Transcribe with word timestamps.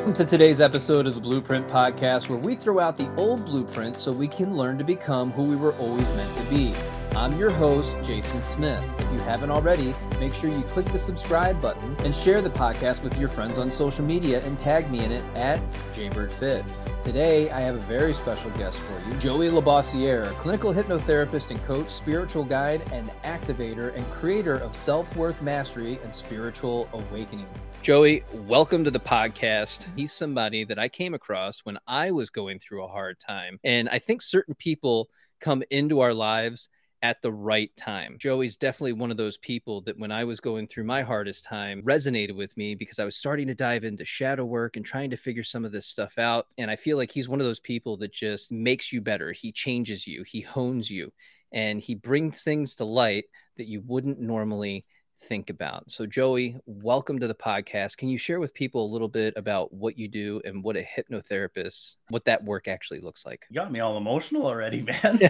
Welcome 0.00 0.14
to 0.14 0.24
today's 0.24 0.62
episode 0.62 1.06
of 1.06 1.14
the 1.14 1.20
Blueprint 1.20 1.68
Podcast, 1.68 2.30
where 2.30 2.38
we 2.38 2.54
throw 2.54 2.78
out 2.80 2.96
the 2.96 3.12
old 3.16 3.44
blueprint 3.44 3.98
so 3.98 4.10
we 4.10 4.28
can 4.28 4.56
learn 4.56 4.78
to 4.78 4.82
become 4.82 5.30
who 5.30 5.44
we 5.44 5.56
were 5.56 5.74
always 5.74 6.10
meant 6.12 6.32
to 6.36 6.42
be. 6.44 6.72
I'm 7.16 7.36
your 7.36 7.50
host, 7.50 7.96
Jason 8.04 8.40
Smith. 8.40 8.84
If 9.00 9.12
you 9.12 9.18
haven't 9.18 9.50
already, 9.50 9.94
make 10.20 10.32
sure 10.32 10.48
you 10.48 10.62
click 10.62 10.86
the 10.86 10.98
subscribe 10.98 11.60
button 11.60 11.96
and 12.04 12.14
share 12.14 12.40
the 12.40 12.50
podcast 12.50 13.02
with 13.02 13.18
your 13.18 13.28
friends 13.28 13.58
on 13.58 13.72
social 13.72 14.04
media 14.04 14.44
and 14.44 14.56
tag 14.56 14.88
me 14.92 15.04
in 15.04 15.10
it 15.10 15.24
at 15.34 15.60
JaybirdFit. 15.92 16.64
Today, 17.02 17.50
I 17.50 17.60
have 17.62 17.74
a 17.74 17.80
very 17.80 18.14
special 18.14 18.50
guest 18.52 18.78
for 18.78 19.00
you, 19.08 19.18
Joey 19.18 19.48
Labossiere, 19.48 20.30
clinical 20.34 20.72
hypnotherapist 20.72 21.50
and 21.50 21.62
coach, 21.64 21.88
spiritual 21.88 22.44
guide, 22.44 22.80
and 22.92 23.10
activator, 23.24 23.94
and 23.96 24.08
creator 24.12 24.54
of 24.58 24.76
Self 24.76 25.14
Worth 25.16 25.42
Mastery 25.42 25.98
and 26.04 26.14
Spiritual 26.14 26.88
Awakening. 26.92 27.48
Joey, 27.82 28.22
welcome 28.32 28.84
to 28.84 28.90
the 28.90 29.00
podcast. 29.00 29.88
He's 29.96 30.12
somebody 30.12 30.62
that 30.62 30.78
I 30.78 30.88
came 30.88 31.14
across 31.14 31.60
when 31.60 31.76
I 31.88 32.12
was 32.12 32.30
going 32.30 32.60
through 32.60 32.84
a 32.84 32.88
hard 32.88 33.18
time. 33.18 33.58
And 33.64 33.88
I 33.88 33.98
think 33.98 34.22
certain 34.22 34.54
people 34.54 35.08
come 35.40 35.64
into 35.70 36.00
our 36.00 36.14
lives 36.14 36.68
at 37.02 37.22
the 37.22 37.32
right 37.32 37.74
time. 37.76 38.16
Joey's 38.18 38.56
definitely 38.56 38.92
one 38.92 39.10
of 39.10 39.16
those 39.16 39.38
people 39.38 39.80
that 39.82 39.98
when 39.98 40.12
I 40.12 40.24
was 40.24 40.40
going 40.40 40.66
through 40.66 40.84
my 40.84 41.02
hardest 41.02 41.44
time 41.44 41.82
resonated 41.82 42.36
with 42.36 42.56
me 42.56 42.74
because 42.74 42.98
I 42.98 43.04
was 43.04 43.16
starting 43.16 43.46
to 43.48 43.54
dive 43.54 43.84
into 43.84 44.04
shadow 44.04 44.44
work 44.44 44.76
and 44.76 44.84
trying 44.84 45.10
to 45.10 45.16
figure 45.16 45.42
some 45.42 45.64
of 45.64 45.72
this 45.72 45.86
stuff 45.86 46.18
out. 46.18 46.46
And 46.58 46.70
I 46.70 46.76
feel 46.76 46.96
like 46.96 47.10
he's 47.10 47.28
one 47.28 47.40
of 47.40 47.46
those 47.46 47.60
people 47.60 47.96
that 47.98 48.12
just 48.12 48.52
makes 48.52 48.92
you 48.92 49.00
better. 49.00 49.32
He 49.32 49.50
changes 49.52 50.06
you, 50.06 50.22
he 50.24 50.40
hones 50.40 50.90
you, 50.90 51.12
and 51.52 51.80
he 51.80 51.94
brings 51.94 52.42
things 52.42 52.74
to 52.76 52.84
light 52.84 53.24
that 53.56 53.68
you 53.68 53.82
wouldn't 53.86 54.20
normally 54.20 54.84
think 55.20 55.50
about. 55.50 55.90
So, 55.90 56.06
Joey, 56.06 56.56
welcome 56.66 57.18
to 57.18 57.28
the 57.28 57.34
podcast. 57.34 57.96
Can 57.96 58.08
you 58.08 58.18
share 58.18 58.40
with 58.40 58.54
people 58.54 58.84
a 58.84 58.90
little 58.92 59.08
bit 59.08 59.34
about 59.36 59.72
what 59.72 59.98
you 59.98 60.08
do 60.08 60.40
and 60.44 60.64
what 60.64 60.76
a 60.76 60.82
hypnotherapist, 60.82 61.96
what 62.08 62.24
that 62.24 62.42
work 62.42 62.68
actually 62.68 63.00
looks 63.00 63.26
like? 63.26 63.46
You 63.50 63.54
got 63.54 63.70
me 63.70 63.80
all 63.80 63.96
emotional 63.96 64.46
already, 64.46 64.82
man. 65.02 65.18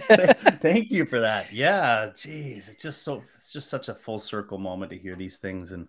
Thank 0.61 0.91
you 0.91 1.05
for 1.05 1.19
that. 1.19 1.51
Yeah, 1.51 2.09
geez, 2.15 2.69
it's 2.69 2.81
just 2.81 3.03
so 3.03 3.23
it's 3.33 3.51
just 3.51 3.69
such 3.69 3.89
a 3.89 3.95
full 3.95 4.19
circle 4.19 4.57
moment 4.57 4.91
to 4.91 4.97
hear 4.97 5.15
these 5.15 5.39
things, 5.39 5.71
and 5.71 5.87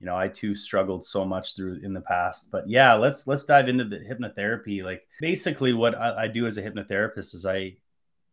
you 0.00 0.06
know, 0.06 0.16
I 0.16 0.28
too 0.28 0.54
struggled 0.54 1.04
so 1.04 1.24
much 1.24 1.54
through 1.56 1.80
in 1.82 1.92
the 1.92 2.00
past. 2.00 2.50
But 2.50 2.68
yeah, 2.68 2.94
let's 2.94 3.26
let's 3.26 3.44
dive 3.44 3.68
into 3.68 3.84
the 3.84 3.98
hypnotherapy. 3.98 4.82
Like 4.82 5.06
basically, 5.20 5.72
what 5.72 5.94
I, 5.94 6.24
I 6.24 6.28
do 6.28 6.46
as 6.46 6.56
a 6.58 6.62
hypnotherapist 6.62 7.34
is 7.34 7.46
I 7.46 7.76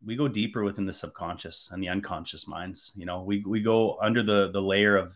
we 0.06 0.16
go 0.16 0.28
deeper 0.28 0.64
within 0.64 0.86
the 0.86 0.94
subconscious 0.94 1.70
and 1.72 1.82
the 1.82 1.90
unconscious 1.90 2.48
minds. 2.48 2.92
You 2.96 3.06
know, 3.06 3.24
we 3.24 3.44
we 3.46 3.62
go 3.62 3.98
under 4.02 4.24
the 4.24 4.52
the 4.52 4.62
layer 4.62 4.96
of 4.96 5.16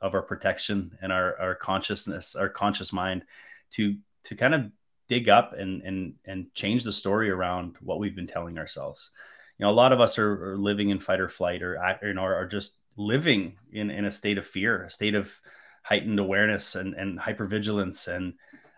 of 0.00 0.14
our 0.14 0.22
protection 0.22 0.96
and 1.02 1.12
our 1.12 1.38
our 1.38 1.54
consciousness, 1.54 2.36
our 2.36 2.48
conscious 2.48 2.92
mind, 2.92 3.24
to 3.72 3.96
to 4.24 4.36
kind 4.36 4.54
of 4.54 4.70
dig 5.08 5.28
up 5.28 5.52
and 5.54 5.82
and 5.82 6.14
and 6.24 6.54
change 6.54 6.84
the 6.84 6.92
story 6.92 7.30
around 7.30 7.76
what 7.80 7.98
we've 7.98 8.16
been 8.16 8.26
telling 8.26 8.58
ourselves. 8.58 9.10
You 9.58 9.66
know, 9.66 9.72
a 9.72 9.72
lot 9.72 9.92
of 9.92 10.00
us 10.00 10.18
are, 10.18 10.52
are 10.52 10.58
living 10.58 10.90
in 10.90 11.00
fight 11.00 11.20
or 11.20 11.28
flight, 11.28 11.62
or 11.62 11.78
you 12.02 12.14
know, 12.14 12.22
are 12.22 12.46
just 12.46 12.78
living 12.96 13.56
in 13.72 13.90
in 13.90 14.04
a 14.04 14.10
state 14.10 14.38
of 14.38 14.46
fear, 14.46 14.84
a 14.84 14.90
state 14.90 15.14
of 15.14 15.34
heightened 15.82 16.18
awareness 16.18 16.74
and 16.74 16.94
and 16.94 17.18
hypervigilance. 17.18 18.08
And 18.08 18.34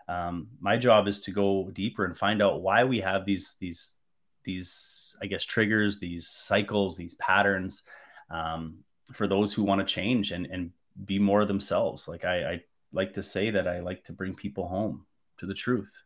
um, 0.07 0.47
my 0.59 0.77
job 0.77 1.07
is 1.07 1.21
to 1.21 1.31
go 1.31 1.69
deeper 1.71 2.05
and 2.05 2.17
find 2.17 2.41
out 2.41 2.61
why 2.61 2.83
we 2.83 2.99
have 3.01 3.25
these 3.25 3.55
these 3.59 3.95
these 4.43 5.15
i 5.21 5.25
guess 5.25 5.43
triggers 5.43 5.99
these 5.99 6.27
cycles 6.27 6.97
these 6.97 7.13
patterns 7.15 7.83
um, 8.29 8.79
for 9.11 9.27
those 9.27 9.53
who 9.53 9.63
want 9.63 9.79
to 9.79 9.93
change 9.93 10.31
and 10.31 10.45
and 10.47 10.71
be 11.05 11.19
more 11.19 11.45
themselves. 11.45 12.07
Like 12.07 12.25
I, 12.25 12.43
I 12.43 12.63
like 12.91 13.13
to 13.13 13.23
say 13.23 13.49
that 13.49 13.67
i 13.67 13.79
like 13.79 14.03
to 14.05 14.13
bring 14.13 14.35
people 14.35 14.67
home 14.67 15.05
to 15.39 15.45
the 15.45 15.53
truth. 15.53 16.03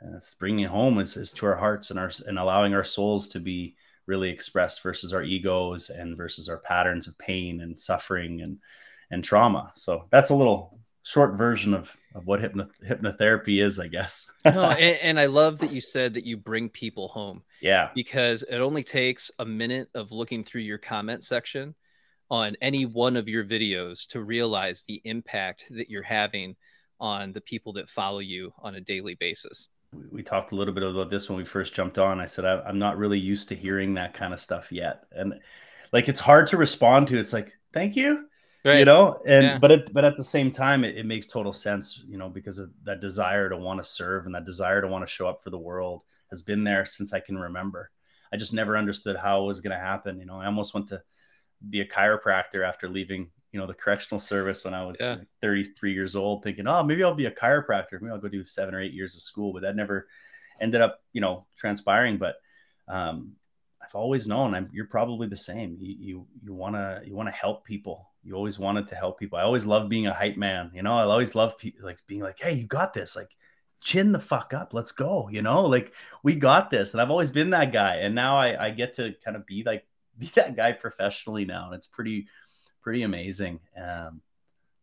And 0.00 0.14
it's 0.16 0.34
bringing 0.34 0.66
home 0.66 0.98
is, 0.98 1.16
is 1.16 1.32
to 1.34 1.46
our 1.46 1.54
hearts 1.56 1.90
and 1.90 1.98
our 1.98 2.10
and 2.26 2.38
allowing 2.38 2.74
our 2.74 2.84
souls 2.84 3.28
to 3.28 3.40
be 3.40 3.76
really 4.06 4.30
expressed 4.30 4.82
versus 4.82 5.12
our 5.12 5.22
egos 5.22 5.90
and 5.90 6.16
versus 6.16 6.48
our 6.48 6.58
patterns 6.58 7.06
of 7.06 7.16
pain 7.18 7.60
and 7.60 7.78
suffering 7.78 8.40
and 8.42 8.58
and 9.10 9.22
trauma. 9.22 9.70
So 9.74 10.06
that's 10.10 10.30
a 10.30 10.34
little 10.34 10.78
short 11.02 11.36
version 11.36 11.74
of, 11.74 11.94
of 12.14 12.26
what 12.26 12.40
hypno- 12.40 12.70
hypnotherapy 12.86 13.64
is, 13.64 13.78
I 13.78 13.88
guess. 13.88 14.30
no, 14.44 14.70
and, 14.70 14.98
and, 15.02 15.20
I 15.20 15.26
love 15.26 15.58
that 15.58 15.72
you 15.72 15.80
said 15.80 16.14
that 16.14 16.24
you 16.24 16.36
bring 16.36 16.68
people 16.68 17.08
home. 17.08 17.42
Yeah. 17.60 17.90
Because 17.94 18.42
it 18.42 18.58
only 18.58 18.82
takes 18.82 19.30
a 19.38 19.44
minute 19.44 19.88
of 19.94 20.10
looking 20.10 20.42
through 20.42 20.62
your 20.62 20.78
comment 20.78 21.22
section 21.22 21.76
on 22.28 22.56
any 22.60 22.86
one 22.86 23.16
of 23.16 23.28
your 23.28 23.44
videos 23.44 24.04
to 24.08 24.20
realize 24.20 24.82
the 24.82 25.00
impact 25.04 25.66
that 25.70 25.88
you're 25.88 26.02
having 26.02 26.56
on 26.98 27.32
the 27.32 27.40
people 27.40 27.72
that 27.74 27.88
follow 27.88 28.18
you 28.18 28.52
on 28.58 28.74
a 28.74 28.80
daily 28.80 29.14
basis. 29.14 29.68
We, 29.92 30.06
we 30.10 30.22
talked 30.24 30.50
a 30.50 30.56
little 30.56 30.74
bit 30.74 30.82
about 30.82 31.08
this 31.08 31.28
when 31.28 31.38
we 31.38 31.44
first 31.44 31.72
jumped 31.72 31.98
on. 31.98 32.18
I 32.18 32.26
said, 32.26 32.44
I, 32.44 32.60
I'm 32.62 32.80
not 32.80 32.98
really 32.98 33.20
used 33.20 33.48
to 33.50 33.54
hearing 33.54 33.94
that 33.94 34.12
kind 34.12 34.34
of 34.34 34.40
stuff 34.40 34.72
yet. 34.72 35.04
And 35.12 35.34
like, 35.92 36.08
it's 36.08 36.18
hard 36.18 36.48
to 36.48 36.56
respond 36.56 37.06
to. 37.08 37.16
It's 37.16 37.32
like, 37.32 37.56
thank 37.72 37.94
you 37.94 38.26
right. 38.64 38.78
you 38.78 38.84
know 38.84 39.20
and 39.26 39.44
yeah. 39.44 39.58
but 39.58 39.72
it, 39.72 39.92
but 39.92 40.04
at 40.04 40.16
the 40.16 40.24
same 40.24 40.50
time 40.50 40.84
it, 40.84 40.96
it, 40.96 41.06
makes 41.06 41.26
total 41.26 41.52
sense 41.52 42.02
you 42.08 42.16
know 42.16 42.28
because 42.28 42.58
of 42.58 42.70
that 42.84 43.00
desire 43.00 43.48
to 43.48 43.56
want 43.56 43.82
to 43.82 43.88
serve 43.88 44.26
and 44.26 44.34
that 44.34 44.44
desire 44.44 44.80
to 44.80 44.88
want 44.88 45.06
to 45.06 45.12
show 45.12 45.26
up 45.28 45.42
for 45.42 45.50
the 45.50 45.58
world 45.58 46.02
has 46.30 46.42
been 46.42 46.64
there 46.64 46.84
since 46.84 47.12
i 47.12 47.20
can 47.20 47.38
remember 47.38 47.90
i 48.32 48.36
just 48.36 48.52
never 48.52 48.76
understood 48.76 49.16
how 49.16 49.42
it 49.42 49.46
was 49.46 49.60
going 49.60 49.76
to 49.76 49.84
happen 49.84 50.18
you 50.18 50.26
know 50.26 50.40
i 50.40 50.46
almost 50.46 50.74
went 50.74 50.86
to 50.88 51.02
be 51.68 51.80
a 51.80 51.86
chiropractor 51.86 52.66
after 52.66 52.88
leaving 52.88 53.30
you 53.52 53.60
know 53.60 53.66
the 53.66 53.74
correctional 53.74 54.18
service 54.18 54.64
when 54.64 54.74
i 54.74 54.84
was 54.84 54.98
yeah. 55.00 55.16
33 55.40 55.92
years 55.92 56.16
old 56.16 56.42
thinking 56.42 56.66
oh 56.66 56.82
maybe 56.82 57.04
i'll 57.04 57.14
be 57.14 57.26
a 57.26 57.30
chiropractor 57.30 58.00
maybe 58.00 58.10
i'll 58.10 58.18
go 58.18 58.28
do 58.28 58.44
seven 58.44 58.74
or 58.74 58.80
eight 58.80 58.94
years 58.94 59.14
of 59.14 59.22
school 59.22 59.52
but 59.52 59.62
that 59.62 59.76
never 59.76 60.08
ended 60.60 60.80
up 60.80 61.00
you 61.12 61.20
know 61.20 61.44
transpiring 61.56 62.18
but 62.18 62.36
um, 62.88 63.32
I've 63.82 63.94
always 63.94 64.28
known 64.28 64.54
I'm, 64.54 64.68
you're 64.72 64.86
probably 64.86 65.26
the 65.26 65.36
same. 65.36 65.76
You 65.80 66.26
you 66.42 66.54
want 66.54 66.76
to 66.76 67.02
you 67.04 67.14
want 67.14 67.28
to 67.28 67.34
help 67.34 67.64
people 67.64 68.12
you 68.24 68.34
always 68.34 68.58
wanted 68.58 68.86
to 68.88 68.94
help 68.94 69.18
people. 69.18 69.38
I 69.38 69.42
always 69.42 69.66
loved 69.66 69.88
being 69.88 70.06
a 70.06 70.14
hype 70.14 70.36
man. 70.36 70.70
You 70.74 70.82
know, 70.82 70.96
I 70.96 71.02
always 71.02 71.34
loved 71.34 71.58
pe- 71.58 71.72
like 71.80 71.98
being 72.06 72.22
like, 72.22 72.38
"Hey, 72.38 72.54
you 72.54 72.66
got 72.66 72.92
this!" 72.92 73.16
Like, 73.16 73.36
chin 73.80 74.12
the 74.12 74.20
fuck 74.20 74.54
up. 74.54 74.72
Let's 74.74 74.92
go. 74.92 75.28
You 75.28 75.42
know, 75.42 75.62
like 75.62 75.92
we 76.22 76.36
got 76.36 76.70
this. 76.70 76.94
And 76.94 77.00
I've 77.00 77.10
always 77.10 77.30
been 77.30 77.50
that 77.50 77.72
guy. 77.72 77.96
And 77.96 78.14
now 78.14 78.36
I, 78.36 78.66
I 78.66 78.70
get 78.70 78.94
to 78.94 79.14
kind 79.24 79.36
of 79.36 79.44
be 79.46 79.64
like 79.64 79.86
be 80.18 80.30
that 80.36 80.56
guy 80.56 80.72
professionally 80.72 81.44
now, 81.44 81.66
and 81.66 81.74
it's 81.74 81.86
pretty 81.86 82.28
pretty 82.80 83.02
amazing. 83.02 83.60
Um, 83.76 84.20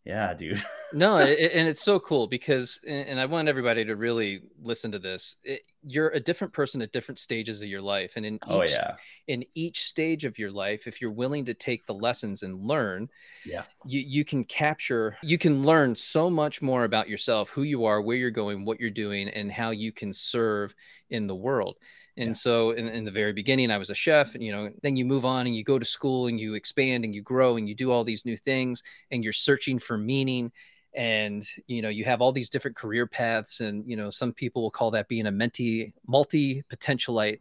yeah, 0.09 0.34
dude. 0.34 0.62
no, 0.94 1.18
it, 1.18 1.52
and 1.53 1.68
it's 1.68 1.84
so 1.84 2.00
cool 2.00 2.25
because, 2.25 2.81
and 2.88 3.20
I 3.20 3.28
want 3.28 3.47
everybody 3.47 3.86
to 3.86 3.96
really 3.96 4.42
listen 4.59 4.92
to 4.94 5.00
this. 5.00 5.36
It, 5.44 5.62
you're 5.84 6.09
a 6.09 6.20
different 6.20 6.52
person 6.52 6.81
at 6.81 6.92
different 6.92 7.20
stages 7.20 7.62
of 7.62 7.68
your 7.68 7.81
life, 7.81 8.14
and 8.16 8.25
in 8.25 8.40
oh, 8.47 8.64
each, 8.64 8.72
oh 8.72 8.74
yeah, 8.74 8.96
in 9.28 9.46
each 9.53 9.84
stage 9.84 10.25
of 10.25 10.40
your 10.40 10.50
life, 10.50 10.88
if 10.88 11.00
you're 11.00 11.12
willing 11.12 11.46
to 11.46 11.53
take 11.53 11.86
the 11.86 11.94
lessons 11.94 12.42
and 12.42 12.66
learn, 12.66 13.08
yeah, 13.46 13.66
you 13.86 14.00
you 14.00 14.25
can 14.25 14.44
capture, 14.44 15.16
you 15.22 15.38
can 15.38 15.62
learn 15.62 15.96
so 15.96 16.28
much 16.28 16.59
more 16.59 16.86
about 16.86 17.08
yourself, 17.08 17.50
who 17.50 17.62
you 17.62 17.86
are, 17.86 18.02
where 18.02 18.18
you're 18.18 18.31
going, 18.31 18.66
what 18.66 18.80
you're 18.80 18.90
doing, 18.90 19.30
and 19.30 19.52
how 19.52 19.70
you 19.70 19.91
can 19.91 20.12
serve 20.12 20.74
in 21.12 21.28
the 21.28 21.36
world. 21.36 21.78
And 22.18 22.30
yeah. 22.30 22.34
so 22.34 22.72
in, 22.72 22.88
in, 22.88 23.03
the 23.03 23.12
very 23.12 23.34
beginning, 23.34 23.72
I 23.72 23.78
was 23.78 23.90
a 23.90 23.96
chef, 23.96 24.36
and 24.36 24.44
you 24.44 24.52
know, 24.52 24.72
then 24.81 24.96
you 24.96 25.06
move 25.06 25.25
on 25.25 25.47
and 25.47 25.56
you 25.56 25.64
go 25.64 25.80
to 25.80 25.86
school 25.86 26.28
and 26.28 26.40
you 26.40 26.53
expand 26.53 27.06
and 27.06 27.14
you 27.14 27.22
grow 27.22 27.58
and 27.58 27.68
you 27.68 27.75
do 27.75 27.92
all 27.92 28.03
these 28.03 28.25
new 28.25 28.38
things 28.38 28.84
and 29.12 29.24
you're 29.24 29.34
searching 29.34 29.80
for 29.80 29.97
meaning. 29.97 30.52
And 30.96 31.44
you 31.68 31.81
know, 31.81 31.90
you 31.90 32.03
have 32.06 32.22
all 32.22 32.31
these 32.31 32.50
different 32.50 32.75
career 32.75 33.06
paths, 33.06 33.62
and 33.62 33.88
you 33.88 33.96
know, 33.96 34.09
some 34.09 34.34
people 34.34 34.64
will 34.64 34.72
call 34.72 34.92
that 34.92 35.08
being 35.08 35.28
a 35.28 35.31
menti 35.31 35.94
multi 36.08 36.64
potentialite, 36.72 37.38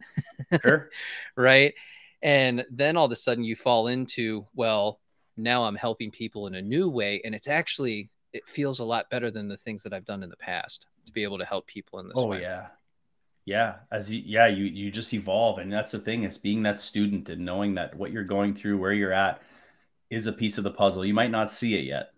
sure. 0.61 0.89
right? 1.35 1.73
And 2.21 2.65
then 2.69 2.95
all 2.95 3.05
of 3.05 3.11
a 3.11 3.15
sudden 3.15 3.43
you 3.43 3.55
fall 3.55 3.87
into, 3.87 4.45
well, 4.53 4.99
now 5.35 5.63
I'm 5.63 5.75
helping 5.75 6.11
people 6.11 6.47
in 6.47 6.55
a 6.55 6.61
new 6.61 6.89
way, 6.89 7.21
and 7.25 7.33
it's 7.33 7.47
actually 7.47 8.09
it 8.33 8.47
feels 8.47 8.79
a 8.79 8.85
lot 8.85 9.09
better 9.09 9.31
than 9.31 9.47
the 9.47 9.57
things 9.57 9.81
that 9.81 9.93
I've 9.93 10.05
done 10.05 10.21
in 10.21 10.29
the 10.29 10.37
past 10.37 10.85
to 11.07 11.11
be 11.11 11.23
able 11.23 11.39
to 11.39 11.45
help 11.45 11.65
people 11.65 11.99
in 11.99 12.07
this 12.07 12.17
oh, 12.17 12.27
way. 12.27 12.37
Oh 12.37 12.41
yeah 12.41 12.67
yeah 13.45 13.75
as 13.91 14.13
you 14.13 14.21
yeah 14.25 14.47
you 14.47 14.65
you 14.65 14.91
just 14.91 15.13
evolve 15.13 15.57
and 15.59 15.71
that's 15.71 15.91
the 15.91 15.99
thing 15.99 16.23
is 16.23 16.37
being 16.37 16.63
that 16.63 16.79
student 16.79 17.29
and 17.29 17.43
knowing 17.43 17.75
that 17.75 17.95
what 17.95 18.11
you're 18.11 18.23
going 18.23 18.53
through 18.53 18.77
where 18.77 18.93
you're 18.93 19.13
at 19.13 19.41
is 20.09 20.27
a 20.27 20.33
piece 20.33 20.57
of 20.57 20.63
the 20.63 20.71
puzzle. 20.71 21.05
You 21.05 21.13
might 21.13 21.31
not 21.31 21.51
see 21.51 21.77
it 21.77 21.85
yet 21.85 22.09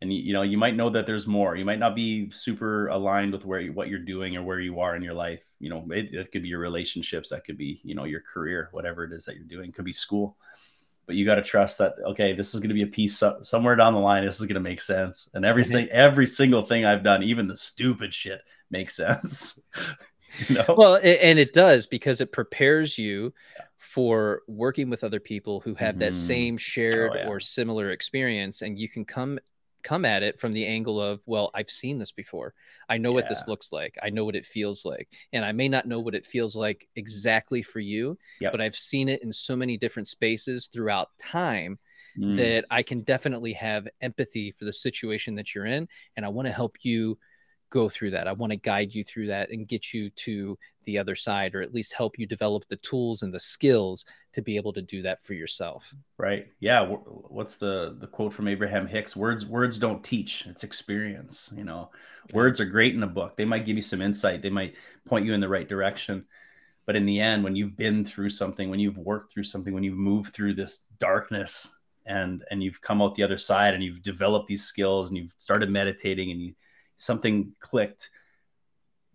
and 0.00 0.12
you, 0.12 0.20
you 0.20 0.32
know 0.32 0.42
you 0.42 0.58
might 0.58 0.76
know 0.76 0.90
that 0.90 1.06
there's 1.06 1.26
more. 1.26 1.56
You 1.56 1.64
might 1.64 1.78
not 1.78 1.94
be 1.94 2.30
super 2.30 2.88
aligned 2.88 3.32
with 3.32 3.44
where 3.44 3.60
you, 3.60 3.72
what 3.72 3.88
you're 3.88 3.98
doing 3.98 4.36
or 4.36 4.42
where 4.42 4.60
you 4.60 4.80
are 4.80 4.94
in 4.94 5.02
your 5.02 5.14
life. 5.14 5.42
You 5.58 5.70
know 5.70 5.86
it, 5.90 6.12
it 6.12 6.32
could 6.32 6.42
be 6.42 6.48
your 6.48 6.60
relationships 6.60 7.30
that 7.30 7.44
could 7.44 7.58
be 7.58 7.80
you 7.82 7.94
know 7.94 8.04
your 8.04 8.20
career 8.20 8.68
whatever 8.72 9.04
it 9.04 9.12
is 9.12 9.24
that 9.24 9.36
you're 9.36 9.44
doing. 9.44 9.70
It 9.70 9.74
could 9.74 9.84
be 9.84 9.92
school 9.92 10.36
but 11.06 11.14
you 11.14 11.24
got 11.24 11.36
to 11.36 11.42
trust 11.42 11.78
that 11.78 11.94
okay 12.04 12.32
this 12.32 12.52
is 12.52 12.60
going 12.60 12.68
to 12.68 12.74
be 12.74 12.82
a 12.82 12.86
piece 12.86 13.22
somewhere 13.42 13.76
down 13.76 13.94
the 13.94 14.00
line 14.00 14.24
this 14.24 14.40
is 14.40 14.46
going 14.46 14.54
to 14.54 14.60
make 14.60 14.80
sense 14.80 15.30
and 15.34 15.44
everything 15.44 15.88
every 15.92 16.26
single 16.26 16.62
thing 16.62 16.84
i've 16.84 17.04
done 17.04 17.22
even 17.22 17.46
the 17.46 17.56
stupid 17.56 18.12
shit 18.12 18.40
makes 18.70 18.96
sense 18.96 19.60
know? 20.50 20.74
Well, 20.76 20.96
and 20.96 21.38
it 21.38 21.52
does 21.52 21.86
because 21.86 22.20
it 22.20 22.32
prepares 22.32 22.98
you 22.98 23.32
for 23.78 24.42
working 24.46 24.90
with 24.90 25.04
other 25.04 25.20
people 25.20 25.60
who 25.60 25.74
have 25.74 25.94
mm-hmm. 25.94 26.00
that 26.00 26.16
same 26.16 26.56
shared 26.56 27.12
oh, 27.14 27.16
yeah. 27.16 27.28
or 27.28 27.40
similar 27.40 27.90
experience, 27.90 28.62
and 28.62 28.78
you 28.78 28.88
can 28.88 29.04
come 29.04 29.38
come 29.86 30.04
at 30.04 30.24
it 30.24 30.40
from 30.40 30.52
the 30.52 30.66
angle 30.66 31.00
of, 31.00 31.22
well, 31.26 31.48
I've 31.54 31.70
seen 31.70 31.96
this 31.96 32.10
before. 32.10 32.54
I 32.88 32.98
know 32.98 33.10
yeah. 33.10 33.14
what 33.14 33.28
this 33.28 33.46
looks 33.46 33.72
like. 33.72 33.96
I 34.02 34.10
know 34.10 34.24
what 34.24 34.34
it 34.34 34.44
feels 34.44 34.84
like. 34.84 35.08
And 35.32 35.44
I 35.44 35.52
may 35.52 35.68
not 35.68 35.86
know 35.86 36.00
what 36.00 36.16
it 36.16 36.26
feels 36.26 36.56
like 36.56 36.88
exactly 36.96 37.62
for 37.62 37.78
you, 37.78 38.18
yep. 38.40 38.50
but 38.50 38.60
I've 38.60 38.74
seen 38.74 39.08
it 39.08 39.22
in 39.22 39.32
so 39.32 39.54
many 39.54 39.76
different 39.76 40.08
spaces 40.08 40.66
throughout 40.66 41.10
time 41.20 41.78
mm. 42.18 42.36
that 42.36 42.64
I 42.68 42.82
can 42.82 43.02
definitely 43.02 43.52
have 43.52 43.86
empathy 44.00 44.50
for 44.50 44.64
the 44.64 44.72
situation 44.72 45.36
that 45.36 45.54
you're 45.54 45.66
in. 45.66 45.86
And 46.16 46.26
I 46.26 46.30
want 46.30 46.46
to 46.46 46.52
help 46.52 46.78
you 46.82 47.16
go 47.70 47.88
through 47.88 48.12
that. 48.12 48.28
I 48.28 48.32
want 48.32 48.52
to 48.52 48.56
guide 48.56 48.94
you 48.94 49.04
through 49.04 49.28
that 49.28 49.50
and 49.50 49.66
get 49.66 49.92
you 49.92 50.10
to 50.10 50.58
the 50.84 50.98
other 50.98 51.14
side, 51.14 51.54
or 51.54 51.62
at 51.62 51.74
least 51.74 51.94
help 51.94 52.18
you 52.18 52.26
develop 52.26 52.64
the 52.68 52.76
tools 52.76 53.22
and 53.22 53.34
the 53.34 53.40
skills 53.40 54.04
to 54.32 54.42
be 54.42 54.56
able 54.56 54.72
to 54.72 54.82
do 54.82 55.02
that 55.02 55.22
for 55.22 55.34
yourself. 55.34 55.92
Right. 56.18 56.46
Yeah. 56.60 56.86
What's 56.86 57.56
the 57.56 57.96
the 57.98 58.06
quote 58.06 58.32
from 58.32 58.48
Abraham 58.48 58.86
Hicks? 58.86 59.16
Words 59.16 59.46
words 59.46 59.78
don't 59.78 60.04
teach. 60.04 60.46
It's 60.46 60.64
experience. 60.64 61.52
You 61.56 61.64
know, 61.64 61.90
words 62.32 62.60
are 62.60 62.64
great 62.64 62.94
in 62.94 63.02
a 63.02 63.08
book. 63.08 63.36
They 63.36 63.44
might 63.44 63.66
give 63.66 63.76
you 63.76 63.82
some 63.82 64.02
insight. 64.02 64.42
They 64.42 64.50
might 64.50 64.76
point 65.06 65.26
you 65.26 65.34
in 65.34 65.40
the 65.40 65.48
right 65.48 65.68
direction. 65.68 66.24
But 66.86 66.94
in 66.94 67.04
the 67.04 67.20
end, 67.20 67.42
when 67.42 67.56
you've 67.56 67.76
been 67.76 68.04
through 68.04 68.30
something, 68.30 68.70
when 68.70 68.78
you've 68.78 68.98
worked 68.98 69.32
through 69.32 69.42
something, 69.42 69.74
when 69.74 69.82
you've 69.82 69.98
moved 69.98 70.32
through 70.32 70.54
this 70.54 70.84
darkness 70.98 71.76
and 72.06 72.44
and 72.50 72.62
you've 72.62 72.80
come 72.80 73.02
out 73.02 73.16
the 73.16 73.24
other 73.24 73.38
side 73.38 73.74
and 73.74 73.82
you've 73.82 74.02
developed 74.02 74.46
these 74.46 74.62
skills 74.62 75.10
and 75.10 75.18
you've 75.18 75.34
started 75.36 75.68
meditating 75.68 76.30
and 76.30 76.40
you 76.40 76.54
something 76.96 77.52
clicked 77.60 78.10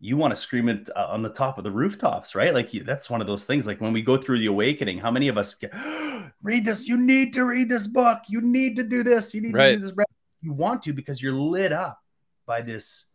you 0.03 0.17
want 0.17 0.31
to 0.31 0.35
scream 0.35 0.67
it 0.67 0.89
uh, 0.95 1.05
on 1.09 1.21
the 1.21 1.29
top 1.29 1.59
of 1.59 1.63
the 1.63 1.71
rooftops 1.71 2.33
right? 2.33 2.53
Like 2.53 2.71
that's 2.71 3.09
one 3.09 3.21
of 3.21 3.27
those 3.27 3.45
things. 3.45 3.67
Like 3.67 3.79
when 3.79 3.93
we 3.93 4.01
go 4.01 4.17
through 4.17 4.39
the 4.39 4.47
awakening 4.47 4.97
how 4.97 5.11
many 5.11 5.27
of 5.27 5.37
us 5.37 5.53
get 5.55 5.71
read 6.41 6.65
this 6.65 6.87
you 6.87 6.97
need 6.97 7.33
to 7.33 7.45
read 7.45 7.69
this 7.69 7.87
book 7.87 8.19
you 8.27 8.41
need 8.41 8.75
to 8.75 8.83
do 8.83 9.03
this 9.03 9.33
you 9.33 9.41
need 9.41 9.53
right. 9.53 9.69
to 9.69 9.75
do 9.75 9.81
this 9.81 10.05
you 10.41 10.53
want 10.53 10.81
to 10.83 10.93
because 10.93 11.21
you're 11.21 11.33
lit 11.33 11.71
up 11.71 12.01
by 12.47 12.61
this 12.61 13.05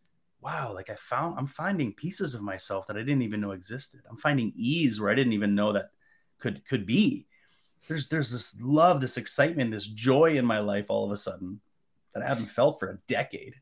wow 0.40 0.72
like 0.72 0.88
i 0.90 0.94
found 0.94 1.36
i'm 1.36 1.46
finding 1.46 1.92
pieces 1.92 2.34
of 2.34 2.42
myself 2.42 2.86
that 2.86 2.96
i 2.96 3.00
didn't 3.00 3.22
even 3.22 3.40
know 3.40 3.50
existed. 3.50 4.00
I'm 4.08 4.16
finding 4.16 4.52
ease 4.54 5.00
where 5.00 5.10
i 5.10 5.14
didn't 5.14 5.32
even 5.32 5.54
know 5.54 5.72
that 5.72 5.90
could 6.38 6.64
could 6.64 6.86
be. 6.86 7.26
There's 7.88 8.08
there's 8.08 8.32
this 8.32 8.60
love 8.60 9.00
this 9.00 9.16
excitement 9.16 9.70
this 9.70 9.86
joy 9.86 10.36
in 10.36 10.44
my 10.44 10.58
life 10.58 10.86
all 10.88 11.04
of 11.04 11.12
a 11.12 11.16
sudden 11.16 11.60
that 12.12 12.22
i 12.22 12.26
haven't 12.26 12.46
felt 12.46 12.78
for 12.78 12.90
a 12.90 12.98
decade 13.06 13.54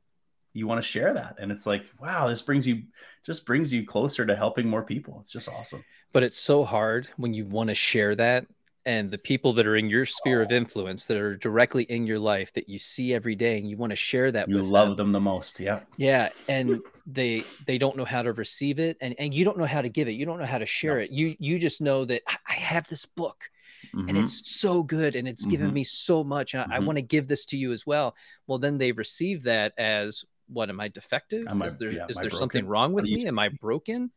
you 0.55 0.67
want 0.67 0.83
to 0.83 0.89
share 0.89 1.13
that 1.13 1.37
and 1.39 1.53
it's 1.53 1.67
like 1.67 1.93
wow 2.01 2.27
this 2.29 2.41
brings 2.41 2.67
you 2.67 2.83
just 3.25 3.45
brings 3.45 3.73
you 3.73 3.85
closer 3.85 4.25
to 4.25 4.35
helping 4.35 4.67
more 4.67 4.83
people 4.83 5.19
it's 5.21 5.33
just 5.33 5.49
awesome 5.49 5.85
but 6.13 6.23
it's 6.23 6.39
so 6.39 6.65
hard 6.65 7.07
when 7.17 7.35
you 7.35 7.45
want 7.45 7.69
to 7.69 7.75
share 7.75 8.15
that 8.15 8.47
and 8.87 9.11
the 9.11 9.19
people 9.19 9.53
that 9.55 9.67
are 9.67 9.77
in 9.77 9.89
your 9.89 10.05
sphere 10.05 10.41
oh. 10.41 10.45
of 10.45 10.53
influence 10.53 11.07
that 11.07 11.17
are 11.17 11.37
directly 11.37 11.85
in 11.85 12.07
your 12.07 12.19
life 12.19 12.53
that 12.53 12.69
you 12.69 12.79
see 12.79 13.15
every 13.15 13.35
day 13.35 13.59
and 13.59 13.69
you 13.69 13.77
want 13.77 13.91
to 13.91 13.97
share 13.97 14.31
that 14.31 14.49
you 14.49 14.63
love 14.63 14.97
them. 14.97 15.07
them 15.07 15.13
the 15.13 15.21
most 15.21 15.61
yeah 15.61 15.81
yeah 15.97 16.29
and 16.49 16.81
they 17.07 17.43
they 17.67 17.77
don't 17.77 17.97
know 17.97 18.05
how 18.05 18.23
to 18.23 18.33
receive 18.33 18.79
it 18.79 18.97
and 19.01 19.15
and 19.19 19.35
you 19.35 19.45
don't 19.45 19.59
know 19.59 19.67
how 19.67 19.83
to 19.83 19.89
give 19.89 20.09
it 20.09 20.13
you 20.13 20.25
don't 20.25 20.39
know 20.39 20.47
how 20.47 20.59
to 20.59 20.67
share 20.67 20.97
no. 20.97 21.03
it 21.03 21.11
you 21.11 21.35
you 21.39 21.59
just 21.59 21.81
know 21.81 22.05
that 22.05 22.23
i 22.49 22.53
have 22.53 22.87
this 22.89 23.05
book 23.05 23.51
Mm-hmm. 23.95 24.09
and 24.09 24.19
it's 24.19 24.51
so 24.51 24.83
good 24.83 25.15
and 25.15 25.29
it's 25.29 25.43
mm-hmm. 25.43 25.51
given 25.51 25.73
me 25.73 25.85
so 25.85 26.25
much 26.25 26.55
and 26.55 26.63
I, 26.63 26.65
I 26.65 26.79
mm-hmm. 26.79 26.87
want 26.87 26.99
to 26.99 27.03
give 27.03 27.29
this 27.29 27.45
to 27.47 27.57
you 27.57 27.71
as 27.73 27.87
well 27.87 28.17
well 28.47 28.59
then 28.59 28.79
they 28.79 28.93
receive 28.93 29.43
that 29.43 29.73
as 29.79 30.25
what 30.49 30.71
am 30.71 30.81
I 30.81 30.89
defective? 30.89 31.47
Am 31.49 31.63
I, 31.63 31.67
is 31.67 31.79
there 31.79 31.91
yeah, 31.91 32.07
is 32.09 32.17
there 32.17 32.31
something 32.31 32.67
wrong 32.67 32.93
with 32.93 33.05
me? 33.05 33.27
Am 33.27 33.39
I 33.39 33.49
broken? 33.49 34.11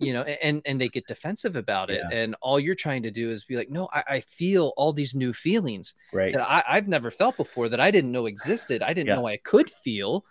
You 0.00 0.12
know, 0.12 0.22
and 0.22 0.62
and 0.64 0.80
they 0.80 0.88
get 0.88 1.08
defensive 1.08 1.56
about 1.56 1.90
it, 1.90 2.02
yeah. 2.08 2.16
and 2.16 2.36
all 2.40 2.60
you're 2.60 2.76
trying 2.76 3.02
to 3.02 3.10
do 3.10 3.30
is 3.30 3.44
be 3.44 3.56
like, 3.56 3.68
no, 3.68 3.88
I, 3.92 4.04
I 4.08 4.20
feel 4.20 4.72
all 4.76 4.92
these 4.92 5.12
new 5.12 5.32
feelings 5.32 5.94
right. 6.12 6.32
that 6.32 6.48
I, 6.48 6.76
have 6.76 6.86
never 6.86 7.10
felt 7.10 7.36
before 7.36 7.68
that 7.68 7.80
I 7.80 7.90
didn't 7.90 8.12
know 8.12 8.26
existed. 8.26 8.80
I 8.80 8.92
didn't 8.92 9.08
yeah. 9.08 9.16
know 9.16 9.26
I 9.26 9.38
could 9.38 9.68
feel, 9.68 10.24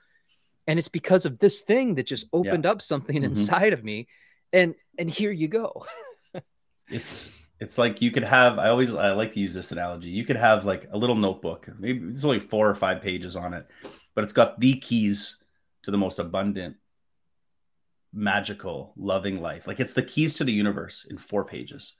and 0.68 0.80
it's 0.80 0.88
because 0.88 1.25
of 1.25 1.39
this 1.39 1.62
thing 1.62 1.95
that 1.95 2.07
just 2.07 2.28
opened 2.31 2.66
up 2.66 2.81
something 2.81 3.18
mm-hmm. 3.18 3.25
inside 3.25 3.74
of 3.74 3.84
me, 3.84 4.07
and 4.54 4.74
and 4.98 5.10
here 5.10 5.31
you 5.31 5.50
go. 5.50 5.86
it's 6.89 7.36
it's 7.60 7.78
like 7.78 8.01
you 8.01 8.12
could 8.12 8.24
have 8.24 8.60
i 8.60 8.69
always 8.69 8.94
i 8.94 9.12
like 9.12 9.34
to 9.34 9.39
use 9.39 9.54
this 9.54 9.72
analogy 9.72 10.10
you 10.10 10.24
could 10.24 10.36
have 10.36 10.66
like 10.66 10.88
a 10.92 10.98
little 10.98 11.16
notebook 11.16 11.68
maybe 11.80 12.00
there's 12.00 12.25
only 12.25 12.39
four 12.39 12.69
or 12.69 12.75
five 12.75 13.01
pages 13.01 13.36
on 13.36 13.54
it 13.54 13.68
but 14.18 14.24
it's 14.24 14.34
got 14.34 14.60
the 14.60 14.74
keys 14.74 15.44
to 15.84 15.92
the 15.92 15.98
most 16.00 16.18
abundant, 16.18 16.75
magical, 18.12 18.92
loving 18.98 19.44
life. 19.44 19.68
Like 19.68 19.80
it's 19.80 19.94
the 19.94 20.02
keys 20.02 20.34
to 20.34 20.44
the 20.44 20.52
universe 20.52 21.06
in 21.08 21.19
four 21.19 21.46
pages. 21.46 21.94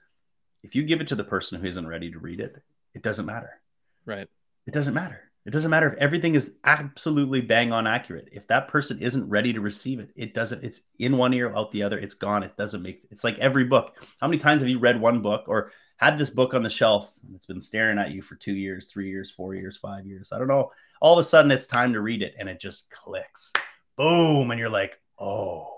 If 0.64 0.76
you 0.76 0.82
give 0.82 1.00
it 1.00 1.10
to 1.10 1.16
the 1.16 1.24
person 1.24 1.62
who 1.62 1.68
isn't 1.68 1.88
ready 1.88 2.10
to 2.12 2.18
read 2.18 2.40
it, 2.40 2.56
it 2.96 3.04
doesn't 3.04 3.28
matter. 3.28 3.62
Right. 4.04 4.28
It 4.66 4.74
doesn't 4.74 4.96
matter. 4.96 5.30
It 5.46 5.52
doesn't 5.52 5.70
matter 5.70 5.94
if 5.94 6.00
everything 6.00 6.34
is 6.34 6.56
absolutely 6.64 7.42
bang 7.42 7.72
on 7.72 7.86
accurate. 7.86 8.30
If 8.32 8.48
that 8.48 8.68
person 8.68 9.00
isn't 9.00 9.30
ready 9.30 9.54
to 9.54 9.62
receive 9.62 10.00
it, 10.00 10.10
it 10.16 10.34
doesn't, 10.34 10.64
it's 10.64 10.82
in 10.98 11.18
one 11.18 11.36
ear, 11.36 11.56
out 11.56 11.72
the 11.72 11.84
other. 11.84 12.00
It's 12.00 12.16
gone. 12.16 12.42
It 12.42 12.58
doesn't 12.58 12.82
make, 12.82 13.00
it's 13.12 13.24
like 13.24 13.38
every 13.38 13.66
book. 13.66 13.96
How 14.20 14.28
many 14.28 14.40
times 14.40 14.64
have 14.64 14.70
you 14.72 14.80
read 14.80 15.00
one 15.00 15.22
book 15.22 15.44
or 15.48 15.72
had 15.98 16.18
this 16.18 16.30
book 16.30 16.54
on 16.54 16.64
the 16.64 16.70
shelf 16.70 17.12
it's 17.36 17.46
been 17.46 17.62
staring 17.62 17.98
at 17.98 18.12
you 18.12 18.22
for 18.22 18.36
two 18.36 18.54
years, 18.54 18.86
three 18.86 19.10
years, 19.10 19.30
four 19.30 19.56
years, 19.56 19.78
five 19.78 20.06
years? 20.06 20.32
I 20.32 20.38
don't 20.38 20.48
know. 20.48 20.72
All 21.02 21.14
of 21.14 21.20
a 21.20 21.24
sudden 21.24 21.52
it's 21.52 21.68
time 21.68 21.94
to 21.94 22.02
read 22.02 22.22
it 22.22 22.36
and 22.40 22.48
it 22.48 22.60
just 22.60 22.90
clicks. 22.90 23.52
Boom. 23.96 24.52
And 24.52 24.60
you're 24.60 24.70
like 24.70 25.00
oh 25.20 25.74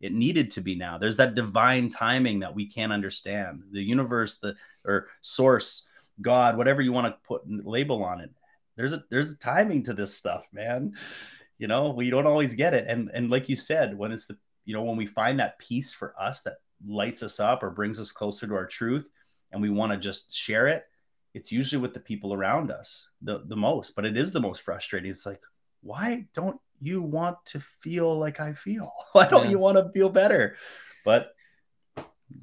it 0.00 0.12
needed 0.12 0.50
to 0.50 0.60
be 0.60 0.74
now. 0.74 0.98
There's 0.98 1.16
that 1.16 1.36
divine 1.36 1.88
timing 1.88 2.40
that 2.40 2.54
we 2.54 2.66
can't 2.66 2.92
understand. 2.92 3.62
The 3.70 3.82
universe 3.82 4.38
the 4.38 4.56
or 4.84 5.08
source 5.20 5.88
god 6.20 6.56
whatever 6.56 6.82
you 6.82 6.92
want 6.92 7.06
to 7.06 7.16
put 7.26 7.42
label 7.48 8.02
on 8.02 8.20
it. 8.20 8.30
There's 8.76 8.92
a 8.92 9.04
there's 9.10 9.32
a 9.32 9.38
timing 9.38 9.84
to 9.84 9.94
this 9.94 10.14
stuff 10.14 10.46
man. 10.52 10.94
You 11.58 11.68
know 11.68 11.90
we 11.90 12.10
don't 12.10 12.26
always 12.26 12.54
get 12.54 12.74
it. 12.74 12.86
And 12.88 13.10
and 13.14 13.30
like 13.30 13.48
you 13.48 13.56
said 13.56 13.96
when 13.96 14.10
it's 14.10 14.26
the 14.26 14.36
you 14.64 14.74
know 14.74 14.82
when 14.82 14.96
we 14.96 15.06
find 15.06 15.38
that 15.38 15.58
peace 15.58 15.92
for 15.92 16.14
us 16.20 16.42
that 16.42 16.56
lights 16.84 17.22
us 17.22 17.38
up 17.38 17.62
or 17.62 17.70
brings 17.70 18.00
us 18.00 18.10
closer 18.10 18.46
to 18.48 18.54
our 18.54 18.66
truth 18.66 19.08
and 19.52 19.62
we 19.62 19.70
want 19.70 19.92
to 19.92 19.98
just 19.98 20.34
share 20.34 20.66
it 20.66 20.84
it's 21.34 21.50
usually 21.50 21.80
with 21.80 21.94
the 21.94 22.00
people 22.00 22.34
around 22.34 22.70
us 22.70 23.10
the, 23.22 23.42
the 23.46 23.56
most 23.56 23.94
but 23.94 24.04
it 24.04 24.16
is 24.16 24.32
the 24.32 24.40
most 24.40 24.62
frustrating 24.62 25.10
it's 25.10 25.26
like 25.26 25.42
why 25.82 26.26
don't 26.34 26.60
you 26.80 27.00
want 27.02 27.36
to 27.44 27.60
feel 27.60 28.18
like 28.18 28.40
i 28.40 28.52
feel 28.52 28.92
why 29.12 29.26
don't 29.26 29.44
yeah. 29.44 29.50
you 29.50 29.58
want 29.58 29.76
to 29.76 29.90
feel 29.92 30.08
better 30.08 30.56
but 31.04 31.34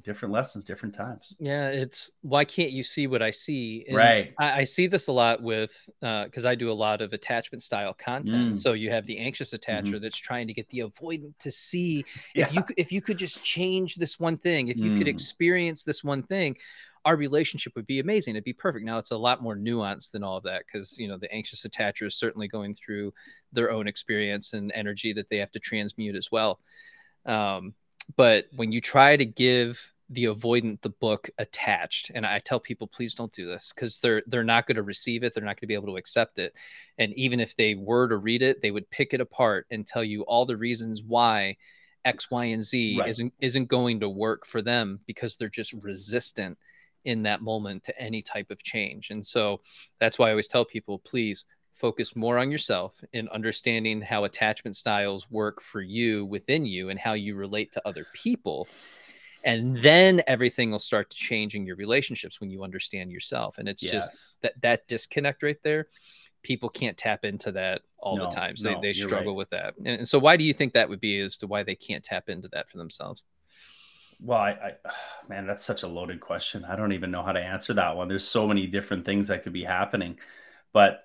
different 0.02 0.32
lessons 0.32 0.64
different 0.64 0.94
times 0.94 1.34
yeah 1.40 1.68
it's 1.68 2.10
why 2.22 2.44
can't 2.44 2.70
you 2.70 2.82
see 2.82 3.08
what 3.08 3.22
i 3.22 3.30
see 3.30 3.84
and 3.88 3.96
right 3.96 4.32
I, 4.38 4.60
I, 4.60 4.64
see 4.64 4.86
this 4.86 5.08
a 5.08 5.12
lot 5.12 5.42
with 5.42 5.90
because 6.00 6.44
uh, 6.44 6.50
i 6.50 6.54
do 6.54 6.70
a 6.70 6.72
lot 6.72 7.02
of 7.02 7.12
attachment 7.12 7.60
style 7.60 7.92
content 7.92 8.52
mm. 8.52 8.56
so 8.56 8.72
you 8.72 8.90
have 8.90 9.04
the 9.06 9.18
anxious 9.18 9.52
attacher 9.52 9.82
mm-hmm. 9.82 9.98
that's 9.98 10.16
trying 10.16 10.46
to 10.46 10.52
get 10.52 10.68
the 10.68 10.80
avoidant 10.80 11.36
to 11.40 11.50
see 11.50 12.04
yeah. 12.36 12.44
if 12.44 12.54
you 12.54 12.62
if 12.76 12.92
you 12.92 13.02
could 13.02 13.18
just 13.18 13.44
change 13.44 13.96
this 13.96 14.20
one 14.20 14.36
thing 14.36 14.68
if 14.68 14.78
you 14.78 14.92
mm. 14.92 14.98
could 14.98 15.08
experience 15.08 15.82
this 15.82 16.04
one 16.04 16.22
thing 16.22 16.56
our 17.04 17.16
relationship 17.16 17.74
would 17.76 17.86
be 17.86 18.00
amazing. 18.00 18.34
It'd 18.34 18.44
be 18.44 18.52
perfect. 18.52 18.84
Now 18.84 18.98
it's 18.98 19.10
a 19.10 19.16
lot 19.16 19.42
more 19.42 19.56
nuanced 19.56 20.10
than 20.10 20.22
all 20.22 20.36
of 20.36 20.44
that 20.44 20.64
because 20.66 20.98
you 20.98 21.08
know 21.08 21.16
the 21.16 21.32
anxious 21.32 21.66
attacher 21.66 22.06
is 22.06 22.16
certainly 22.16 22.48
going 22.48 22.74
through 22.74 23.12
their 23.52 23.70
own 23.70 23.86
experience 23.86 24.52
and 24.52 24.70
energy 24.74 25.12
that 25.14 25.28
they 25.28 25.38
have 25.38 25.52
to 25.52 25.58
transmute 25.58 26.16
as 26.16 26.30
well. 26.30 26.60
Um, 27.26 27.74
but 28.16 28.46
when 28.54 28.72
you 28.72 28.80
try 28.80 29.16
to 29.16 29.24
give 29.24 29.92
the 30.10 30.24
avoidant 30.24 30.80
the 30.80 30.90
book 30.90 31.30
attached 31.38 32.10
and 32.14 32.26
i 32.26 32.38
tell 32.40 32.58
people 32.58 32.88
please 32.88 33.14
don't 33.14 33.32
do 33.32 33.46
this 33.46 33.72
because 33.72 34.00
they're 34.00 34.22
they're 34.26 34.42
not 34.42 34.66
going 34.66 34.74
to 34.74 34.82
receive 34.82 35.22
it 35.22 35.32
they're 35.32 35.44
not 35.44 35.50
going 35.50 35.60
to 35.60 35.66
be 35.68 35.74
able 35.74 35.86
to 35.86 35.96
accept 35.96 36.38
it 36.38 36.52
and 36.98 37.12
even 37.14 37.38
if 37.38 37.54
they 37.54 37.76
were 37.76 38.08
to 38.08 38.16
read 38.16 38.42
it 38.42 38.60
they 38.60 38.72
would 38.72 38.90
pick 38.90 39.14
it 39.14 39.20
apart 39.20 39.66
and 39.70 39.86
tell 39.86 40.02
you 40.02 40.22
all 40.22 40.44
the 40.44 40.56
reasons 40.56 41.00
why 41.00 41.56
x 42.04 42.28
y 42.28 42.46
and 42.46 42.64
z 42.64 42.98
right. 42.98 43.08
isn't 43.08 43.32
isn't 43.40 43.66
going 43.66 44.00
to 44.00 44.08
work 44.08 44.44
for 44.44 44.60
them 44.60 44.98
because 45.06 45.36
they're 45.36 45.48
just 45.48 45.72
resistant 45.74 46.58
in 47.04 47.22
that 47.22 47.42
moment 47.42 47.84
to 47.84 48.00
any 48.00 48.22
type 48.22 48.50
of 48.50 48.62
change. 48.62 49.10
And 49.10 49.24
so 49.24 49.60
that's 49.98 50.18
why 50.18 50.28
I 50.28 50.30
always 50.30 50.48
tell 50.48 50.64
people 50.64 50.98
please 50.98 51.44
focus 51.74 52.14
more 52.14 52.38
on 52.38 52.50
yourself 52.52 53.02
in 53.14 53.26
understanding 53.30 54.02
how 54.02 54.24
attachment 54.24 54.76
styles 54.76 55.30
work 55.30 55.62
for 55.62 55.80
you 55.80 56.26
within 56.26 56.66
you 56.66 56.90
and 56.90 56.98
how 56.98 57.14
you 57.14 57.34
relate 57.34 57.72
to 57.72 57.88
other 57.88 58.06
people. 58.12 58.68
And 59.42 59.78
then 59.78 60.20
everything 60.26 60.70
will 60.70 60.78
start 60.78 61.08
to 61.08 61.16
change 61.16 61.54
in 61.54 61.64
your 61.64 61.76
relationships 61.76 62.40
when 62.40 62.50
you 62.50 62.62
understand 62.62 63.10
yourself. 63.10 63.56
And 63.56 63.66
it's 63.66 63.82
yes. 63.82 63.92
just 63.92 64.42
that 64.42 64.60
that 64.60 64.86
disconnect 64.86 65.42
right 65.42 65.60
there. 65.62 65.88
People 66.42 66.68
can't 66.68 66.96
tap 66.96 67.24
into 67.24 67.52
that 67.52 67.80
all 67.98 68.18
no, 68.18 68.24
the 68.24 68.30
time. 68.30 68.56
So 68.56 68.70
no, 68.70 68.80
they, 68.80 68.88
they 68.88 68.92
struggle 68.92 69.32
right. 69.32 69.38
with 69.38 69.50
that. 69.50 69.74
And, 69.78 69.88
and 69.88 70.08
so 70.08 70.18
why 70.18 70.36
do 70.36 70.44
you 70.44 70.52
think 70.52 70.74
that 70.74 70.88
would 70.88 71.00
be 71.00 71.18
as 71.20 71.38
to 71.38 71.46
why 71.46 71.62
they 71.62 71.74
can't 71.74 72.04
tap 72.04 72.28
into 72.28 72.48
that 72.48 72.68
for 72.68 72.76
themselves? 72.76 73.24
Well, 74.22 74.38
I, 74.38 74.50
I, 74.50 74.72
man, 75.28 75.46
that's 75.46 75.64
such 75.64 75.82
a 75.82 75.88
loaded 75.88 76.20
question. 76.20 76.64
I 76.64 76.76
don't 76.76 76.92
even 76.92 77.10
know 77.10 77.22
how 77.22 77.32
to 77.32 77.40
answer 77.40 77.74
that 77.74 77.96
one. 77.96 78.08
There's 78.08 78.26
so 78.26 78.46
many 78.46 78.66
different 78.66 79.04
things 79.04 79.28
that 79.28 79.42
could 79.42 79.52
be 79.52 79.64
happening, 79.64 80.18
but 80.72 81.04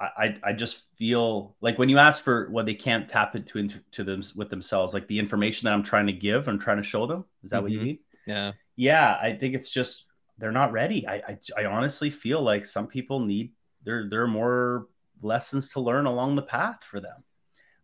I, 0.00 0.36
I 0.42 0.52
just 0.52 0.82
feel 0.96 1.56
like 1.60 1.78
when 1.78 1.88
you 1.88 1.98
ask 1.98 2.22
for 2.22 2.50
what 2.50 2.66
they 2.66 2.74
can't 2.74 3.08
tap 3.08 3.36
into 3.36 3.58
into 3.58 4.04
them 4.04 4.22
with 4.34 4.50
themselves, 4.50 4.92
like 4.92 5.06
the 5.06 5.18
information 5.18 5.66
that 5.66 5.72
I'm 5.72 5.82
trying 5.82 6.06
to 6.06 6.12
give, 6.12 6.48
I'm 6.48 6.58
trying 6.58 6.78
to 6.78 6.82
show 6.82 7.06
them. 7.06 7.24
Is 7.42 7.50
that 7.50 7.56
mm-hmm. 7.56 7.62
what 7.62 7.72
you 7.72 7.78
mm-hmm. 7.78 7.86
mean? 7.86 7.98
Yeah. 8.26 8.52
Yeah. 8.76 9.18
I 9.20 9.32
think 9.34 9.54
it's 9.54 9.70
just 9.70 10.06
they're 10.38 10.52
not 10.52 10.72
ready. 10.72 11.06
I, 11.06 11.14
I, 11.14 11.38
I 11.58 11.64
honestly 11.66 12.10
feel 12.10 12.42
like 12.42 12.66
some 12.66 12.86
people 12.86 13.20
need 13.20 13.52
they're 13.84 14.08
they're 14.10 14.26
more 14.26 14.88
lessons 15.22 15.70
to 15.70 15.80
learn 15.80 16.06
along 16.06 16.34
the 16.34 16.42
path 16.42 16.82
for 16.82 17.00
them. 17.00 17.22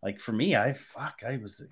Like 0.03 0.19
for 0.19 0.33
me, 0.33 0.55
I 0.55 0.73
fuck, 0.73 1.21
I 1.25 1.37
was 1.37 1.65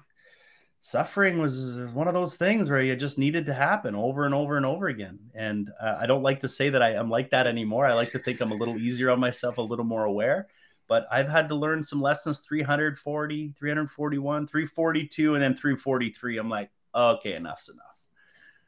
suffering 0.81 1.39
was 1.39 1.77
one 1.93 2.07
of 2.07 2.13
those 2.13 2.35
things 2.37 2.69
where 2.69 2.79
it 2.79 2.99
just 2.99 3.17
needed 3.17 3.45
to 3.47 3.53
happen 3.53 3.95
over 3.95 4.25
and 4.25 4.33
over 4.33 4.57
and 4.57 4.65
over 4.65 4.87
again. 4.87 5.19
And 5.35 5.69
uh, 5.81 5.97
I 5.99 6.05
don't 6.05 6.23
like 6.23 6.41
to 6.41 6.47
say 6.47 6.69
that 6.69 6.81
I 6.81 6.93
am 6.93 7.09
like 7.09 7.31
that 7.31 7.47
anymore. 7.47 7.85
I 7.85 7.93
like 7.93 8.11
to 8.11 8.19
think 8.19 8.39
I'm 8.39 8.51
a 8.51 8.55
little 8.55 8.77
easier 8.77 9.09
on 9.09 9.19
myself, 9.19 9.57
a 9.57 9.61
little 9.61 9.85
more 9.85 10.05
aware. 10.05 10.47
But 10.87 11.05
I've 11.11 11.29
had 11.29 11.49
to 11.49 11.55
learn 11.55 11.83
some 11.83 12.01
lessons 12.01 12.39
340, 12.39 13.53
341, 13.57 14.47
342, 14.47 15.33
and 15.35 15.43
then 15.43 15.53
343. 15.53 16.37
I'm 16.37 16.49
like, 16.49 16.71
okay, 16.95 17.35
enough's 17.35 17.69
enough. 17.69 17.85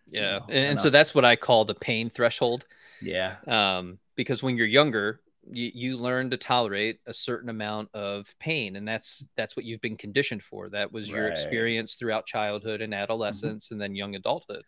Yeah. 0.07 0.19
You 0.19 0.39
know, 0.39 0.45
and, 0.49 0.69
and 0.71 0.81
so 0.81 0.89
that's 0.89 1.15
what 1.15 1.25
I 1.25 1.35
call 1.35 1.65
the 1.65 1.73
pain 1.73 2.09
threshold. 2.09 2.65
Yeah. 3.01 3.37
Um, 3.47 3.97
because 4.15 4.43
when 4.43 4.55
you're 4.57 4.67
younger, 4.67 5.21
you, 5.49 5.71
you 5.73 5.97
learn 5.97 6.29
to 6.29 6.37
tolerate 6.37 6.99
a 7.07 7.13
certain 7.13 7.49
amount 7.49 7.89
of 7.93 8.33
pain 8.39 8.75
and 8.75 8.87
that's 8.87 9.27
that's 9.35 9.55
what 9.55 9.65
you've 9.65 9.81
been 9.81 9.97
conditioned 9.97 10.43
for 10.43 10.69
that 10.69 10.91
was 10.91 11.09
your 11.09 11.27
experience 11.27 11.95
throughout 11.95 12.25
childhood 12.25 12.81
and 12.81 12.93
mm-hmm. 12.93 13.01
adolescence 13.01 13.65
mm-hmm. 13.65 13.75
and 13.75 13.81
then 13.81 13.95
young 13.95 14.15
adulthood 14.15 14.63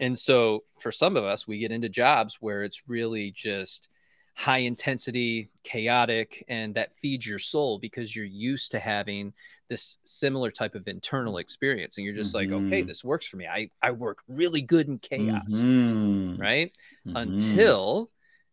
and 0.00 0.18
so 0.18 0.64
for 0.80 0.90
some 0.90 1.16
of 1.16 1.24
us 1.24 1.46
we 1.46 1.58
get 1.58 1.70
into 1.70 1.88
jobs 1.88 2.38
where 2.40 2.62
it's 2.62 2.88
really 2.88 3.30
just 3.30 3.90
high 4.34 4.58
intensity 4.58 5.50
chaotic 5.62 6.42
and 6.48 6.74
that 6.74 6.94
feeds 6.94 7.26
your 7.26 7.38
soul 7.38 7.78
because 7.78 8.16
you're 8.16 8.24
used 8.24 8.70
to 8.70 8.78
having 8.78 9.32
this 9.68 9.98
similar 10.04 10.50
type 10.50 10.74
of 10.74 10.88
internal 10.88 11.38
experience 11.38 11.96
and 11.96 12.04
you're 12.04 12.14
just 12.14 12.34
mm-hmm. 12.34 12.52
like 12.52 12.62
okay 12.62 12.80
mm-hmm. 12.80 12.88
this 12.88 13.04
works 13.04 13.26
for 13.26 13.36
me 13.36 13.46
i 13.46 13.68
i 13.82 13.90
work 13.90 14.18
really 14.28 14.62
good 14.62 14.88
in 14.88 14.98
chaos 14.98 15.62
mm-hmm. 15.62 16.40
right 16.40 16.72
mm-hmm. 17.06 17.16
until 17.16 18.10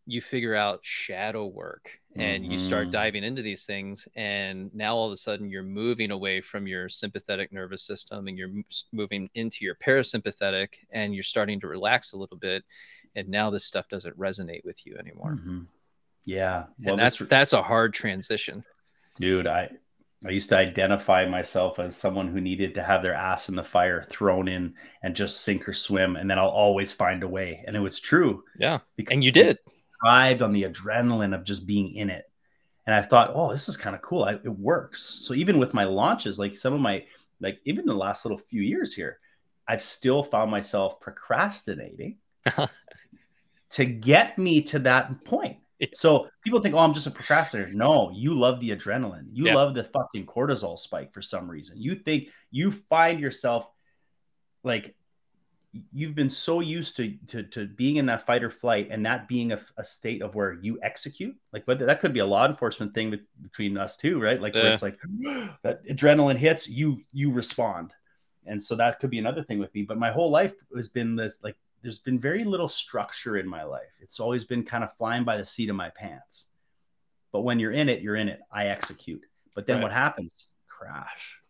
you 0.09 0.21
figure 0.21 0.55
out 0.55 0.79
shadow 0.81 1.45
work 1.45 1.99
and 2.15 2.43
mm-hmm. 2.43 2.53
you 2.53 2.57
start 2.57 2.85
mm-hmm. 2.85 2.91
diving 2.91 3.23
into 3.23 3.41
these 3.41 3.65
things 3.65 4.07
and 4.15 4.73
now 4.73 4.95
all 4.95 5.05
of 5.05 5.13
a 5.13 5.17
sudden 5.17 5.49
you're 5.49 5.61
moving 5.61 6.11
away 6.11 6.41
from 6.41 6.65
your 6.65 6.89
sympathetic 6.89 7.53
nervous 7.53 7.83
system 7.83 8.27
and 8.27 8.37
you're 8.37 8.49
moving 8.91 9.29
into 9.35 9.63
your 9.63 9.75
parasympathetic 9.75 10.69
and 10.91 11.13
you're 11.13 11.23
starting 11.23 11.59
to 11.59 11.67
relax 11.67 12.13
a 12.13 12.17
little 12.17 12.37
bit 12.37 12.63
and 13.15 13.29
now 13.29 13.49
this 13.49 13.65
stuff 13.65 13.87
doesn't 13.87 14.17
resonate 14.17 14.65
with 14.65 14.85
you 14.85 14.97
anymore 14.97 15.37
mm-hmm. 15.39 15.61
yeah 16.25 16.65
well, 16.79 16.93
and 16.93 16.99
that's 16.99 17.17
this... 17.17 17.27
that's 17.29 17.53
a 17.53 17.61
hard 17.61 17.93
transition 17.93 18.63
dude 19.19 19.47
i 19.47 19.69
I 20.25 20.31
used 20.31 20.49
to 20.49 20.57
identify 20.57 21.25
myself 21.25 21.79
as 21.79 21.95
someone 21.95 22.27
who 22.27 22.41
needed 22.41 22.73
to 22.73 22.83
have 22.83 23.01
their 23.01 23.13
ass 23.13 23.47
in 23.47 23.55
the 23.55 23.63
fire 23.63 24.03
thrown 24.03 24.49
in 24.49 24.73
and 25.01 25.15
just 25.15 25.45
sink 25.45 25.69
or 25.69 25.71
swim, 25.71 26.17
and 26.17 26.29
then 26.29 26.37
I'll 26.37 26.49
always 26.49 26.91
find 26.91 27.23
a 27.23 27.27
way. 27.29 27.63
And 27.65 27.73
it 27.73 27.79
was 27.79 28.01
true. 28.01 28.43
Yeah. 28.59 28.79
Because 28.97 29.13
and 29.13 29.23
you 29.23 29.31
did 29.31 29.59
thrived 30.01 30.41
on 30.41 30.53
the 30.53 30.63
adrenaline 30.63 31.35
of 31.35 31.43
just 31.43 31.67
being 31.67 31.95
in 31.95 32.09
it. 32.09 32.25
And 32.85 32.95
I 32.95 33.01
thought, 33.01 33.31
oh, 33.33 33.51
this 33.51 33.69
is 33.69 33.77
kind 33.77 33.95
of 33.95 34.01
cool. 34.01 34.23
I, 34.23 34.33
it 34.33 34.47
works. 34.47 35.19
So 35.21 35.33
even 35.33 35.59
with 35.59 35.73
my 35.73 35.83
launches, 35.83 36.39
like 36.39 36.57
some 36.57 36.73
of 36.73 36.79
my, 36.79 37.05
like 37.39 37.59
even 37.65 37.85
the 37.85 37.93
last 37.93 38.25
little 38.25 38.37
few 38.37 38.61
years 38.61 38.93
here, 38.93 39.19
I've 39.67 39.81
still 39.81 40.23
found 40.23 40.49
myself 40.49 40.99
procrastinating 40.99 42.17
uh-huh. 42.45 42.67
to 43.71 43.85
get 43.85 44.37
me 44.39 44.63
to 44.63 44.79
that 44.79 45.23
point. 45.23 45.57
So 45.93 46.27
people 46.43 46.59
think, 46.59 46.75
oh, 46.75 46.79
I'm 46.79 46.93
just 46.93 47.07
a 47.07 47.11
procrastinator. 47.11 47.71
No, 47.73 48.11
you 48.11 48.37
love 48.37 48.59
the 48.59 48.71
adrenaline. 48.71 49.27
You 49.31 49.45
yeah. 49.45 49.55
love 49.55 49.75
the 49.75 49.83
fucking 49.83 50.25
cortisol 50.25 50.77
spike 50.77 51.13
for 51.13 51.21
some 51.21 51.49
reason. 51.49 51.79
You 51.79 51.95
think 51.95 52.29
you 52.51 52.71
find 52.71 53.19
yourself 53.19 53.69
like 54.63 54.95
you've 55.93 56.15
been 56.15 56.29
so 56.29 56.61
used 56.61 56.97
to, 56.97 57.15
to, 57.27 57.43
to 57.43 57.67
being 57.67 57.97
in 57.97 58.07
that 58.07 58.25
fight 58.25 58.43
or 58.43 58.49
flight 58.49 58.87
and 58.89 59.05
that 59.05 59.27
being 59.27 59.51
a, 59.51 59.59
a 59.77 59.83
state 59.83 60.21
of 60.21 60.33
where 60.33 60.53
you 60.53 60.79
execute 60.81 61.35
like 61.53 61.65
but 61.65 61.79
that 61.79 61.99
could 61.99 62.13
be 62.13 62.19
a 62.19 62.25
law 62.25 62.47
enforcement 62.47 62.93
thing 62.93 63.15
between 63.41 63.77
us 63.77 63.95
too 63.95 64.19
right? 64.19 64.41
Like 64.41 64.55
where 64.55 64.73
it's 64.73 64.81
like 64.81 64.99
that 65.63 65.85
adrenaline 65.85 66.37
hits 66.37 66.67
you 66.67 67.01
you 67.11 67.31
respond. 67.31 67.93
And 68.45 68.61
so 68.61 68.75
that 68.75 68.99
could 68.99 69.11
be 69.11 69.19
another 69.19 69.43
thing 69.43 69.59
with 69.59 69.73
me 69.75 69.83
but 69.83 69.99
my 69.99 70.11
whole 70.11 70.31
life 70.31 70.53
has 70.75 70.87
been 70.87 71.15
this 71.15 71.37
like 71.43 71.57
there's 71.81 71.99
been 71.99 72.19
very 72.19 72.43
little 72.43 72.67
structure 72.67 73.37
in 73.37 73.47
my 73.47 73.63
life. 73.63 73.93
It's 74.01 74.19
always 74.19 74.43
been 74.43 74.63
kind 74.63 74.83
of 74.83 74.93
flying 74.97 75.23
by 75.23 75.37
the 75.37 75.45
seat 75.45 75.69
of 75.69 75.75
my 75.75 75.89
pants. 75.89 76.47
But 77.31 77.41
when 77.41 77.59
you're 77.59 77.71
in 77.71 77.89
it 77.89 78.01
you're 78.01 78.15
in 78.15 78.27
it. 78.27 78.41
I 78.51 78.67
execute. 78.67 79.23
But 79.55 79.67
then 79.67 79.77
right. 79.77 79.83
what 79.83 79.91
happens? 79.91 80.47
Crash. 80.67 81.41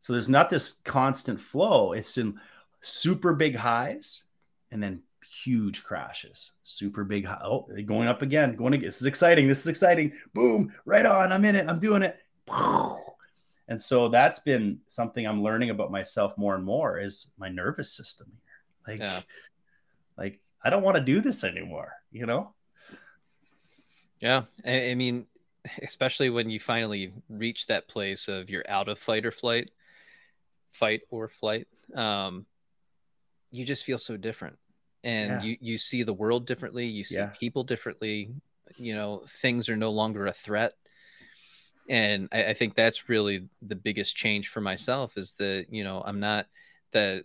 So 0.00 0.12
there's 0.12 0.28
not 0.28 0.50
this 0.50 0.80
constant 0.84 1.40
flow. 1.40 1.92
It's 1.92 2.18
in 2.18 2.40
super 2.80 3.34
big 3.34 3.56
highs 3.56 4.24
and 4.70 4.82
then 4.82 5.02
huge 5.44 5.84
crashes. 5.84 6.52
Super 6.64 7.04
big 7.04 7.24
high. 7.24 7.40
Oh, 7.44 7.68
going 7.86 8.08
up 8.08 8.22
again. 8.22 8.56
Going 8.56 8.74
again. 8.74 8.86
This 8.86 9.00
is 9.00 9.06
exciting. 9.06 9.48
This 9.48 9.60
is 9.60 9.66
exciting. 9.66 10.12
Boom. 10.34 10.72
Right 10.84 11.06
on. 11.06 11.32
I'm 11.32 11.44
in 11.44 11.56
it. 11.56 11.68
I'm 11.68 11.80
doing 11.80 12.02
it. 12.02 12.18
And 13.70 13.80
so 13.80 14.08
that's 14.08 14.40
been 14.40 14.80
something 14.88 15.24
I'm 15.24 15.44
learning 15.44 15.70
about 15.70 15.92
myself 15.92 16.36
more 16.36 16.56
and 16.56 16.64
more 16.64 16.98
is 16.98 17.28
my 17.38 17.48
nervous 17.48 17.92
system 17.92 18.26
here. 18.44 18.94
Like, 18.94 19.00
yeah. 19.00 19.20
like 20.18 20.40
I 20.62 20.70
don't 20.70 20.82
want 20.82 20.96
to 20.96 21.02
do 21.04 21.20
this 21.20 21.44
anymore, 21.44 21.92
you 22.10 22.26
know? 22.26 22.52
Yeah. 24.18 24.42
I, 24.66 24.90
I 24.90 24.94
mean, 24.96 25.26
especially 25.82 26.30
when 26.30 26.50
you 26.50 26.58
finally 26.58 27.12
reach 27.28 27.68
that 27.68 27.86
place 27.86 28.26
of 28.26 28.50
you're 28.50 28.68
out 28.68 28.88
of 28.88 28.98
fight 28.98 29.24
or 29.24 29.30
flight, 29.30 29.70
fight 30.72 31.02
or 31.08 31.28
flight. 31.28 31.68
Um, 31.94 32.46
you 33.50 33.64
just 33.64 33.84
feel 33.84 33.98
so 33.98 34.16
different 34.16 34.56
and 35.02 35.30
yeah. 35.30 35.42
you 35.42 35.56
you 35.60 35.78
see 35.78 36.02
the 36.02 36.12
world 36.12 36.46
differently 36.46 36.86
you 36.86 37.04
see 37.04 37.16
yeah. 37.16 37.26
people 37.38 37.64
differently 37.64 38.30
you 38.76 38.94
know 38.94 39.22
things 39.26 39.68
are 39.68 39.76
no 39.76 39.90
longer 39.90 40.26
a 40.26 40.32
threat 40.32 40.74
and 41.88 42.28
I, 42.30 42.46
I, 42.46 42.54
think 42.54 42.76
that's 42.76 43.08
really 43.08 43.48
the 43.62 43.74
biggest 43.74 44.14
change 44.14 44.48
for 44.48 44.60
myself 44.60 45.16
is 45.16 45.34
that 45.34 45.66
you 45.70 45.84
know 45.84 46.02
i'm 46.04 46.20
not 46.20 46.46
the 46.92 47.24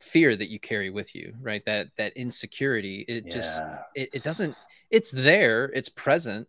fear 0.00 0.34
that 0.34 0.50
you 0.50 0.58
carry 0.58 0.90
with 0.90 1.14
you 1.14 1.34
right 1.40 1.64
that 1.66 1.88
that 1.96 2.16
insecurity 2.16 3.04
it 3.08 3.24
yeah. 3.26 3.32
just 3.32 3.62
it, 3.94 4.10
it 4.12 4.22
doesn't 4.22 4.54
it's 4.90 5.10
there 5.10 5.64
it's 5.74 5.88
present 5.88 6.48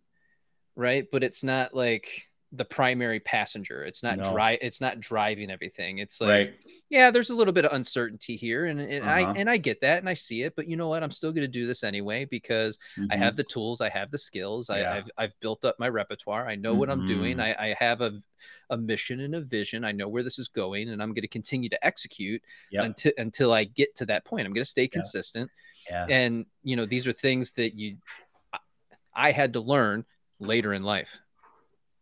right 0.75 1.07
but 1.11 1.23
it's 1.23 1.43
not 1.43 1.73
like 1.73 2.29
the 2.55 2.65
primary 2.65 3.19
passenger. 3.19 3.83
It's 3.83 4.03
not 4.03 4.17
no. 4.17 4.31
dry. 4.31 4.57
It's 4.61 4.79
not 4.79 4.99
driving 4.99 5.51
everything. 5.51 5.97
It's 5.97 6.21
like, 6.21 6.29
right. 6.29 6.53
yeah, 6.89 7.11
there's 7.11 7.29
a 7.29 7.35
little 7.35 7.53
bit 7.53 7.65
of 7.65 7.73
uncertainty 7.73 8.35
here, 8.35 8.65
and, 8.65 8.79
and 8.79 9.05
uh-huh. 9.05 9.31
I 9.33 9.33
and 9.37 9.49
I 9.49 9.57
get 9.57 9.81
that, 9.81 9.99
and 9.99 10.09
I 10.09 10.13
see 10.13 10.43
it. 10.43 10.55
But 10.55 10.67
you 10.67 10.77
know 10.77 10.87
what? 10.87 11.03
I'm 11.03 11.11
still 11.11 11.31
going 11.31 11.43
to 11.43 11.51
do 11.51 11.67
this 11.67 11.83
anyway 11.83 12.25
because 12.25 12.77
mm-hmm. 12.97 13.11
I 13.11 13.15
have 13.17 13.35
the 13.35 13.43
tools, 13.43 13.81
I 13.81 13.89
have 13.89 14.11
the 14.11 14.17
skills, 14.17 14.69
yeah. 14.69 14.75
I, 14.91 14.95
have 14.95 15.11
I've 15.17 15.39
built 15.39 15.65
up 15.65 15.75
my 15.79 15.89
repertoire. 15.89 16.47
I 16.47 16.55
know 16.55 16.71
mm-hmm. 16.71 16.79
what 16.79 16.89
I'm 16.89 17.05
doing. 17.05 17.37
Mm-hmm. 17.37 17.61
I, 17.61 17.69
I 17.69 17.75
have 17.79 18.01
a 18.01 18.21
a 18.69 18.77
mission 18.77 19.19
and 19.21 19.35
a 19.35 19.41
vision. 19.41 19.83
I 19.83 19.91
know 19.91 20.07
where 20.07 20.23
this 20.23 20.39
is 20.39 20.47
going, 20.47 20.89
and 20.89 21.01
I'm 21.01 21.09
going 21.09 21.21
to 21.21 21.27
continue 21.27 21.69
to 21.69 21.85
execute 21.85 22.41
yep. 22.71 22.85
until 22.85 23.11
until 23.17 23.53
I 23.53 23.65
get 23.65 23.95
to 23.95 24.05
that 24.07 24.25
point. 24.25 24.45
I'm 24.45 24.53
going 24.53 24.63
to 24.63 24.69
stay 24.69 24.87
consistent. 24.87 25.49
Yeah. 25.89 26.05
yeah. 26.07 26.17
And 26.17 26.45
you 26.63 26.75
know, 26.75 26.85
these 26.85 27.07
are 27.07 27.13
things 27.13 27.53
that 27.53 27.77
you 27.77 27.97
I 29.13 29.31
had 29.31 29.53
to 29.53 29.61
learn 29.61 30.05
later 30.39 30.73
in 30.73 30.83
life 30.83 31.19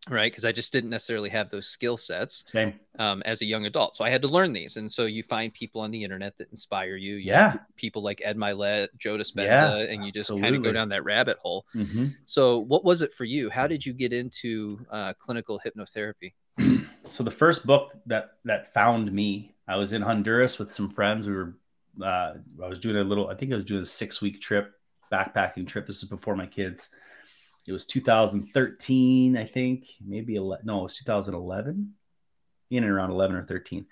right? 0.10 0.31
Because 0.31 0.45
i 0.45 0.51
just 0.51 0.72
didn't 0.74 0.89
necessarily 0.89 1.29
have 1.29 1.50
those 1.50 1.67
skill 1.67 1.98
sets 1.98 2.43
same. 2.45 2.74
um, 3.00 3.22
as 3.25 3.41
a 3.41 3.45
young 3.45 3.65
adult. 3.65 3.95
So 3.95 4.03
i 4.03 4.10
had 4.10 4.22
to 4.22 4.27
learn 4.27 4.53
these. 4.53 4.77
And 4.77 4.91
so 4.91 5.05
you 5.05 5.24
find 5.24 5.53
people 5.53 5.81
on 5.81 5.91
the 5.91 6.03
internet 6.03 6.38
that 6.38 6.50
inspire 6.51 6.95
you, 6.95 7.15
you 7.15 7.31
yeah. 7.31 7.55
people 7.75 8.01
like 8.01 8.22
ed 8.24 8.38
Mylett, 8.38 8.89
joe 8.98 9.17
dispenza 9.17 9.45
yeah, 9.45 9.93
and 9.93 10.05
you 10.05 10.12
just 10.12 10.29
kind 10.29 10.55
of 10.55 10.63
go 10.63 10.72
down 10.72 10.89
that 10.89 11.03
rabbit 11.03 11.38
hole. 11.38 11.65
Mm-hmm. 11.75 12.07
so 12.25 12.60
what 12.60 12.83
was 12.83 13.01
it 13.01 13.13
for 13.13 13.25
you? 13.25 13.50
How 13.50 13.67
did 13.67 13.86
you 13.86 13.93
get 13.93 14.13
into 14.13 14.79
uh, 14.89 15.13
clinical 15.19 15.60
hypnotherapy? 15.65 16.33
So 17.05 17.22
the 17.22 17.31
first 17.31 17.65
book 17.65 17.93
that 18.05 18.38
that 18.45 18.74
found 18.74 19.12
me 19.12 19.55
i 19.67 19.75
was 19.75 19.91
in 19.91 20.01
honduras 20.01 20.57
with 20.57 20.72
some 20.72 20.89
friends. 20.89 21.27
We 21.27 21.36
were 21.36 21.53
uh, 22.01 22.33
i 22.63 22.67
was 22.67 22.79
doing 22.79 22.95
a 22.95 23.03
little 23.03 23.27
i 23.27 23.36
think 23.36 23.51
i 23.51 23.55
was 23.55 23.65
doing 23.65 23.81
a 23.81 23.86
six 23.86 24.22
week 24.22 24.41
trip 24.41 24.74
backpacking 25.12 25.67
trip. 25.67 25.86
This 25.86 26.01
is 26.01 26.10
before 26.10 26.36
my 26.36 26.48
kids 26.48 26.89
it 27.65 27.72
was 27.72 27.86
2013, 27.86 29.38
I 29.38 29.46
think, 29.46 29.86
maybe 30.05 30.36
11, 30.36 30.65
no, 30.65 30.79
it 30.79 30.84
was 30.84 30.98
2011, 30.98 31.93
in 32.70 32.84
and 32.84 32.91
around 32.91 33.12
11 33.12 33.36
or 33.36 33.43
13. 33.43 33.86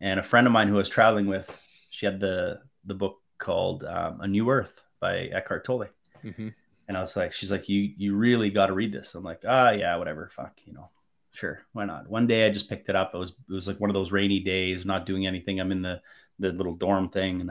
And 0.00 0.20
a 0.20 0.22
friend 0.22 0.46
of 0.46 0.52
mine 0.52 0.68
who 0.68 0.74
I 0.74 0.78
was 0.78 0.88
traveling 0.88 1.26
with, 1.26 1.60
she 1.90 2.06
had 2.06 2.20
the 2.20 2.60
the 2.84 2.94
book 2.94 3.20
called 3.38 3.84
um, 3.84 4.20
A 4.20 4.26
New 4.26 4.50
Earth 4.50 4.82
by 5.00 5.26
Eckhart 5.26 5.64
Tolle. 5.64 5.86
Mm-hmm. 6.22 6.48
And 6.86 6.96
I 6.96 7.00
was 7.00 7.16
like, 7.16 7.32
she's 7.32 7.50
like, 7.50 7.68
you 7.68 7.92
you 7.96 8.14
really 8.14 8.50
got 8.50 8.66
to 8.66 8.74
read 8.74 8.92
this. 8.92 9.14
I'm 9.14 9.24
like, 9.24 9.42
ah, 9.46 9.70
yeah, 9.70 9.96
whatever, 9.96 10.30
fuck, 10.34 10.60
you 10.66 10.74
know, 10.74 10.90
sure, 11.32 11.62
why 11.72 11.84
not? 11.84 12.08
One 12.08 12.26
day 12.26 12.46
I 12.46 12.50
just 12.50 12.68
picked 12.68 12.88
it 12.88 12.96
up. 12.96 13.14
It 13.14 13.18
was 13.18 13.30
it 13.30 13.52
was 13.52 13.66
like 13.66 13.80
one 13.80 13.90
of 13.90 13.94
those 13.94 14.12
rainy 14.12 14.40
days, 14.40 14.84
not 14.84 15.06
doing 15.06 15.26
anything. 15.26 15.60
I'm 15.60 15.72
in 15.72 15.82
the 15.82 16.00
the 16.38 16.52
little 16.52 16.74
dorm 16.74 17.08
thing, 17.08 17.40
and 17.40 17.50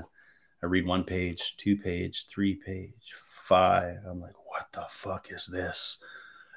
I 0.61 0.65
read 0.65 0.85
one 0.85 1.03
page, 1.03 1.55
two 1.57 1.77
page, 1.77 2.27
three 2.27 2.55
page, 2.55 3.13
five. 3.13 3.99
I'm 4.07 4.21
like, 4.21 4.35
what 4.53 4.67
the 4.71 4.85
fuck 4.87 5.31
is 5.31 5.47
this? 5.47 6.03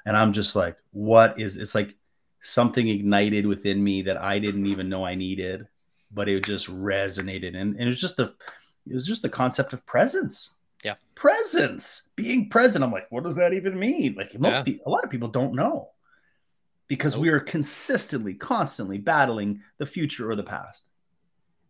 And 0.05 0.15
I'm 0.15 0.31
just 0.31 0.55
like, 0.55 0.77
what 0.91 1.39
is 1.39 1.57
it's 1.57 1.73
like 1.75 1.95
something 2.41 2.87
ignited 2.87 3.45
within 3.47 3.83
me 3.83 4.03
that 4.03 4.17
I 4.17 4.37
didn't 4.39 4.67
even 4.67 4.87
know 4.87 5.03
I 5.03 5.15
needed, 5.15 5.67
but 6.11 6.29
it 6.29 6.45
just 6.45 6.67
resonated. 6.69 7.49
And, 7.57 7.73
and 7.73 7.81
it 7.81 7.85
was 7.87 7.99
just 7.99 8.17
the 8.17 8.33
it 8.85 8.93
was 8.93 9.07
just 9.07 9.23
the 9.23 9.29
concept 9.29 9.73
of 9.73 9.85
presence. 9.85 10.53
Yeah. 10.85 10.93
Presence, 11.15 12.09
being 12.15 12.49
present. 12.49 12.83
I'm 12.83 12.91
like, 12.91 13.07
what 13.11 13.23
does 13.23 13.35
that 13.37 13.53
even 13.53 13.77
mean? 13.79 14.13
Like 14.15 14.37
most 14.39 14.53
Yeah. 14.53 14.63
people, 14.63 14.83
a 14.87 14.91
lot 14.91 15.03
of 15.03 15.09
people 15.09 15.27
don't 15.27 15.55
know 15.55 15.89
because 16.87 17.15
Nope. 17.15 17.21
we 17.23 17.29
are 17.29 17.39
consistently, 17.39 18.35
constantly 18.35 18.99
battling 18.99 19.61
the 19.79 19.87
future 19.87 20.29
or 20.29 20.35
the 20.35 20.43
past. 20.43 20.89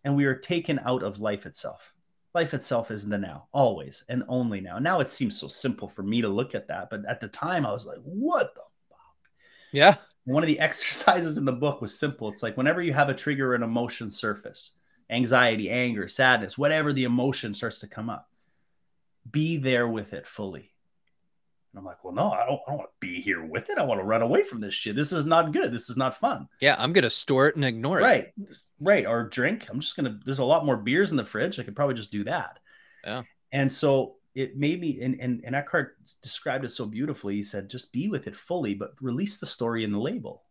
And 0.04 0.16
we 0.18 0.26
are 0.26 0.36
taken 0.36 0.80
out 0.86 1.04
of 1.04 1.20
life 1.20 1.46
itself. 1.46 1.94
Life 2.34 2.54
itself 2.54 2.92
is 2.92 3.08
the 3.08 3.18
now, 3.18 3.48
always 3.52 4.04
and 4.10 4.24
only 4.28 4.62
now. 4.62 4.80
Now 4.80 5.00
it 5.00 5.08
seems 5.08 5.40
so 5.40 5.48
simple 5.48 5.88
for 5.88 6.04
me 6.04 6.22
to 6.22 6.30
look 6.30 6.54
at 6.56 6.68
that. 6.68 6.90
But 6.90 7.06
at 7.06 7.20
the 7.20 7.28
time, 7.28 7.66
I 7.66 7.72
was 7.72 7.86
like, 7.86 7.98
what 8.04 8.54
the 8.54 8.62
fuck? 8.90 9.30
Yeah. 9.72 9.96
one 10.26 10.44
of 10.44 10.48
the 10.48 10.60
exercises 10.68 11.38
in 11.38 11.46
the 11.46 11.54
book 11.54 11.82
was 11.82 11.98
simple. 11.98 12.30
It's 12.30 12.44
like 12.44 12.58
whenever 12.58 12.82
you 12.82 12.94
have 12.94 13.10
a 13.10 13.14
trigger 13.14 13.52
or 13.52 13.56
an 13.56 13.64
emotion 13.64 14.12
surface, 14.12 14.72
anxiety, 15.10 15.70
anger, 15.70 16.08
sadness, 16.08 16.58
whatever 16.58 16.94
the 16.94 17.06
emotion 17.06 17.54
starts 17.54 17.80
to 17.80 17.88
come 17.88 18.10
up, 18.10 18.30
be 19.30 19.58
there 19.58 19.88
with 19.88 20.14
it 20.14 20.28
fully. 20.28 20.72
I'm 21.78 21.86
like, 21.86 22.04
well, 22.04 22.14
no, 22.14 22.32
I 22.32 22.46
don't, 22.46 22.60
I 22.68 22.72
don't 22.72 22.80
want 22.80 22.90
to 22.90 23.08
be 23.08 23.22
here 23.22 23.46
with 23.46 23.70
it. 23.70 23.78
I 23.78 23.84
want 23.84 24.00
to 24.00 24.06
run 24.06 24.22
away 24.22 24.44
from 24.44 24.60
this 24.60 24.74
shit. 24.74 24.96
This 24.96 25.12
is 25.12 25.26
not 25.26 25.52
good. 25.52 25.72
This 25.72 25.90
is 25.90 25.98
not 25.98 26.18
fun. 26.18 26.48
Yeah. 26.60 26.76
I'm 26.80 26.94
going 26.94 27.04
to 27.04 27.10
store 27.10 27.48
it 27.48 27.56
and 27.56 27.64
ignore 27.64 28.00
it. 28.00 28.04
Right. 28.04 28.34
Right. 28.80 29.06
Or 29.06 29.24
drink. 29.24 29.68
I'm 29.70 29.80
just 29.80 29.96
going 29.96 30.12
to, 30.12 30.20
there's 30.26 30.40
a 30.40 30.46
lot 30.46 30.66
more 30.66 30.78
beers 30.78 31.12
in 31.12 31.18
the 31.18 31.26
fridge. 31.26 31.60
I 31.60 31.64
could 31.64 31.76
probably 31.76 31.96
just 31.96 32.12
do 32.12 32.24
that. 32.24 32.60
Yeah. 33.04 33.24
And 33.52 33.72
so 33.72 34.16
it 34.36 34.58
made 34.58 34.82
me, 34.82 35.02
and, 35.02 35.20
and, 35.20 35.42
and 35.46 35.56
Eckhart 35.56 35.98
described 36.22 36.66
it 36.66 36.72
so 36.72 36.86
beautifully. 36.86 37.36
He 37.36 37.44
said, 37.44 37.70
just 37.70 37.94
be 37.94 38.08
with 38.08 38.28
it 38.28 38.36
fully, 38.36 38.74
but 38.76 38.92
release 39.02 39.40
the 39.40 39.46
story 39.46 39.84
in 39.84 39.92
the 39.92 40.00
label. 40.00 40.44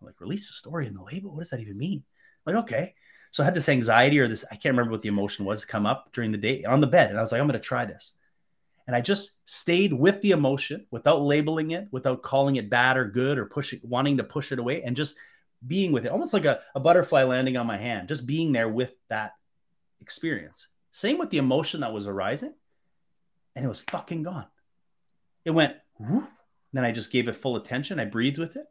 I'm 0.00 0.06
like, 0.06 0.20
release 0.20 0.48
the 0.48 0.54
story 0.54 0.86
in 0.86 0.94
the 0.94 1.02
label? 1.02 1.32
What 1.32 1.40
does 1.40 1.50
that 1.50 1.60
even 1.60 1.78
mean? 1.78 2.04
I'm 2.46 2.54
like, 2.54 2.64
okay. 2.64 2.94
So 3.30 3.42
I 3.42 3.44
had 3.44 3.54
this 3.54 3.68
anxiety 3.68 4.20
or 4.20 4.28
this, 4.28 4.44
I 4.50 4.54
can't 4.54 4.72
remember 4.72 4.92
what 4.92 5.02
the 5.02 5.08
emotion 5.08 5.44
was, 5.44 5.64
come 5.64 5.84
up 5.84 6.10
during 6.12 6.32
the 6.32 6.38
day 6.38 6.64
on 6.64 6.80
the 6.80 6.86
bed. 6.86 7.10
And 7.10 7.18
I 7.18 7.20
was 7.20 7.32
like, 7.32 7.40
I'm 7.40 7.46
going 7.46 7.60
to 7.60 7.66
try 7.66 7.84
this. 7.84 8.12
And 8.88 8.96
I 8.96 9.02
just 9.02 9.38
stayed 9.44 9.92
with 9.92 10.22
the 10.22 10.30
emotion 10.30 10.86
without 10.90 11.20
labeling 11.20 11.72
it, 11.72 11.88
without 11.92 12.22
calling 12.22 12.56
it 12.56 12.70
bad 12.70 12.96
or 12.96 13.04
good 13.04 13.36
or 13.36 13.44
pushing, 13.44 13.80
wanting 13.84 14.16
to 14.16 14.24
push 14.24 14.50
it 14.50 14.58
away 14.58 14.82
and 14.82 14.96
just 14.96 15.14
being 15.66 15.92
with 15.92 16.06
it, 16.06 16.10
almost 16.10 16.32
like 16.32 16.46
a, 16.46 16.60
a 16.74 16.80
butterfly 16.80 17.24
landing 17.24 17.58
on 17.58 17.66
my 17.66 17.76
hand, 17.76 18.08
just 18.08 18.26
being 18.26 18.52
there 18.52 18.68
with 18.68 18.94
that 19.10 19.32
experience. 20.00 20.68
Same 20.90 21.18
with 21.18 21.28
the 21.28 21.36
emotion 21.36 21.80
that 21.80 21.92
was 21.92 22.06
arising. 22.06 22.54
And 23.54 23.62
it 23.62 23.68
was 23.68 23.80
fucking 23.80 24.22
gone. 24.22 24.46
It 25.44 25.50
went, 25.50 25.74
then 26.00 26.84
I 26.84 26.90
just 26.90 27.12
gave 27.12 27.28
it 27.28 27.36
full 27.36 27.56
attention. 27.56 28.00
I 28.00 28.06
breathed 28.06 28.38
with 28.38 28.56
it 28.56 28.66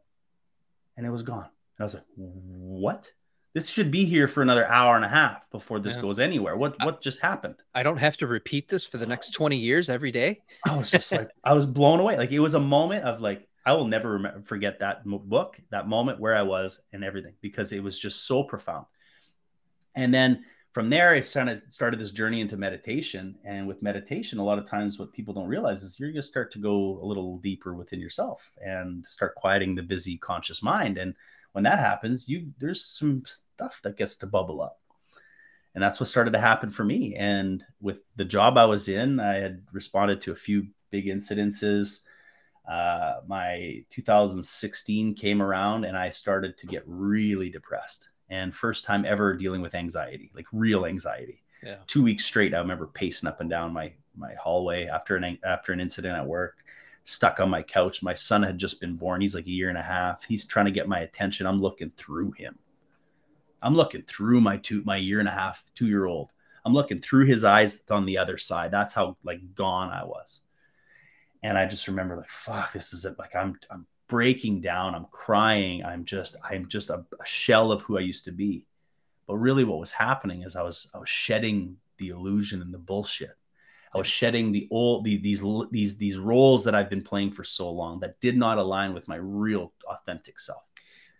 and 0.96 1.06
it 1.06 1.10
was 1.10 1.22
gone. 1.22 1.44
And 1.44 1.80
I 1.80 1.84
was 1.84 1.94
like, 1.94 2.06
what? 2.16 3.12
This 3.58 3.68
should 3.68 3.90
be 3.90 4.04
here 4.04 4.28
for 4.28 4.40
another 4.40 4.68
hour 4.68 4.94
and 4.94 5.04
a 5.04 5.08
half 5.08 5.50
before 5.50 5.80
this 5.80 5.96
Yeah. 5.96 6.02
goes 6.02 6.20
anywhere. 6.20 6.56
What 6.56 6.76
I- 6.78 6.84
what 6.84 7.00
just 7.00 7.20
happened? 7.20 7.56
I 7.74 7.82
don't 7.82 7.96
have 7.96 8.16
to 8.18 8.26
repeat 8.28 8.68
this 8.68 8.86
for 8.86 8.98
the 8.98 9.06
next 9.06 9.30
20 9.30 9.56
years 9.56 9.90
every 9.90 10.12
day. 10.12 10.42
I 10.64 10.76
was 10.76 10.92
just 10.92 11.10
like, 11.10 11.28
I 11.42 11.54
was 11.54 11.66
blown 11.66 11.98
away. 11.98 12.16
Like 12.16 12.30
it 12.30 12.38
was 12.38 12.54
a 12.54 12.60
moment 12.60 13.04
of 13.04 13.20
like, 13.20 13.48
I 13.66 13.72
will 13.72 13.86
never 13.86 14.12
remember, 14.12 14.42
forget 14.42 14.78
that 14.78 15.04
book, 15.04 15.60
that 15.70 15.88
moment 15.88 16.20
where 16.20 16.36
I 16.36 16.42
was 16.42 16.80
and 16.92 17.02
everything, 17.02 17.34
because 17.40 17.72
it 17.72 17.82
was 17.82 17.98
just 17.98 18.26
so 18.26 18.44
profound. 18.44 18.86
And 19.96 20.14
then 20.14 20.44
from 20.70 20.88
there, 20.88 21.10
I 21.10 21.20
started 21.22 21.72
started 21.72 21.98
this 21.98 22.12
journey 22.12 22.40
into 22.40 22.56
meditation. 22.56 23.38
And 23.44 23.66
with 23.66 23.82
meditation, 23.82 24.38
a 24.38 24.44
lot 24.44 24.58
of 24.58 24.66
times 24.66 25.00
what 25.00 25.12
people 25.12 25.34
don't 25.34 25.48
realize 25.48 25.82
is 25.82 25.98
you're 25.98 26.10
going 26.12 26.22
to 26.22 26.28
start 26.28 26.52
to 26.52 26.60
go 26.60 27.00
a 27.02 27.04
little 27.04 27.38
deeper 27.38 27.74
within 27.74 27.98
yourself 27.98 28.52
and 28.64 29.04
start 29.04 29.34
quieting 29.34 29.74
the 29.74 29.82
busy 29.82 30.16
conscious 30.16 30.62
mind. 30.62 30.96
And 30.96 31.14
when 31.58 31.64
that 31.64 31.80
happens, 31.80 32.28
you 32.28 32.52
there's 32.60 32.84
some 32.84 33.24
stuff 33.26 33.80
that 33.82 33.96
gets 33.96 34.14
to 34.14 34.28
bubble 34.28 34.62
up. 34.62 34.78
And 35.74 35.82
that's 35.82 35.98
what 35.98 36.08
started 36.08 36.34
to 36.34 36.38
happen 36.38 36.70
for 36.70 36.84
me. 36.84 37.16
And 37.16 37.64
with 37.80 38.12
the 38.14 38.24
job 38.24 38.56
I 38.56 38.64
was 38.64 38.86
in, 38.86 39.18
I 39.18 39.38
had 39.38 39.64
responded 39.72 40.20
to 40.20 40.30
a 40.30 40.36
few 40.36 40.68
big 40.92 41.06
incidences. 41.06 42.02
Uh, 42.70 43.14
my 43.26 43.82
2016 43.90 45.16
came 45.16 45.42
around 45.42 45.84
and 45.84 45.96
I 45.96 46.10
started 46.10 46.56
to 46.58 46.68
get 46.68 46.84
really 46.86 47.50
depressed. 47.50 48.08
And 48.30 48.54
first 48.54 48.84
time 48.84 49.04
ever 49.04 49.34
dealing 49.34 49.60
with 49.60 49.74
anxiety, 49.74 50.30
like 50.36 50.46
real 50.52 50.86
anxiety. 50.86 51.42
Yeah. 51.64 51.78
Two 51.88 52.04
weeks 52.04 52.24
straight, 52.24 52.54
I 52.54 52.58
remember 52.58 52.86
pacing 52.86 53.28
up 53.28 53.40
and 53.40 53.50
down 53.50 53.72
my 53.72 53.94
my 54.16 54.34
hallway 54.34 54.86
after 54.86 55.16
an 55.16 55.38
after 55.44 55.72
an 55.72 55.80
incident 55.80 56.16
at 56.16 56.24
work, 56.24 56.58
stuck 57.08 57.40
on 57.40 57.48
my 57.48 57.62
couch. 57.62 58.02
My 58.02 58.14
son 58.14 58.42
had 58.42 58.58
just 58.58 58.80
been 58.80 58.94
born. 58.94 59.22
He's 59.22 59.34
like 59.34 59.46
a 59.46 59.50
year 59.50 59.70
and 59.70 59.78
a 59.78 59.82
half. 59.82 60.24
He's 60.24 60.46
trying 60.46 60.66
to 60.66 60.70
get 60.70 60.88
my 60.88 61.00
attention. 61.00 61.46
I'm 61.46 61.60
looking 61.60 61.90
through 61.96 62.32
him. 62.32 62.58
I'm 63.62 63.74
looking 63.74 64.02
through 64.02 64.40
my 64.40 64.58
two 64.58 64.82
my 64.84 64.96
year 64.96 65.18
and 65.18 65.28
a 65.28 65.32
half 65.32 65.64
two 65.74 65.86
year 65.86 66.04
old. 66.04 66.32
I'm 66.64 66.74
looking 66.74 67.00
through 67.00 67.24
his 67.24 67.44
eyes 67.44 67.82
on 67.90 68.04
the 68.04 68.18
other 68.18 68.36
side. 68.36 68.70
That's 68.70 68.92
how 68.92 69.16
like 69.24 69.54
gone 69.54 69.90
I 69.90 70.04
was. 70.04 70.42
And 71.42 71.56
I 71.56 71.66
just 71.66 71.88
remember 71.88 72.16
like, 72.16 72.30
fuck, 72.30 72.72
this 72.72 72.92
is 72.92 73.04
it. 73.04 73.18
Like 73.18 73.34
I'm 73.34 73.58
I'm 73.70 73.86
breaking 74.06 74.60
down. 74.60 74.94
I'm 74.94 75.06
crying. 75.10 75.84
I'm 75.84 76.04
just 76.04 76.36
I'm 76.48 76.68
just 76.68 76.90
a, 76.90 77.04
a 77.20 77.26
shell 77.26 77.72
of 77.72 77.82
who 77.82 77.96
I 77.96 78.02
used 78.02 78.26
to 78.26 78.32
be. 78.32 78.66
But 79.26 79.36
really, 79.36 79.64
what 79.64 79.80
was 79.80 79.92
happening 79.92 80.42
is 80.42 80.56
I 80.56 80.62
was 80.62 80.90
I 80.94 80.98
was 80.98 81.08
shedding 81.08 81.78
the 81.96 82.10
illusion 82.10 82.60
and 82.60 82.72
the 82.72 82.78
bullshit. 82.78 83.36
I 83.94 83.98
was 83.98 84.06
shedding 84.06 84.52
the 84.52 84.68
old 84.70 85.04
the, 85.04 85.16
these 85.18 85.42
these 85.70 85.96
these 85.96 86.16
roles 86.18 86.64
that 86.64 86.74
I've 86.74 86.90
been 86.90 87.02
playing 87.02 87.32
for 87.32 87.44
so 87.44 87.70
long 87.70 88.00
that 88.00 88.20
did 88.20 88.36
not 88.36 88.58
align 88.58 88.92
with 88.94 89.08
my 89.08 89.16
real 89.16 89.72
authentic 89.88 90.38
self. 90.38 90.62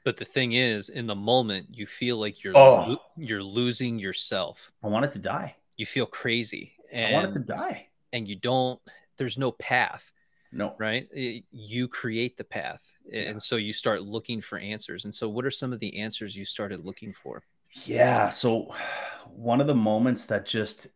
But 0.04 0.16
the 0.16 0.24
thing 0.24 0.52
is, 0.52 0.88
in 0.88 1.07
the 1.07 1.14
moment, 1.16 1.66
you 1.70 1.87
feel 1.87 2.16
like 2.18 2.42
you're 2.44 2.57
Oh. 2.57 2.85
lo- 2.88 3.02
you're 3.16 3.42
losing 3.42 3.98
yourself. 3.98 4.72
I 4.83 4.87
wanted 4.88 5.12
to 5.12 5.18
die. 5.18 5.57
You 5.76 5.87
feel 5.87 6.07
crazy, 6.07 6.72
and 6.92 7.14
I 7.14 7.18
wanted 7.18 7.33
to 7.35 7.40
die. 7.40 7.88
and 8.12 8.26
you 8.28 8.37
don't. 8.37 8.81
There's 9.16 9.37
no 9.38 9.50
path, 9.52 10.12
No, 10.52 10.74
right? 10.78 11.09
I- 11.16 11.42
You 11.52 11.88
create 11.88 12.37
the 12.37 12.44
path, 12.44 12.94
Yeah. 13.11 13.22
and 13.31 13.42
so 13.42 13.57
you 13.57 13.72
start 13.72 14.02
looking 14.02 14.40
for 14.40 14.59
answers. 14.59 15.04
And 15.04 15.14
so, 15.14 15.28
what 15.28 15.44
are 15.44 15.50
some 15.50 15.72
of 15.72 15.81
the 15.81 15.98
answers 15.98 16.37
you 16.37 16.44
started 16.44 16.85
looking 16.85 17.12
for? 17.12 17.42
Yeah. 17.85 18.28
So 18.31 18.74
one 19.26 19.61
of 19.61 19.66
the 19.66 19.74
moments 19.74 20.24
that 20.26 20.46
just, 20.46 20.87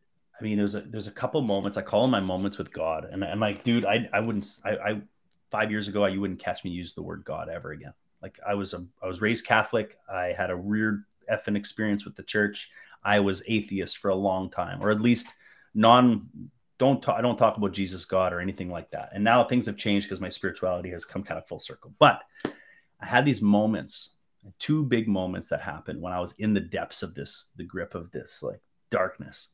I 0.43 0.45
mean, 0.45 0.59
there's 0.59 0.75
a 0.75 0.81
there's 0.81 1.07
a 1.07 1.13
couple 1.13 1.41
moments 1.41 1.77
I 1.77 1.83
call 1.83 2.03
them 2.03 2.11
my 2.11 2.19
moments 2.19 2.59
with 2.59 2.73
God, 2.73 3.05
and 3.05 3.25
I'm 3.25 3.39
like, 3.39 3.63
dude, 3.63 3.85
I 3.85 4.09
I 4.13 4.19
wouldn't, 4.19 4.49
I, 4.65 4.71
I 4.71 5.01
five 5.53 5.71
years 5.71 5.87
ago, 5.87 6.05
you 6.07 6.21
wouldn't 6.21 6.41
catch 6.41 6.65
me 6.65 6.73
use 6.73 6.95
the 6.95 7.03
word 7.03 7.23
God 7.25 7.49
ever 7.49 7.71
again. 7.71 7.93
Like 8.21 8.41
I 8.45 8.55
was 8.55 8.75
a 8.75 8.85
I 9.01 9.07
was 9.07 9.21
raised 9.21 9.47
Catholic. 9.47 9.97
I 10.13 10.35
had 10.37 10.51
a 10.51 10.57
weird 10.57 11.05
effing 11.31 11.57
experience 11.57 12.05
with 12.05 12.17
the 12.17 12.25
church. 12.25 12.73
I 13.05 13.21
was 13.21 13.45
atheist 13.47 13.99
for 13.99 14.09
a 14.09 14.17
long 14.17 14.51
time, 14.51 14.83
or 14.83 14.91
at 14.91 15.01
least 15.01 15.35
non. 15.75 16.29
Don't 16.79 17.01
talk, 17.01 17.17
I 17.17 17.21
don't 17.21 17.37
talk 17.37 17.57
about 17.59 17.71
Jesus, 17.71 18.05
God, 18.05 18.33
or 18.33 18.41
anything 18.41 18.69
like 18.69 18.91
that. 18.91 19.11
And 19.13 19.23
now 19.23 19.45
things 19.45 19.67
have 19.67 19.77
changed 19.77 20.09
because 20.09 20.21
my 20.21 20.29
spirituality 20.29 20.91
has 20.91 21.05
come 21.05 21.23
kind 21.23 21.39
of 21.39 21.47
full 21.47 21.61
circle. 21.61 21.95
But 22.01 22.21
I 22.99 23.07
had 23.07 23.25
these 23.25 23.41
moments 23.41 24.17
two 24.59 24.85
big 24.85 25.07
moments 25.07 25.49
that 25.49 25.61
happened 25.61 26.01
when 26.01 26.13
I 26.13 26.19
was 26.19 26.35
in 26.39 26.53
the 26.53 26.61
depths 26.61 27.05
of 27.05 27.15
this, 27.15 27.51
the 27.57 27.63
grip 27.63 27.95
of 27.95 28.11
this 28.11 28.43
like 28.43 28.61
darkness. 28.91 29.49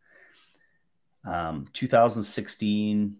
Um, 1.24 1.66
2016, 1.72 3.16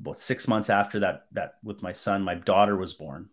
about 0.00 0.18
six 0.18 0.48
months 0.48 0.70
after 0.70 1.00
that, 1.00 1.26
that 1.32 1.54
with 1.62 1.82
my 1.82 1.92
son, 1.92 2.22
my 2.22 2.34
daughter 2.34 2.76
was 2.76 2.94
born, 2.94 3.28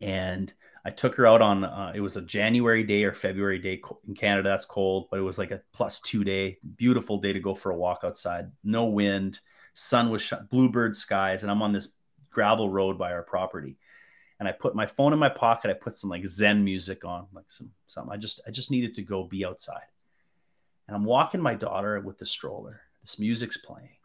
and 0.00 0.52
I 0.84 0.90
took 0.90 1.14
her 1.16 1.26
out 1.26 1.42
on. 1.42 1.64
Uh, 1.64 1.92
it 1.94 2.00
was 2.00 2.16
a 2.16 2.22
January 2.22 2.82
day 2.82 3.04
or 3.04 3.12
February 3.12 3.58
day 3.58 3.80
in 4.06 4.14
Canada. 4.14 4.48
That's 4.48 4.64
cold, 4.64 5.08
but 5.10 5.18
it 5.18 5.22
was 5.22 5.38
like 5.38 5.50
a 5.50 5.62
plus 5.72 6.00
two 6.00 6.24
day, 6.24 6.58
beautiful 6.76 7.18
day 7.18 7.32
to 7.32 7.40
go 7.40 7.54
for 7.54 7.70
a 7.70 7.76
walk 7.76 8.00
outside. 8.04 8.50
No 8.64 8.86
wind, 8.86 9.40
sun 9.74 10.10
was 10.10 10.32
bluebird 10.50 10.96
skies, 10.96 11.42
and 11.42 11.50
I'm 11.50 11.62
on 11.62 11.72
this 11.72 11.88
gravel 12.30 12.68
road 12.68 12.98
by 12.98 13.12
our 13.12 13.22
property 13.22 13.76
and 14.42 14.48
I 14.48 14.52
put 14.52 14.74
my 14.74 14.86
phone 14.86 15.12
in 15.12 15.20
my 15.20 15.28
pocket. 15.28 15.70
I 15.70 15.74
put 15.74 15.94
some 15.94 16.10
like 16.10 16.26
Zen 16.26 16.64
music 16.64 17.04
on, 17.04 17.28
like 17.32 17.48
some 17.48 17.70
something. 17.86 18.12
I 18.12 18.16
just 18.16 18.40
I 18.44 18.50
just 18.50 18.72
needed 18.72 18.92
to 18.94 19.02
go 19.02 19.22
be 19.22 19.44
outside. 19.44 19.86
And 20.86 20.96
I'm 20.96 21.04
walking 21.04 21.40
my 21.40 21.54
daughter 21.54 22.00
with 22.00 22.18
the 22.18 22.26
stroller. 22.26 22.82
This 23.02 23.18
music's 23.18 23.56
playing. 23.56 23.96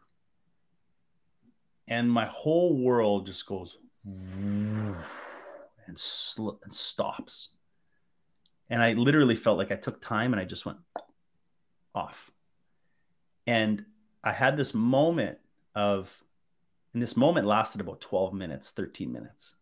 And 1.86 2.10
my 2.10 2.26
whole 2.26 2.76
world 2.76 3.26
just 3.26 3.46
goes 3.46 3.78
and 4.04 5.98
sl- 5.98 6.58
and 6.62 6.74
stops. 6.74 7.54
And 8.70 8.82
I 8.82 8.92
literally 8.92 9.36
felt 9.36 9.58
like 9.58 9.72
I 9.72 9.76
took 9.76 10.00
time 10.00 10.32
and 10.32 10.40
I 10.40 10.44
just 10.44 10.66
went 10.66 10.78
off. 11.94 12.30
And 13.46 13.84
I 14.22 14.32
had 14.32 14.56
this 14.56 14.74
moment 14.74 15.38
of, 15.74 16.22
and 16.92 17.02
this 17.02 17.16
moment 17.16 17.46
lasted 17.46 17.80
about 17.80 18.00
12 18.00 18.34
minutes, 18.34 18.70
13 18.70 19.10
minutes 19.10 19.54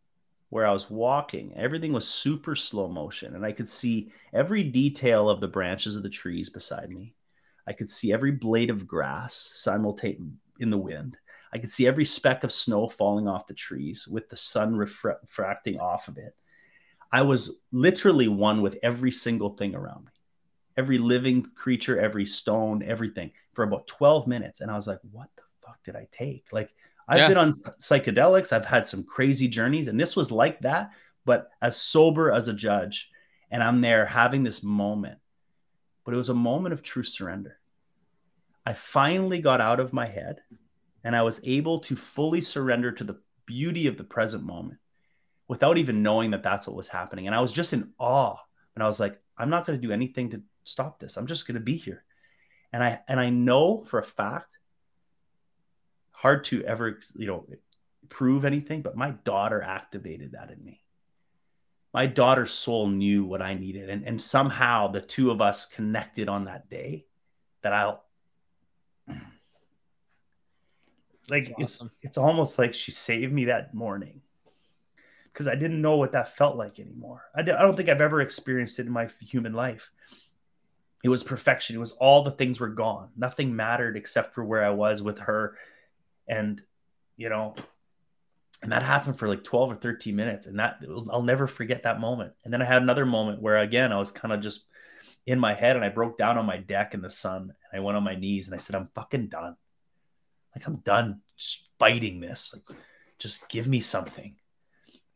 where 0.50 0.66
I 0.66 0.72
was 0.72 0.90
walking. 0.90 1.52
Everything 1.56 1.92
was 1.92 2.06
super 2.09 2.54
slow 2.54 2.88
motion, 2.88 3.35
and 3.35 3.44
I 3.44 3.52
could 3.52 3.68
see 3.68 4.12
every 4.32 4.62
detail 4.62 5.28
of 5.28 5.40
the 5.40 5.48
branches 5.48 5.96
of 5.96 6.02
the 6.02 6.09
trees 6.09 6.50
beside 6.50 6.90
me. 6.90 7.14
I 7.66 7.72
could 7.72 7.90
see 7.90 8.12
every 8.12 8.32
blade 8.32 8.70
of 8.70 8.87
grass 8.87 9.35
simultaneously 9.54 10.35
in 10.61 10.70
the 10.70 10.78
wind. 10.78 11.18
I 11.52 11.59
could 11.59 11.70
see 11.72 11.87
every 11.87 12.04
speck 12.04 12.44
of 12.44 12.52
snow 12.52 12.88
falling 12.88 13.28
off 13.28 13.46
the 13.46 13.54
trees 13.54 14.06
with 14.09 14.28
the 14.28 14.37
sun 14.37 14.74
refra- 14.74 15.20
refracting 15.22 15.78
off 15.80 16.09
of 16.09 16.18
it. 16.18 16.35
I 17.12 17.22
was 17.22 17.61
literally 17.72 18.28
one 18.28 18.62
with 18.62 18.78
every 18.82 19.11
single 19.11 19.50
thing 19.50 19.74
around 19.74 20.06
me. 20.06 20.11
every 20.76 20.98
living 20.98 21.42
creature, 21.54 21.98
every 21.98 22.26
stone, 22.26 22.82
everything 22.82 23.30
for 23.54 23.64
about 23.64 23.87
12 23.87 24.26
minutes. 24.26 24.61
And 24.61 24.70
I 24.70 24.74
was 24.76 24.87
like, 24.87 25.00
what 25.11 25.28
the 25.37 25.42
fuck 25.64 25.82
did 25.85 25.96
I 25.96 26.06
take? 26.12 26.46
Like, 26.52 26.70
I've 27.09 27.19
yeah. 27.19 27.29
been 27.29 27.38
on 27.38 27.53
psychedelics, 27.53 28.53
I've 28.53 28.64
had 28.64 28.87
some 28.87 29.05
crazy 29.05 29.49
journeys, 29.49 29.88
and 29.88 29.99
this 29.99 30.16
was 30.16 30.33
like 30.33 30.61
that, 30.61 30.90
but 31.25 31.51
as 31.62 31.77
sober 31.77 32.33
as 32.33 32.49
a 32.49 32.53
judge. 32.53 33.11
And 33.51 33.62
I'm 33.62 33.81
there 33.81 34.07
having 34.07 34.42
this 34.42 34.64
moment, 34.64 35.19
but 36.05 36.12
it 36.12 36.16
was 36.16 36.31
a 36.31 36.35
moment 36.35 36.73
of 36.73 36.83
true 36.83 37.05
surrender. 37.05 37.59
I 38.66 38.73
finally 38.73 39.38
got 39.38 39.61
out 39.61 39.79
of 39.79 39.92
my 39.92 40.07
head 40.07 40.40
and 41.05 41.14
I 41.14 41.23
was 41.23 41.40
able 41.45 41.79
to 41.81 41.95
fully 41.95 42.40
surrender 42.40 42.90
to 42.90 43.05
the 43.05 43.21
beauty 43.47 43.87
of 43.87 43.97
the 43.97 44.05
present 44.05 44.42
moment 44.42 44.81
without 45.47 45.79
even 45.79 46.03
knowing 46.03 46.33
that 46.33 46.42
that's 46.42 46.66
what 46.66 46.75
was 46.75 46.88
happening. 46.88 47.29
And 47.29 47.37
I 47.37 47.40
was 47.40 47.53
just 47.53 47.73
in 47.73 47.92
awe. 47.99 48.37
And 48.75 48.83
I 48.83 48.88
was 48.88 48.99
like, 48.99 49.21
I'm 49.38 49.51
not 49.51 49.64
going 49.64 49.81
to 49.81 49.87
do 49.87 49.92
anything 49.92 50.31
to 50.31 50.42
stop 50.64 50.99
this. 50.99 51.16
I'm 51.16 51.29
just 51.29 51.47
going 51.47 51.55
to 51.55 51.61
be 51.61 51.77
here. 51.77 52.05
And 52.73 52.83
I 52.83 53.01
and 53.07 53.21
I 53.21 53.31
know 53.31 53.85
for 53.85 54.01
a 54.01 54.05
fact 54.05 54.56
hard 56.16 56.44
to 56.44 56.64
ever, 56.64 56.98
you 57.14 57.26
know, 57.26 57.46
prove 58.09 58.44
anything, 58.44 58.83
but 58.83 58.96
my 58.96 59.11
daughter 59.11 59.62
activated 59.62 60.33
that 60.33 60.50
in 60.50 60.64
me. 60.64 60.81
My 61.92 62.07
daughter's 62.07 62.52
soul 62.52 62.88
knew 62.88 63.24
what 63.24 63.40
I 63.40 63.55
needed 63.55 63.88
and 63.88 64.07
and 64.07 64.20
somehow 64.20 64.88
the 64.88 65.00
two 65.00 65.31
of 65.31 65.40
us 65.40 65.64
connected 65.66 66.29
on 66.29 66.44
that 66.44 66.68
day 66.68 67.07
that 67.62 67.72
I'll 67.72 68.05
like 71.31 71.44
awesome. 71.59 71.59
it's, 71.59 71.81
it's 72.02 72.18
almost 72.18 72.59
like 72.59 72.74
she 72.74 72.92
saved 72.92 73.33
me 73.33 73.46
that 73.46 73.74
morning 73.74 74.20
because 75.33 75.48
I 75.48 75.55
didn't 75.55 75.83
know 75.83 75.96
what 75.96 76.12
that 76.12 76.37
felt 76.37 76.57
like 76.57 76.79
anymore. 76.79 77.24
I, 77.35 77.40
I 77.40 77.44
don't 77.44 77.76
think 77.76 77.88
I've 77.88 78.00
ever 78.00 78.20
experienced 78.20 78.79
it 78.79 78.87
in 78.87 78.92
my 78.92 79.09
human 79.20 79.52
life. 79.52 79.90
It 81.02 81.09
was 81.09 81.22
perfection. 81.22 81.76
It 81.76 81.81
was 81.81 81.92
all 81.92 82.22
the 82.22 82.31
things 82.31 82.59
were 82.59 82.68
gone. 82.68 83.11
Nothing 83.16 83.55
mattered 83.55 83.96
except 83.96 84.35
for 84.35 84.44
where 84.44 84.64
I 84.64 84.70
was 84.70 85.02
with 85.02 85.18
her. 85.20 85.57
And, 86.29 86.62
you 87.17 87.29
know, 87.29 87.55
and 88.62 88.73
that 88.73 88.83
happened 88.83 89.19
for 89.19 89.29
like 89.29 89.45
12 89.45 89.73
or 89.73 89.75
13 89.75 90.17
minutes. 90.17 90.47
And 90.47 90.59
that 90.59 90.81
I'll 91.11 91.23
never 91.23 91.47
forget 91.47 91.83
that 91.83 92.01
moment. 92.01 92.33
And 92.45 92.53
then 92.53 92.62
I 92.62 92.65
had 92.65 92.83
another 92.83 93.07
moment 93.07 93.43
where, 93.43 93.59
again, 93.59 93.93
I 93.93 93.99
was 93.99 94.11
kind 94.11 94.33
of 94.33 94.41
just 94.41 94.67
in 95.27 95.39
my 95.39 95.55
head 95.55 95.77
and 95.77 95.85
I 95.85 95.89
broke 95.89 96.19
down 96.19 96.39
on 96.39 96.47
my 96.47 96.57
deck 96.57 96.95
in 96.95 97.03
the 97.03 97.11
sun 97.11 97.43
and 97.43 97.81
I 97.81 97.81
went 97.81 97.97
on 97.97 98.05
my 98.05 98.15
knees 98.15 98.47
and 98.47 98.55
I 98.55 98.59
said, 98.59 98.77
I'm 98.77 98.89
fucking 98.95 99.29
done. 99.29 99.57
Like, 100.55 100.67
I'm 100.67 100.77
done 100.77 101.21
fighting 101.79 102.21
this. 102.21 102.55
Like, 102.55 102.79
just 103.19 103.49
give 103.49 103.67
me 103.69 103.81
something 103.81 104.37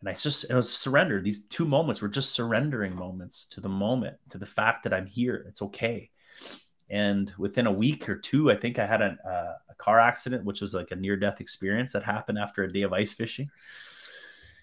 and 0.00 0.08
I 0.08 0.14
just 0.14 0.50
it 0.50 0.54
was 0.54 0.72
surrender. 0.72 1.20
These 1.20 1.44
two 1.44 1.66
moments 1.66 2.00
were 2.00 2.08
just 2.08 2.32
surrendering 2.32 2.96
moments 2.96 3.44
to 3.46 3.60
the 3.60 3.68
moment, 3.68 4.16
to 4.30 4.38
the 4.38 4.46
fact 4.46 4.84
that 4.84 4.94
I'm 4.94 5.06
here. 5.06 5.44
It's 5.46 5.62
okay. 5.62 6.10
And 6.88 7.32
within 7.38 7.66
a 7.66 7.72
week 7.72 8.08
or 8.08 8.16
two, 8.16 8.50
I 8.50 8.56
think 8.56 8.78
I 8.78 8.86
had 8.86 9.02
a, 9.02 9.16
a, 9.24 9.69
a 9.69 9.69
car 9.80 9.98
accident, 9.98 10.44
which 10.44 10.60
was 10.60 10.74
like 10.74 10.90
a 10.90 10.96
near 10.96 11.16
death 11.16 11.40
experience 11.40 11.92
that 11.92 12.02
happened 12.02 12.38
after 12.38 12.62
a 12.62 12.68
day 12.68 12.82
of 12.82 12.92
ice 12.92 13.12
fishing. 13.12 13.50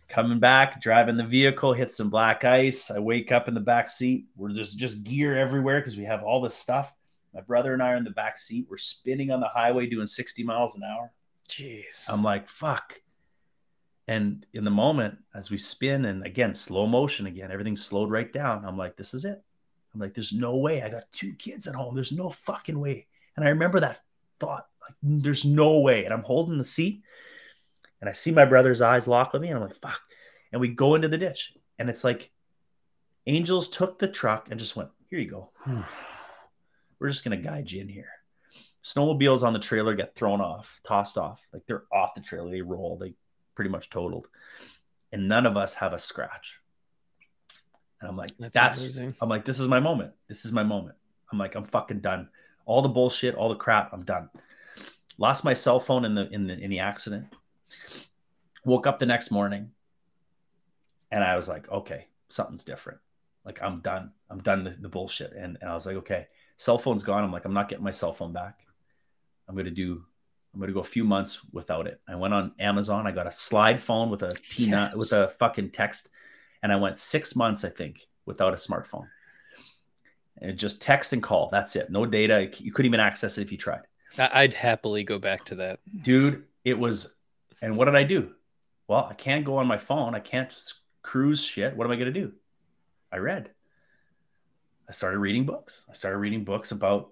Coming 0.10 0.40
back, 0.40 0.82
driving 0.82 1.18
the 1.18 1.26
vehicle, 1.26 1.74
hit 1.74 1.92
some 1.92 2.10
black 2.10 2.46
ice. 2.46 2.90
I 2.92 3.00
wake 3.00 3.32
up 3.32 3.48
in 3.48 3.54
the 3.54 3.60
back 3.60 3.90
seat. 3.90 4.28
We're 4.36 4.54
just 4.54 4.78
just 4.78 5.04
gear 5.04 5.38
everywhere 5.38 5.80
because 5.80 5.98
we 5.98 6.06
have 6.06 6.24
all 6.24 6.42
this 6.42 6.56
stuff. 6.56 6.94
My 7.34 7.42
brother 7.42 7.74
and 7.74 7.84
I 7.84 7.92
are 7.92 7.98
in 7.98 8.06
the 8.06 8.12
back 8.12 8.40
seat. 8.40 8.68
We're 8.70 8.78
spinning 8.78 9.32
on 9.32 9.42
the 9.42 9.50
highway 9.50 9.88
doing 9.88 10.08
60 10.08 10.44
miles 10.44 10.78
an 10.78 10.84
hour. 10.84 11.12
Jeez. 11.50 12.10
I'm 12.10 12.24
like, 12.24 12.48
fuck 12.48 13.02
and 14.08 14.46
in 14.54 14.64
the 14.64 14.72
moment, 14.72 15.18
as 15.36 15.50
we 15.50 15.58
spin 15.58 16.06
and 16.06 16.26
again, 16.26 16.56
slow 16.56 16.88
motion 16.88 17.28
again, 17.28 17.52
everything 17.52 17.76
slowed 17.76 18.10
right 18.10 18.32
down. 18.32 18.64
I'm 18.66 18.78
like, 18.78 18.96
this 18.96 19.14
is 19.14 19.26
it. 19.26 19.44
I'm 19.94 20.00
like, 20.00 20.14
there's 20.14 20.32
no 20.32 20.56
way. 20.56 20.82
I 20.82 20.90
got 20.90 21.12
two 21.12 21.34
kids 21.34 21.68
at 21.68 21.76
home. 21.76 21.94
There's 21.94 22.14
no 22.14 22.30
fucking 22.30 22.80
way. 22.80 23.08
And 23.36 23.46
I 23.46 23.50
remember 23.50 23.82
that 23.82 24.00
thought, 24.40 24.68
like, 24.88 25.22
there's 25.24 25.46
no 25.46 25.80
way. 25.80 26.06
And 26.06 26.14
I'm 26.14 26.24
holding 26.24 26.58
the 26.58 26.64
seat 26.64 27.04
and 28.02 28.10
I 28.10 28.14
see 28.14 28.32
my 28.32 28.46
brother's 28.46 28.82
eyes 28.82 29.08
lock 29.08 29.34
on 29.34 29.42
me. 29.42 29.50
And 29.50 29.58
I'm 29.58 29.64
like, 29.64 29.76
fuck. 29.76 30.00
And 30.52 30.62
we 30.62 30.70
go 30.70 30.96
into 30.96 31.08
the 31.08 31.18
ditch. 31.18 31.54
And 31.80 31.90
it's 31.90 32.04
like 32.04 32.32
angels 33.26 33.70
took 33.70 34.00
the 34.00 34.08
truck 34.08 34.50
and 34.50 34.60
just 34.60 34.76
went, 34.76 34.90
here 35.10 35.20
you 35.20 35.30
go. 35.30 35.50
We're 37.00 37.10
just 37.10 37.24
going 37.24 37.38
to 37.38 37.48
guide 37.48 37.72
you 37.72 37.82
in 37.82 37.90
here. 37.90 38.10
Snowmobiles 38.84 39.44
on 39.44 39.54
the 39.54 39.60
trailer 39.60 39.94
get 39.94 40.16
thrown 40.16 40.42
off, 40.42 40.80
tossed 40.84 41.18
off. 41.18 41.46
Like 41.52 41.64
they're 41.68 41.84
off 41.92 42.16
the 42.16 42.22
trailer. 42.22 42.50
They 42.50 42.62
roll, 42.62 42.98
they 42.98 43.14
pretty 43.54 43.70
much 43.70 43.90
totaled. 43.90 44.28
And 45.12 45.28
none 45.28 45.46
of 45.46 45.58
us 45.58 45.74
have 45.76 45.94
a 45.94 46.00
scratch. 46.00 46.60
And 48.00 48.10
I'm 48.10 48.18
like, 48.18 48.30
that's, 48.38 48.54
that's 48.54 48.82
amazing. 48.82 49.16
I'm 49.22 49.30
like, 49.30 49.46
this 49.46 49.60
is 49.60 49.68
my 49.68 49.80
moment. 49.80 50.14
This 50.28 50.46
is 50.46 50.52
my 50.52 50.64
moment. 50.64 50.96
I'm 51.32 51.38
like, 51.38 51.56
I'm 51.56 51.66
fucking 51.66 52.00
done. 52.00 52.30
All 52.66 52.82
the 52.82 52.90
bullshit, 52.90 53.36
all 53.36 53.50
the 53.50 53.56
crap, 53.56 53.92
I'm 53.94 54.04
done. 54.04 54.30
Lost 55.18 55.44
my 55.44 55.54
cell 55.54 55.80
phone 55.80 56.06
in 56.06 56.16
the 56.16 56.30
in 56.30 56.48
the 56.48 56.58
in 56.58 56.70
the 56.70 56.80
accident. 56.80 57.28
Woke 58.64 58.88
up 58.88 59.00
the 59.00 59.06
next 59.06 59.32
morning 59.32 59.72
and 61.12 61.24
I 61.24 61.38
was 61.38 61.48
like, 61.48 61.70
okay, 61.72 62.08
something's 62.30 62.64
different. 62.64 63.00
Like 63.46 63.62
I'm 63.62 63.80
done. 63.80 64.12
I'm 64.30 64.40
done 64.40 64.64
the, 64.64 64.72
the 64.72 64.90
bullshit. 64.90 65.32
And, 65.32 65.58
and 65.62 65.70
I 65.70 65.74
was 65.74 65.86
like, 65.86 65.96
okay, 65.98 66.28
cell 66.58 66.78
phone's 66.78 67.04
gone. 67.04 67.24
I'm 67.24 67.32
like, 67.32 67.46
I'm 67.46 67.54
not 67.54 67.70
getting 67.70 67.86
my 67.86 67.92
cell 67.92 68.14
phone 68.14 68.34
back. 68.34 68.60
I'm 69.48 69.56
gonna 69.56 69.72
do 69.72 70.04
I'm 70.58 70.62
going 70.62 70.70
to 70.70 70.74
go 70.74 70.80
a 70.80 70.84
few 70.84 71.04
months 71.04 71.46
without 71.54 71.86
it. 71.86 72.02
I 72.08 72.16
went 72.16 72.34
on 72.34 72.52
Amazon. 72.58 73.06
I 73.06 73.12
got 73.12 73.28
a 73.28 73.32
slide 73.32 73.80
phone 73.80 74.10
with 74.10 74.24
a 74.24 74.30
T9 74.30 74.70
yes. 74.70 74.96
with 74.96 75.14
a 75.14 75.28
fucking 75.28 75.70
text, 75.70 76.10
and 76.64 76.72
I 76.72 76.78
went 76.78 76.98
six 76.98 77.36
months, 77.36 77.64
I 77.64 77.70
think, 77.70 78.08
without 78.26 78.54
a 78.54 78.56
smartphone. 78.56 79.08
And 80.42 80.58
just 80.58 80.82
text 80.82 81.14
and 81.14 81.22
call. 81.22 81.50
That's 81.52 81.76
it. 81.76 81.92
No 81.92 82.08
data. 82.08 82.50
You 82.58 82.72
couldn't 82.72 82.88
even 82.88 83.00
access 83.00 83.38
it 83.38 83.44
if 83.44 83.52
you 83.52 83.58
tried. 83.60 83.82
I'd 84.20 84.54
happily 84.54 85.04
go 85.04 85.20
back 85.20 85.46
to 85.46 85.56
that, 85.56 85.80
dude. 86.02 86.44
It 86.64 86.78
was. 86.78 87.16
And 87.62 87.76
what 87.78 87.86
did 87.86 87.96
I 87.96 88.04
do? 88.04 88.32
Well, 88.88 89.08
I 89.10 89.14
can't 89.14 89.44
go 89.44 89.58
on 89.58 89.68
my 89.68 89.78
phone. 89.78 90.16
I 90.16 90.20
can't 90.20 90.54
cruise 91.02 91.44
shit. 91.44 91.76
What 91.76 91.86
am 91.86 91.92
I 91.92 91.96
going 91.96 92.14
to 92.14 92.20
do? 92.20 92.34
I 93.12 93.18
read. 93.18 93.50
I 94.88 94.92
started 94.92 95.20
reading 95.20 95.46
books. 95.46 95.86
I 95.90 95.94
started 95.94 96.18
reading 96.18 96.44
books 96.44 96.72
about 96.72 97.12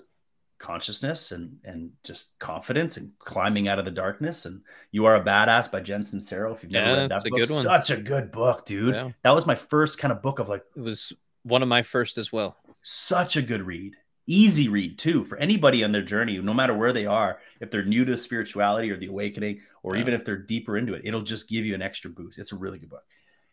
consciousness 0.57 1.31
and 1.31 1.57
and 1.65 1.91
just 2.03 2.39
confidence 2.39 2.95
and 2.95 3.11
climbing 3.19 3.67
out 3.67 3.77
of 3.77 3.83
the 3.83 3.91
darkness 3.91 4.45
and 4.45 4.61
you 4.91 5.05
are 5.05 5.15
a 5.15 5.23
badass 5.23 5.69
by 5.69 5.81
Jen 5.81 6.01
Sincero 6.01 6.53
if 6.53 6.63
you've 6.63 6.71
never 6.71 6.91
yeah, 6.91 7.01
read 7.01 7.11
that 7.11 7.23
book 7.29 7.45
such 7.45 7.89
a 7.89 7.97
good 7.97 8.31
book 8.31 8.65
dude 8.65 8.95
yeah. 8.95 9.11
that 9.23 9.31
was 9.31 9.45
my 9.45 9.55
first 9.55 9.97
kind 9.97 10.13
of 10.13 10.21
book 10.21 10.39
of 10.39 10.47
like 10.47 10.63
it 10.75 10.81
was 10.81 11.11
one 11.43 11.61
of 11.61 11.67
my 11.67 11.83
first 11.83 12.17
as 12.17 12.31
well 12.31 12.55
such 12.79 13.35
a 13.35 13.41
good 13.41 13.63
read 13.63 13.95
easy 14.27 14.67
read 14.67 14.97
too 14.97 15.23
for 15.23 15.38
anybody 15.38 15.83
on 15.83 15.91
their 15.91 16.01
journey 16.01 16.38
no 16.39 16.53
matter 16.53 16.73
where 16.73 16.93
they 16.93 17.05
are 17.05 17.39
if 17.59 17.69
they're 17.69 17.85
new 17.85 18.03
to 18.03 18.17
spirituality 18.17 18.89
or 18.89 18.97
the 18.97 19.07
awakening 19.07 19.59
or 19.83 19.95
yeah. 19.95 20.01
even 20.01 20.13
if 20.13 20.25
they're 20.25 20.38
deeper 20.38 20.77
into 20.77 20.93
it 20.93 21.03
it'll 21.05 21.21
just 21.21 21.47
give 21.47 21.65
you 21.65 21.75
an 21.75 21.81
extra 21.81 22.09
boost 22.09 22.39
it's 22.39 22.51
a 22.51 22.55
really 22.55 22.79
good 22.79 22.89
book 22.89 23.03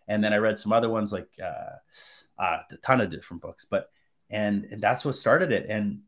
and 0.08 0.24
then 0.24 0.32
I 0.32 0.36
read 0.36 0.58
some 0.58 0.72
other 0.72 0.88
ones 0.88 1.12
like 1.12 1.28
uh, 1.42 2.42
uh, 2.42 2.58
a 2.70 2.76
ton 2.78 3.00
of 3.00 3.10
different 3.10 3.42
books 3.42 3.64
but 3.64 3.90
and 4.30 4.64
and 4.64 4.80
that's 4.80 5.04
what 5.04 5.14
started 5.14 5.52
it 5.52 5.66
and 5.68 6.00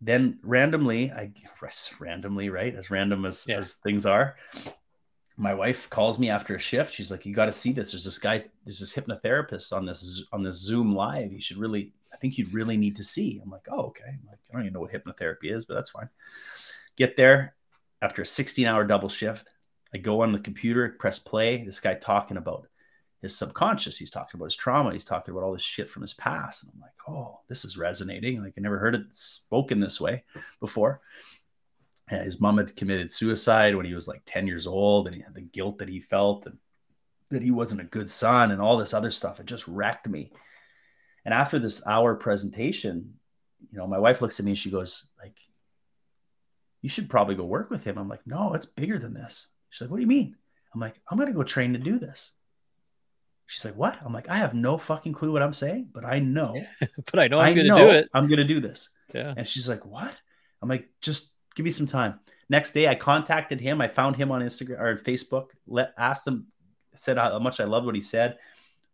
then 0.00 0.38
randomly, 0.42 1.12
I 1.12 1.32
guess 1.62 1.94
randomly, 1.98 2.48
right? 2.48 2.74
As 2.74 2.90
random 2.90 3.26
as, 3.26 3.44
yeah. 3.48 3.58
as 3.58 3.74
things 3.74 4.06
are, 4.06 4.36
my 5.36 5.54
wife 5.54 5.88
calls 5.88 6.18
me 6.18 6.30
after 6.30 6.54
a 6.54 6.58
shift. 6.58 6.92
She's 6.92 7.10
like, 7.10 7.24
"You 7.24 7.34
got 7.34 7.46
to 7.46 7.52
see 7.52 7.72
this. 7.72 7.92
There's 7.92 8.04
this 8.04 8.18
guy. 8.18 8.44
There's 8.64 8.80
this 8.80 8.94
hypnotherapist 8.94 9.74
on 9.74 9.86
this 9.86 10.24
on 10.32 10.42
this 10.42 10.56
Zoom 10.56 10.94
live. 10.94 11.32
You 11.32 11.40
should 11.40 11.56
really. 11.56 11.92
I 12.12 12.16
think 12.16 12.38
you'd 12.38 12.54
really 12.54 12.76
need 12.76 12.96
to 12.96 13.04
see." 13.04 13.40
I'm 13.42 13.50
like, 13.50 13.68
"Oh, 13.70 13.86
okay." 13.86 14.04
I'm 14.08 14.26
like, 14.28 14.38
I 14.50 14.54
don't 14.54 14.62
even 14.62 14.72
know 14.72 14.80
what 14.80 14.92
hypnotherapy 14.92 15.52
is, 15.52 15.64
but 15.64 15.74
that's 15.74 15.90
fine. 15.90 16.08
Get 16.96 17.16
there 17.16 17.54
after 18.02 18.22
a 18.22 18.26
16 18.26 18.66
hour 18.66 18.84
double 18.84 19.08
shift. 19.08 19.48
I 19.94 19.98
go 19.98 20.22
on 20.22 20.32
the 20.32 20.38
computer, 20.38 20.88
press 20.98 21.18
play. 21.18 21.64
This 21.64 21.80
guy 21.80 21.94
talking 21.94 22.36
about 22.36 22.68
his 23.22 23.36
subconscious. 23.36 23.98
He's 23.98 24.10
talking 24.10 24.38
about 24.38 24.46
his 24.46 24.56
trauma. 24.56 24.92
He's 24.92 25.04
talking 25.04 25.32
about 25.32 25.44
all 25.44 25.52
this 25.52 25.62
shit 25.62 25.88
from 25.88 26.02
his 26.02 26.14
past. 26.14 26.62
And 26.62 26.72
I'm 26.74 26.80
like, 26.80 26.92
oh, 27.08 27.40
this 27.48 27.64
is 27.64 27.76
resonating. 27.76 28.42
Like 28.42 28.54
I 28.56 28.60
never 28.60 28.78
heard 28.78 28.94
it 28.94 29.06
spoken 29.12 29.80
this 29.80 30.00
way 30.00 30.24
before. 30.60 31.00
His 32.08 32.40
mom 32.40 32.58
had 32.58 32.74
committed 32.74 33.12
suicide 33.12 33.76
when 33.76 33.86
he 33.86 33.94
was 33.94 34.08
like 34.08 34.22
10 34.24 34.48
years 34.48 34.66
old, 34.66 35.06
and 35.06 35.14
he 35.14 35.22
had 35.22 35.34
the 35.34 35.42
guilt 35.42 35.78
that 35.78 35.88
he 35.88 36.00
felt 36.00 36.44
and 36.46 36.58
that 37.30 37.42
he 37.42 37.52
wasn't 37.52 37.80
a 37.80 37.84
good 37.84 38.10
son 38.10 38.50
and 38.50 38.60
all 38.60 38.76
this 38.76 38.92
other 38.92 39.12
stuff. 39.12 39.38
It 39.38 39.46
just 39.46 39.68
wrecked 39.68 40.08
me. 40.08 40.32
And 41.24 41.34
after 41.34 41.58
this 41.58 41.86
hour 41.86 42.14
presentation, 42.14 43.14
you 43.70 43.78
know, 43.78 43.86
my 43.86 43.98
wife 43.98 44.22
looks 44.22 44.40
at 44.40 44.44
me 44.46 44.52
and 44.52 44.58
she 44.58 44.70
goes, 44.70 45.06
like, 45.18 45.36
you 46.82 46.88
should 46.88 47.10
probably 47.10 47.34
go 47.34 47.44
work 47.44 47.70
with 47.70 47.84
him. 47.84 47.98
I'm 47.98 48.08
like, 48.08 48.26
no, 48.26 48.54
it's 48.54 48.66
bigger 48.66 48.98
than 48.98 49.12
this. 49.12 49.48
She's 49.68 49.82
like, 49.82 49.90
what 49.90 49.98
do 49.98 50.02
you 50.02 50.08
mean? 50.08 50.36
I'm 50.74 50.80
like, 50.80 51.00
I'm 51.08 51.18
gonna 51.18 51.32
go 51.32 51.42
train 51.42 51.72
to 51.74 51.78
do 51.78 51.98
this. 51.98 52.32
She's 53.50 53.64
like, 53.64 53.74
"What?" 53.74 53.98
I'm 54.04 54.12
like, 54.12 54.28
"I 54.28 54.36
have 54.36 54.54
no 54.54 54.78
fucking 54.78 55.12
clue 55.12 55.32
what 55.32 55.42
I'm 55.42 55.52
saying, 55.52 55.88
but 55.92 56.04
I 56.04 56.20
know, 56.20 56.54
but 57.10 57.18
I 57.18 57.26
know 57.26 57.40
I'm 57.40 57.56
going 57.56 57.66
to 57.66 57.74
do 57.74 57.88
it. 57.88 58.08
I'm 58.14 58.28
going 58.28 58.38
to 58.38 58.44
do 58.44 58.60
this." 58.60 58.90
Yeah. 59.12 59.34
And 59.36 59.46
she's 59.46 59.68
like, 59.68 59.84
"What?" 59.84 60.14
I'm 60.62 60.68
like, 60.68 60.88
"Just 61.00 61.34
give 61.56 61.64
me 61.64 61.72
some 61.72 61.86
time." 61.86 62.20
Next 62.48 62.70
day, 62.70 62.86
I 62.86 62.94
contacted 62.94 63.60
him. 63.60 63.80
I 63.80 63.88
found 63.88 64.14
him 64.14 64.30
on 64.30 64.40
Instagram 64.40 64.78
or 64.78 64.96
Facebook. 64.98 65.48
Let 65.66 65.92
asked 65.98 66.28
him, 66.28 66.46
said 66.94 67.18
how 67.18 67.40
much 67.40 67.58
I 67.58 67.64
loved 67.64 67.86
what 67.86 67.96
he 67.96 68.00
said. 68.00 68.38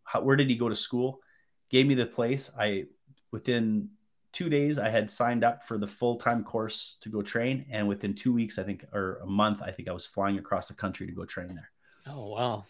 How, 0.04 0.22
where 0.22 0.36
did 0.36 0.48
he 0.48 0.56
go 0.56 0.70
to 0.70 0.74
school? 0.74 1.20
Gave 1.70 1.86
me 1.86 1.94
the 1.94 2.06
place. 2.06 2.50
I 2.58 2.84
within 3.32 3.90
two 4.32 4.48
days, 4.50 4.78
I 4.78 4.90
had 4.90 5.10
signed 5.10 5.44
up 5.44 5.66
for 5.66 5.78
the 5.78 5.86
full 5.86 6.16
time 6.16 6.44
course 6.44 6.98
to 7.00 7.08
go 7.08 7.22
train. 7.22 7.64
And 7.70 7.88
within 7.88 8.14
two 8.14 8.32
weeks, 8.32 8.58
I 8.58 8.64
think, 8.64 8.84
or 8.92 9.18
a 9.22 9.26
month, 9.26 9.62
I 9.62 9.70
think 9.70 9.88
I 9.88 9.92
was 9.92 10.04
flying 10.04 10.38
across 10.38 10.68
the 10.68 10.74
country 10.74 11.06
to 11.06 11.12
go 11.12 11.24
train 11.24 11.54
there. 11.54 11.70
Oh, 12.06 12.28
wow. 12.28 12.64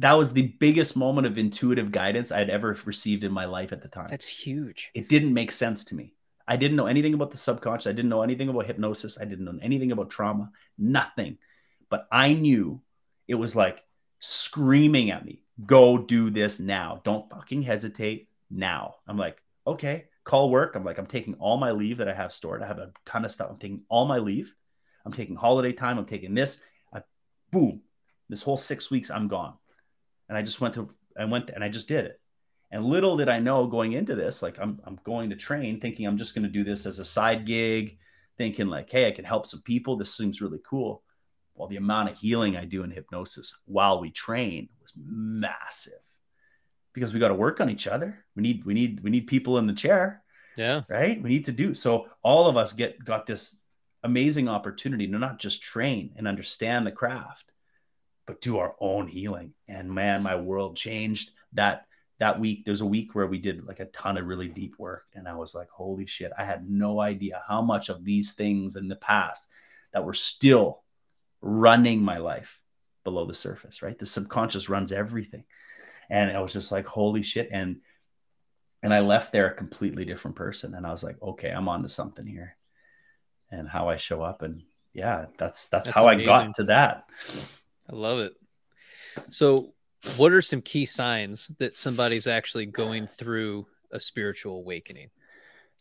That 0.00 0.12
was 0.12 0.32
the 0.32 0.48
biggest 0.60 0.96
moment 0.96 1.26
of 1.26 1.38
intuitive 1.38 1.90
guidance 1.90 2.30
I'd 2.30 2.50
ever 2.50 2.76
received 2.84 3.24
in 3.24 3.32
my 3.32 3.46
life 3.46 3.72
at 3.72 3.80
the 3.80 3.88
time. 3.88 4.06
That's 4.08 4.28
huge. 4.28 4.90
It 4.94 5.08
didn't 5.08 5.32
make 5.32 5.50
sense 5.50 5.82
to 5.84 5.94
me. 5.94 6.12
I 6.46 6.56
didn't 6.56 6.76
know 6.76 6.86
anything 6.86 7.14
about 7.14 7.30
the 7.30 7.38
subconscious. 7.38 7.86
I 7.86 7.92
didn't 7.92 8.10
know 8.10 8.22
anything 8.22 8.48
about 8.48 8.66
hypnosis. 8.66 9.18
I 9.20 9.24
didn't 9.24 9.46
know 9.46 9.58
anything 9.60 9.92
about 9.92 10.10
trauma, 10.10 10.50
nothing. 10.78 11.38
But 11.90 12.06
I 12.12 12.34
knew 12.34 12.82
it 13.26 13.34
was 13.34 13.56
like 13.56 13.82
screaming 14.20 15.10
at 15.10 15.24
me 15.24 15.42
go 15.64 15.98
do 15.98 16.30
this 16.30 16.60
now. 16.60 17.00
Don't 17.04 17.28
fucking 17.30 17.62
hesitate 17.62 18.28
now. 18.50 18.96
I'm 19.06 19.16
like, 19.16 19.42
okay, 19.66 20.06
call 20.24 20.50
work. 20.50 20.76
I'm 20.76 20.84
like, 20.84 20.98
I'm 20.98 21.06
taking 21.06 21.34
all 21.34 21.56
my 21.56 21.72
leave 21.72 21.98
that 21.98 22.08
I 22.08 22.14
have 22.14 22.32
stored. 22.32 22.62
I 22.62 22.66
have 22.66 22.78
a 22.78 22.92
ton 23.04 23.24
of 23.24 23.32
stuff. 23.32 23.48
I'm 23.50 23.56
taking 23.56 23.82
all 23.88 24.06
my 24.06 24.18
leave. 24.18 24.54
I'm 25.04 25.12
taking 25.12 25.36
holiday 25.36 25.72
time. 25.72 25.98
I'm 25.98 26.04
taking 26.04 26.34
this. 26.34 26.60
I, 26.92 27.02
boom, 27.50 27.82
this 28.28 28.42
whole 28.42 28.56
six 28.56 28.90
weeks, 28.90 29.10
I'm 29.10 29.28
gone. 29.28 29.54
And 30.28 30.36
I 30.36 30.42
just 30.42 30.60
went 30.60 30.74
to, 30.74 30.88
I 31.18 31.24
went 31.24 31.50
and 31.50 31.64
I 31.64 31.68
just 31.68 31.88
did 31.88 32.04
it. 32.04 32.20
And 32.70 32.84
little 32.84 33.16
did 33.16 33.30
I 33.30 33.38
know 33.38 33.66
going 33.66 33.92
into 33.92 34.14
this, 34.14 34.42
like 34.42 34.58
I'm, 34.60 34.80
I'm 34.84 34.98
going 35.04 35.30
to 35.30 35.36
train 35.36 35.80
thinking 35.80 36.06
I'm 36.06 36.18
just 36.18 36.34
going 36.34 36.44
to 36.44 36.50
do 36.50 36.64
this 36.64 36.84
as 36.84 36.98
a 36.98 37.04
side 37.04 37.46
gig, 37.46 37.98
thinking 38.36 38.66
like, 38.66 38.90
hey, 38.90 39.06
I 39.06 39.10
can 39.10 39.24
help 39.24 39.46
some 39.46 39.62
people. 39.62 39.96
This 39.96 40.14
seems 40.14 40.42
really 40.42 40.60
cool. 40.62 41.02
Well, 41.58 41.68
the 41.68 41.76
amount 41.76 42.10
of 42.10 42.18
healing 42.18 42.56
I 42.56 42.64
do 42.64 42.84
in 42.84 42.90
hypnosis 42.92 43.54
while 43.66 44.00
we 44.00 44.10
train 44.10 44.68
was 44.80 44.92
massive 44.96 45.98
because 46.94 47.12
we 47.12 47.18
got 47.18 47.28
to 47.28 47.34
work 47.34 47.60
on 47.60 47.68
each 47.68 47.88
other. 47.88 48.24
We 48.36 48.42
need 48.42 48.64
we 48.64 48.74
need 48.74 49.00
we 49.00 49.10
need 49.10 49.26
people 49.26 49.58
in 49.58 49.66
the 49.66 49.72
chair. 49.72 50.22
Yeah. 50.56 50.82
Right? 50.88 51.20
We 51.20 51.28
need 51.28 51.46
to 51.46 51.52
do. 51.52 51.74
So 51.74 52.06
all 52.22 52.46
of 52.46 52.56
us 52.56 52.72
get 52.72 53.04
got 53.04 53.26
this 53.26 53.60
amazing 54.04 54.48
opportunity 54.48 55.08
to 55.08 55.18
not 55.18 55.40
just 55.40 55.60
train 55.60 56.12
and 56.16 56.28
understand 56.28 56.86
the 56.86 56.92
craft, 56.92 57.52
but 58.24 58.40
do 58.40 58.58
our 58.58 58.76
own 58.80 59.08
healing. 59.08 59.52
And 59.66 59.90
man, 59.90 60.22
my 60.22 60.36
world 60.36 60.76
changed 60.76 61.32
that 61.54 61.86
that 62.20 62.38
week. 62.38 62.64
There's 62.64 62.82
a 62.82 62.86
week 62.86 63.16
where 63.16 63.26
we 63.26 63.38
did 63.38 63.66
like 63.66 63.80
a 63.80 63.86
ton 63.86 64.16
of 64.16 64.26
really 64.26 64.48
deep 64.48 64.78
work 64.78 65.06
and 65.12 65.26
I 65.26 65.34
was 65.34 65.56
like, 65.56 65.70
"Holy 65.70 66.06
shit, 66.06 66.30
I 66.38 66.44
had 66.44 66.70
no 66.70 67.00
idea 67.00 67.42
how 67.48 67.62
much 67.62 67.88
of 67.88 68.04
these 68.04 68.34
things 68.34 68.76
in 68.76 68.86
the 68.86 68.96
past 68.96 69.48
that 69.92 70.04
were 70.04 70.14
still 70.14 70.84
running 71.40 72.02
my 72.02 72.18
life 72.18 72.60
below 73.04 73.24
the 73.26 73.34
surface, 73.34 73.82
right? 73.82 73.98
The 73.98 74.06
subconscious 74.06 74.68
runs 74.68 74.92
everything." 74.92 75.44
and 76.10 76.30
I 76.30 76.40
was 76.40 76.52
just 76.52 76.72
like, 76.72 76.86
holy 76.86 77.22
shit. 77.22 77.48
And 77.52 77.80
and 78.82 78.94
I 78.94 79.00
left 79.00 79.32
there 79.32 79.48
a 79.48 79.54
completely 79.54 80.04
different 80.04 80.36
person. 80.36 80.74
And 80.74 80.86
I 80.86 80.92
was 80.92 81.02
like, 81.02 81.20
okay, 81.20 81.50
I'm 81.50 81.68
on 81.68 81.82
to 81.82 81.88
something 81.88 82.26
here. 82.26 82.56
And 83.50 83.68
how 83.68 83.88
I 83.88 83.96
show 83.96 84.22
up. 84.22 84.42
And 84.42 84.62
yeah, 84.94 85.26
that's 85.36 85.68
that's, 85.68 85.86
that's 85.86 85.90
how 85.90 86.08
amazing. 86.08 86.32
I 86.32 86.44
got 86.46 86.54
to 86.56 86.64
that. 86.64 87.04
I 87.90 87.96
love 87.96 88.20
it. 88.20 88.34
So 89.30 89.74
what 90.16 90.32
are 90.32 90.42
some 90.42 90.62
key 90.62 90.86
signs 90.86 91.48
that 91.58 91.74
somebody's 91.74 92.26
actually 92.26 92.66
going 92.66 93.06
through 93.06 93.66
a 93.90 93.98
spiritual 93.98 94.58
awakening? 94.58 95.10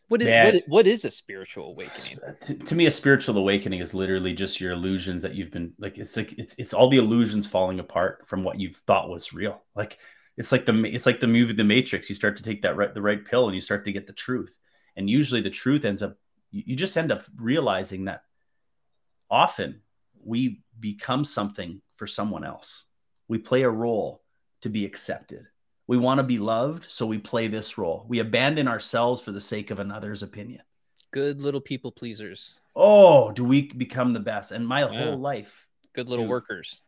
What 0.10 0.22
is, 0.22 0.30
what, 0.30 0.64
what 0.68 0.88
is 0.88 1.04
a 1.04 1.12
spiritual 1.12 1.68
awakening? 1.72 2.20
To, 2.42 2.54
to, 2.54 2.76
me, 2.76 2.86
a 2.86 2.92
spiritual 2.92 3.38
awakening 3.38 3.82
is 3.82 3.94
literally 3.94 4.34
just 4.34 4.62
your 4.62 4.72
illusions 4.72 5.22
that 5.24 5.36
you've 5.36 5.52
been 5.52 5.74
like. 5.80 5.98
It's 5.98 6.16
like 6.16 6.38
it's 6.40 6.56
it's 6.58 6.74
all 6.74 6.88
the 6.88 6.98
illusions 6.98 7.46
falling 7.46 7.80
apart 7.82 8.26
from 8.26 8.44
what 8.44 8.60
you've 8.60 8.78
thought 8.78 9.10
was 9.10 9.34
real. 9.34 9.62
Like 9.76 9.98
it's 10.38 10.54
like 10.54 10.66
the 10.66 10.74
it's 10.86 11.06
like 11.06 11.20
the 11.20 11.28
movie 11.28 11.54
The 11.54 11.66
Matrix. 11.66 12.08
You 12.08 12.16
start 12.16 12.38
to 12.38 12.44
take 12.44 12.62
that 12.62 12.78
right 12.78 12.94
the 12.94 13.02
right 13.02 13.24
pill 13.24 13.48
and 13.48 13.56
you 13.56 13.60
start 13.60 13.84
to 13.84 13.92
get 13.92 14.08
the 14.08 14.14
truth. 14.14 14.58
And 14.96 15.10
usually 15.10 15.42
the 15.42 15.50
truth 15.50 15.84
ends 15.84 16.02
up 16.02 16.18
you 16.52 16.78
just 16.78 16.98
end 16.98 17.12
up 17.12 17.24
realizing 17.36 18.06
that 18.06 18.24
often 19.30 19.82
we 20.24 20.62
become 20.80 21.26
something 21.26 21.82
for 21.98 22.08
someone 22.08 22.46
else. 22.46 22.86
We 23.28 23.40
play 23.40 23.64
a 23.64 23.70
role 23.70 24.22
to 24.62 24.70
be 24.70 24.86
accepted. 24.86 25.48
We 25.88 25.98
want 25.98 26.20
to 26.20 26.24
be 26.24 26.38
loved, 26.38 26.92
so 26.92 27.06
we 27.06 27.18
play 27.18 27.48
this 27.48 27.78
role. 27.78 28.06
We 28.08 28.20
abandon 28.20 28.68
ourselves 28.68 29.22
for 29.22 29.32
the 29.32 29.42
sake 29.42 29.72
of 29.72 29.80
another's 29.80 30.22
opinion. 30.22 30.62
Good 31.12 31.42
little 31.42 31.62
people 31.62 31.92
pleasers. 31.92 32.60
Oh, 32.76 33.32
do 33.32 33.44
we 33.44 33.72
become 33.72 34.14
the 34.14 34.20
best? 34.20 34.52
And 34.52 34.68
my 34.68 34.82
yeah. 34.82 35.06
whole 35.06 35.18
life. 35.18 35.66
Good 35.94 36.10
little 36.10 36.26
dude, 36.26 36.32
workers 36.32 36.82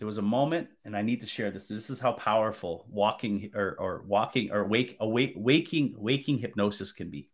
there 0.00 0.06
was 0.06 0.18
a 0.18 0.22
moment 0.22 0.66
and 0.84 0.96
i 0.96 1.02
need 1.02 1.20
to 1.20 1.26
share 1.26 1.50
this 1.50 1.68
this 1.68 1.90
is 1.90 2.00
how 2.00 2.12
powerful 2.12 2.86
walking 2.88 3.50
or, 3.54 3.76
or 3.78 4.02
walking 4.06 4.50
or 4.50 4.64
wake 4.64 4.96
awake 4.98 5.34
waking 5.36 5.94
waking 5.98 6.38
hypnosis 6.38 6.90
can 6.90 7.10
be 7.10 7.28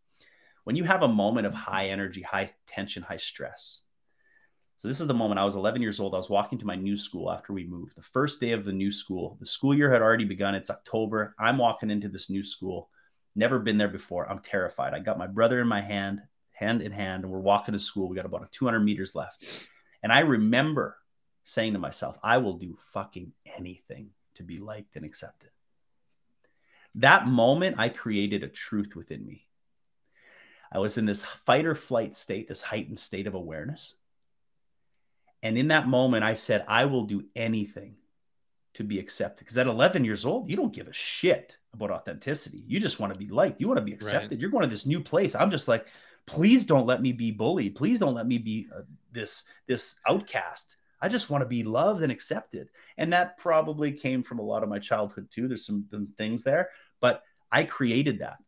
when 0.64 0.74
you 0.74 0.82
have 0.82 1.02
a 1.02 1.08
moment 1.08 1.46
of 1.46 1.54
high 1.54 1.86
energy 1.86 2.22
high 2.22 2.50
tension 2.66 3.04
high 3.04 3.16
stress 3.16 3.80
so 4.76 4.88
this 4.88 5.00
is 5.00 5.06
the 5.06 5.14
moment 5.14 5.40
i 5.40 5.44
was 5.44 5.54
11 5.54 5.82
years 5.82 6.00
old 6.00 6.14
i 6.14 6.16
was 6.16 6.30
walking 6.30 6.58
to 6.58 6.66
my 6.66 6.76
new 6.76 6.96
school 6.96 7.30
after 7.30 7.52
we 7.52 7.64
moved 7.64 7.96
the 7.96 8.02
first 8.02 8.40
day 8.40 8.52
of 8.52 8.64
the 8.64 8.72
new 8.72 8.90
school 8.90 9.36
the 9.40 9.46
school 9.46 9.74
year 9.74 9.92
had 9.92 10.02
already 10.02 10.24
begun 10.24 10.54
it's 10.54 10.70
october 10.70 11.34
i'm 11.38 11.58
walking 11.58 11.90
into 11.90 12.08
this 12.08 12.30
new 12.30 12.42
school 12.42 12.88
never 13.34 13.58
been 13.58 13.78
there 13.78 13.88
before 13.88 14.30
i'm 14.30 14.40
terrified 14.40 14.94
i 14.94 14.98
got 14.98 15.18
my 15.18 15.26
brother 15.26 15.60
in 15.60 15.68
my 15.68 15.80
hand 15.80 16.22
hand 16.52 16.80
in 16.80 16.92
hand 16.92 17.24
and 17.24 17.32
we're 17.32 17.38
walking 17.38 17.72
to 17.72 17.78
school 17.78 18.08
we 18.08 18.16
got 18.16 18.26
about 18.26 18.50
200 18.52 18.80
meters 18.80 19.14
left 19.14 19.44
and 20.02 20.12
i 20.12 20.20
remember 20.20 20.96
saying 21.46 21.74
to 21.74 21.78
myself, 21.78 22.18
I 22.22 22.38
will 22.38 22.54
do 22.54 22.76
fucking 22.92 23.32
anything 23.56 24.10
to 24.34 24.42
be 24.42 24.58
liked 24.58 24.96
and 24.96 25.04
accepted. 25.04 25.50
That 26.96 27.28
moment, 27.28 27.76
I 27.78 27.88
created 27.88 28.42
a 28.42 28.48
truth 28.48 28.96
within 28.96 29.24
me. 29.24 29.46
I 30.72 30.80
was 30.80 30.98
in 30.98 31.06
this 31.06 31.24
fight 31.24 31.64
or 31.64 31.76
flight 31.76 32.16
state, 32.16 32.48
this 32.48 32.62
heightened 32.62 32.98
state 32.98 33.28
of 33.28 33.34
awareness. 33.34 33.94
And 35.46 35.56
in 35.56 35.68
that 35.68 35.86
moment, 35.86 36.24
I 36.24 36.34
said, 36.34 36.64
I 36.66 36.86
will 36.86 37.04
do 37.04 37.24
anything 37.36 37.94
to 38.74 38.82
be 38.82 38.98
accepted. 38.98 39.44
Because 39.44 39.56
at 39.56 39.68
11 39.68 40.04
years 40.04 40.26
old, 40.26 40.50
you 40.50 40.56
don't 40.56 40.74
give 40.74 40.88
a 40.88 40.92
shit 40.92 41.56
about 41.72 41.92
authenticity. 41.92 42.64
You 42.66 42.80
just 42.80 42.98
want 42.98 43.12
to 43.12 43.18
be 43.18 43.28
liked. 43.28 43.60
You 43.60 43.68
want 43.68 43.78
to 43.78 43.84
be 43.84 43.92
accepted. 43.92 44.32
Right. 44.32 44.40
You're 44.40 44.50
going 44.50 44.64
to 44.64 44.68
this 44.68 44.86
new 44.86 45.00
place. 45.00 45.36
I'm 45.36 45.52
just 45.52 45.68
like, 45.68 45.86
please 46.26 46.66
don't 46.66 46.84
let 46.84 47.00
me 47.00 47.12
be 47.12 47.30
bullied. 47.30 47.76
Please 47.76 48.00
don't 48.00 48.16
let 48.16 48.26
me 48.26 48.38
be 48.38 48.66
uh, 48.76 48.80
this 49.12 49.44
this 49.68 50.00
outcast. 50.08 50.74
I 51.00 51.08
just 51.08 51.30
want 51.30 51.42
to 51.42 51.48
be 51.48 51.62
loved 51.62 52.02
and 52.02 52.10
accepted. 52.10 52.68
And 52.98 53.12
that 53.12 53.38
probably 53.38 53.92
came 53.92 54.24
from 54.24 54.40
a 54.40 54.44
lot 54.44 54.64
of 54.64 54.68
my 54.68 54.80
childhood 54.80 55.30
too. 55.30 55.46
There's 55.46 55.64
some, 55.64 55.86
some 55.92 56.08
things 56.18 56.42
there, 56.42 56.70
but 57.00 57.22
I 57.52 57.62
created 57.62 58.18
that. 58.18 58.38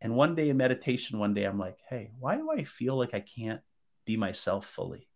And 0.00 0.16
one 0.16 0.34
day 0.34 0.48
in 0.48 0.56
meditation, 0.56 1.18
one 1.18 1.34
day 1.34 1.44
I'm 1.44 1.58
like, 1.58 1.76
hey, 1.90 2.12
why 2.18 2.36
do 2.36 2.50
I 2.50 2.64
feel 2.64 2.96
like 2.96 3.12
I 3.12 3.20
can't 3.20 3.60
be 4.06 4.16
myself 4.16 4.64
fully? 4.64 5.08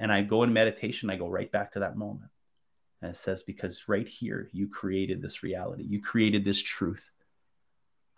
And 0.00 0.10
I 0.10 0.22
go 0.22 0.42
in 0.42 0.52
meditation, 0.52 1.10
I 1.10 1.16
go 1.16 1.28
right 1.28 1.52
back 1.52 1.72
to 1.72 1.80
that 1.80 1.96
moment. 1.96 2.30
And 3.02 3.10
it 3.10 3.16
says, 3.16 3.42
because 3.42 3.86
right 3.86 4.08
here, 4.08 4.48
you 4.50 4.66
created 4.66 5.20
this 5.20 5.42
reality, 5.42 5.84
you 5.84 6.00
created 6.00 6.42
this 6.42 6.60
truth. 6.60 7.10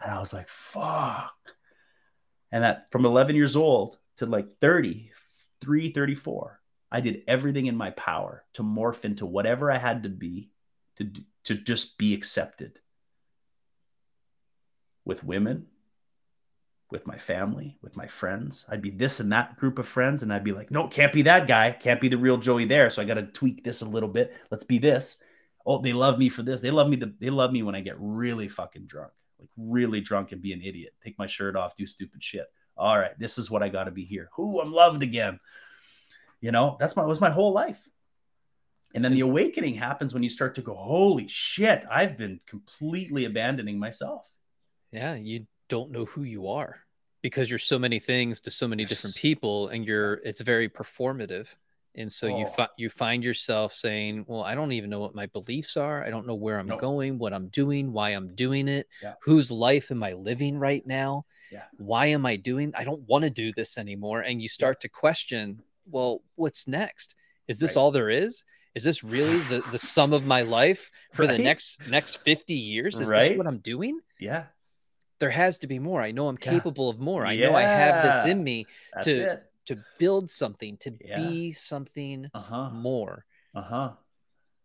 And 0.01 0.13
I 0.13 0.21
was 0.21 0.33
like, 0.33 0.49
fuck. 0.49 1.35
And 2.53 2.63
that 2.63 2.91
from 2.93 3.05
11 3.05 3.35
years 3.35 3.57
old 3.57 3.99
to 4.19 4.27
like 4.27 4.47
33, 4.61 5.91
34, 5.91 6.61
I 6.93 7.01
did 7.01 7.23
everything 7.27 7.67
in 7.67 7.77
my 7.77 7.91
power 7.91 8.45
to 8.55 8.63
morph 8.63 9.05
into 9.05 9.27
whatever 9.27 9.71
I 9.71 9.79
had 9.79 10.05
to 10.05 10.09
be 10.09 10.51
to, 10.99 11.11
to 11.45 11.55
just 11.55 11.99
be 11.99 12.15
accepted 12.15 12.79
with 15.05 15.25
women, 15.25 15.67
with 16.93 17.07
my 17.07 17.17
family, 17.17 17.79
with 17.83 17.97
my 17.97 18.07
friends. 18.07 18.67
I'd 18.69 18.83
be 18.83 18.91
this 18.91 19.19
and 19.19 19.33
that 19.33 19.57
group 19.57 19.79
of 19.79 19.89
friends, 19.89 20.23
and 20.23 20.33
I'd 20.33 20.45
be 20.45 20.53
like, 20.53 20.71
no, 20.71 20.87
can't 20.87 21.13
be 21.13 21.23
that 21.23 21.49
guy. 21.49 21.73
Can't 21.73 22.01
be 22.01 22.09
the 22.09 22.19
real 22.19 22.37
Joey 22.37 22.67
there. 22.67 22.91
So 22.91 23.01
I 23.01 23.07
got 23.07 23.15
to 23.15 23.23
tweak 23.23 23.65
this 23.65 23.81
a 23.81 23.89
little 23.89 24.11
bit. 24.11 24.37
Let's 24.51 24.63
be 24.63 24.79
this. 24.79 25.17
Oh, 25.65 25.79
they 25.79 25.95
love 25.95 26.19
me 26.19 26.29
for 26.29 26.43
this. 26.43 26.61
They 26.61 26.71
love 26.71 26.89
me. 26.89 26.97
The, 26.97 27.15
they 27.19 27.31
love 27.31 27.51
me 27.51 27.63
when 27.63 27.75
I 27.75 27.81
get 27.81 27.97
really 27.99 28.49
fucking 28.49 28.87
drunk, 28.87 29.13
like 29.41 29.49
really 29.57 30.03
drunk 30.03 30.33
and 30.33 30.43
be 30.43 30.53
an 30.53 30.63
idiot. 30.63 30.93
Take 31.03 31.19
my 31.19 31.27
shirt 31.27 31.57
off, 31.57 31.75
do 31.75 31.87
stupid 31.87 32.23
shit. 32.23 32.47
All 32.77 32.99
right, 32.99 33.19
this 33.19 33.39
is 33.39 33.51
what 33.51 33.63
I 33.63 33.69
got 33.69 33.85
to 33.85 33.91
be 33.91 34.05
here. 34.05 34.29
Who 34.35 34.61
I'm 34.61 34.73
loved 34.73 35.03
again. 35.03 35.41
You 36.41 36.53
know, 36.53 36.77
that's 36.79 36.95
my 36.95 37.05
was 37.05 37.21
my 37.21 37.31
whole 37.31 37.53
life. 37.53 37.89
And 38.95 39.03
then 39.03 39.13
the 39.13 39.21
awakening 39.21 39.75
happens 39.75 40.13
when 40.13 40.23
you 40.23 40.29
start 40.29 40.57
to 40.57 40.63
go, 40.63 40.75
holy 40.75 41.27
shit, 41.27 41.85
I've 41.91 42.19
been 42.19 42.41
completely 42.47 43.25
abandoning 43.25 43.79
myself. 43.79 44.31
Yeah, 44.91 45.15
you 45.15 45.47
don't 45.73 45.91
know 45.91 46.05
who 46.05 46.23
you 46.23 46.49
are 46.49 46.81
because 47.23 47.49
you're 47.49 47.59
so 47.59 47.79
many 47.79 47.99
things 47.99 48.41
to 48.41 48.51
so 48.51 48.69
many 48.69 48.85
different 48.85 49.17
people 49.17 49.69
and 49.69 49.87
you're 49.87 50.21
it's 50.23 50.43
very 50.43 50.69
performative. 50.69 51.49
And 51.95 52.13
so 52.13 52.29
oh. 52.29 52.39
you 52.39 52.47
fi- 52.47 52.69
you 52.77 52.91
find 52.91 53.25
yourself 53.25 53.73
saying, 53.73 54.27
"Well, 54.29 54.43
I 54.43 54.55
don't 54.55 54.73
even 54.73 54.91
know 54.91 55.01
what 55.01 55.15
my 55.15 55.27
beliefs 55.27 55.79
are. 55.79 56.05
I 56.05 56.11
don't 56.11 56.27
know 56.27 56.35
where 56.35 56.59
I'm 56.59 56.67
nope. 56.67 56.81
going, 56.81 57.19
what 57.19 57.33
I'm 57.33 57.49
doing, 57.49 57.91
why 57.91 58.11
I'm 58.11 58.35
doing 58.35 58.69
it. 58.69 58.87
Yeah. 59.03 59.15
Whose 59.23 59.51
life 59.51 59.91
am 59.91 60.03
I 60.03 60.13
living 60.13 60.59
right 60.59 60.87
now? 60.87 61.25
Yeah. 61.51 61.65
Why 61.79 62.07
am 62.07 62.27
I 62.27 62.37
doing? 62.37 62.73
I 62.77 62.85
don't 62.85 63.03
want 63.09 63.25
to 63.25 63.31
do 63.31 63.51
this 63.53 63.79
anymore." 63.79 64.21
And 64.21 64.43
you 64.43 64.49
start 64.49 64.77
yeah. 64.79 64.83
to 64.83 64.89
question 64.91 65.63
well, 65.91 66.23
what's 66.35 66.69
next? 66.69 67.17
Is 67.49 67.59
this 67.59 67.77
right. 67.77 67.83
all 67.83 67.91
there 67.91 68.11
is? 68.11 68.45
Is 68.75 68.85
this 68.85 69.03
really 69.05 69.39
the, 69.51 69.63
the 69.71 69.79
sum 69.79 70.13
of 70.13 70.25
my 70.27 70.43
life 70.43 70.91
for 71.13 71.23
right? 71.27 71.37
the 71.37 71.43
next 71.43 71.87
next 71.89 72.17
50 72.25 72.55
years? 72.55 73.01
Is 73.01 73.09
right? 73.09 73.31
this 73.31 73.39
what 73.39 73.47
I'm 73.47 73.59
doing? 73.59 74.01
Yeah. 74.21 74.45
There 75.23 75.31
has 75.31 75.61
to 75.61 75.69
be 75.69 75.79
more. 75.79 76.03
I 76.03 76.11
know 76.11 76.27
I'm 76.27 76.37
Yeah. 76.43 76.51
capable 76.51 76.91
of 76.91 76.99
more. 76.99 77.25
I 77.25 77.37
know 77.37 77.55
I 77.55 77.63
have 77.63 78.03
this 78.05 78.27
in 78.27 78.43
me 78.43 78.67
That's 78.93 79.07
to 79.07 79.13
it. 79.33 79.53
to 79.67 79.79
build 80.01 80.29
something, 80.29 80.77
to 80.79 80.91
Yeah. 81.01 81.17
be 81.17 81.53
something 81.53 82.29
Uh-huh. 82.35 82.71
more. 82.71 83.25
Uh-huh. 83.55 83.95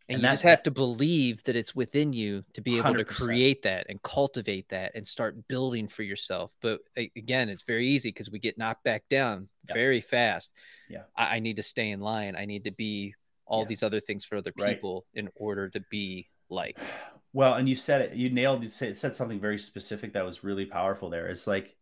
And, 0.10 0.16
And 0.16 0.24
you 0.24 0.30
just 0.30 0.42
have 0.44 0.64
to 0.64 0.72
believe 0.72 1.44
that 1.44 1.56
it's 1.56 1.76
within 1.76 2.12
you 2.14 2.44
to 2.54 2.62
be 2.62 2.78
able 2.80 2.94
to 2.96 3.04
100%. 3.06 3.28
create 3.28 3.62
that 3.62 3.86
and 3.90 4.02
cultivate 4.02 4.70
that 4.70 4.94
and 4.96 5.08
start 5.08 5.48
building 5.48 5.88
for 5.88 6.02
yourself. 6.02 6.56
But 6.62 6.82
again, 6.96 7.50
it's 7.50 7.62
very 7.64 7.88
easy 7.88 8.10
because 8.10 8.32
we 8.32 8.40
get 8.40 8.58
knocked 8.58 8.84
back 8.84 9.08
down 9.10 9.50
Yeah. 9.68 9.76
very 9.76 10.02
fast. 10.02 10.52
Yeah. 10.90 11.04
I, 11.16 11.36
I 11.36 11.40
need 11.40 11.58
to 11.58 11.64
stay 11.64 11.92
in 11.92 12.00
line. 12.00 12.36
I 12.36 12.46
need 12.46 12.64
to 12.64 12.72
be 12.72 13.14
all 13.46 13.62
Yeah. 13.62 13.68
these 13.68 13.84
other 13.84 14.00
things 14.00 14.26
for 14.26 14.38
other 14.38 14.54
Right. 14.58 14.76
people 14.76 15.06
in 15.14 15.30
order 15.36 15.70
to 15.70 15.82
be 15.92 16.30
liked. 16.50 16.92
Well, 17.38 17.54
and 17.54 17.70
you 17.70 17.76
said 17.76 18.02
it, 18.02 18.14
you 18.16 18.32
nailed 18.32 18.64
it, 18.64 18.72
said 18.72 19.14
something 19.14 19.40
very 19.40 19.60
specific 19.60 20.14
that 20.14 20.26
was 20.26 20.44
really 20.44 20.66
powerful 20.66 21.12
there. 21.12 21.28
It's 21.28 21.46
like 21.46 21.76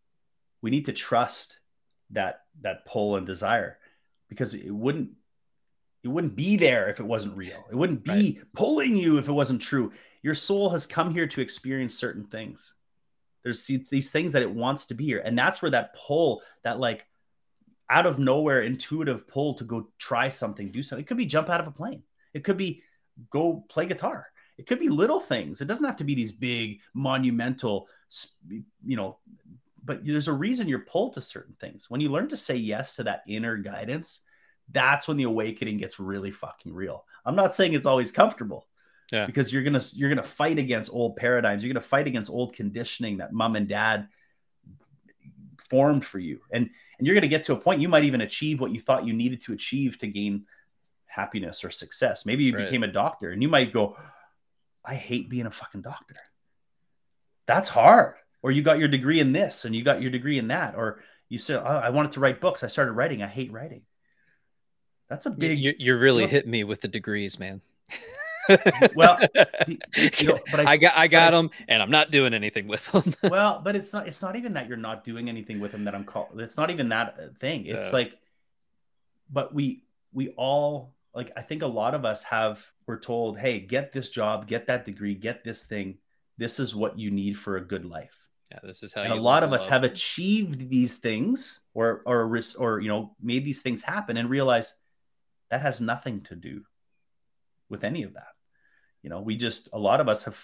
we 0.62 0.70
need 0.70 0.88
to 0.88 0.91
trust 0.91 1.60
that 2.10 2.41
that 2.60 2.86
pull 2.86 3.15
and 3.15 3.26
desire 3.26 3.78
because 4.28 4.54
it 4.54 4.70
wouldn't 4.70 5.12
it 6.04 6.10
wouldn't 6.10 6.36
be 6.36 6.58
there 6.58 6.89
if 6.89 7.00
it 7.00 7.06
wasn't 7.06 7.38
real. 7.38 7.63
It 7.72 7.76
wouldn't 7.76 8.04
be 8.04 8.41
pulling 8.54 8.98
you 8.98 9.18
if 9.18 9.30
it 9.30 9.32
wasn't 9.32 9.62
true. 9.62 9.94
Your 10.24 10.34
soul 10.34 10.72
has 10.72 10.86
come 10.86 11.13
here 11.13 11.26
to 11.26 11.39
experience 11.39 11.96
certain 11.96 12.26
things. 12.26 12.74
There's 13.41 13.65
these 13.65 14.12
things 14.12 14.34
that 14.34 14.41
it 14.41 14.52
wants 14.52 14.88
to 14.88 14.94
be 14.94 15.06
here. 15.06 15.22
And 15.24 15.39
that's 15.39 15.62
where 15.62 15.72
that 15.72 15.96
pull, 15.96 16.41
that 16.65 16.82
like 16.82 17.06
out 17.89 18.06
of 18.06 18.20
nowhere 18.20 18.63
intuitive 18.63 19.26
pull 19.26 19.54
to 19.54 19.63
go 19.63 19.88
try 20.00 20.28
something, 20.28 20.68
do 20.68 20.84
something. 20.84 21.06
It 21.06 21.08
could 21.08 21.15
be 21.15 21.26
jump 21.26 21.50
out 21.50 21.62
of 21.62 21.68
a 21.68 21.72
plane. 21.72 22.04
It 22.34 22.44
could 22.44 22.58
be 22.58 22.84
go 23.30 23.63
play 23.70 23.86
guitar. 23.86 24.28
It 24.58 24.68
could 24.68 24.80
be 24.80 24.89
little 24.89 25.20
things. 25.20 25.62
It 25.62 25.65
doesn't 25.68 25.86
have 25.86 25.98
to 25.98 26.04
be 26.04 26.15
these 26.15 26.32
big 26.32 26.80
monumental, 26.94 27.88
you 28.86 28.96
know, 28.96 29.18
but 29.84 30.06
there's 30.06 30.28
a 30.30 30.34
reason 30.34 30.68
you're 30.68 30.80
pulled 30.80 31.13
to 31.13 31.22
certain 31.22 31.54
things. 31.54 31.89
When 31.89 32.02
you 32.02 32.10
learn 32.10 32.30
to 32.30 32.38
say 32.38 32.56
yes 32.56 32.96
to 32.96 33.04
that 33.04 33.24
inner 33.28 33.58
guidance, 33.58 34.22
that's 34.72 35.08
when 35.08 35.18
the 35.18 35.24
awakening 35.24 35.78
gets 35.78 36.00
really 36.00 36.32
fucking 36.32 36.74
real. 36.74 37.06
I'm 37.26 37.36
not 37.36 37.54
saying 37.54 37.74
it's 37.74 37.86
always 37.86 38.12
comfortable. 38.12 38.68
Yeah. 39.12 39.28
Because 39.28 39.54
you're 39.54 39.62
gonna 39.62 39.82
you're 39.94 40.10
gonna 40.10 40.24
fight 40.24 40.58
against 40.58 40.91
old 40.91 41.15
paradigms. 41.18 41.63
You're 41.63 41.72
gonna 41.72 41.82
fight 41.82 42.08
against 42.08 42.32
old 42.32 42.54
conditioning 42.54 43.18
that 43.18 43.32
mom 43.34 43.56
and 43.56 43.68
dad 43.68 44.08
formed 45.70 46.04
for 46.04 46.18
you. 46.18 46.39
And 46.52 46.70
and 46.98 47.06
you're 47.06 47.13
gonna 47.15 47.28
get 47.28 47.44
to 47.46 47.54
a 47.54 47.58
point 47.58 47.82
you 47.82 47.89
might 47.89 48.06
even 48.06 48.22
achieve 48.22 48.60
what 48.60 48.72
you 48.72 48.82
thought 48.82 49.06
you 49.06 49.13
needed 49.13 49.41
to 49.41 49.54
achieve 49.54 50.00
to 50.00 50.08
gain 50.08 50.46
happiness 51.06 51.63
or 51.63 51.70
success. 51.70 52.26
Maybe 52.26 52.46
you 52.46 52.56
Right. 52.56 52.65
became 52.65 52.84
a 52.84 52.88
doctor 52.88 53.30
and 53.30 53.41
you 53.41 53.48
might 53.48 53.72
go, 53.72 53.96
I 54.86 54.95
hate 54.95 55.30
being 55.30 55.45
a 55.45 55.52
fucking 55.52 55.82
doctor. 55.82 56.15
That's 57.48 57.69
hard. 57.69 58.15
Or 58.41 58.52
you 58.52 58.62
got 58.62 58.80
your 58.80 58.88
degree 58.88 59.19
in 59.19 59.32
this 59.32 59.65
and 59.65 59.76
you 59.76 59.84
got 59.84 60.02
your 60.02 60.12
degree 60.12 60.38
in 60.38 60.50
that. 60.50 60.76
Or 60.76 61.02
you 61.30 61.38
said, 61.39 61.58
oh, 61.58 61.65
I 61.65 61.89
wanted 61.89 62.12
to 62.13 62.19
write 62.19 62.39
books. 62.41 62.63
I 62.63 62.67
started 62.67 62.91
writing. 62.93 63.24
I 63.24 63.28
hate 63.28 63.52
writing. 63.52 63.82
That's 65.10 65.26
a 65.26 65.32
big, 65.32 65.60
you, 65.60 65.74
you're 65.78 65.98
really 65.98 66.24
Look- 66.24 66.32
hitting 66.32 66.52
me 66.52 66.63
with 66.63 66.82
the 66.82 66.88
degrees, 66.88 67.39
man. 67.39 67.62
well, 68.95 69.17
you 69.98 70.28
know, 70.28 70.39
but 70.52 70.60
I 70.67 70.74
I 70.74 70.78
got 70.78 70.95
I 70.95 71.08
got 71.08 71.32
them, 71.32 71.50
and 71.67 71.82
I'm 71.82 71.89
not 71.89 72.12
doing 72.12 72.34
anything 72.34 72.67
with 72.67 72.86
them. 72.91 73.13
well, 73.32 73.60
but 73.63 73.76
it's 73.76 73.91
not, 73.91 74.08
it's 74.08 74.21
not 74.21 74.36
even 74.36 74.54
that 74.54 74.67
you're 74.67 74.78
not 74.78 75.04
doing 75.04 75.30
anything 75.30 75.60
with 75.60 75.71
them 75.71 75.86
that 75.86 75.95
I'm 75.95 76.04
called. 76.04 76.39
It's 76.39 76.58
not 76.58 76.69
even 76.69 76.89
that 76.89 77.15
uh, 77.19 77.28
thing. 77.39 77.65
It's 77.65 77.86
Yeah. 77.88 77.91
like, 77.91 78.13
but 79.32 79.54
we, 79.54 79.84
we 80.13 80.30
all, 80.30 80.93
like, 81.15 81.32
I 81.36 81.41
think 81.41 81.63
a 81.63 81.67
lot 81.67 81.95
of 81.95 82.06
us 82.06 82.23
have, 82.23 82.63
we're 82.86 82.99
told, 82.99 83.39
Hey, 83.39 83.60
get 83.60 83.91
this 83.91 84.10
job, 84.10 84.47
get 84.47 84.67
that 84.67 84.86
degree, 84.86 85.15
get 85.15 85.43
this 85.43 85.63
thing. 85.63 85.97
This 86.38 86.60
is 86.60 86.75
what 86.75 86.99
you 86.99 87.12
need 87.12 87.38
for 87.38 87.58
a 87.58 87.65
good 87.65 87.86
life. 87.86 88.28
yeah, 88.51 88.60
this 88.62 88.84
is 88.84 88.93
how. 88.93 89.01
and 89.01 89.13
a 89.13 89.15
lot 89.15 89.43
of 89.43 89.54
us 89.54 89.65
up. 89.65 89.71
have 89.71 89.84
achieved 89.84 90.69
these 90.69 90.95
things 90.95 91.62
or 91.73 92.01
or 92.06 92.39
or 92.60 92.80
you 92.80 92.89
know 92.89 93.15
made 93.21 93.45
these 93.45 93.62
things 93.62 93.82
happen 93.82 94.17
and 94.17 94.30
realize 94.30 94.75
that 95.49 95.62
has 95.62 95.80
nothing 95.80 96.21
to 96.21 96.36
do 96.36 96.63
with 97.69 97.84
any 97.84 98.04
of 98.04 98.13
that 98.13 98.36
you 99.01 99.10
know 99.10 99.21
we 99.21 99.36
just 99.38 99.69
a 99.71 99.80
lot 99.80 100.01
of 100.01 100.10
us 100.10 100.23
have 100.23 100.39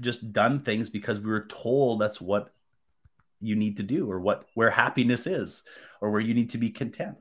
just 0.00 0.32
done 0.32 0.60
things 0.60 0.90
because 0.90 1.20
we 1.20 1.30
were 1.30 1.46
told 1.46 2.00
that's 2.00 2.20
what 2.20 2.52
you 3.40 3.54
need 3.54 3.76
to 3.76 3.82
do 3.82 4.10
or 4.10 4.18
what 4.20 4.46
where 4.54 4.70
happiness 4.70 5.26
is 5.26 5.62
or 6.00 6.10
where 6.10 6.20
you 6.20 6.34
need 6.34 6.50
to 6.50 6.58
be 6.58 6.70
content 6.70 7.16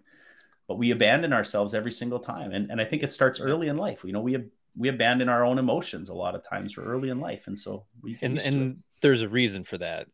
but 0.68 0.78
we 0.78 0.92
abandon 0.92 1.34
ourselves 1.34 1.74
every 1.74 1.92
single 1.92 2.20
time 2.20 2.52
and, 2.52 2.70
and 2.72 2.80
i 2.82 2.86
think 2.86 3.04
it 3.04 3.12
starts 3.14 3.40
early 3.40 3.68
in 3.68 3.78
life 3.78 4.04
you 4.04 4.14
know 4.14 4.22
we 4.22 4.38
we 4.76 4.90
abandon 4.90 5.30
our 5.30 5.44
own 5.46 5.60
emotions 5.60 6.10
a 6.10 6.14
lot 6.14 6.36
of 6.36 6.48
times 6.48 6.78
or 6.78 6.84
early 6.84 7.10
in 7.10 7.20
life 7.20 7.48
and 7.48 7.58
so 7.58 7.86
we 8.02 8.18
and 8.22 8.34
used 8.34 8.46
to 8.46 8.52
it. 8.52 8.56
and 8.56 8.84
there's 9.02 9.22
a 9.22 9.30
reason 9.30 9.64
for 9.64 9.78
that 9.78 10.08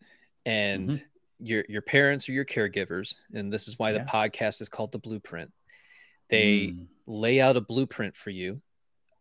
and 0.46 0.90
Mhm. 0.90 1.02
your 1.40 1.64
your 1.70 1.82
parents 1.82 2.28
are 2.28 2.34
your 2.34 2.46
caregivers 2.46 3.16
and 3.34 3.52
this 3.54 3.68
is 3.68 3.78
why 3.80 3.92
Yeah. 3.92 4.00
the 4.00 4.06
podcast 4.06 4.62
is 4.62 4.70
called 4.70 4.92
the 4.92 5.00
blueprint 5.00 5.52
they 6.30 6.68
Mm, 6.68 6.88
lay 7.08 7.42
out 7.42 7.56
a 7.58 7.62
blueprint 7.62 8.16
for 8.16 8.30
you 8.30 8.62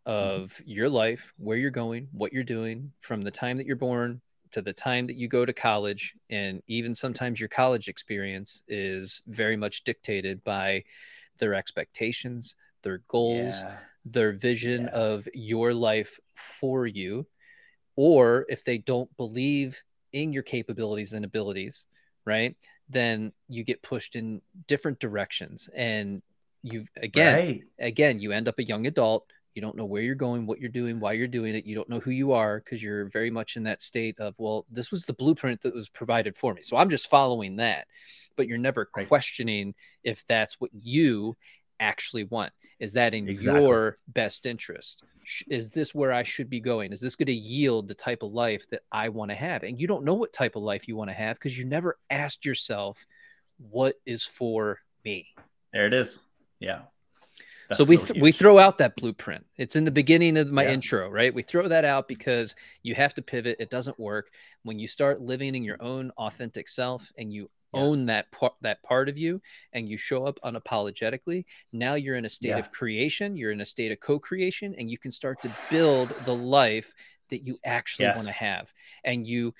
Mm-hmm. 0.06 0.42
of 0.44 0.60
your 0.64 0.88
life 0.88 1.34
where 1.36 1.58
you're 1.58 1.70
going 1.70 2.08
what 2.12 2.32
you're 2.32 2.42
doing 2.42 2.92
from 3.00 3.20
the 3.20 3.30
time 3.30 3.58
that 3.58 3.66
you're 3.66 3.76
born 3.76 4.20
to 4.52 4.62
the 4.62 4.72
time 4.72 5.06
that 5.06 5.16
you 5.16 5.28
go 5.28 5.44
to 5.44 5.52
college 5.52 6.14
and 6.30 6.62
even 6.66 6.94
sometimes 6.94 7.40
your 7.40 7.48
college 7.48 7.88
experience 7.88 8.62
is 8.68 9.22
very 9.26 9.56
much 9.56 9.84
dictated 9.84 10.42
by 10.44 10.82
their 11.38 11.54
expectations 11.54 12.54
their 12.82 13.02
goals 13.08 13.64
yeah. 13.66 13.76
their 14.04 14.32
vision 14.32 14.84
Yeah. 14.84 14.90
of 14.98 15.28
your 15.34 15.74
life 15.74 16.18
for 16.34 16.86
you 16.86 17.26
or 17.96 18.46
if 18.48 18.64
they 18.64 18.78
don't 18.78 19.14
believe 19.16 19.82
in 20.12 20.32
your 20.32 20.42
capabilities 20.42 21.12
and 21.12 21.24
abilities 21.24 21.86
right 22.24 22.56
then 22.88 23.32
you 23.48 23.64
get 23.64 23.82
pushed 23.82 24.16
in 24.16 24.40
different 24.66 24.98
directions 24.98 25.68
and 25.74 26.20
you 26.62 26.86
again 26.96 27.34
Right. 27.36 27.62
again 27.78 28.18
you 28.20 28.32
end 28.32 28.48
up 28.48 28.58
a 28.58 28.64
young 28.64 28.86
adult 28.86 29.30
you 29.58 29.62
don't 29.62 29.76
know 29.76 29.84
where 29.84 30.02
you're 30.02 30.14
going 30.14 30.46
what 30.46 30.60
you're 30.60 30.68
doing 30.70 31.00
why 31.00 31.10
you're 31.12 31.26
doing 31.26 31.52
it 31.52 31.66
you 31.66 31.74
don't 31.74 31.88
know 31.88 31.98
who 31.98 32.12
you 32.12 32.30
are 32.30 32.60
because 32.60 32.80
you're 32.80 33.06
very 33.06 33.28
much 33.28 33.56
in 33.56 33.64
that 33.64 33.82
state 33.82 34.14
of 34.20 34.32
well 34.38 34.64
this 34.70 34.92
was 34.92 35.04
the 35.04 35.12
blueprint 35.14 35.60
that 35.60 35.74
was 35.74 35.88
provided 35.88 36.36
for 36.36 36.54
me 36.54 36.62
so 36.62 36.76
i'm 36.76 36.88
just 36.88 37.10
following 37.10 37.56
that 37.56 37.88
but 38.36 38.46
you're 38.46 38.56
never 38.56 38.88
Right. 38.96 39.08
questioning 39.08 39.74
if 40.04 40.24
that's 40.28 40.60
what 40.60 40.70
you 40.80 41.36
actually 41.80 42.22
want 42.22 42.52
is 42.78 42.92
that 42.92 43.14
in 43.14 43.28
Exactly. 43.28 43.64
your 43.64 43.98
best 44.06 44.46
interest 44.46 45.02
is 45.48 45.70
this 45.70 45.92
where 45.92 46.12
i 46.12 46.22
should 46.22 46.48
be 46.48 46.60
going 46.60 46.92
is 46.92 47.00
this 47.00 47.16
going 47.16 47.26
to 47.26 47.32
yield 47.32 47.88
the 47.88 47.94
type 47.96 48.22
of 48.22 48.30
life 48.30 48.64
that 48.70 48.82
i 48.92 49.08
want 49.08 49.28
to 49.32 49.34
have 49.34 49.64
and 49.64 49.80
you 49.80 49.88
don't 49.88 50.04
know 50.04 50.14
what 50.14 50.32
type 50.32 50.54
of 50.54 50.62
life 50.62 50.86
you 50.86 50.94
want 50.94 51.10
to 51.10 51.14
have 51.14 51.34
because 51.34 51.58
you 51.58 51.64
never 51.64 51.98
asked 52.10 52.46
yourself 52.46 53.04
what 53.58 53.96
is 54.06 54.22
for 54.22 54.78
me 55.04 55.26
There 55.72 55.86
it 55.88 55.94
is. 55.94 56.22
Yeah. 56.60 56.82
So 57.72 57.84
we 57.84 57.96
th- 57.96 58.20
we 58.20 58.32
throw 58.32 58.58
out 58.58 58.78
that 58.78 58.96
blueprint. 58.96 59.44
It's 59.56 59.76
in 59.76 59.84
the 59.84 59.90
beginning 59.90 60.36
of 60.36 60.50
my 60.50 60.64
Yeah. 60.64 60.72
intro, 60.72 61.08
right? 61.08 61.32
We 61.34 61.42
throw 61.42 61.68
that 61.68 61.84
out 61.84 62.08
because 62.08 62.54
you 62.82 62.94
have 62.94 63.14
to 63.14 63.22
pivot. 63.22 63.56
It 63.58 63.70
doesn't 63.70 63.98
work 63.98 64.30
when 64.62 64.78
you 64.78 64.88
start 64.88 65.20
living 65.20 65.54
in 65.54 65.64
your 65.64 65.80
own 65.82 66.10
authentic 66.16 66.68
self 66.68 67.12
and 67.18 67.32
you 67.32 67.48
Yeah. 67.74 67.80
own 67.80 68.06
that 68.06 68.30
part 68.32 68.54
that 68.62 68.82
part 68.82 69.08
of 69.08 69.18
you 69.18 69.42
and 69.74 69.88
you 69.88 69.96
show 69.98 70.24
up 70.24 70.38
unapologetically. 70.42 71.44
Now 71.72 71.94
you're 71.94 72.16
in 72.16 72.24
a 72.24 72.30
state 72.30 72.48
Yeah. 72.48 72.58
of 72.58 72.70
creation. 72.70 73.36
You're 73.36 73.52
in 73.52 73.60
a 73.60 73.66
state 73.66 73.92
of 73.92 74.00
co-creation, 74.00 74.74
and 74.78 74.90
you 74.90 74.98
can 74.98 75.12
start 75.12 75.42
to 75.42 75.50
build 75.70 76.08
the 76.24 76.34
life 76.34 76.94
that 77.28 77.46
you 77.46 77.58
actually 77.64 78.06
want 78.06 78.26
to 78.26 78.32
have. 78.32 78.72
And 79.04 79.26
you. 79.26 79.54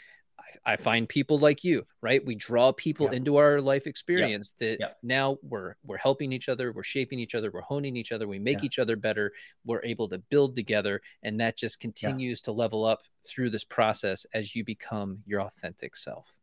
I- 0.64 0.76
find 0.76 1.08
people 1.08 1.38
like 1.38 1.64
you, 1.64 1.86
right? 2.02 2.24
We 2.24 2.34
draw 2.34 2.72
people 2.72 3.06
into 3.16 3.36
our 3.36 3.60
life 3.60 3.86
experience 3.86 4.52
that 4.58 4.78
now 5.02 5.38
we're 5.42 5.74
we're 5.84 5.96
helping 5.98 6.32
each 6.32 6.48
other, 6.48 6.72
we're 6.72 6.82
shaping 6.82 7.18
each 7.18 7.34
other, 7.34 7.50
we're 7.50 7.60
honing 7.62 7.96
each 7.96 8.12
other, 8.12 8.26
we 8.28 8.38
make 8.38 8.58
each 8.64 8.78
other 8.78 8.96
better, 8.96 9.32
we're 9.64 9.82
able 9.84 10.08
to 10.08 10.18
build 10.30 10.54
together, 10.54 11.00
and 11.22 11.40
that 11.40 11.56
just 11.56 11.80
continues 11.80 12.40
to 12.42 12.52
level 12.52 12.84
up 12.84 13.00
through 13.26 13.50
this 13.50 13.64
process 13.64 14.26
as 14.34 14.54
you 14.54 14.64
become 14.64 15.18
your 15.26 15.40
authentic 15.42 15.96
self. 15.96 16.38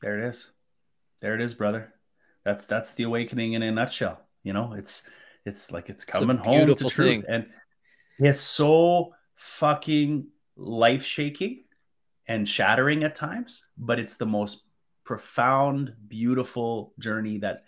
There 0.00 0.18
it 0.22 0.28
is. 0.28 0.52
There 1.20 1.34
it 1.34 1.40
is, 1.40 1.54
brother. 1.54 1.92
That's 2.44 2.66
that's 2.66 2.92
the 2.94 3.04
awakening 3.04 3.52
in 3.52 3.62
a 3.62 3.70
nutshell. 3.70 4.20
You 4.42 4.52
know, 4.52 4.72
it's 4.72 5.04
it's 5.44 5.70
like 5.70 5.88
it's 5.88 6.04
coming 6.04 6.36
home 6.36 6.66
to 6.66 6.74
truth. 6.88 6.94
thing. 6.94 7.24
And 7.28 7.46
it's 8.18 8.40
so 8.40 9.14
fucking 9.36 10.26
life 10.56 11.04
shaking 11.04 11.64
and 12.26 12.48
shattering 12.48 13.04
at 13.04 13.14
times, 13.14 13.64
but 13.76 13.98
it's 13.98 14.16
the 14.16 14.26
most 14.26 14.64
profound, 15.04 15.94
beautiful 16.08 16.92
journey 16.98 17.38
that 17.38 17.64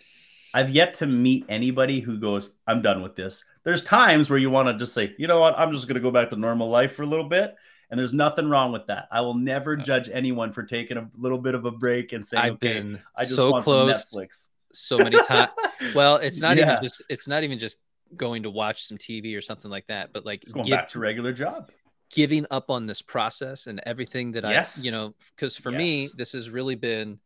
I've 0.53 0.69
yet 0.69 0.93
to 0.95 1.07
meet 1.07 1.45
anybody 1.49 1.99
who 1.99 2.17
goes, 2.17 2.55
I'm 2.65 2.81
done 2.81 3.01
with 3.01 3.15
this. 3.15 3.43
There's 3.63 3.83
times 3.83 4.29
where 4.29 4.39
you 4.39 4.49
want 4.49 4.69
to 4.69 4.77
just 4.77 4.93
say, 4.93 5.13
you 5.17 5.27
know 5.27 5.39
what, 5.39 5.57
I'm 5.59 5.73
just 5.73 5.87
going 5.87 5.95
to 5.95 6.01
go 6.01 6.11
back 6.11 6.29
to 6.29 6.37
normal 6.37 6.69
life 6.69 6.93
for 6.95 7.03
a 7.03 7.07
little 7.07 7.27
bit. 7.27 7.55
And 7.91 7.99
there's 7.99 8.13
nothing 8.13 8.49
wrong 8.49 8.71
with 8.71 8.87
that. 8.87 9.07
I 9.11 9.21
will 9.21 9.35
never 9.35 9.75
judge 9.75 10.09
anyone 10.11 10.51
for 10.53 10.63
taking 10.63 10.97
a 10.97 11.07
little 11.17 11.37
bit 11.37 11.53
of 11.55 11.65
a 11.65 11.71
break 11.71 12.13
and 12.13 12.25
saying, 12.25 12.43
I've 12.43 12.53
okay, 12.53 12.73
been 12.73 13.01
I 13.15 13.23
just 13.23 13.35
so 13.35 13.51
want 13.51 13.63
close 13.65 14.01
some 14.09 14.19
Netflix. 14.21 14.49
so 14.71 14.97
many 14.97 15.21
times. 15.21 15.51
Well, 15.93 16.15
it's 16.15 16.39
not 16.41 16.55
Yeah. 16.57 16.71
even 16.73 16.83
just 16.83 17.03
it's 17.09 17.27
not 17.27 17.43
even 17.43 17.59
just 17.59 17.77
going 18.15 18.43
to 18.43 18.49
watch 18.49 18.85
some 18.85 18.97
TV 18.97 19.37
or 19.37 19.41
something 19.41 19.69
like 19.69 19.85
that, 19.87 20.13
but 20.13 20.25
like 20.25 20.43
Going 20.51 20.65
give, 20.65 20.77
back 20.77 20.87
to 20.89 20.99
regular 20.99 21.33
job. 21.33 21.69
Giving 22.15 22.45
up 22.49 22.69
on 22.69 22.87
this 22.87 23.01
process 23.01 23.67
and 23.67 23.81
everything 23.85 24.31
that 24.31 24.43
Yes. 24.45 24.79
I, 24.81 24.85
you 24.85 24.91
know, 24.91 25.13
because 25.35 25.57
for 25.57 25.69
me, 25.71 26.07
this 26.15 26.31
has 26.31 26.49
really 26.49 26.75
been 26.75 27.19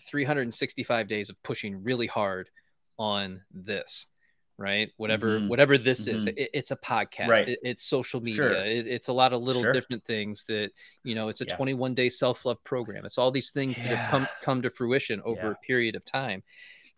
365 0.00 1.06
days 1.08 1.30
of 1.30 1.42
pushing 1.42 1.82
really 1.82 2.06
hard 2.08 2.50
on 2.98 3.42
this, 3.52 4.08
right? 4.56 4.90
Whatever, 4.96 5.38
Mhm. 5.38 5.48
whatever 5.48 5.78
this 5.78 6.08
is, 6.08 6.24
Mhm. 6.26 6.34
it, 6.36 6.50
it's 6.52 6.70
a 6.72 6.76
podcast, 6.76 7.28
Right. 7.28 7.48
it- 7.48 7.60
it's 7.62 7.84
social 7.84 8.20
media, 8.20 8.36
Sure. 8.36 8.50
it- 8.52 8.88
it's 8.88 9.06
a 9.08 9.12
lot 9.12 9.32
of 9.32 9.40
little 9.40 9.62
Sure. 9.62 9.72
different 9.72 10.04
things 10.04 10.44
that, 10.46 10.72
you 11.04 11.14
know, 11.14 11.28
it's 11.28 11.40
a 11.40 11.46
Yeah. 11.46 11.54
21 11.56 11.94
day 11.94 12.08
self 12.08 12.44
love 12.44 12.62
program. 12.64 13.04
It's 13.04 13.18
all 13.18 13.30
these 13.30 13.52
things 13.52 13.76
that 13.76 13.86
have 13.96 14.10
come 14.10 14.26
come 14.42 14.62
to 14.62 14.70
fruition 14.70 15.20
over 15.22 15.46
Yeah. 15.46 15.52
a 15.52 15.66
period 15.66 15.94
of 15.94 16.04
time, 16.04 16.42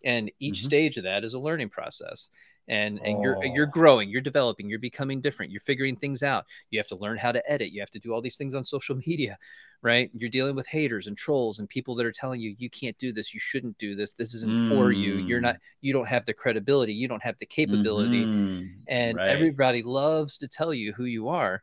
and 0.04 0.30
each 0.38 0.60
Mhm. 0.60 0.64
stage 0.64 0.96
of 0.96 1.04
that 1.04 1.22
is 1.22 1.34
a 1.34 1.38
learning 1.38 1.68
process 1.68 2.30
and 2.70 2.98
and 3.04 3.22
you're 3.22 3.36
you're 3.54 3.66
Oh. 3.66 3.70
growing 3.80 4.08
you're 4.08 4.20
developing 4.22 4.68
you're 4.70 4.78
becoming 4.90 5.20
different 5.20 5.52
you're 5.52 5.60
figuring 5.60 5.96
things 5.96 6.22
out 6.22 6.46
you 6.70 6.78
have 6.78 6.86
to 6.88 6.96
learn 6.96 7.18
how 7.18 7.32
to 7.32 7.42
edit 7.50 7.72
you 7.72 7.80
have 7.80 7.90
to 7.90 7.98
do 7.98 8.12
all 8.14 8.22
these 8.22 8.38
things 8.38 8.54
on 8.54 8.64
social 8.64 8.96
media 9.06 9.36
right 9.82 10.10
you're 10.14 10.30
dealing 10.30 10.54
with 10.54 10.66
haters 10.66 11.06
and 11.08 11.16
trolls 11.16 11.58
and 11.58 11.68
people 11.68 11.94
that 11.96 12.06
are 12.06 12.12
telling 12.12 12.40
you 12.40 12.54
you 12.58 12.70
can't 12.70 12.96
do 12.98 13.12
this 13.12 13.34
you 13.34 13.40
shouldn't 13.40 13.76
do 13.78 13.94
this 13.94 14.12
this 14.12 14.34
isn't 14.34 14.68
for 14.68 14.92
you 14.92 15.14
you're 15.16 15.40
Mm. 15.40 15.48
not 15.50 15.56
you 15.80 15.92
don't 15.92 16.08
have 16.08 16.24
the 16.26 16.34
credibility 16.34 16.94
you 16.94 17.08
don't 17.08 17.22
have 17.22 17.38
the 17.38 17.46
capability 17.46 18.24
Mhm. 18.24 18.68
and 18.88 19.16
Right. 19.16 19.30
everybody 19.30 19.82
loves 19.82 20.38
to 20.38 20.48
tell 20.48 20.72
you 20.72 20.92
who 20.92 21.04
you 21.06 21.28
are 21.28 21.62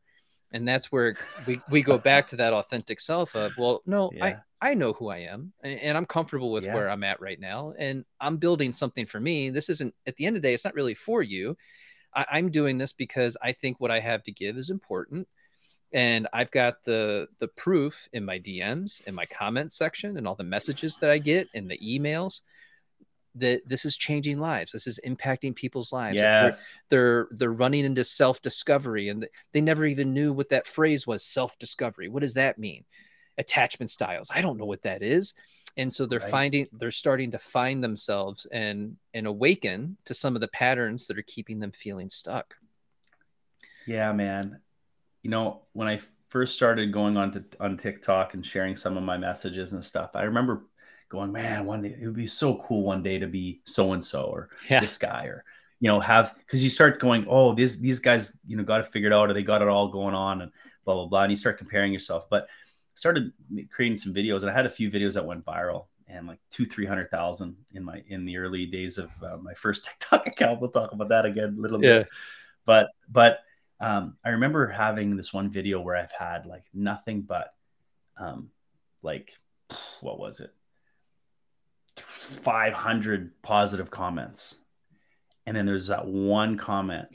and 0.51 0.67
that's 0.67 0.91
where 0.91 1.15
we, 1.45 1.59
we 1.69 1.81
go 1.81 1.97
back 1.97 2.27
to 2.27 2.35
that 2.37 2.53
authentic 2.53 2.99
self 2.99 3.35
of 3.35 3.51
well 3.57 3.81
no 3.85 4.09
Yeah. 4.13 4.25
i 4.61 4.69
i 4.71 4.73
know 4.73 4.93
who 4.93 5.09
i 5.09 5.17
am 5.17 5.51
and, 5.61 5.79
and 5.81 5.97
i'm 5.97 6.05
comfortable 6.05 6.51
with 6.51 6.63
Yeah. 6.65 6.73
where 6.73 6.89
i'm 6.89 7.03
at 7.03 7.19
right 7.21 7.39
now 7.39 7.73
and 7.77 8.05
i'm 8.21 8.37
building 8.37 8.71
something 8.71 9.05
for 9.05 9.19
me 9.19 9.49
this 9.49 9.69
isn't 9.69 9.93
at 10.05 10.15
the 10.15 10.25
end 10.25 10.35
of 10.35 10.41
the 10.41 10.47
day 10.47 10.53
it's 10.53 10.65
not 10.65 10.73
really 10.75 10.95
for 10.95 11.21
you 11.21 11.57
I, 12.13 12.25
i'm 12.31 12.49
doing 12.51 12.77
this 12.77 12.93
because 12.93 13.35
i 13.41 13.51
think 13.51 13.79
what 13.79 13.91
i 13.91 13.99
have 13.99 14.23
to 14.23 14.31
give 14.31 14.57
is 14.57 14.69
important 14.69 15.27
and 15.93 16.27
i've 16.33 16.51
got 16.51 16.83
the 16.83 17.27
the 17.39 17.47
proof 17.49 18.07
in 18.13 18.23
my 18.25 18.39
dms 18.39 19.05
in 19.07 19.13
my 19.15 19.25
comment 19.25 19.71
section 19.71 20.17
and 20.17 20.27
all 20.27 20.35
the 20.35 20.43
messages 20.43 20.97
that 20.97 21.09
i 21.09 21.17
get 21.17 21.47
in 21.53 21.67
the 21.67 21.77
emails 21.79 22.41
that 23.39 23.61
this 23.67 23.85
is 23.85 23.97
changing 23.97 24.39
lives. 24.39 24.71
This 24.71 24.87
is 24.87 24.99
impacting 25.05 25.55
people's 25.55 25.91
lives. 25.91 26.17
They're- 26.19 26.43
Yes. 26.45 26.75
they're 26.89 27.27
they're 27.31 27.51
running 27.51 27.85
into 27.85 28.03
self-discovery 28.03 29.09
and 29.09 29.27
they 29.51 29.61
never 29.61 29.85
even 29.85 30.13
knew 30.13 30.33
what 30.33 30.49
that 30.49 30.67
phrase 30.67 31.05
was 31.07 31.23
self-discovery. 31.23 32.09
What 32.09 32.21
does 32.21 32.33
that 32.35 32.57
mean? 32.57 32.85
Attachment 33.37 33.89
styles. 33.91 34.31
I 34.33 34.41
don't 34.41 34.57
know 34.57 34.65
what 34.65 34.81
that 34.83 35.01
is. 35.03 35.33
And 35.77 35.93
so 35.93 36.05
they're 36.07 36.19
Right. 36.19 36.31
finding 36.31 36.67
they're 36.71 36.91
starting 36.91 37.31
to 37.31 37.37
find 37.39 37.83
themselves 37.83 38.45
and 38.51 38.97
and 39.13 39.27
awaken 39.27 39.97
to 40.05 40.13
some 40.13 40.35
of 40.35 40.41
the 40.41 40.47
patterns 40.47 41.07
that 41.07 41.17
are 41.17 41.23
keeping 41.23 41.59
them 41.59 41.71
feeling 41.71 42.09
stuck. 42.09 42.55
Yeah, 43.85 44.11
man. 44.11 44.59
You 45.21 45.29
know, 45.29 45.63
when 45.73 45.87
I 45.87 46.01
first 46.29 46.55
started 46.55 46.91
going 46.91 47.15
on 47.17 47.31
to 47.31 47.45
on 47.59 47.77
TikTok 47.77 48.33
and 48.33 48.45
sharing 48.45 48.75
some 48.75 48.97
of 48.97 49.03
my 49.03 49.17
messages 49.17 49.73
and 49.73 49.83
stuff, 49.85 50.11
I 50.15 50.23
remember 50.23 50.65
going, 51.09 51.31
"Man, 51.31 51.65
one 51.65 51.81
day 51.81 51.95
it 51.99 52.05
would 52.05 52.15
be 52.15 52.27
so 52.27 52.55
cool 52.55 52.83
one 52.83 53.03
day 53.03 53.19
to 53.19 53.27
be 53.27 53.61
so 53.65 53.93
and 53.93 54.03
so 54.03 54.23
or 54.23 54.49
yeah 54.69 54.79
this 54.79 54.97
guy 54.97 55.25
or 55.25 55.43
you 55.79 55.89
know 55.89 55.99
have 55.99 56.35
because 56.37 56.63
you 56.63 56.69
start 56.69 56.99
going, 56.99 57.25
oh, 57.29 57.53
these 57.53 57.79
these 57.79 57.99
guys 57.99 58.37
you 58.45 58.57
know 58.57 58.63
got 58.63 58.81
it 58.81 58.87
figured 58.87 59.13
out 59.13 59.29
or 59.29 59.33
they 59.33 59.43
got 59.43 59.61
it 59.61 59.67
all 59.67 59.87
going 59.87 60.15
on 60.15 60.41
and 60.41 60.51
blah 60.85 60.95
blah 60.95 61.05
blah, 61.05 61.23
and 61.23 61.31
you 61.31 61.37
start 61.37 61.57
comparing 61.57 61.93
yourself. 61.93 62.29
But 62.29 62.43
I 62.43 62.95
started 62.95 63.31
creating 63.71 63.97
some 63.97 64.13
videos 64.13 64.41
and 64.41 64.49
I 64.49 64.53
had 64.53 64.65
a 64.65 64.71
few 64.71 64.89
videos 64.89 65.13
that 65.13 65.25
went 65.25 65.45
viral 65.45 65.85
and 66.07 66.27
like 66.27 66.39
two 66.49 66.65
three 66.65 66.85
hundred 66.85 67.11
thousand 67.11 67.57
in 67.73 67.83
my 67.83 68.01
in 68.07 68.25
the 68.25 68.37
early 68.37 68.65
days 68.65 68.97
of 68.97 69.11
uh, 69.21 69.37
my 69.37 69.53
first 69.53 69.85
TikTok 69.99 70.27
account. 70.27 70.61
We'll 70.61 70.71
talk 70.71 70.91
about 70.91 71.09
that 71.09 71.25
again 71.25 71.55
a 71.57 71.61
little 71.61 71.81
yeah 71.81 71.99
bit 71.99 72.07
but 72.67 72.89
but 73.09 73.39
um, 73.79 74.17
I 74.23 74.29
remember 74.29 74.67
having 74.67 75.15
this 75.15 75.33
one 75.33 75.49
video 75.49 75.79
where 75.79 75.95
I've 75.95 76.11
had 76.11 76.45
like 76.45 76.65
nothing 76.73 77.21
but 77.21 77.53
um, 78.19 78.49
like 79.01 79.31
what 80.01 80.19
was 80.19 80.39
it 80.39 80.53
500 81.99 83.31
positive 83.41 83.89
comments. 83.89 84.55
And 85.45 85.55
then 85.55 85.65
there's 85.65 85.87
that 85.87 86.05
one 86.07 86.57
comment 86.57 87.07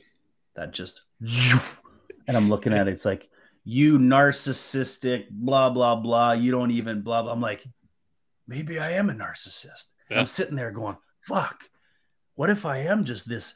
that 0.56 0.72
just 0.72 1.02
and 2.26 2.36
I'm 2.36 2.48
looking 2.48 2.72
at 2.72 2.88
it 2.88 2.92
it's 2.92 3.04
like 3.04 3.28
you 3.64 3.98
narcissistic 3.98 5.28
blah 5.30 5.70
blah 5.70 5.96
blah. 5.96 6.32
You 6.32 6.50
don't 6.50 6.70
even 6.72 7.02
blah 7.02 7.22
blah. 7.22 7.32
I'm 7.32 7.40
like 7.40 7.64
maybe 8.48 8.78
I 8.78 8.92
am 8.92 9.10
a 9.10 9.14
narcissist. 9.14 9.88
Yeah. 10.10 10.18
I'm 10.20 10.26
sitting 10.26 10.56
there 10.56 10.70
going 10.70 10.96
fuck. 11.22 11.64
What 12.34 12.50
if 12.50 12.64
I 12.66 12.78
am 12.78 13.04
just 13.04 13.28
this? 13.28 13.54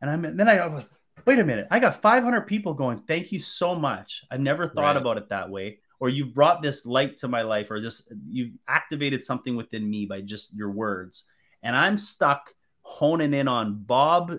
And 0.00 0.10
I'm 0.10 0.36
then 0.36 0.48
I 0.48 0.64
was 0.64 0.74
like 0.74 0.88
wait 1.26 1.38
a 1.38 1.44
minute. 1.44 1.66
I 1.70 1.80
got 1.80 2.00
500 2.00 2.42
people 2.42 2.74
going 2.74 2.98
thank 2.98 3.32
you 3.32 3.40
so 3.40 3.74
much 3.74 4.24
i 4.30 4.36
never 4.36 4.68
thought 4.68 4.94
Right. 4.94 4.96
about 4.96 5.16
it 5.18 5.28
that 5.30 5.50
way 5.50 5.80
or 6.00 6.08
you've 6.08 6.34
brought 6.34 6.62
this 6.62 6.86
light 6.86 7.18
to 7.18 7.28
my 7.28 7.42
life 7.42 7.70
or 7.70 7.80
this 7.80 8.08
you've 8.28 8.52
activated 8.66 9.22
something 9.22 9.56
within 9.56 9.88
me 9.88 10.06
by 10.06 10.20
just 10.20 10.54
your 10.54 10.70
words. 10.70 11.24
And 11.62 11.76
i'm 11.76 11.98
stuck 11.98 12.52
honing 12.82 13.34
in 13.34 13.48
on 13.48 13.82
bob 13.82 14.38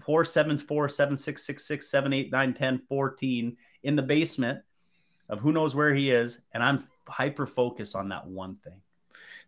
474 0.00 0.88
7666 0.88 1.90
789 1.90 2.54
10 2.54 2.78
14 2.88 3.56
in 3.82 3.96
the 3.96 4.02
basement 4.02 4.60
of 5.28 5.40
who 5.40 5.52
knows 5.52 5.74
where 5.74 5.94
he 5.94 6.10
is. 6.10 6.42
And 6.52 6.62
i'm 6.62 6.86
hyper 7.06 7.46
focused 7.46 7.96
on 7.96 8.10
that 8.10 8.26
one 8.26 8.56
thing. 8.56 8.80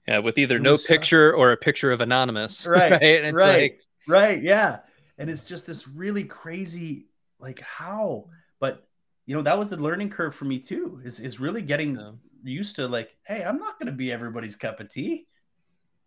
Yeah 0.06 0.18
with 0.18 0.38
either 0.38 0.58
no 0.58 0.76
picture 0.76 1.32
or 1.34 1.52
a 1.52 1.56
picture 1.56 1.92
of 1.92 2.00
anonymous 2.00 2.66
Right, 2.66 2.92
and 2.92 3.02
it's 3.02 3.34
right. 3.34 3.62
like 3.62 3.80
right 4.06 4.42
yeah. 4.42 4.80
And 5.18 5.28
it's 5.28 5.44
just 5.44 5.66
this 5.66 5.86
really 5.86 6.24
crazy 6.24 7.06
like 7.40 7.60
how? 7.60 8.26
But 8.58 8.86
you 9.26 9.34
know 9.34 9.42
that 9.42 9.58
was 9.58 9.70
the 9.70 9.76
learning 9.76 10.10
curve 10.10 10.34
for 10.34 10.44
me 10.44 10.58
too 10.58 11.00
is, 11.04 11.20
is 11.20 11.38
really 11.40 11.62
getting 11.62 11.96
Yeah. 11.96 12.12
used 12.42 12.76
to 12.76 12.88
like 12.88 13.16
hey 13.24 13.42
i'm 13.44 13.58
not 13.58 13.78
going 13.78 13.86
to 13.86 13.92
be 13.92 14.10
everybody's 14.12 14.56
cup 14.56 14.80
of 14.80 14.88
tea. 14.92 15.26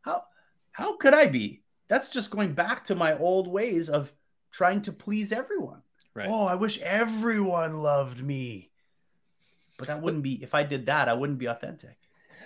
How 0.02 0.24
how 0.72 0.98
could 0.98 1.14
i 1.14 1.28
be? 1.28 1.64
That's 1.90 2.10
just 2.10 2.32
going 2.32 2.54
back 2.54 2.84
to 2.86 2.96
my 2.96 3.18
old 3.18 3.48
ways 3.48 3.90
of 3.90 4.12
trying 4.52 4.82
to 4.84 4.92
please 4.92 5.32
everyone. 5.32 5.82
Right. 6.14 6.28
Oh 6.30 6.46
i 6.48 6.56
wish 6.56 6.80
everyone 6.80 7.82
loved 7.82 8.24
me. 8.24 8.72
But 9.78 9.88
that 9.88 10.02
wouldn't 10.02 10.24
be 10.24 10.42
if 10.44 10.54
i 10.54 10.64
did 10.64 10.86
that 10.88 11.08
i 11.10 11.14
wouldn't 11.14 11.40
be 11.40 11.46
authentic. 11.48 11.98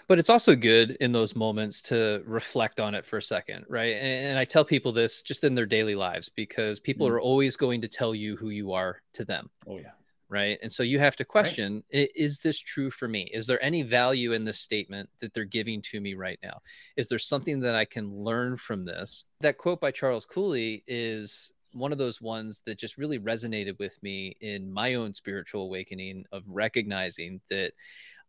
But 0.08 0.20
it's 0.20 0.30
also 0.30 0.56
good 0.56 0.92
in 1.02 1.12
those 1.12 1.36
moments 1.36 1.82
to 1.84 2.24
reflect 2.26 2.80
on 2.80 2.96
it 2.96 3.04
for 3.06 3.18
a 3.18 3.22
second 3.22 3.66
right? 3.70 3.96
And, 3.96 4.26
and 4.28 4.40
i 4.40 4.46
tell 4.46 4.64
people 4.66 4.92
this 4.92 5.22
just 5.22 5.44
in 5.44 5.56
their 5.56 5.66
daily 5.66 5.96
lives 5.96 6.30
because 6.30 6.80
people 6.80 7.08
Mm. 7.08 7.12
are 7.14 7.20
always 7.22 7.56
going 7.58 7.82
to 7.82 7.88
tell 7.88 8.14
you 8.14 8.36
who 8.36 8.50
you 8.50 8.74
are 8.74 9.02
to 9.14 9.26
them. 9.26 9.50
Oh 9.68 9.78
yeah 9.80 9.92
right? 10.30 10.58
And 10.62 10.72
so 10.72 10.84
you 10.84 11.00
have 11.00 11.16
to 11.18 11.26
question 11.26 11.84
"I- 11.94 12.10
is 12.16 12.40
this 12.40 12.60
true 12.60 12.90
for 12.90 13.08
me? 13.08 13.30
Is 13.34 13.48
there 13.48 13.64
any 13.64 13.82
value 13.84 14.34
in 14.34 14.44
this 14.46 14.60
statement 14.60 15.10
that 15.20 15.34
they're 15.34 15.46
giving 15.46 15.82
to 15.84 16.02
me 16.02 16.14
right 16.16 16.40
now? 16.44 16.62
Is 16.96 17.08
there 17.08 17.20
something 17.20 17.60
that 17.62 17.76
i 17.76 17.86
can 17.86 18.12
learn 18.14 18.58
from 18.58 18.86
this? 18.86 19.26
That 19.42 19.58
quote 19.58 19.80
by 19.82 19.92
charles 19.92 20.26
cooley 20.26 20.84
is 20.88 21.52
one 21.74 21.92
of 21.92 21.98
those 21.98 22.22
ones 22.22 22.62
that 22.66 22.78
just 22.78 22.98
really 22.98 23.20
resonated 23.20 23.78
with 23.80 24.02
me 24.02 24.36
in 24.42 24.72
my 24.72 24.96
own 24.96 25.14
spiritual 25.14 25.64
awakening 25.64 26.26
of 26.32 26.44
recognizing 26.48 27.40
that 27.50 27.74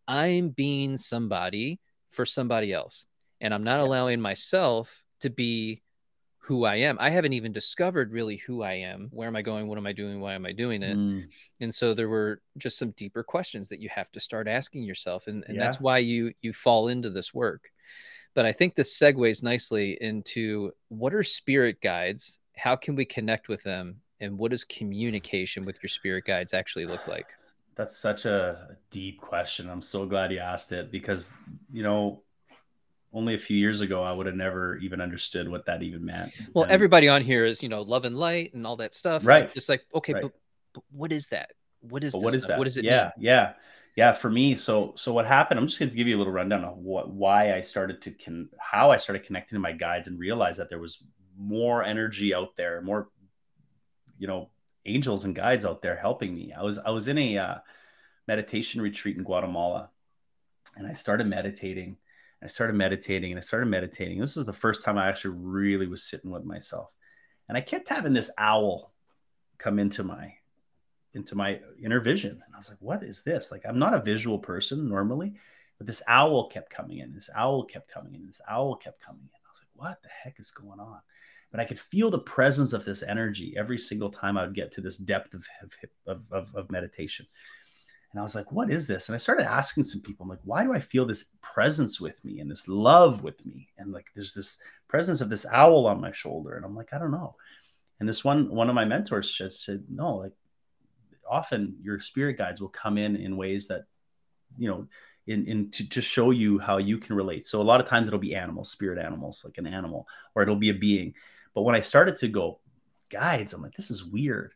i'm 0.07 0.51
being 0.51 0.97
somebody 0.97 1.79
for 2.11 2.27
somebody 2.27 2.73
else 2.73 3.07
and 3.41 3.55
i'm 3.55 3.65
not 3.65 3.81
allowing 3.81 4.21
myself 4.21 5.05
to 5.21 5.31
be 5.31 5.83
who 6.49 6.65
i 6.65 6.77
am. 6.77 6.97
I 6.99 7.11
haven't 7.11 7.35
even 7.35 7.53
discovered 7.53 8.11
really 8.11 8.37
who 8.39 8.63
i 8.63 8.73
am. 8.73 9.11
Where 9.13 9.29
am 9.29 9.37
i 9.37 9.43
going? 9.43 9.69
What 9.69 9.77
am 9.77 9.87
i 9.87 9.93
doing? 9.93 10.19
Why 10.19 10.33
am 10.33 10.47
i 10.47 10.53
doing 10.53 10.83
it? 10.83 10.97
Mm, 10.97 11.27
and 11.61 11.73
so 11.73 11.93
there 11.93 12.09
were 12.09 12.41
just 12.57 12.79
some 12.79 12.93
deeper 12.93 13.23
questions 13.23 13.69
that 13.69 13.83
you 13.83 13.91
have 13.91 14.11
to 14.13 14.21
start 14.21 14.49
asking 14.49 14.85
yourself 14.85 15.27
and, 15.27 15.45
and 15.47 15.61
that's 15.61 15.79
why 15.79 15.99
you 15.99 16.33
you 16.41 16.55
fall 16.55 16.89
into 16.89 17.11
this 17.11 17.35
work. 17.35 17.71
But 18.35 18.47
i 18.47 18.53
think 18.53 18.75
this 18.75 18.99
segues 18.99 19.43
nicely 19.43 19.99
into 20.01 20.73
what 20.89 21.13
are 21.13 21.23
spirit 21.23 21.83
guides? 21.83 22.39
How 22.57 22.77
can 22.77 22.97
we 22.97 23.05
connect 23.05 23.49
with 23.49 23.63
them? 23.63 23.97
And 24.21 24.39
what 24.39 24.51
does 24.51 24.65
communication 24.65 25.67
with 25.67 25.83
your 25.83 25.91
spirit 25.91 26.25
guides 26.25 26.55
actually 26.55 26.87
look 26.87 27.07
like? 27.07 27.27
That's 27.77 27.97
such 27.97 28.25
a 28.25 28.77
deep 28.91 29.21
question. 29.21 29.71
I'm 29.71 29.83
so 29.83 30.07
glad 30.07 30.33
you 30.33 30.39
asked 30.41 30.73
it 30.73 30.91
because, 30.91 31.33
you 31.73 31.85
know, 31.85 32.23
only 33.13 33.35
a 33.35 33.39
few 33.39 33.57
years 33.57 33.81
ago, 33.81 34.03
I 34.03 34.13
would 34.13 34.27
have 34.27 34.35
never 34.37 34.77
even 34.79 35.01
understood 35.01 35.49
what 35.49 35.65
that 35.67 35.83
even 35.83 36.05
meant. 36.05 36.33
well 36.55 36.65
And- 36.65 36.73
everybody 36.73 37.09
on 37.09 37.23
here 37.23 37.45
is 37.45 37.63
you 37.63 37.69
know 37.69 37.83
love 37.83 38.05
and 38.05 38.17
light 38.17 38.55
and 38.55 38.67
all 38.67 38.77
that 38.77 38.95
stuff 38.95 39.25
Right. 39.25 39.45
it's 39.45 39.55
just 39.55 39.69
like 39.69 39.85
okay 39.95 40.13
Right. 40.15 40.23
but, 40.23 40.33
but 40.75 40.83
what 40.91 41.13
is 41.13 41.29
that 41.29 41.53
what 41.81 42.05
is, 42.05 42.13
this 42.13 42.23
what 42.23 42.35
is 42.35 42.43
stuff? 42.43 42.49
that? 42.51 42.59
what 42.59 42.65
does 42.65 42.77
it 42.77 42.85
yeah, 42.85 43.13
mean 43.17 43.27
yeah, 43.27 43.53
yeah. 43.97 44.13
For 44.13 44.29
me, 44.31 44.55
so 44.57 44.93
so 44.97 45.13
what 45.13 45.27
happened? 45.27 45.59
I'm 45.61 45.67
just 45.69 45.79
going 45.79 45.91
to 45.91 45.97
give 45.97 46.09
you 46.09 46.17
a 46.17 46.19
little 46.19 46.33
rundown 46.33 46.65
of 46.65 46.77
what 46.77 47.09
why 47.11 47.55
I 47.55 47.61
started 47.63 48.03
to 48.03 48.11
con 48.11 48.49
how 48.59 48.91
I 48.91 48.97
started 48.97 49.25
connecting 49.25 49.57
to 49.57 49.61
my 49.61 49.73
guides 49.73 50.07
and 50.09 50.19
realized 50.19 50.59
that 50.59 50.69
there 50.69 50.81
was 50.81 51.03
more 51.37 51.85
energy 51.85 52.35
out 52.35 52.57
there, 52.57 52.83
more 52.83 53.09
you 54.19 54.27
know 54.27 54.51
angels 54.87 55.25
and 55.25 55.35
guides 55.37 55.65
out 55.65 55.81
there 55.83 55.97
helping 55.97 56.35
me. 56.35 56.53
I 56.53 56.63
was 56.63 56.79
I 56.79 56.91
was 56.91 57.07
in 57.09 57.17
a 57.17 57.39
uh, 57.39 57.55
meditation 58.27 58.83
retreat 58.83 59.17
in 59.17 59.23
Guatemala, 59.23 59.91
and 60.77 60.87
I 60.87 60.95
started 60.95 61.27
meditating. 61.29 61.97
I 62.43 62.47
started 62.47 62.77
meditating 62.77 63.33
and 63.33 63.39
I 63.39 63.43
started 63.43 63.67
meditating. 63.67 64.21
This 64.21 64.37
was 64.37 64.47
the 64.47 64.53
first 64.53 64.85
time 64.85 64.97
I 64.97 65.09
actually 65.09 65.37
really 65.39 65.87
was 65.87 66.05
sitting 66.05 66.31
with 66.31 66.45
myself. 66.45 66.91
And 67.49 67.57
I 67.59 67.61
kept 67.61 67.89
having 67.89 68.13
this 68.13 68.31
owl 68.39 68.93
come 69.59 69.79
into 69.79 70.05
my 70.05 70.35
into 71.15 71.35
my 71.35 71.59
inner 71.83 72.01
vision. 72.01 72.33
And 72.33 72.55
I 72.55 72.59
was 72.59 72.69
like, 72.69 72.79
what 72.81 73.03
is 73.03 73.23
this? 73.23 73.51
Like, 73.51 73.63
I'm 73.67 73.79
not 73.79 73.95
a 73.95 74.03
visual 74.03 74.39
person 74.39 74.89
normally, 74.89 75.35
but 75.79 75.87
this 75.87 76.03
owl 76.07 76.49
kept 76.49 76.71
coming 76.71 76.99
in. 76.99 77.15
This 77.15 77.31
owl 77.35 77.65
kept 77.65 77.91
coming 77.91 78.15
in. 78.15 78.27
This 78.27 78.43
owl 78.49 78.77
kept 78.77 79.01
coming 79.01 79.23
in. 79.23 79.29
I 79.29 79.51
was 79.51 79.61
like, 79.61 79.69
what 79.75 80.03
the 80.03 80.11
heck 80.23 80.39
is 80.39 80.51
going 80.51 80.79
on? 80.79 81.01
But 81.51 81.61
I 81.61 81.65
could 81.65 81.81
feel 81.81 82.11
the 82.11 82.19
presence 82.19 82.75
of 82.75 82.85
this 82.85 83.03
energy 83.03 83.55
every 83.57 83.79
single 83.79 84.11
time 84.11 84.37
I 84.37 84.45
would 84.45 84.55
get 84.55 84.71
to 84.73 84.81
this 84.83 84.99
depth 84.99 85.33
of, 85.33 85.47
of, 86.07 86.21
of, 86.31 86.55
of 86.55 86.71
meditation. 86.71 87.27
And 88.11 88.21
I 88.21 88.23
was 88.23 88.35
like, 88.35 88.51
what 88.51 88.71
is 88.71 88.87
this? 88.87 89.09
And 89.09 89.15
I 89.15 89.19
started 89.19 89.51
asking 89.51 89.85
some 89.85 90.01
people, 90.01 90.25
I'm 90.25 90.31
like, 90.31 90.39
why 90.45 90.65
do 90.65 90.73
I 90.73 90.81
feel 90.81 91.05
this 91.05 91.27
presence 91.43 92.01
with 92.01 92.25
me 92.25 92.41
and 92.41 92.51
this 92.51 92.67
love 92.67 93.23
with 93.23 93.45
me? 93.45 93.69
And 93.77 93.93
like, 93.93 94.07
there's 94.15 94.33
this 94.33 94.59
presence 94.89 95.21
of 95.21 95.29
this 95.29 95.45
owl 95.53 95.87
on 95.87 96.01
my 96.01 96.11
shoulder. 96.13 96.57
And 96.57 96.65
I'm 96.65 96.75
like, 96.75 96.93
I 96.93 96.99
don't 96.99 97.11
know. 97.11 97.37
And 98.01 98.09
this 98.09 98.25
one, 98.25 98.51
one 98.51 98.69
of 98.69 98.75
my 98.75 98.87
mentors 98.87 99.31
just 99.31 99.63
said, 99.63 99.85
no, 99.91 100.17
like 100.17 100.33
often 101.29 101.77
your 101.83 102.01
spirit 102.01 102.39
guides 102.39 102.61
will 102.61 102.69
come 102.69 102.97
in 102.97 103.17
in 103.17 103.37
ways 103.37 103.69
that, 103.69 103.83
you 104.57 104.69
know, 104.69 104.87
in, 105.27 105.47
in 105.47 105.71
to, 105.73 105.89
to 105.91 106.01
show 106.01 106.31
you 106.31 106.59
how 106.59 106.79
you 106.79 106.97
can 106.97 107.15
relate. 107.15 107.47
So 107.47 107.61
a 107.61 107.63
lot 107.63 107.81
of 107.81 107.89
times 107.89 108.09
it'll 108.09 108.19
be 108.19 108.35
animals, 108.35 108.71
spirit 108.71 108.99
animals, 108.99 109.43
like 109.45 109.59
an 109.59 109.67
animal, 109.67 110.09
or 110.35 110.43
it'll 110.43 110.57
be 110.57 110.71
a 110.71 110.75
being. 110.75 111.13
But 111.55 111.63
when 111.63 111.75
I 111.75 111.81
started 111.81 112.17
to 112.17 112.29
go 112.29 112.61
guides, 113.11 113.53
I'm 113.53 113.61
like, 113.61 113.75
this 113.75 113.91
is 113.91 114.05
weird. 114.05 114.55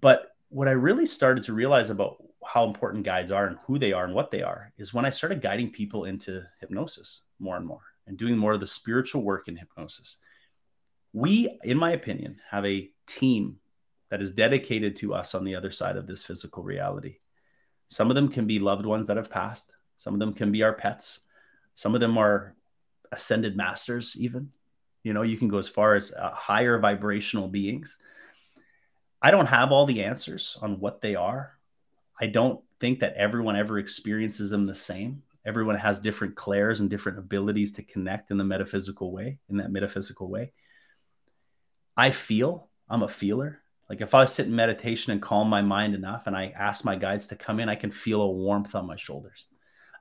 But 0.00 0.34
what 0.48 0.68
I 0.68 0.72
really 0.72 1.04
started 1.04 1.44
to 1.44 1.52
realize 1.52 1.90
about 1.90 2.16
how 2.46 2.64
important 2.64 3.04
guides 3.04 3.32
are 3.32 3.46
and 3.46 3.58
who 3.66 3.78
they 3.78 3.92
are 3.92 4.04
and 4.04 4.14
what 4.14 4.30
they 4.30 4.42
are 4.42 4.72
is 4.78 4.94
when 4.94 5.04
I 5.04 5.10
started 5.10 5.42
guiding 5.42 5.70
people 5.70 6.04
into 6.04 6.42
hypnosis 6.60 7.22
more 7.38 7.56
and 7.56 7.66
more 7.66 7.82
and 8.06 8.16
doing 8.16 8.36
more 8.36 8.52
of 8.52 8.60
the 8.60 8.66
spiritual 8.66 9.22
work 9.22 9.48
in 9.48 9.56
hypnosis. 9.56 10.18
We, 11.12 11.58
in 11.64 11.76
my 11.76 11.92
opinion, 11.92 12.40
have 12.50 12.64
a 12.64 12.90
team 13.06 13.58
that 14.10 14.22
is 14.22 14.30
dedicated 14.30 14.96
to 14.96 15.14
us 15.14 15.34
on 15.34 15.44
the 15.44 15.56
other 15.56 15.70
side 15.70 15.96
of 15.96 16.06
this 16.06 16.22
physical 16.22 16.62
reality. 16.62 17.16
Some 17.88 18.10
of 18.10 18.14
them 18.14 18.28
can 18.28 18.46
be 18.46 18.58
loved 18.58 18.86
ones 18.86 19.06
that 19.08 19.16
have 19.16 19.30
passed, 19.30 19.72
some 19.96 20.14
of 20.14 20.20
them 20.20 20.32
can 20.32 20.52
be 20.52 20.62
our 20.62 20.72
pets, 20.72 21.20
some 21.74 21.94
of 21.94 22.00
them 22.00 22.16
are 22.16 22.54
ascended 23.12 23.56
masters, 23.56 24.16
even. 24.18 24.50
You 25.02 25.12
know, 25.12 25.22
you 25.22 25.36
can 25.36 25.48
go 25.48 25.58
as 25.58 25.68
far 25.68 25.94
as 25.94 26.12
uh, 26.12 26.30
higher 26.30 26.78
vibrational 26.78 27.48
beings. 27.48 27.98
I 29.22 29.30
don't 29.30 29.46
have 29.46 29.72
all 29.72 29.86
the 29.86 30.02
answers 30.02 30.58
on 30.62 30.80
what 30.80 31.00
they 31.00 31.14
are. 31.14 31.55
I 32.20 32.26
don't 32.26 32.60
think 32.80 33.00
that 33.00 33.14
everyone 33.14 33.56
ever 33.56 33.78
experiences 33.78 34.50
them 34.50 34.66
the 34.66 34.74
same. 34.74 35.22
Everyone 35.44 35.76
has 35.76 36.00
different 36.00 36.34
clairs 36.34 36.80
and 36.80 36.90
different 36.90 37.18
abilities 37.18 37.72
to 37.72 37.82
connect 37.82 38.30
in 38.30 38.36
the 38.36 38.44
metaphysical 38.44 39.12
way, 39.12 39.38
in 39.48 39.58
that 39.58 39.70
metaphysical 39.70 40.28
way. 40.28 40.52
I 41.96 42.10
feel, 42.10 42.68
I'm 42.88 43.02
a 43.02 43.08
feeler. 43.08 43.60
Like 43.88 44.00
if 44.00 44.14
I 44.14 44.24
sit 44.24 44.46
in 44.46 44.56
meditation 44.56 45.12
and 45.12 45.22
calm 45.22 45.48
my 45.48 45.62
mind 45.62 45.94
enough 45.94 46.26
and 46.26 46.36
I 46.36 46.52
ask 46.58 46.84
my 46.84 46.96
guides 46.96 47.28
to 47.28 47.36
come 47.36 47.60
in, 47.60 47.68
I 47.68 47.76
can 47.76 47.92
feel 47.92 48.20
a 48.20 48.30
warmth 48.30 48.74
on 48.74 48.86
my 48.86 48.96
shoulders. 48.96 49.46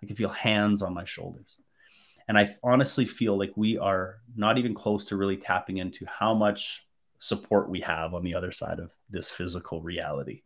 I 0.02 0.08
can 0.08 0.16
feel 0.16 0.30
hands 0.30 0.82
on 0.82 0.94
my 0.94 1.06
shoulders. 1.06 1.60
And 2.28 2.38
I 2.38 2.56
honestly 2.64 3.06
feel 3.06 3.38
like 3.38 3.54
we 3.56 3.78
are 3.78 4.18
not 4.36 4.58
even 4.58 4.74
close 4.74 5.06
to 5.06 5.18
really 5.18 5.38
tapping 5.38 5.78
into 5.78 6.06
how 6.08 6.34
much 6.34 6.88
support 7.20 7.70
we 7.70 7.82
have 7.82 8.14
on 8.14 8.24
the 8.24 8.34
other 8.34 8.52
side 8.52 8.80
of 8.80 8.92
this 9.10 9.30
physical 9.30 9.82
reality. 9.82 10.42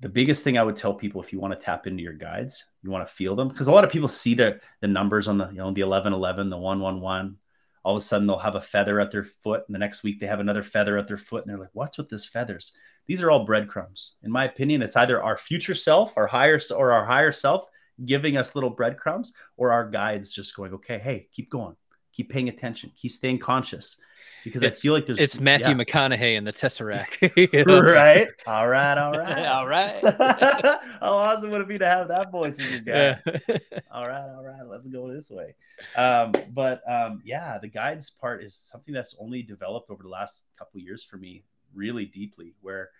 The 0.00 0.08
biggest 0.08 0.44
thing 0.44 0.56
I 0.56 0.62
would 0.62 0.76
tell 0.76 0.94
people 0.94 1.20
if 1.20 1.32
you 1.32 1.40
want 1.40 1.52
to 1.52 1.64
tap 1.64 1.86
into 1.86 2.02
your 2.02 2.12
guides, 2.12 2.66
you 2.82 2.90
want 2.90 3.06
to 3.06 3.12
feel 3.12 3.34
them 3.34 3.48
because 3.48 3.66
a 3.66 3.72
lot 3.72 3.84
of 3.84 3.90
people 3.90 4.08
see 4.08 4.34
the 4.34 4.60
the 4.80 4.88
numbers 4.88 5.26
on 5.26 5.38
the 5.38 5.48
you 5.48 5.56
know 5.56 5.72
the 5.72 5.82
1111, 5.82 6.50
the 6.50 6.56
111, 6.56 7.36
all 7.82 7.96
of 7.96 8.00
a 8.00 8.04
sudden 8.04 8.26
they'll 8.26 8.38
have 8.38 8.54
a 8.54 8.60
feather 8.60 9.00
at 9.00 9.10
their 9.10 9.24
foot 9.24 9.64
and 9.66 9.74
the 9.74 9.78
next 9.78 10.02
week 10.02 10.20
they 10.20 10.26
have 10.26 10.40
another 10.40 10.62
feather 10.62 10.98
at 10.98 11.08
their 11.08 11.16
foot 11.16 11.42
and 11.42 11.50
they're 11.50 11.58
like 11.58 11.70
what's 11.72 11.98
with 11.98 12.08
this 12.08 12.26
feathers? 12.26 12.72
These 13.06 13.22
are 13.22 13.30
all 13.30 13.44
breadcrumbs. 13.44 14.16
In 14.22 14.30
my 14.30 14.44
opinion 14.44 14.82
it's 14.82 14.96
either 14.96 15.22
our 15.22 15.36
future 15.36 15.74
self 15.74 16.16
our 16.16 16.26
higher 16.26 16.60
or 16.76 16.92
our 16.92 17.04
higher 17.04 17.32
self 17.32 17.66
giving 18.04 18.36
us 18.36 18.54
little 18.54 18.70
breadcrumbs 18.70 19.32
or 19.56 19.72
our 19.72 19.88
guides 19.88 20.32
just 20.32 20.54
going 20.54 20.72
okay 20.72 20.98
hey 20.98 21.28
keep 21.32 21.50
going 21.50 21.74
keep 22.18 22.30
paying 22.30 22.48
attention 22.48 22.90
keep 22.96 23.12
staying 23.12 23.38
conscious 23.38 23.98
because 24.44 24.62
it's, 24.62 24.80
I 24.80 24.82
feel 24.82 24.92
like 24.94 25.06
there's 25.06 25.18
it's 25.18 25.40
Matthew 25.40 25.76
yeah. 25.76 25.84
McConaughey 25.84 26.36
in 26.36 26.44
the 26.44 26.52
Tesseract. 26.52 27.66
right. 27.94 28.28
All 28.46 28.68
right. 28.68 28.98
All 28.98 29.12
right. 29.18 29.46
all 29.46 29.66
right. 29.66 30.00
How 30.02 31.12
awesome 31.12 31.50
would 31.50 31.60
it 31.60 31.68
be 31.68 31.78
to 31.78 31.86
have 31.86 32.08
that 32.08 32.30
voice 32.30 32.58
in 32.58 32.70
your 32.70 32.80
guy? 32.80 33.20
Yeah. 33.26 33.58
all 33.90 34.08
right. 34.08 34.28
All 34.36 34.44
right. 34.44 34.66
Let's 34.66 34.86
go 34.86 35.12
this 35.12 35.30
way. 35.30 35.54
Um, 35.96 36.32
but 36.52 36.82
um, 36.90 37.20
yeah, 37.24 37.58
the 37.58 37.68
guides 37.68 38.10
part 38.10 38.42
is 38.42 38.54
something 38.54 38.94
that's 38.94 39.16
only 39.20 39.42
developed 39.42 39.90
over 39.90 40.02
the 40.02 40.08
last 40.08 40.46
couple 40.58 40.80
years 40.80 41.02
for 41.02 41.16
me, 41.16 41.44
really 41.74 42.06
deeply, 42.06 42.54
where 42.60 42.90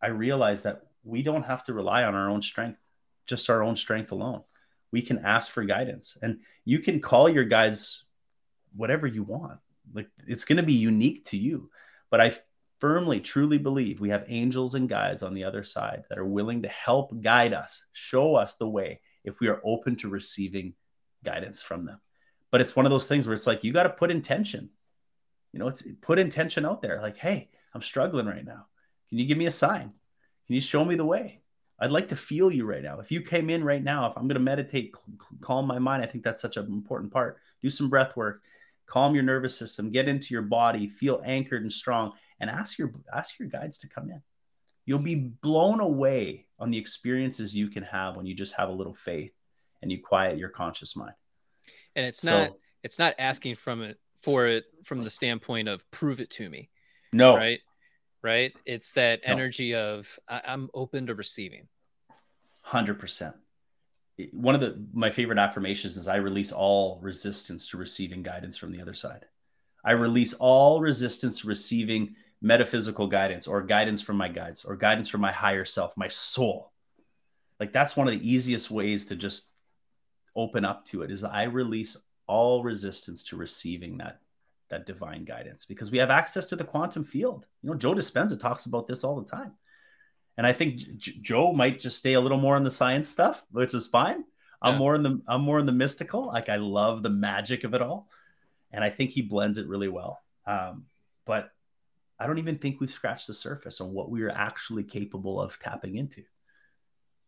I 0.00 0.08
realized 0.08 0.64
that 0.64 0.82
we 1.04 1.22
don't 1.22 1.44
have 1.44 1.64
to 1.64 1.72
rely 1.72 2.04
on 2.04 2.14
our 2.14 2.28
own 2.28 2.42
strength, 2.42 2.78
just 3.26 3.50
our 3.50 3.62
own 3.62 3.76
strength 3.76 4.12
alone. 4.12 4.42
We 4.90 5.02
can 5.02 5.18
ask 5.24 5.50
for 5.50 5.64
guidance, 5.64 6.18
and 6.20 6.40
you 6.64 6.78
can 6.78 7.00
call 7.00 7.28
your 7.28 7.44
guides 7.44 8.04
whatever 8.74 9.06
you 9.06 9.22
want 9.22 9.58
like 9.94 10.08
it's 10.26 10.44
going 10.44 10.56
to 10.56 10.62
be 10.62 10.74
unique 10.74 11.24
to 11.26 11.36
you. 11.36 11.70
But 12.10 12.20
I 12.20 12.32
firmly, 12.78 13.20
truly 13.20 13.58
believe 13.58 14.00
we 14.00 14.10
have 14.10 14.24
angels 14.28 14.74
and 14.74 14.88
guides 14.88 15.22
on 15.22 15.34
the 15.34 15.44
other 15.44 15.64
side 15.64 16.04
that 16.08 16.18
are 16.18 16.26
willing 16.26 16.62
to 16.62 16.68
help 16.68 17.20
guide 17.20 17.52
us, 17.52 17.84
show 17.92 18.34
us 18.34 18.56
the 18.56 18.68
way 18.68 19.00
if 19.24 19.40
we 19.40 19.48
are 19.48 19.60
open 19.64 19.96
to 19.96 20.08
receiving 20.08 20.74
guidance 21.24 21.62
from 21.62 21.86
them. 21.86 22.00
But 22.50 22.60
it's 22.60 22.76
one 22.76 22.86
of 22.86 22.90
those 22.90 23.06
things 23.06 23.26
where 23.26 23.34
it's 23.34 23.46
like 23.46 23.64
you 23.64 23.72
got 23.72 23.84
to 23.84 23.90
put 23.90 24.10
intention. 24.10 24.70
You 25.52 25.58
know, 25.58 25.68
it's 25.68 25.84
put 26.00 26.18
intention 26.18 26.66
out 26.66 26.82
there. 26.82 27.00
Like, 27.00 27.16
hey, 27.16 27.50
I'm 27.74 27.82
struggling 27.82 28.26
right 28.26 28.44
now. 28.44 28.66
Can 29.08 29.18
you 29.18 29.26
give 29.26 29.38
me 29.38 29.46
a 29.46 29.50
sign? 29.50 29.88
Can 30.46 30.54
you 30.54 30.60
show 30.60 30.84
me 30.84 30.96
the 30.96 31.04
way? 31.04 31.40
I'd 31.78 31.90
like 31.90 32.08
to 32.08 32.16
feel 32.16 32.50
you 32.50 32.64
right 32.64 32.82
now. 32.82 33.00
If 33.00 33.10
you 33.10 33.22
came 33.22 33.50
in 33.50 33.64
right 33.64 33.82
now, 33.82 34.06
if 34.06 34.16
I'm 34.16 34.28
going 34.28 34.34
to 34.34 34.40
meditate, 34.40 34.94
calm 35.40 35.66
my 35.66 35.78
mind, 35.78 36.02
I 36.02 36.06
think 36.06 36.24
that's 36.24 36.40
such 36.40 36.56
an 36.56 36.66
important 36.66 37.12
part. 37.12 37.38
Do 37.60 37.70
some 37.70 37.88
breath 37.88 38.16
work, 38.16 38.42
calm 38.86 39.14
your 39.14 39.24
nervous 39.24 39.56
system, 39.56 39.90
get 39.90 40.08
into 40.08 40.34
your 40.34 40.42
body, 40.42 40.88
feel 40.88 41.22
anchored 41.24 41.62
and 41.62 41.72
strong, 41.72 42.12
and 42.40 42.50
ask 42.50 42.78
your 42.78 42.92
ask 43.12 43.38
your 43.38 43.48
guides 43.48 43.78
to 43.78 43.88
come 43.88 44.10
in. 44.10 44.22
You'll 44.84 44.98
be 44.98 45.14
blown 45.14 45.80
away 45.80 46.46
on 46.58 46.70
the 46.70 46.78
experiences 46.78 47.54
you 47.54 47.68
can 47.68 47.84
have 47.84 48.16
when 48.16 48.26
you 48.26 48.34
just 48.34 48.54
have 48.54 48.68
a 48.68 48.72
little 48.72 48.94
faith 48.94 49.32
and 49.80 49.90
you 49.90 50.02
quiet 50.02 50.38
your 50.38 50.48
conscious 50.48 50.96
mind. 50.96 51.14
And 51.94 52.06
it's 52.06 52.24
not 52.24 52.48
so, 52.48 52.56
it's 52.82 52.98
not 52.98 53.14
asking 53.18 53.54
from 53.54 53.82
it 53.82 53.98
for 54.22 54.46
it 54.46 54.64
from 54.84 55.02
the 55.02 55.10
standpoint 55.10 55.68
of 55.68 55.88
prove 55.90 56.20
it 56.20 56.30
to 56.30 56.48
me. 56.48 56.70
No. 57.12 57.36
Right? 57.36 57.60
Right? 58.22 58.52
It's 58.64 58.92
that 58.92 59.20
no. 59.26 59.32
energy 59.32 59.74
of 59.74 60.18
I'm 60.28 60.70
open 60.74 61.06
to 61.06 61.14
receiving. 61.14 61.68
100% 62.66 63.34
one 64.32 64.54
of 64.54 64.60
the 64.60 64.84
my 64.92 65.10
favorite 65.10 65.38
affirmations 65.38 65.96
is 65.96 66.08
I 66.08 66.16
release 66.16 66.52
all 66.52 66.98
resistance 67.02 67.68
to 67.68 67.76
receiving 67.76 68.22
guidance 68.22 68.56
from 68.56 68.72
the 68.72 68.80
other 68.80 68.94
side. 68.94 69.26
I 69.84 69.92
release 69.92 70.34
all 70.34 70.80
resistance 70.80 71.40
to 71.40 71.48
receiving 71.48 72.14
metaphysical 72.40 73.06
guidance 73.06 73.46
or 73.46 73.62
guidance 73.62 74.02
from 74.02 74.16
my 74.16 74.28
guides 74.28 74.64
or 74.64 74.76
guidance 74.76 75.08
from 75.08 75.20
my 75.20 75.32
higher 75.32 75.64
self, 75.64 75.96
my 75.96 76.08
soul. 76.08 76.72
Like 77.58 77.72
that's 77.72 77.96
one 77.96 78.08
of 78.08 78.12
the 78.12 78.28
easiest 78.28 78.70
ways 78.70 79.06
to 79.06 79.16
just 79.16 79.48
open 80.34 80.64
up 80.64 80.84
to 80.86 81.02
it 81.02 81.10
is 81.10 81.24
I 81.24 81.44
release 81.44 81.96
all 82.26 82.62
resistance 82.62 83.22
to 83.24 83.36
receiving 83.36 83.98
that 83.98 84.20
that 84.70 84.86
divine 84.86 85.24
guidance 85.24 85.66
because 85.66 85.90
we 85.90 85.98
have 85.98 86.10
access 86.10 86.46
to 86.46 86.56
the 86.56 86.64
quantum 86.64 87.04
field. 87.04 87.46
You 87.62 87.70
know, 87.70 87.76
Joe 87.76 87.94
Dispenza 87.94 88.40
talks 88.40 88.66
about 88.66 88.86
this 88.86 89.04
all 89.04 89.20
the 89.20 89.30
time. 89.30 89.52
And 90.36 90.46
I 90.46 90.52
think 90.52 90.76
J- 90.96 91.18
Joe 91.20 91.52
might 91.52 91.80
just 91.80 91.98
stay 91.98 92.14
a 92.14 92.20
little 92.20 92.38
more 92.38 92.56
on 92.56 92.64
the 92.64 92.70
science 92.70 93.08
stuff, 93.08 93.44
which 93.50 93.74
is 93.74 93.86
fine. 93.86 94.24
I'm 94.62 94.78
more 94.78 94.94
in 94.94 95.02
the 95.02 95.20
I'm 95.26 95.42
more 95.42 95.58
in 95.58 95.66
the 95.66 95.72
mystical. 95.72 96.26
Like 96.26 96.48
I 96.48 96.56
love 96.56 97.02
the 97.02 97.10
magic 97.10 97.64
of 97.64 97.74
it 97.74 97.82
all, 97.82 98.08
and 98.70 98.84
I 98.84 98.90
think 98.90 99.10
he 99.10 99.22
blends 99.22 99.58
it 99.58 99.66
really 99.66 99.88
well. 99.88 100.20
Um, 100.46 100.86
but 101.26 101.50
I 102.18 102.26
don't 102.26 102.38
even 102.38 102.58
think 102.58 102.80
we've 102.80 102.90
scratched 102.90 103.26
the 103.26 103.34
surface 103.34 103.80
on 103.80 103.92
what 103.92 104.10
we 104.10 104.22
are 104.22 104.30
actually 104.30 104.84
capable 104.84 105.40
of 105.40 105.58
tapping 105.58 105.96
into. 105.96 106.22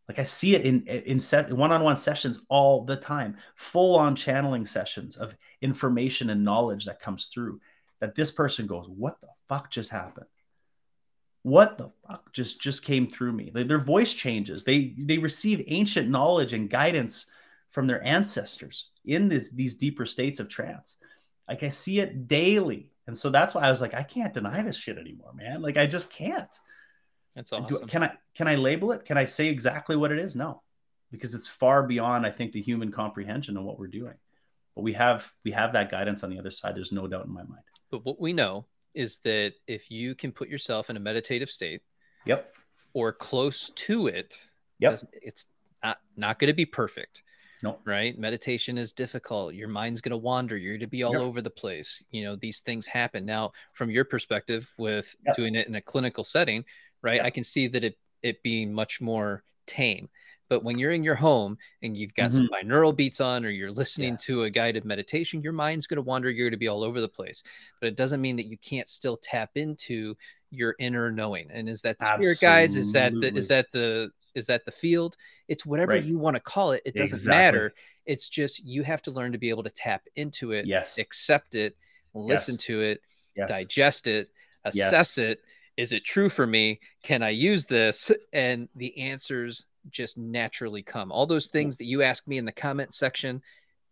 Like 0.08 0.20
I 0.20 0.22
see 0.22 0.54
it 0.54 0.62
in 0.62 0.82
in 0.86 1.18
set 1.18 1.52
one-on-one 1.52 1.96
sessions 1.96 2.44
all 2.48 2.84
the 2.84 2.96
time, 2.96 3.36
full-on 3.56 4.14
channeling 4.14 4.66
sessions 4.66 5.16
of 5.16 5.36
information 5.60 6.30
and 6.30 6.44
knowledge 6.44 6.84
that 6.84 7.00
comes 7.00 7.26
through. 7.26 7.60
That 8.00 8.14
this 8.14 8.30
person 8.30 8.66
goes, 8.66 8.86
"What 8.88 9.20
the 9.20 9.28
fuck 9.48 9.70
just 9.70 9.90
happened?" 9.90 10.26
What 11.44 11.76
the 11.76 11.90
fuck 12.08 12.32
just 12.32 12.58
just 12.60 12.84
came 12.84 13.06
through 13.06 13.32
me. 13.32 13.52
Their 13.54 13.78
voice 13.78 14.14
changes. 14.14 14.64
They 14.64 14.94
they 14.98 15.18
receive 15.18 15.62
ancient 15.66 16.08
knowledge 16.08 16.54
and 16.54 16.70
guidance 16.70 17.26
from 17.68 17.86
their 17.86 18.02
ancestors 18.02 18.90
in 19.04 19.28
this, 19.28 19.50
these 19.50 19.76
deeper 19.76 20.06
states 20.06 20.40
of 20.40 20.48
trance. 20.48 20.96
Like 21.46 21.62
i 21.62 21.68
see 21.68 22.00
it 22.00 22.26
daily. 22.26 22.90
And 23.06 23.16
so 23.16 23.28
that's 23.28 23.54
why 23.54 23.62
i 23.62 23.70
was 23.70 23.82
like 23.82 23.92
i 23.92 24.02
can't 24.02 24.32
deny 24.32 24.62
this 24.62 24.76
shit 24.76 24.96
anymore 24.96 25.32
man. 25.34 25.60
Like 25.60 25.76
i 25.76 25.86
just 25.86 26.10
can't. 26.10 26.48
That's 27.36 27.52
awesome. 27.52 27.80
Do, 27.80 27.86
can 27.86 28.04
i 28.04 28.12
can 28.34 28.48
i 28.48 28.54
label 28.54 28.92
it? 28.92 29.04
Can 29.04 29.18
i 29.18 29.26
say 29.26 29.48
exactly 29.48 29.96
what 29.96 30.12
it 30.12 30.18
is? 30.18 30.34
No. 30.34 30.62
Because 31.10 31.34
it's 31.34 31.46
far 31.46 31.82
beyond 31.86 32.24
i 32.24 32.30
think 32.30 32.52
the 32.52 32.62
human 32.62 32.90
comprehension 32.90 33.58
of 33.58 33.64
what 33.64 33.78
we're 33.78 33.88
doing. 33.88 34.14
But 34.74 34.82
we 34.82 34.94
have 34.94 35.30
we 35.44 35.50
have 35.50 35.74
that 35.74 35.90
guidance 35.90 36.24
on 36.24 36.30
the 36.30 36.38
other 36.38 36.50
side. 36.50 36.74
There's 36.74 36.90
no 36.90 37.06
doubt 37.06 37.26
in 37.26 37.34
my 37.34 37.42
mind. 37.42 37.64
But 37.90 38.02
what 38.06 38.18
we 38.18 38.32
know 38.32 38.64
is 38.94 39.18
that 39.24 39.54
if 39.66 39.90
you 39.90 40.14
can 40.14 40.32
put 40.32 40.48
yourself 40.48 40.90
in 40.90 40.96
a 40.96 41.00
meditative 41.00 41.50
state, 41.50 41.82
yep, 42.24 42.54
or 42.92 43.12
close 43.12 43.70
to 43.70 44.06
it, 44.06 44.38
yep. 44.78 44.98
it's 45.12 45.46
not, 45.82 45.98
not 46.16 46.38
going 46.38 46.48
to 46.48 46.54
be 46.54 46.66
perfect. 46.66 47.22
No. 47.62 47.78
Right. 47.84 48.18
Meditation 48.18 48.76
is 48.76 48.92
difficult. 48.92 49.54
Your 49.54 49.68
mind's 49.68 50.02
going 50.02 50.10
to 50.10 50.18
wander. 50.18 50.56
You're 50.56 50.74
going 50.74 50.80
to 50.80 50.86
be 50.86 51.02
all 51.02 51.12
yep. 51.12 51.22
over 51.22 51.40
the 51.40 51.50
place. 51.50 52.04
You 52.10 52.24
know, 52.24 52.36
these 52.36 52.60
things 52.60 52.86
happen. 52.86 53.24
Now, 53.24 53.52
from 53.72 53.90
your 53.90 54.04
perspective, 54.04 54.70
with 54.76 55.16
yep. 55.24 55.34
doing 55.34 55.54
it 55.54 55.66
in 55.66 55.74
a 55.76 55.80
clinical 55.80 56.24
setting, 56.24 56.64
right, 57.00 57.16
yep. 57.16 57.24
I 57.24 57.30
can 57.30 57.44
see 57.44 57.66
that 57.68 57.82
it, 57.82 57.96
it 58.22 58.42
being 58.42 58.72
much 58.72 59.00
more 59.00 59.44
tame. 59.66 60.08
But 60.48 60.62
when 60.62 60.78
you're 60.78 60.92
in 60.92 61.02
your 61.02 61.14
home 61.14 61.56
and 61.82 61.96
you've 61.96 62.14
got 62.14 62.30
mm-hmm. 62.30 62.38
some 62.38 62.48
binaural 62.52 62.94
beats 62.94 63.20
on 63.20 63.44
or 63.44 63.48
you're 63.48 63.72
listening 63.72 64.12
yeah. 64.12 64.18
to 64.20 64.42
a 64.42 64.50
guided 64.50 64.84
meditation, 64.84 65.40
your 65.42 65.52
mind's 65.52 65.86
going 65.86 65.96
to 65.96 66.02
wander. 66.02 66.30
You're 66.30 66.46
going 66.46 66.52
to 66.52 66.58
be 66.58 66.68
all 66.68 66.84
over 66.84 67.00
the 67.00 67.08
place. 67.08 67.42
But 67.80 67.88
it 67.88 67.96
doesn't 67.96 68.20
mean 68.20 68.36
that 68.36 68.46
you 68.46 68.58
can't 68.58 68.88
still 68.88 69.16
tap 69.16 69.50
into 69.54 70.14
your 70.50 70.76
inner 70.78 71.10
knowing. 71.10 71.50
And 71.50 71.68
is 71.68 71.82
that 71.82 71.98
the 71.98 72.04
Absolutely. 72.04 72.34
spirit 72.34 72.52
guides? 72.52 72.76
Is 72.76 72.92
that 72.92 73.12
the 73.14 73.34
is 73.34 73.48
that 73.48 73.70
the 73.72 74.10
is 74.34 74.46
that 74.46 74.64
the 74.64 74.70
field? 74.70 75.16
It's 75.48 75.64
whatever 75.64 75.92
right. 75.92 76.04
you 76.04 76.18
want 76.18 76.36
to 76.36 76.40
call 76.40 76.72
it. 76.72 76.82
It 76.84 76.94
doesn't 76.94 77.16
exactly. 77.16 77.36
matter. 77.36 77.74
It's 78.04 78.28
just 78.28 78.64
you 78.64 78.82
have 78.82 79.02
to 79.02 79.10
learn 79.10 79.32
to 79.32 79.38
be 79.38 79.50
able 79.50 79.62
to 79.62 79.70
tap 79.70 80.02
into 80.14 80.52
it, 80.52 80.66
yes, 80.66 80.98
accept 80.98 81.54
it, 81.54 81.76
listen 82.12 82.54
yes. 82.54 82.64
to 82.64 82.80
it, 82.80 83.00
yes. 83.34 83.48
digest 83.48 84.06
it, 84.06 84.30
assess 84.64 85.16
yes. 85.16 85.18
it. 85.18 85.40
Is 85.76 85.92
it 85.92 86.04
true 86.04 86.28
for 86.28 86.46
me? 86.46 86.80
Can 87.02 87.22
I 87.22 87.30
use 87.30 87.64
this? 87.66 88.10
And 88.32 88.68
the 88.76 88.96
answers 88.98 89.66
just 89.90 90.16
naturally 90.16 90.82
come. 90.82 91.10
All 91.12 91.26
those 91.26 91.48
things 91.48 91.76
that 91.76 91.84
you 91.84 92.02
ask 92.02 92.26
me 92.26 92.38
in 92.38 92.44
the 92.44 92.52
comment 92.52 92.94
section, 92.94 93.42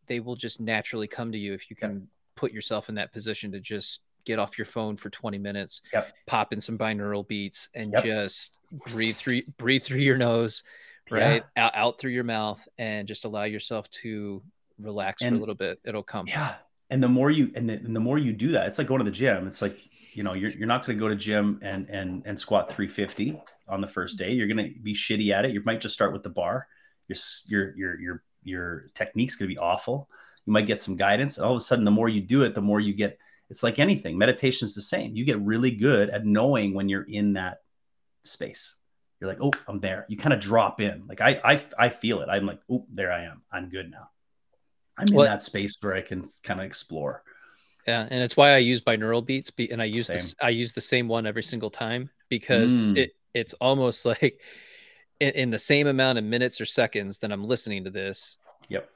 they 0.06 0.20
will 0.20 0.36
just 0.36 0.60
naturally 0.60 1.06
come 1.06 1.32
to 1.32 1.38
you 1.38 1.54
if 1.54 1.70
you 1.70 1.76
can 1.76 2.08
put 2.34 2.52
yourself 2.52 2.88
in 2.88 2.94
that 2.96 3.12
position 3.12 3.52
to 3.52 3.60
just 3.60 4.00
get 4.24 4.38
off 4.38 4.58
your 4.58 4.66
phone 4.66 4.96
for 4.96 5.10
20 5.10 5.38
minutes, 5.38 5.82
yep. 5.92 6.12
pop 6.26 6.52
in 6.52 6.60
some 6.60 6.78
binaural 6.78 7.26
beats 7.26 7.68
and 7.74 7.92
yep. 7.92 8.04
just 8.04 8.58
breathe 8.92 9.16
through 9.16 9.42
breathe 9.58 9.82
through 9.82 10.00
your 10.00 10.16
nose, 10.16 10.62
right? 11.10 11.44
Yeah. 11.56 11.66
Out, 11.66 11.72
out 11.74 11.98
through 11.98 12.12
your 12.12 12.24
mouth 12.24 12.66
and 12.78 13.08
just 13.08 13.24
allow 13.24 13.44
yourself 13.44 13.90
to 13.90 14.42
relax 14.78 15.22
and, 15.22 15.30
for 15.30 15.36
a 15.36 15.40
little 15.40 15.54
bit. 15.54 15.80
It'll 15.84 16.02
come. 16.02 16.26
Yeah. 16.28 16.54
And 16.92 17.02
the 17.02 17.08
more 17.08 17.30
you 17.30 17.50
and 17.54 17.70
the, 17.70 17.74
and 17.74 17.96
the 17.96 18.00
more 18.00 18.18
you 18.18 18.34
do 18.34 18.52
that, 18.52 18.66
it's 18.66 18.76
like 18.76 18.86
going 18.86 18.98
to 18.98 19.04
the 19.04 19.10
gym. 19.10 19.46
It's 19.46 19.62
like, 19.62 19.78
you 20.12 20.22
know, 20.22 20.34
you're, 20.34 20.50
you're 20.50 20.68
not 20.68 20.84
going 20.84 20.98
to 20.98 21.02
go 21.02 21.08
to 21.08 21.16
gym 21.16 21.58
and 21.62 21.88
and 21.88 22.22
and 22.26 22.38
squat 22.38 22.68
350 22.68 23.40
on 23.66 23.80
the 23.80 23.88
first 23.88 24.18
day. 24.18 24.32
You're 24.32 24.46
going 24.46 24.74
to 24.74 24.78
be 24.78 24.94
shitty 24.94 25.32
at 25.32 25.46
it. 25.46 25.52
You 25.52 25.62
might 25.64 25.80
just 25.80 25.94
start 25.94 26.12
with 26.12 26.22
the 26.22 26.28
bar. 26.28 26.68
Your 27.08 27.16
your 27.48 27.76
your 27.76 28.00
your 28.00 28.22
your 28.42 28.84
technique's 28.94 29.36
going 29.36 29.48
to 29.48 29.54
be 29.54 29.58
awful. 29.58 30.10
You 30.44 30.52
might 30.52 30.66
get 30.66 30.82
some 30.82 30.96
guidance. 30.96 31.38
And 31.38 31.46
all 31.46 31.52
of 31.52 31.56
a 31.56 31.64
sudden, 31.64 31.86
the 31.86 31.90
more 31.90 32.10
you 32.10 32.20
do 32.20 32.42
it, 32.42 32.54
the 32.54 32.60
more 32.60 32.78
you 32.78 32.92
get 32.92 33.18
it's 33.48 33.62
like 33.62 33.78
anything. 33.78 34.18
Meditation 34.18 34.66
is 34.66 34.74
the 34.74 34.82
same. 34.82 35.14
You 35.14 35.24
get 35.24 35.40
really 35.40 35.70
good 35.70 36.10
at 36.10 36.26
knowing 36.26 36.74
when 36.74 36.88
you're 36.88 37.06
in 37.08 37.34
that 37.34 37.62
space. 38.24 38.74
You're 39.20 39.30
like, 39.30 39.42
oh, 39.42 39.52
I'm 39.68 39.78
there. 39.78 40.04
You 40.08 40.16
kind 40.16 40.32
of 40.32 40.40
drop 40.40 40.80
in. 40.80 41.04
Like 41.06 41.20
I, 41.20 41.40
I, 41.44 41.62
I 41.78 41.88
feel 41.90 42.22
it. 42.22 42.28
I'm 42.28 42.44
like, 42.44 42.60
oh, 42.70 42.86
there 42.92 43.12
I 43.12 43.24
am. 43.24 43.42
I'm 43.52 43.68
good 43.68 43.90
now. 43.90 44.08
I'm 44.98 45.06
in 45.08 45.16
that 45.18 45.42
space 45.42 45.76
where 45.80 45.94
I 45.94 46.02
can 46.02 46.26
kind 46.42 46.60
of 46.60 46.66
explore. 46.66 47.22
Yeah, 47.86 48.06
and 48.10 48.22
it's 48.22 48.36
why 48.36 48.52
I 48.52 48.58
use 48.58 48.80
binaural 48.82 49.24
beats, 49.24 49.50
and 49.70 49.82
I 49.82 49.86
use 49.86 50.06
same. 50.06 50.16
this. 50.16 50.34
I 50.40 50.50
use 50.50 50.72
the 50.72 50.80
same 50.80 51.08
one 51.08 51.26
every 51.26 51.42
single 51.42 51.70
time 51.70 52.10
because 52.28 52.74
mm. 52.74 52.96
it 52.96 53.12
it's 53.34 53.54
almost 53.54 54.04
like 54.06 54.40
in, 55.20 55.30
in 55.30 55.50
the 55.50 55.58
same 55.58 55.86
amount 55.86 56.18
of 56.18 56.24
minutes 56.24 56.60
or 56.60 56.64
seconds 56.64 57.18
that 57.20 57.32
I'm 57.32 57.44
listening 57.44 57.84
to 57.84 57.90
this. 57.90 58.38
Yep 58.68 58.88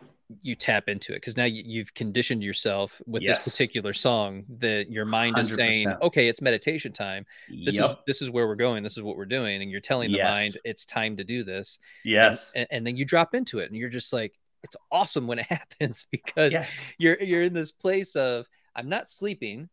you 0.43 0.55
tap 0.55 0.89
into 0.89 1.13
it 1.13 1.17
because 1.17 1.37
now 1.37 1.45
you, 1.45 1.81
have 1.81 1.95
conditioned 1.95 2.43
yourself 2.43 3.01
with 3.07 3.23
yes. 3.23 3.45
this 3.45 3.55
particular 3.55 3.93
song 3.93 4.45
that 4.59 4.91
your 4.91 5.05
mind 5.05 5.37
100%. 5.37 5.41
is 5.41 5.55
saying 5.55 5.95
okay 6.03 6.29
it's 6.29 6.43
meditation 6.43 6.93
time 6.93 7.25
this 7.65 7.77
yep. 7.77 7.91
is 7.91 7.97
this 8.07 8.23
is 8.23 8.31
where 8.31 8.47
we're 8.47 8.57
going 8.57 8.83
this 8.83 8.97
is 8.97 9.03
what 9.03 9.17
we're 9.17 9.25
doing 9.25 9.63
and 9.63 9.71
you're 9.71 9.81
telling 9.81 10.11
the 10.11 10.19
yes. 10.19 10.37
mind 10.37 10.57
it's 10.65 10.85
time 10.85 11.17
to 11.17 11.25
do 11.25 11.45
this 11.45 11.79
yes 12.05 12.51
and, 12.55 12.63
and, 12.63 12.79
and, 12.79 12.87
then 12.87 12.97
you 12.97 13.05
drop 13.05 13.35
into 13.35 13.61
it 13.61 13.71
and 13.71 13.77
you're 13.79 13.89
just 13.89 14.13
like 14.13 14.33
it's 14.67 14.77
awesome 14.93 15.27
when 15.27 15.39
it 15.39 15.47
happens 15.51 16.07
because 16.11 16.53
yeah. 16.53 16.67
you're 16.99 17.21
you're 17.23 17.43
in 17.43 17.55
this 17.55 17.73
place 17.73 18.17
of 18.17 18.47
i'm 18.75 18.89
not 18.89 19.09
sleeping 19.09 19.69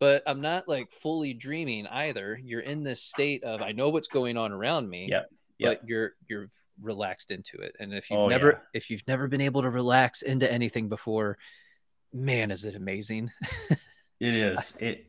but 0.00 0.22
i'm 0.26 0.40
not 0.40 0.68
like 0.68 0.90
fully 0.90 1.32
dreaming 1.34 1.86
either 1.86 2.38
you're 2.42 2.60
in 2.60 2.82
this 2.82 3.02
state 3.02 3.44
of 3.44 3.62
i 3.62 3.72
know 3.72 3.90
what's 3.90 4.08
going 4.08 4.36
on 4.36 4.50
around 4.52 4.88
me 4.88 5.06
yeah 5.08 5.22
yep. 5.58 5.80
but 5.80 5.88
you're 5.88 6.12
you're 6.28 6.48
relaxed 6.80 7.30
into 7.30 7.58
it. 7.58 7.76
And 7.78 7.92
if 7.92 8.10
you've 8.10 8.20
oh, 8.20 8.28
never 8.28 8.48
yeah. 8.48 8.58
if 8.74 8.90
you've 8.90 9.06
never 9.06 9.28
been 9.28 9.40
able 9.40 9.62
to 9.62 9.70
relax 9.70 10.22
into 10.22 10.50
anything 10.50 10.88
before, 10.88 11.38
man, 12.12 12.50
is 12.50 12.64
it 12.64 12.74
amazing. 12.74 13.30
it 13.70 14.34
is. 14.34 14.76
It 14.80 15.06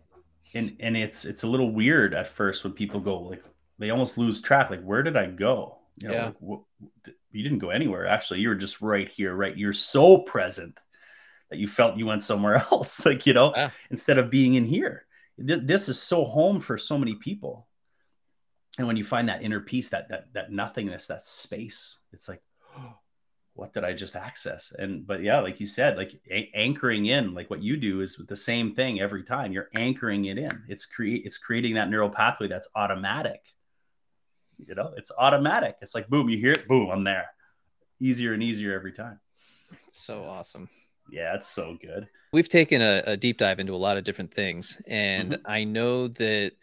and 0.54 0.76
and 0.80 0.96
it's 0.96 1.26
it's 1.26 1.44
a 1.44 1.48
little 1.48 1.72
weird 1.72 2.14
at 2.14 2.28
first 2.28 2.64
when 2.64 2.74
people 2.74 3.00
go 3.00 3.20
like 3.20 3.44
they 3.80 3.90
almost 3.90 4.18
lose 4.18 4.42
track 4.42 4.70
like 4.70 4.84
where 4.84 5.04
did 5.04 5.18
I 5.18 5.28
go? 5.28 5.78
You 6.02 6.10
know, 6.10 6.14
yeah. 6.14 6.26
Like, 6.26 6.36
what, 6.40 6.62
you 7.34 7.44
didn't 7.44 7.60
go 7.60 7.70
anywhere 7.70 8.08
actually. 8.08 8.40
You 8.40 8.50
were 8.50 8.56
just 8.56 8.82
right 8.82 9.10
here, 9.10 9.36
right? 9.36 9.56
You're 9.56 9.74
so 9.74 10.20
present 10.20 10.80
that 11.50 11.58
you 11.58 11.68
felt 11.68 11.98
you 11.98 12.06
went 12.06 12.24
somewhere 12.24 12.56
else 12.72 13.06
like, 13.06 13.26
you 13.26 13.34
know, 13.34 13.54
yeah. 13.56 13.70
instead 13.92 14.18
of 14.18 14.30
being 14.30 14.54
in 14.56 14.66
here. 14.66 15.06
This 15.38 15.90
is 15.90 16.00
so 16.00 16.26
home 16.26 16.60
for 16.60 16.78
so 16.78 16.98
many 16.98 17.16
people 17.16 17.68
and 18.78 18.88
when 18.88 18.98
you 18.98 19.04
find 19.04 19.30
that 19.30 19.44
inner 19.44 19.60
peace 19.60 19.90
that 19.90 20.10
that 20.10 20.34
that 20.34 20.52
nothingness 20.52 21.08
that 21.08 21.22
space 21.22 22.00
it's 22.12 22.28
like 22.28 22.42
oh, 22.78 22.94
what 23.56 23.74
did 23.74 23.84
i 23.84 23.94
just 23.94 24.16
access 24.16 24.74
and 24.80 25.06
but 25.06 25.22
yeah 25.22 25.40
like 25.40 25.60
you 25.60 25.68
said 25.68 25.96
like 25.96 26.20
a- 26.30 26.50
anchoring 26.56 27.06
in 27.06 27.36
like 27.36 27.52
what 27.52 27.62
you 27.62 27.78
do 27.78 28.02
is 28.02 28.20
the 28.28 28.36
same 28.36 28.74
thing 28.74 29.00
every 29.00 29.24
time 29.24 29.52
you're 29.52 29.70
anchoring 29.76 30.26
it 30.26 30.40
in 30.40 30.64
it's 30.68 30.88
create 30.88 31.24
it's 31.24 31.38
creating 31.38 31.76
that 31.76 31.88
neural 31.88 32.10
pathway 32.10 32.48
that's 32.48 32.70
automatic 32.76 33.54
you 34.68 34.76
know 34.76 34.94
it's 34.98 35.12
automatic. 35.18 35.78
It's 35.82 35.96
like 35.96 36.08
boom 36.10 36.30
you 36.30 36.38
hear 36.38 36.54
it 36.54 36.68
boom 36.68 36.90
i'm 36.90 37.04
there. 37.04 37.28
Easier 38.00 38.34
and 38.34 38.44
easier 38.44 38.74
every 38.74 38.92
time. 38.92 39.20
It's 39.88 40.00
so 40.00 40.24
awesome. 40.24 40.70
Yeah 41.12 41.36
it's 41.36 41.48
so 41.48 41.78
good. 41.82 42.08
We've 42.32 42.50
taken 42.50 42.82
a, 42.82 43.04
a 43.06 43.18
deep 43.18 43.38
dive 43.38 43.60
into 43.60 43.74
a 43.74 43.78
lot 43.78 43.98
of 43.98 44.04
different 44.04 44.34
things 44.34 44.82
and 44.88 45.34
mm-hmm. 45.34 45.42
i 45.46 45.64
know 45.64 46.08
that 46.08 46.54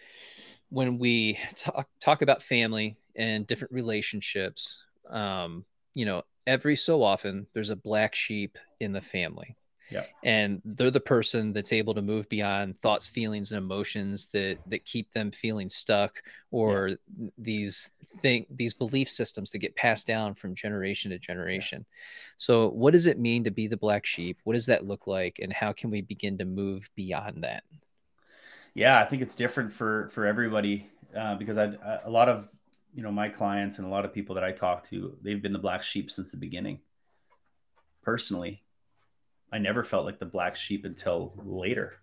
when 0.70 0.98
we 0.98 1.38
talk 1.56 1.88
talk 2.00 2.22
about 2.22 2.42
family 2.42 2.96
and 3.16 3.46
different 3.46 3.72
relationships, 3.72 4.82
um, 5.10 5.64
you 5.94 6.06
know, 6.06 6.22
every 6.46 6.76
so 6.76 7.02
often 7.02 7.46
there's 7.52 7.70
a 7.70 7.76
black 7.76 8.14
sheep 8.14 8.56
in 8.80 8.92
the 8.92 9.00
family. 9.00 9.56
Yeah. 9.90 10.04
And 10.22 10.62
they're 10.64 10.90
the 10.90 11.00
person 11.00 11.52
that's 11.52 11.72
able 11.72 11.94
to 11.94 12.02
move 12.02 12.28
beyond 12.28 12.78
thoughts, 12.78 13.08
feelings, 13.08 13.52
and 13.52 13.58
emotions 13.58 14.26
that 14.26 14.58
that 14.66 14.84
keep 14.84 15.12
them 15.12 15.30
feeling 15.30 15.68
stuck, 15.68 16.22
or 16.50 16.88
yeah. 16.88 17.28
these 17.38 17.90
thing 18.18 18.46
these 18.50 18.74
belief 18.74 19.08
systems 19.08 19.50
that 19.50 19.58
get 19.58 19.76
passed 19.76 20.06
down 20.06 20.34
from 20.34 20.54
generation 20.54 21.10
to 21.10 21.18
generation. 21.18 21.84
Yeah. 21.88 21.96
So, 22.36 22.68
what 22.68 22.92
does 22.92 23.06
it 23.06 23.18
mean 23.18 23.44
to 23.44 23.50
be 23.50 23.66
the 23.66 23.76
black 23.76 24.06
sheep? 24.06 24.38
What 24.44 24.54
does 24.54 24.66
that 24.66 24.86
look 24.86 25.06
like, 25.06 25.40
and 25.42 25.52
how 25.52 25.72
can 25.72 25.90
we 25.90 26.02
begin 26.02 26.38
to 26.38 26.44
move 26.44 26.88
beyond 26.94 27.42
that? 27.42 27.64
yeah, 28.74 29.00
I 29.00 29.04
think 29.04 29.22
it's 29.22 29.36
different 29.36 29.72
for 29.72 30.08
for 30.08 30.26
everybody 30.26 30.88
uh, 31.16 31.34
because 31.36 31.58
I, 31.58 31.64
I, 31.84 31.98
a 32.04 32.10
lot 32.10 32.28
of 32.28 32.48
you 32.94 33.02
know 33.02 33.12
my 33.12 33.28
clients 33.28 33.78
and 33.78 33.86
a 33.86 33.90
lot 33.90 34.04
of 34.04 34.12
people 34.12 34.34
that 34.36 34.44
I 34.44 34.52
talk 34.52 34.84
to, 34.84 35.16
they've 35.22 35.40
been 35.40 35.52
the 35.52 35.58
black 35.58 35.82
sheep 35.82 36.10
since 36.10 36.30
the 36.30 36.36
beginning. 36.36 36.80
Personally, 38.02 38.62
I 39.52 39.58
never 39.58 39.82
felt 39.82 40.04
like 40.04 40.18
the 40.18 40.26
black 40.26 40.56
sheep 40.56 40.84
until 40.84 41.34
later, 41.36 41.94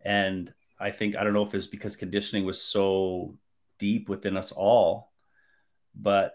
and 0.00 0.52
I 0.78 0.90
think 0.90 1.16
I 1.16 1.24
don't 1.24 1.32
know 1.32 1.44
if 1.44 1.54
it's 1.54 1.66
because 1.66 1.96
conditioning 1.96 2.44
was 2.44 2.60
so 2.60 3.36
deep 3.78 4.08
within 4.08 4.36
us 4.36 4.52
all, 4.52 5.12
but 5.94 6.34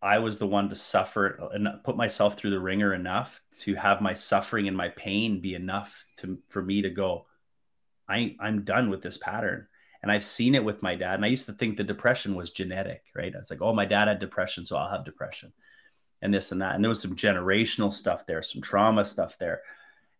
I 0.00 0.18
was 0.18 0.38
the 0.38 0.46
one 0.46 0.68
to 0.68 0.74
suffer 0.74 1.48
and 1.52 1.68
put 1.84 1.96
myself 1.96 2.36
through 2.36 2.50
the 2.50 2.60
ringer 2.60 2.92
enough 2.92 3.40
to 3.60 3.74
have 3.74 4.00
my 4.00 4.14
suffering 4.14 4.66
and 4.66 4.76
my 4.76 4.88
pain 4.88 5.40
be 5.40 5.54
enough 5.54 6.04
to 6.18 6.38
for 6.48 6.62
me 6.62 6.82
to 6.82 6.90
go 6.90 7.26
I, 8.08 8.36
I'm 8.40 8.64
done 8.64 8.90
with 8.90 9.02
this 9.02 9.16
pattern. 9.16 9.66
And 10.02 10.10
I've 10.10 10.24
seen 10.24 10.54
it 10.54 10.64
with 10.64 10.82
my 10.82 10.96
dad. 10.96 11.14
And 11.14 11.24
I 11.24 11.28
used 11.28 11.46
to 11.46 11.52
think 11.52 11.76
the 11.76 11.84
depression 11.84 12.34
was 12.34 12.50
genetic, 12.50 13.02
right? 13.14 13.32
It's 13.34 13.50
like, 13.50 13.62
oh, 13.62 13.72
my 13.72 13.86
dad 13.86 14.08
had 14.08 14.18
depression, 14.18 14.64
so 14.64 14.76
I'll 14.76 14.90
have 14.90 15.04
depression 15.04 15.52
and 16.22 16.32
this 16.32 16.52
and 16.52 16.62
that. 16.62 16.74
And 16.74 16.82
there 16.82 16.88
was 16.88 17.02
some 17.02 17.16
generational 17.16 17.92
stuff 17.92 18.26
there, 18.26 18.42
some 18.42 18.62
trauma 18.62 19.04
stuff 19.04 19.36
there, 19.38 19.62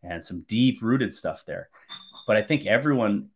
and 0.02 0.24
some 0.24 0.42
deep 0.42 0.82
rooted 0.82 1.14
stuff 1.14 1.44
there. 1.46 1.68
But 2.26 2.36
I 2.36 2.42
think 2.42 2.66
everyone, 2.66 3.30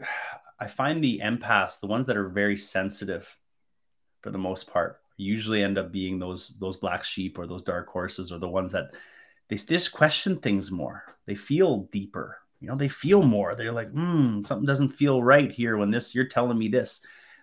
I 0.60 0.66
find 0.66 1.04
the 1.04 1.20
empaths, 1.22 1.78
the 1.78 1.86
ones 1.86 2.06
that 2.06 2.16
are 2.16 2.28
very 2.28 2.56
sensitive 2.56 3.38
for 4.22 4.30
the 4.30 4.38
most 4.38 4.68
part, 4.68 5.00
usually 5.16 5.62
end 5.62 5.78
up 5.78 5.92
being 5.92 6.18
those 6.18 6.48
those 6.58 6.76
black 6.76 7.04
sheep 7.04 7.38
or 7.38 7.46
those 7.46 7.62
dark 7.62 7.88
horses 7.88 8.32
or 8.32 8.38
the 8.38 8.48
ones 8.48 8.72
that 8.72 8.90
they 9.48 9.56
just 9.56 9.92
question 9.92 10.38
things 10.38 10.72
more. 10.72 11.04
They 11.26 11.36
feel 11.36 11.88
deeper 11.92 12.38
you 12.60 12.68
know 12.68 12.74
they 12.74 12.88
feel 12.88 13.22
more 13.22 13.54
they're 13.54 13.72
like 13.72 13.88
hmm 13.90 14.42
something 14.42 14.66
doesn't 14.66 14.88
feel 14.88 15.22
right 15.22 15.52
here 15.52 15.76
when 15.76 15.90
this 15.90 16.14
you're 16.14 16.26
telling 16.26 16.58
me 16.58 16.68
this 16.68 17.00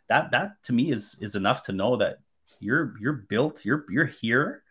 that 0.09 0.32
that 0.32 0.61
to 0.63 0.73
me 0.73 0.91
is 0.91 1.17
is 1.21 1.36
enough 1.36 1.63
to 1.63 1.71
know 1.71 1.97
that 1.97 2.19
you're 2.60 2.95
you're 2.99 3.14
built 3.14 3.66
you're 3.66 3.86
you're 3.89 4.06
here 4.06 4.64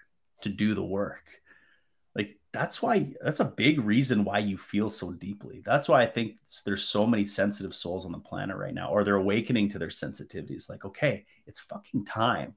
to 0.42 0.48
do 0.48 0.74
the 0.74 0.84
work. 0.84 1.24
Like 2.14 2.38
that's 2.52 2.80
why 2.80 3.14
that's 3.22 3.40
a 3.40 3.44
big 3.44 3.80
reason 3.80 4.24
why 4.24 4.38
you 4.38 4.56
feel 4.56 4.88
so 4.88 5.12
deeply. 5.12 5.62
That's 5.64 5.88
why 5.88 6.02
i 6.02 6.06
think 6.06 6.36
there's 6.64 6.84
so 6.84 7.06
many 7.06 7.24
sensitive 7.24 7.74
souls 7.74 8.04
on 8.06 8.12
the 8.12 8.18
planet 8.18 8.56
right 8.56 8.74
now 8.74 8.90
or 8.90 9.04
they're 9.04 9.16
awakening 9.16 9.70
to 9.70 9.78
their 9.78 9.88
sensitivities. 9.88 10.68
Like 10.68 10.84
okay 10.84 11.24
it's 11.46 11.60
fucking 11.60 12.04
time. 12.04 12.54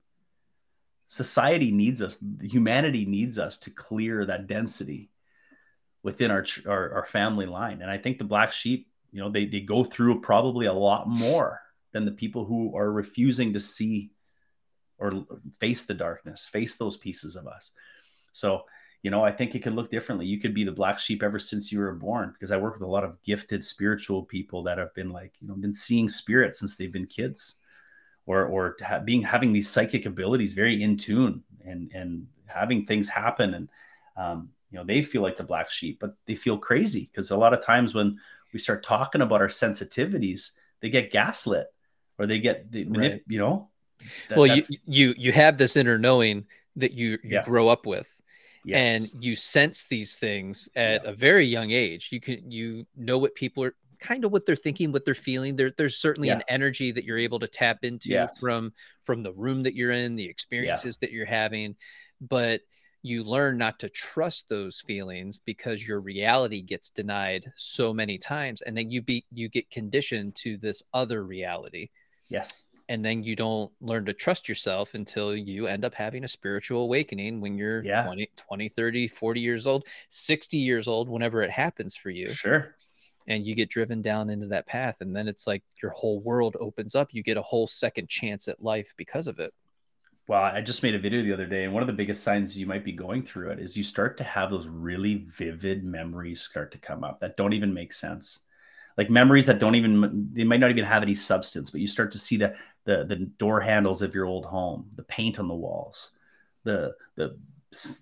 Society 1.10 1.72
needs 1.72 2.02
us 2.02 2.24
humanity 2.42 3.06
needs 3.06 3.40
us 3.40 3.58
to 3.60 3.72
clear 3.72 4.26
that 4.26 4.48
density 4.48 5.10
within 6.04 6.32
our, 6.32 6.46
our, 6.68 6.94
our 6.94 7.06
family 7.06 7.46
line. 7.46 7.82
And 7.82 7.90
i 7.90 7.98
think 7.98 8.18
the 8.18 8.24
black 8.24 8.52
sheep 8.52 8.88
you 9.12 9.22
know 9.22 9.30
they, 9.30 9.46
they 9.46 9.62
go 9.62 9.84
through 9.84 10.22
probably 10.22 10.66
a 10.66 10.74
lot 10.74 11.08
more 11.08 11.62
than 11.94 12.06
the 12.06 12.12
people 12.12 12.46
who 12.46 12.76
are 12.78 12.92
refusing 12.92 13.54
to 13.54 13.60
see 13.60 14.12
or 15.00 15.26
face 15.60 15.84
the 15.84 15.94
darkness 15.94 16.46
face 16.46 16.76
those 16.76 16.98
pieces 16.98 17.36
of 17.36 17.48
us. 17.48 17.72
So 18.32 18.64
you 19.04 19.12
know 19.12 19.24
i 19.24 19.32
think 19.32 19.54
it 19.54 19.60
could 19.60 19.76
look 19.76 19.92
differently. 19.92 20.26
You 20.26 20.40
could 20.40 20.54
be 20.54 20.64
the 20.64 20.72
black 20.72 21.00
sheep 21.00 21.22
ever 21.24 21.40
since 21.40 21.72
you 21.72 21.80
were 21.80 21.94
born 21.94 22.32
because 22.34 22.52
i 22.52 22.58
work 22.58 22.74
with 22.74 22.84
a 22.84 22.88
lot 22.88 23.04
of 23.04 23.22
gifted 23.24 23.64
spiritual 23.64 24.24
people 24.24 24.64
that 24.64 24.78
have 24.78 24.94
been 24.94 25.12
like 25.12 25.34
you 25.40 25.48
know 25.48 25.56
been 25.56 25.74
seeing 25.74 26.10
spirits 26.10 26.60
since 26.60 26.78
they've 26.78 26.92
been 26.92 27.06
kids 27.06 27.56
or 28.28 28.46
or 28.46 28.76
being 29.06 29.24
having 29.24 29.54
these 29.54 29.70
psychic 29.70 30.06
abilities 30.06 30.54
very 30.54 30.84
in 30.84 30.98
tune 30.98 31.44
and 31.66 31.92
and 31.94 32.28
having 32.46 32.86
things 32.86 33.10
happen. 33.10 33.54
And 33.54 33.70
um, 34.16 34.50
you 34.70 34.78
know 34.78 34.86
they 34.86 35.02
feel 35.02 35.22
like 35.22 35.38
the 35.38 35.44
black 35.44 35.72
sheep 35.72 35.98
but 36.00 36.16
they 36.26 36.36
feel 36.36 36.58
crazy 36.58 37.06
because 37.06 37.32
a 37.32 37.38
lot 37.38 37.54
of 37.54 37.64
times 37.64 37.94
when 37.94 38.18
we 38.54 38.60
start 38.60 38.84
talking 38.84 39.22
about 39.22 39.42
our 39.42 39.48
sensitivities 39.48 40.52
they 40.82 40.90
get 40.90 41.12
gaslit 41.12 41.68
or 42.20 42.28
they 42.28 42.40
get 42.40 42.70
the 42.72 42.86
right. 42.86 43.22
you 43.28 43.40
know 43.40 43.70
that, 44.30 44.38
well 44.38 44.48
you 44.48 44.64
you 44.86 45.14
you 45.18 45.32
have 45.32 45.58
this 45.58 45.76
inner 45.76 45.98
knowing 45.98 46.46
that 46.76 46.94
you 46.94 47.12
you 47.24 47.36
yeah. 47.36 47.44
grow 47.44 47.68
up 47.68 47.86
with 47.86 48.10
yes. 48.64 49.12
and 49.14 49.24
you 49.24 49.36
sense 49.36 49.86
these 49.86 50.16
things 50.16 50.70
at 50.76 51.04
yeah. 51.04 51.10
a 51.10 51.14
very 51.14 51.46
young 51.46 51.72
age 51.72 52.10
you 52.12 52.20
can 52.20 52.50
you 52.52 52.86
know 52.96 53.18
what 53.18 53.34
people 53.36 53.64
are 53.64 53.74
kind 54.00 54.26
of 54.26 54.32
what 54.32 54.46
they're 54.46 54.56
thinking, 54.56 54.92
what 54.92 55.06
they're 55.06 55.16
feeling. 55.16 55.56
There, 55.56 55.72
there's 55.72 55.98
certainly 55.98 56.30
yeah. 56.30 56.36
an 56.36 56.44
energy 56.48 56.92
that 56.92 57.04
you're 57.04 57.18
able 57.18 57.40
to 57.40 57.48
tap 57.48 57.80
into 57.84 58.10
yes. 58.10 58.40
from 58.40 58.74
from 59.04 59.24
the 59.24 59.34
room 59.34 59.64
that 59.64 59.76
you're 59.76 59.92
in, 59.92 60.16
the 60.16 60.28
experiences 60.28 60.98
that 60.98 61.12
you're 61.12 61.26
having, 61.26 61.76
but 62.22 62.62
you 63.04 63.24
learn 63.24 63.58
not 63.58 63.80
to 63.80 63.90
trust 63.90 64.50
those 64.50 64.82
feelings 64.82 65.40
because 65.46 65.88
your 65.88 66.02
reality 66.02 66.62
gets 66.62 66.90
denied 66.90 67.46
so 67.56 67.94
many 67.94 68.18
times, 68.18 68.62
and 68.62 68.78
then 68.78 68.90
you 68.90 69.02
be 69.02 69.26
you 69.32 69.50
get 69.50 69.70
conditioned 69.70 70.36
to 70.36 70.58
this 70.58 70.84
other 70.94 71.24
reality. 71.24 71.90
Yes. 72.30 72.64
And 72.90 73.04
then 73.04 73.22
you 73.22 73.36
don't 73.36 73.72
learn 73.82 74.06
to 74.06 74.14
trust 74.14 74.48
yourself 74.48 74.94
until 74.94 75.36
you 75.36 75.68
end 75.68 75.84
up 75.84 75.94
having 75.94 76.24
a 76.24 76.28
spiritual 76.28 76.84
awakening 76.84 77.42
when 77.42 77.58
you're 77.58 77.84
yeah. 77.84 78.06
20, 78.06 78.30
20, 78.38 78.70
30, 78.70 79.08
40 79.10 79.42
years 79.42 79.68
old, 79.68 79.88
60 80.10 80.58
years 80.58 80.88
old, 80.88 81.10
whenever 81.10 81.42
it 81.42 81.52
happens 81.52 81.96
for 81.96 82.10
you. 82.10 82.32
Sure 82.32 82.74
and 83.28 83.46
you 83.46 83.54
get 83.54 83.70
driven 83.70 84.02
down 84.02 84.30
into 84.30 84.48
that 84.48 84.66
path 84.66 85.02
and 85.02 85.16
then 85.16 85.28
it's 85.28 85.46
like 85.46 85.64
your 85.82 85.92
whole 85.92 86.20
world 86.22 86.56
opens 86.60 86.96
up 86.96 87.10
you 87.12 87.22
get 87.22 87.38
a 87.38 87.42
whole 87.42 87.68
second 87.68 88.08
chance 88.10 88.48
at 88.48 88.64
life 88.64 88.94
because 88.98 89.28
of 89.28 89.40
it 89.40 89.54
well 90.28 90.42
i 90.42 90.62
just 90.62 90.84
made 90.84 90.96
a 90.96 91.00
video 91.00 91.22
the 91.22 91.34
other 91.34 91.46
day 91.46 91.66
and 91.66 91.74
one 91.74 91.84
of 91.84 91.88
the 91.88 91.94
biggest 91.94 92.24
signs 92.24 92.58
you 92.58 92.66
might 92.66 92.86
be 92.86 92.92
going 92.92 93.24
through 93.24 93.52
it 93.52 93.60
is 93.60 93.78
you 93.78 93.84
start 93.84 94.18
to 94.18 94.24
have 94.24 94.50
those 94.50 94.68
really 94.68 95.26
vivid 95.30 95.84
memories 95.84 96.42
start 96.42 96.72
to 96.72 96.78
come 96.78 97.04
up 97.04 97.20
that 97.20 97.38
don't 97.38 97.54
even 97.54 97.74
make 97.74 97.94
sense 97.94 98.42
like 98.98 99.10
memories 99.10 99.46
that 99.46 99.60
don't 99.60 99.76
even 99.76 100.30
they 100.34 100.44
might 100.44 100.60
not 100.60 100.70
even 100.70 100.86
have 100.86 101.04
any 101.04 101.16
substance 101.16 101.70
but 101.70 101.82
you 101.82 101.88
start 101.88 102.12
to 102.12 102.20
see 102.20 102.38
the 102.38 102.56
the, 102.86 103.04
the 103.06 103.16
door 103.16 103.60
handles 103.60 104.02
of 104.02 104.14
your 104.14 104.26
old 104.26 104.46
home 104.46 104.90
the 104.96 105.04
paint 105.04 105.40
on 105.40 105.48
the 105.48 105.56
walls 105.56 106.12
the 106.64 106.94
the 107.16 107.38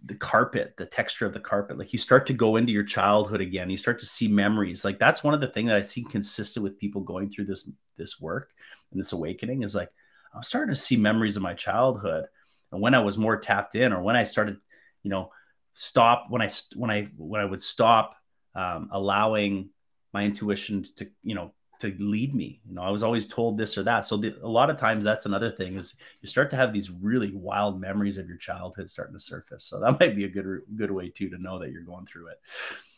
the 0.03 0.15
carpet, 0.15 0.75
the 0.77 0.85
texture 0.85 1.25
of 1.25 1.33
the 1.33 1.39
carpet. 1.39 1.77
Like 1.79 1.91
you 1.91 1.97
start 1.97 2.27
to 2.27 2.33
go 2.33 2.55
into 2.55 2.71
your 2.71 2.83
childhood 2.83 3.41
again. 3.41 3.71
You 3.71 3.77
start 3.77 3.97
to 3.97 4.05
see 4.05 4.27
memories. 4.27 4.85
Like 4.85 4.99
that's 4.99 5.23
one 5.23 5.33
of 5.33 5.41
the 5.41 5.47
things 5.47 5.69
that 5.69 5.75
I 5.75 5.81
see 5.81 6.03
consistent 6.03 6.63
with 6.63 6.77
people 6.77 7.01
going 7.01 7.29
through 7.31 7.45
this 7.45 7.69
this 7.97 8.21
work 8.21 8.51
and 8.91 8.99
this 8.99 9.11
awakening 9.11 9.63
is 9.63 9.73
like 9.73 9.89
I'm 10.35 10.43
starting 10.43 10.73
to 10.73 10.79
see 10.79 10.97
memories 10.97 11.35
of 11.35 11.41
my 11.41 11.55
childhood 11.55 12.25
and 12.71 12.81
when 12.81 12.93
I 12.93 12.99
was 12.99 13.17
more 13.17 13.37
tapped 13.37 13.75
in, 13.75 13.93
or 13.93 14.01
when 14.01 14.15
I 14.15 14.25
started, 14.25 14.57
you 15.01 15.09
know, 15.09 15.31
stop 15.73 16.25
when 16.29 16.41
I 16.41 16.49
when 16.75 16.91
I 16.91 17.07
when 17.17 17.41
I 17.41 17.45
would 17.45 17.61
stop 17.61 18.15
um, 18.53 18.89
allowing 18.91 19.69
my 20.15 20.23
intuition 20.23 20.85
to 20.95 21.05
you 21.23 21.35
know 21.35 21.51
to 21.81 21.93
lead 21.99 22.33
me. 22.33 22.61
You 22.65 22.75
know, 22.75 22.81
I 22.81 22.89
was 22.89 23.03
always 23.03 23.27
told 23.27 23.57
this 23.57 23.77
or 23.77 23.83
that. 23.83 24.07
So 24.07 24.15
the, 24.15 24.33
a 24.41 24.47
lot 24.47 24.69
of 24.69 24.79
times 24.79 25.03
that's 25.03 25.25
another 25.25 25.51
thing 25.51 25.75
is 25.75 25.97
you 26.21 26.29
start 26.29 26.49
to 26.51 26.55
have 26.55 26.71
these 26.71 26.89
really 26.89 27.31
wild 27.33 27.81
memories 27.81 28.17
of 28.17 28.29
your 28.29 28.37
childhood 28.37 28.89
starting 28.89 29.13
to 29.13 29.19
surface. 29.19 29.65
So 29.65 29.81
that 29.81 29.99
might 29.99 30.15
be 30.15 30.23
a 30.23 30.29
good 30.29 30.61
good 30.77 30.89
way 30.89 31.09
too 31.09 31.29
to 31.29 31.37
know 31.37 31.59
that 31.59 31.71
you're 31.71 31.81
going 31.81 32.05
through 32.05 32.29
it. 32.29 32.39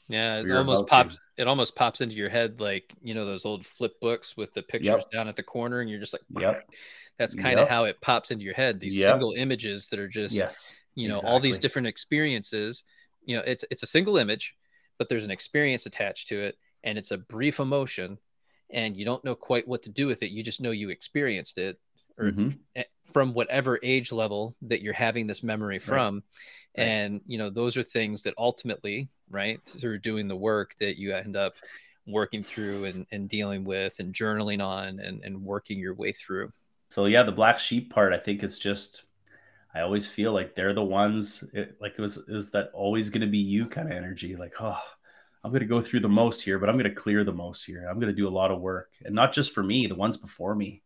Yeah, 0.07 0.39
it 0.39 0.51
almost 0.51 0.85
pops. 0.85 1.15
To. 1.15 1.21
It 1.37 1.47
almost 1.47 1.75
pops 1.75 2.01
into 2.01 2.15
your 2.15 2.29
head 2.29 2.61
like 2.61 2.93
you 3.01 3.15
know 3.15 3.25
those 3.25 3.45
old 3.45 3.65
flip 3.65 3.99
books 3.99 4.37
with 4.37 4.53
the 4.53 4.61
pictures 4.61 5.03
yep. 5.03 5.11
down 5.11 5.27
at 5.27 5.35
the 5.35 5.43
corner, 5.43 5.81
and 5.81 5.89
you're 5.89 5.99
just 5.99 6.13
like, 6.13 6.23
yep. 6.39 6.69
That's 7.17 7.33
kind 7.33 7.55
of 7.55 7.63
yep. 7.63 7.69
how 7.69 7.85
it 7.85 7.99
pops 7.99 8.29
into 8.29 8.45
your 8.45 8.53
head. 8.53 8.79
These 8.79 8.95
yep. 8.95 9.09
single 9.09 9.33
images 9.35 9.87
that 9.87 9.97
are 9.97 10.07
just, 10.07 10.35
yes, 10.35 10.71
you 10.93 11.07
know, 11.07 11.15
exactly. 11.15 11.33
all 11.33 11.39
these 11.39 11.57
different 11.57 11.87
experiences. 11.87 12.83
You 13.25 13.37
know, 13.37 13.43
it's 13.43 13.65
it's 13.71 13.81
a 13.81 13.87
single 13.87 14.17
image, 14.17 14.53
but 14.99 15.09
there's 15.09 15.25
an 15.25 15.31
experience 15.31 15.87
attached 15.87 16.27
to 16.27 16.39
it, 16.39 16.57
and 16.87 16.97
it's 16.97 17.11
a 17.11 17.17
brief 17.17 17.59
emotion 17.59 18.17
and 18.69 18.95
you 18.95 19.03
don't 19.03 19.23
know 19.25 19.35
quite 19.35 19.67
what 19.67 19.83
to 19.83 19.89
do 19.89 20.07
with 20.07 20.23
it. 20.23 20.31
You 20.31 20.41
just 20.41 20.61
know 20.61 20.71
you 20.71 20.89
experienced 20.89 21.57
it 21.57 21.77
or 22.17 22.31
mm-hmm. 22.31 22.81
from 23.11 23.33
whatever 23.33 23.77
age 23.83 24.13
level 24.13 24.55
that 24.61 24.81
you're 24.81 24.93
having 24.93 25.27
this 25.27 25.43
memory 25.43 25.79
from. 25.79 26.15
Right. 26.15 26.23
Right. 26.77 26.87
And, 26.87 27.21
you 27.27 27.37
know, 27.37 27.49
those 27.49 27.75
are 27.75 27.83
things 27.83 28.23
that 28.23 28.35
ultimately, 28.37 29.09
right, 29.29 29.59
through 29.65 29.99
doing 29.99 30.27
the 30.27 30.35
work 30.35 30.75
that 30.79 30.97
you 30.97 31.13
end 31.13 31.35
up 31.35 31.55
working 32.05 32.41
through 32.41 32.85
and, 32.85 33.05
and 33.11 33.27
dealing 33.27 33.65
with 33.65 33.99
and 33.99 34.13
journaling 34.13 34.63
on 34.63 34.99
and, 34.99 35.23
and 35.23 35.43
working 35.43 35.79
your 35.79 35.93
way 35.95 36.13
through. 36.13 36.51
So, 36.89 37.05
yeah, 37.05 37.23
the 37.23 37.31
black 37.33 37.59
sheep 37.59 37.91
part, 37.91 38.13
I 38.13 38.17
think 38.17 38.43
it's 38.43 38.59
just, 38.59 39.03
I 39.75 39.81
always 39.81 40.07
feel 40.07 40.31
like 40.31 40.55
they're 40.55 40.73
the 40.73 40.83
ones, 40.83 41.43
it, 41.53 41.75
like 41.81 41.95
it 41.97 42.01
was, 42.01 42.17
it 42.17 42.33
was 42.33 42.51
that 42.51 42.71
always 42.73 43.09
going 43.09 43.21
to 43.21 43.27
be 43.27 43.39
you 43.39 43.65
kind 43.65 43.91
of 43.91 43.97
energy. 43.97 44.35
Like, 44.35 44.53
oh, 44.61 44.79
I'm 45.47 45.53
going 45.53 45.61
to 45.61 45.65
go 45.65 45.79
through 45.79 46.01
the 46.01 46.09
most 46.09 46.41
here, 46.41 46.59
but 46.59 46.67
I'm 46.67 46.75
going 46.75 46.93
to 46.93 47.01
clear 47.01 47.23
the 47.23 47.31
most 47.31 47.63
here. 47.63 47.87
I'm 47.89 48.01
going 48.01 48.13
to 48.13 48.21
do 48.21 48.27
a 48.27 48.29
lot 48.29 48.51
of 48.51 48.59
work, 48.59 48.91
and 49.05 49.15
not 49.15 49.31
just 49.31 49.53
for 49.53 49.63
me, 49.63 49.87
the 49.87 49.95
ones 49.95 50.17
before 50.17 50.53
me, 50.53 50.83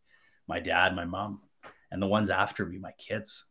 my 0.47 0.59
dad, 0.59 0.95
my 0.95 1.03
mom, 1.03 1.41
and 1.89 1.99
the 1.99 2.05
ones 2.05 2.29
after 2.29 2.63
me, 2.63 2.77
my 2.77 2.91
kids. 2.99 3.45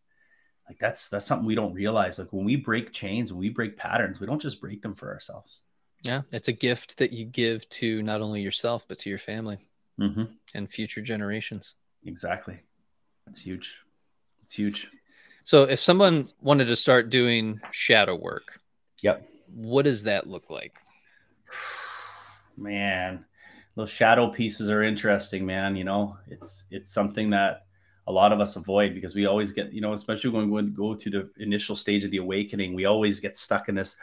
Like 0.69 0.79
that's 0.79 1.09
that's 1.09 1.27
something 1.27 1.47
we 1.47 1.57
don't 1.57 1.75
realize. 1.75 2.21
Like 2.21 2.33
when 2.33 2.45
we 2.45 2.55
break 2.55 2.93
chains, 2.93 3.33
when 3.33 3.41
we 3.41 3.49
break 3.49 3.77
patterns, 3.77 4.21
we 4.21 4.29
don't 4.29 4.41
just 4.41 4.61
break 4.61 4.83
them 4.83 4.95
for 4.95 5.13
ourselves. 5.13 5.63
Yeah, 6.03 6.23
it's 6.31 6.47
a 6.47 6.53
gift 6.53 6.99
that 6.99 7.13
you 7.13 7.25
give 7.25 7.69
to 7.71 8.05
not 8.05 8.21
only 8.21 8.41
yourself 8.41 8.87
but 8.87 8.99
to 9.01 9.11
your 9.11 9.19
family 9.19 9.59
mm-hmm. 10.01 10.27
and 10.55 10.71
future 10.71 11.01
generations. 11.01 11.75
Exactly, 12.05 12.61
it's 13.27 13.41
huge. 13.41 13.79
It's 14.45 14.55
huge. 14.55 14.89
So, 15.43 15.65
if 15.65 15.81
someone 15.81 16.29
wanted 16.41 16.67
to 16.67 16.77
start 16.77 17.11
doing 17.11 17.61
shadow 17.73 18.15
work, 18.15 18.61
yep, 19.03 19.29
what 19.53 19.87
does 19.87 20.05
that 20.05 20.29
look 20.29 20.51
like? 20.51 20.79
man, 22.57 23.25
those 23.77 23.91
shadow 23.91 24.29
pieces 24.29 24.71
are 24.71 24.83
interesting, 24.83 25.47
man. 25.47 25.77
You 25.77 25.85
know, 25.85 26.17
it's 26.29 26.67
it's 26.71 26.91
something 26.91 27.31
that 27.31 27.67
a 28.07 28.13
lot 28.13 28.33
of 28.33 28.41
us 28.41 28.57
avoid 28.57 28.95
because 28.95 29.15
we 29.15 29.27
always 29.27 29.53
get, 29.53 29.73
you 29.73 29.81
know, 29.81 29.93
especially 29.93 30.31
when 30.31 30.51
we 30.51 30.63
go 30.63 30.95
through 30.95 31.13
the 31.13 31.31
initial 31.39 31.77
stage 31.77 32.05
of 32.05 32.11
the 32.11 32.17
awakening, 32.17 32.75
we 32.75 32.85
always 32.85 33.21
get 33.21 33.37
stuck 33.37 33.69
in 33.69 33.75
this, 33.75 33.97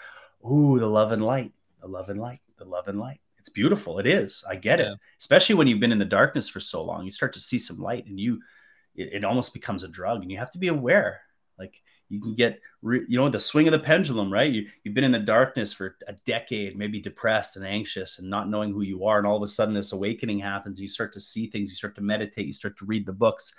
ooh, 0.49 0.79
the 0.79 0.87
love 0.87 1.11
and 1.11 1.23
light, 1.23 1.51
the 1.81 1.87
love 1.87 2.09
and 2.09 2.19
light, 2.19 2.39
the 2.57 2.65
love 2.65 2.87
and 2.87 2.99
light. 2.99 3.19
It's 3.37 3.49
beautiful. 3.49 3.99
It 3.99 4.07
is. 4.07 4.43
I 4.47 4.55
get 4.55 4.79
yeah. 4.79 4.93
it. 4.93 4.99
Especially 5.19 5.55
when 5.55 5.67
you've 5.67 5.79
been 5.79 5.91
in 5.91 5.99
the 5.99 6.05
darkness 6.05 6.49
for 6.49 6.59
so 6.59 6.83
long, 6.83 7.05
you 7.05 7.11
start 7.11 7.33
to 7.33 7.39
see 7.39 7.59
some 7.59 7.79
light 7.79 8.05
and 8.05 8.19
you, 8.19 8.41
it, 8.95 9.09
it 9.13 9.25
almost 9.25 9.53
becomes 9.53 9.83
a 9.83 9.87
drug 9.87 10.21
and 10.21 10.31
you 10.31 10.37
have 10.37 10.51
to 10.51 10.57
be 10.57 10.69
aware. 10.69 11.21
Like 11.57 11.81
you 12.09 12.21
can 12.21 12.35
get 12.35 12.59
re- 12.81 13.05
you 13.07 13.19
know 13.19 13.29
the 13.29 13.39
swing 13.39 13.67
of 13.67 13.71
the 13.71 13.79
pendulum 13.79 14.31
right? 14.31 14.51
You, 14.51 14.67
you've 14.83 14.93
been 14.93 15.03
in 15.03 15.11
the 15.11 15.19
darkness 15.19 15.73
for 15.73 15.97
a 16.07 16.13
decade 16.25 16.77
maybe 16.77 16.99
depressed 16.99 17.55
and 17.55 17.65
anxious 17.65 18.19
and 18.19 18.29
not 18.29 18.49
knowing 18.49 18.71
who 18.71 18.81
you 18.81 19.05
are 19.05 19.17
and 19.17 19.27
all 19.27 19.37
of 19.37 19.43
a 19.43 19.47
sudden 19.47 19.73
this 19.73 19.91
awakening 19.91 20.39
happens 20.39 20.79
you 20.79 20.87
start 20.87 21.13
to 21.13 21.21
see 21.21 21.47
things 21.47 21.69
you 21.69 21.75
start 21.75 21.95
to 21.95 22.01
meditate 22.01 22.47
you 22.47 22.53
start 22.53 22.77
to 22.77 22.85
read 22.85 23.05
the 23.05 23.13
books. 23.13 23.53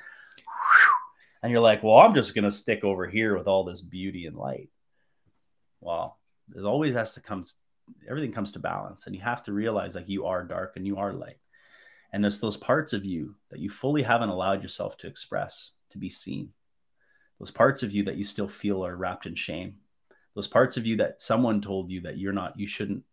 And 1.42 1.53
you're 1.53 1.61
like 1.61 1.82
well 1.82 1.99
i'm 1.99 2.14
just 2.14 2.34
going 2.34 2.44
to 2.44 2.51
stick 2.51 2.84
over 2.84 3.07
here 3.07 3.36
with 3.36 3.49
all 3.49 3.64
this 3.64 3.80
beauty 3.80 4.26
and 4.26 4.36
light. 4.36 4.70
Well 5.80 6.18
there's 6.49 6.66
always 6.66 6.94
has 6.94 7.14
to 7.14 7.20
come 7.20 7.44
everything 8.09 8.32
comes 8.32 8.53
to 8.53 8.59
balance 8.59 9.07
and 9.07 9.14
you 9.14 9.22
have 9.22 9.42
to 9.42 9.53
realize 9.53 9.94
like 9.94 10.09
you 10.09 10.26
are 10.26 10.44
dark 10.44 10.76
and 10.76 10.86
you 10.86 10.99
are 10.99 11.12
light. 11.12 11.38
And 12.12 12.24
there's 12.24 12.40
those 12.40 12.57
parts 12.57 12.94
of 12.94 13.05
you 13.05 13.34
that 13.51 13.61
you 13.61 13.68
fully 13.68 14.03
haven't 14.03 14.30
allowed 14.30 14.62
yourself 14.62 14.96
to 14.99 15.07
express 15.07 15.72
to 15.90 15.99
be 15.99 16.09
seen 16.09 16.53
those 17.39 17.51
parts 17.51 17.82
of 17.82 17.93
you 17.93 18.05
that 18.05 18.16
you 18.16 18.24
still 18.24 18.49
feel 18.49 18.84
are 18.84 18.97
wrapped 18.97 19.26
in 19.26 19.34
shame 19.34 19.76
those 20.34 20.47
parts 20.47 20.76
of 20.76 20.86
you 20.86 20.97
that 20.97 21.20
someone 21.20 21.61
told 21.61 21.91
you 21.91 22.03
that 22.03 22.18
you're 22.18 22.32
not 22.32 22.59
you 22.59 22.66
shouldn't 22.66 23.05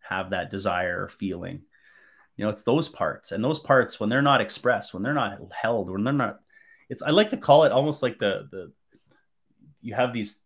have 0.00 0.30
that 0.30 0.50
desire 0.50 1.02
or 1.02 1.08
feeling 1.08 1.62
you 2.36 2.44
know 2.44 2.50
it's 2.50 2.62
those 2.62 2.88
parts 2.88 3.32
and 3.32 3.42
those 3.42 3.58
parts 3.58 3.98
when 3.98 4.08
they're 4.08 4.22
not 4.22 4.40
expressed 4.40 4.94
when 4.94 5.02
they're 5.02 5.14
not 5.14 5.38
held 5.52 5.90
when 5.90 6.04
they're 6.04 6.12
not 6.12 6.40
it's 6.88 7.02
i 7.02 7.10
like 7.10 7.30
to 7.30 7.36
call 7.36 7.64
it 7.64 7.72
almost 7.72 8.02
like 8.02 8.18
the 8.18 8.48
the 8.50 8.72
you 9.80 9.94
have 9.94 10.12
these 10.12 10.44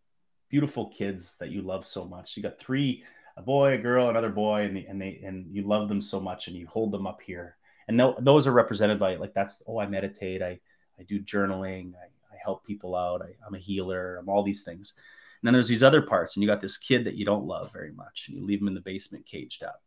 beautiful 0.50 0.88
kids 0.88 1.36
that 1.36 1.50
you 1.50 1.62
love 1.62 1.86
so 1.86 2.04
much. 2.04 2.36
You 2.36 2.42
got 2.42 2.58
three, 2.58 3.04
a 3.36 3.42
boy, 3.42 3.74
a 3.74 3.78
girl, 3.78 4.10
another 4.10 4.28
boy, 4.28 4.64
and, 4.64 4.76
and 4.76 5.00
they 5.00 5.22
and 5.24 5.46
you 5.54 5.62
love 5.62 5.88
them 5.88 6.00
so 6.00 6.20
much, 6.20 6.48
and 6.48 6.56
you 6.56 6.66
hold 6.66 6.92
them 6.92 7.06
up 7.06 7.22
here. 7.22 7.56
And 7.88 7.98
those 8.20 8.46
are 8.46 8.52
represented 8.52 8.98
by 8.98 9.16
like 9.16 9.32
that's 9.32 9.62
oh 9.66 9.78
I 9.78 9.86
meditate, 9.86 10.42
I 10.42 10.60
I 10.98 11.04
do 11.04 11.20
journaling, 11.20 11.94
I 11.94 12.08
help 12.42 12.64
people 12.64 12.94
out, 12.96 13.22
I, 13.22 13.34
I'm 13.46 13.54
a 13.54 13.58
healer, 13.58 14.16
I'm 14.16 14.28
all 14.28 14.42
these 14.42 14.62
things. 14.62 14.94
And 14.96 15.46
then 15.46 15.52
there's 15.52 15.68
these 15.68 15.82
other 15.82 16.02
parts, 16.02 16.36
and 16.36 16.42
you 16.42 16.48
got 16.48 16.60
this 16.60 16.76
kid 16.76 17.04
that 17.04 17.16
you 17.16 17.24
don't 17.24 17.46
love 17.46 17.72
very 17.72 17.92
much, 17.92 18.26
and 18.28 18.36
you 18.36 18.44
leave 18.44 18.60
him 18.60 18.68
in 18.68 18.74
the 18.74 18.80
basement 18.80 19.26
caged 19.26 19.62
up. 19.62 19.82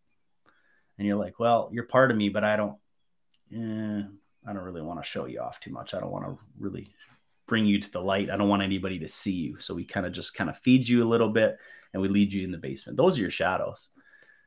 And 0.98 1.08
you're 1.08 1.18
like, 1.18 1.40
well, 1.40 1.70
you're 1.72 1.86
part 1.86 2.12
of 2.12 2.18
me, 2.18 2.30
but 2.30 2.44
I 2.44 2.56
don't, 2.56 2.78
eh, 3.54 4.04
I 4.46 4.54
don't 4.54 4.64
really 4.64 4.82
want 4.82 5.02
to 5.02 5.10
show 5.10 5.26
you 5.26 5.40
off 5.40 5.60
too 5.60 5.72
much. 5.72 5.94
I 5.94 6.00
don't 6.00 6.12
want 6.12 6.26
to 6.26 6.38
really 6.60 6.94
bring 7.48 7.66
you 7.66 7.80
to 7.80 7.92
the 7.92 8.02
light. 8.02 8.30
I 8.30 8.38
don't 8.38 8.50
want 8.50 8.62
anybody 8.62 9.00
to 9.00 9.08
see 9.08 9.34
you. 9.34 9.60
So 9.60 9.74
we 9.74 9.86
kind 9.86 10.06
of 10.06 10.12
just 10.12 10.36
kind 10.36 10.50
of 10.50 10.58
feed 10.60 10.88
you 10.88 11.04
a 11.04 11.10
little 11.10 11.30
bit 11.30 11.58
and 11.94 12.02
we 12.02 12.08
lead 12.08 12.34
you 12.34 12.44
in 12.44 12.52
the 12.52 12.58
basement. 12.58 12.98
Those 12.98 13.18
are 13.18 13.22
your 13.22 13.30
shadows. 13.30 13.90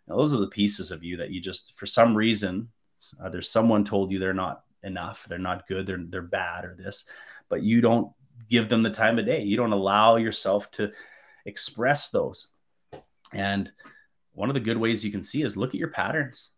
Now, 0.09 0.17
those 0.17 0.33
are 0.33 0.39
the 0.39 0.49
pieces 0.49 0.91
of 0.91 1.03
you 1.03 1.17
that 1.19 1.31
you 1.31 1.41
just, 1.41 1.77
for 1.77 1.87
some 1.87 2.17
reason, 2.17 2.69
either 3.23 3.43
someone 3.43 3.85
told 3.85 4.11
you 4.11 4.19
they're 4.19 4.35
not 4.35 4.63
enough, 4.83 5.27
they're 5.29 5.39
not 5.39 5.67
good, 5.67 5.87
they're, 5.87 6.05
they're 6.09 6.23
bad 6.23 6.65
or 6.65 6.75
this, 6.77 7.05
but 7.49 7.63
you 7.63 7.81
don't 7.81 8.13
give 8.49 8.69
them 8.69 8.83
the 8.83 8.91
time 8.91 9.19
of 9.19 9.27
day. 9.27 9.43
You 9.43 9.57
don't 9.57 9.73
allow 9.73 10.17
yourself 10.17 10.71
to 10.73 10.93
express 11.45 12.11
those. 12.11 12.51
And 13.33 13.71
one 14.33 14.51
of 14.51 14.55
the 14.55 14.61
good 14.61 14.77
ways 14.77 15.05
you 15.05 15.11
can 15.11 15.23
see 15.23 15.43
is 15.43 15.57
look 15.57 15.71
at 15.71 15.81
your 15.81 15.89
patterns. 15.89 16.51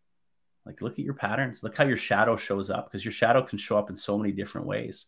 Like, 0.66 0.82
look 0.82 0.98
at 0.98 1.04
your 1.04 1.14
patterns. 1.14 1.62
Look 1.62 1.76
how 1.76 1.86
your 1.86 1.96
shadow 1.96 2.36
shows 2.36 2.68
up 2.68 2.86
because 2.86 3.04
your 3.04 3.12
shadow 3.12 3.42
can 3.42 3.56
show 3.56 3.78
up 3.78 3.88
in 3.88 3.96
so 3.96 4.18
many 4.18 4.32
different 4.32 4.66
ways, 4.66 5.06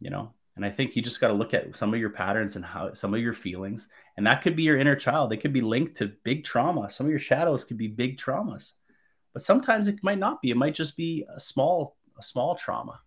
you 0.00 0.10
know. 0.10 0.34
And 0.56 0.64
I 0.64 0.70
think 0.70 0.96
you 0.96 1.02
just 1.02 1.20
got 1.20 1.28
to 1.28 1.34
look 1.34 1.54
at 1.54 1.76
some 1.76 1.92
of 1.92 2.00
your 2.00 2.10
patterns 2.10 2.56
and 2.56 2.64
how 2.64 2.92
some 2.94 3.14
of 3.14 3.20
your 3.20 3.34
feelings, 3.34 3.88
and 4.16 4.26
that 4.26 4.42
could 4.42 4.56
be 4.56 4.62
your 4.62 4.78
inner 4.78 4.96
child. 4.96 5.30
They 5.30 5.36
could 5.36 5.52
be 5.52 5.60
linked 5.60 5.96
to 5.96 6.12
big 6.24 6.44
trauma. 6.44 6.90
Some 6.90 7.06
of 7.06 7.10
your 7.10 7.18
shadows 7.18 7.64
could 7.64 7.76
be 7.76 7.88
big 7.88 8.18
traumas, 8.18 8.72
but 9.32 9.42
sometimes 9.42 9.86
it 9.86 10.02
might 10.02 10.18
not 10.18 10.42
be. 10.42 10.50
It 10.50 10.56
might 10.56 10.74
just 10.74 10.96
be 10.96 11.26
a 11.34 11.38
small, 11.38 11.96
a 12.18 12.22
small 12.22 12.54
trauma. 12.54 13.00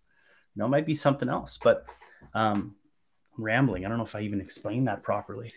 Know, 0.60 0.66
it 0.66 0.70
might 0.70 0.86
be 0.86 0.94
something 0.94 1.28
else. 1.28 1.58
But 1.62 1.86
um, 2.34 2.74
I'm 3.36 3.44
rambling. 3.44 3.84
I 3.84 3.88
don't 3.88 3.98
know 3.98 4.04
if 4.04 4.14
I 4.14 4.20
even 4.20 4.40
explained 4.40 4.88
that 4.88 5.02
properly. 5.02 5.50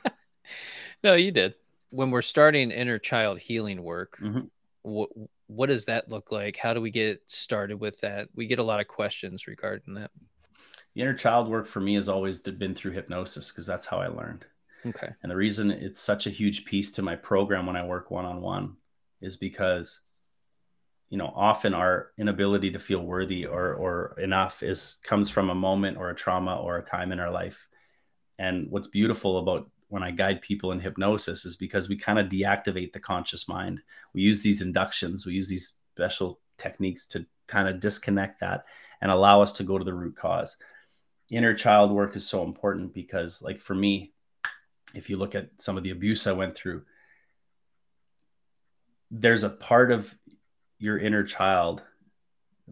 no, 1.04 1.14
you 1.14 1.30
did. 1.30 1.54
When 1.90 2.10
we're 2.10 2.22
starting 2.22 2.70
inner 2.70 2.98
child 2.98 3.38
healing 3.38 3.82
work, 3.82 4.18
mm-hmm. 4.20 4.40
what 4.82 5.10
what 5.46 5.68
does 5.68 5.84
that 5.84 6.08
look 6.10 6.32
like? 6.32 6.56
How 6.56 6.74
do 6.74 6.80
we 6.80 6.90
get 6.90 7.22
started 7.26 7.78
with 7.78 8.00
that? 8.00 8.28
We 8.34 8.46
get 8.46 8.58
a 8.58 8.64
lot 8.64 8.80
of 8.80 8.88
questions 8.88 9.46
regarding 9.46 9.94
that. 9.94 10.10
The 10.94 11.02
inner 11.02 11.14
child 11.14 11.48
work 11.48 11.66
for 11.66 11.80
me 11.80 11.94
has 11.94 12.08
always 12.08 12.40
been 12.40 12.74
through 12.74 12.92
hypnosis 12.92 13.52
because 13.52 13.66
that's 13.66 13.86
how 13.86 13.98
I 13.98 14.08
learned. 14.08 14.44
Okay. 14.84 15.10
And 15.22 15.30
the 15.30 15.36
reason 15.36 15.70
it's 15.70 16.00
such 16.00 16.26
a 16.26 16.30
huge 16.30 16.64
piece 16.64 16.90
to 16.92 17.02
my 17.02 17.14
program 17.14 17.66
when 17.66 17.76
I 17.76 17.86
work 17.86 18.10
one 18.10 18.24
on 18.24 18.40
one 18.40 18.76
is 19.20 19.36
because 19.36 20.00
you 21.08 21.18
know 21.18 21.32
often 21.34 21.74
our 21.74 22.10
inability 22.18 22.70
to 22.72 22.78
feel 22.78 23.00
worthy 23.00 23.46
or 23.46 23.74
or 23.74 24.16
enough 24.18 24.62
is 24.62 24.98
comes 25.04 25.30
from 25.30 25.50
a 25.50 25.54
moment 25.54 25.96
or 25.96 26.10
a 26.10 26.14
trauma 26.14 26.56
or 26.56 26.78
a 26.78 26.84
time 26.84 27.12
in 27.12 27.20
our 27.20 27.30
life. 27.30 27.68
And 28.38 28.70
what's 28.70 28.88
beautiful 28.88 29.38
about 29.38 29.70
when 29.88 30.02
i 30.02 30.10
guide 30.10 30.42
people 30.42 30.72
in 30.72 30.80
hypnosis 30.80 31.44
is 31.44 31.56
because 31.56 31.88
we 31.88 31.96
kind 31.96 32.18
of 32.18 32.28
deactivate 32.28 32.92
the 32.92 33.00
conscious 33.00 33.48
mind. 33.48 33.80
We 34.14 34.22
use 34.22 34.42
these 34.42 34.62
inductions 34.62 35.26
we 35.26 35.34
use 35.34 35.48
these 35.48 35.74
special 35.94 36.40
techniques 36.58 37.06
to 37.06 37.26
kind 37.46 37.68
of 37.68 37.80
disconnect 37.80 38.40
that 38.40 38.64
and 39.00 39.10
allow 39.10 39.40
us 39.42 39.52
to 39.52 39.62
go 39.62 39.78
to 39.78 39.84
the 39.84 39.94
root 39.94 40.16
cause. 40.16 40.56
Inner 41.30 41.54
child 41.54 41.92
work 41.92 42.16
is 42.16 42.26
so 42.26 42.42
important 42.42 42.92
because 42.94 43.42
like 43.42 43.60
for 43.60 43.74
me 43.74 44.12
if 44.94 45.08
you 45.10 45.16
look 45.16 45.34
at 45.34 45.50
some 45.58 45.76
of 45.76 45.84
the 45.84 45.90
abuse 45.90 46.26
i 46.26 46.32
went 46.32 46.56
through 46.56 46.82
there's 49.10 49.44
a 49.44 49.50
part 49.50 49.92
of 49.92 50.16
your 50.78 50.98
inner 50.98 51.24
child 51.24 51.82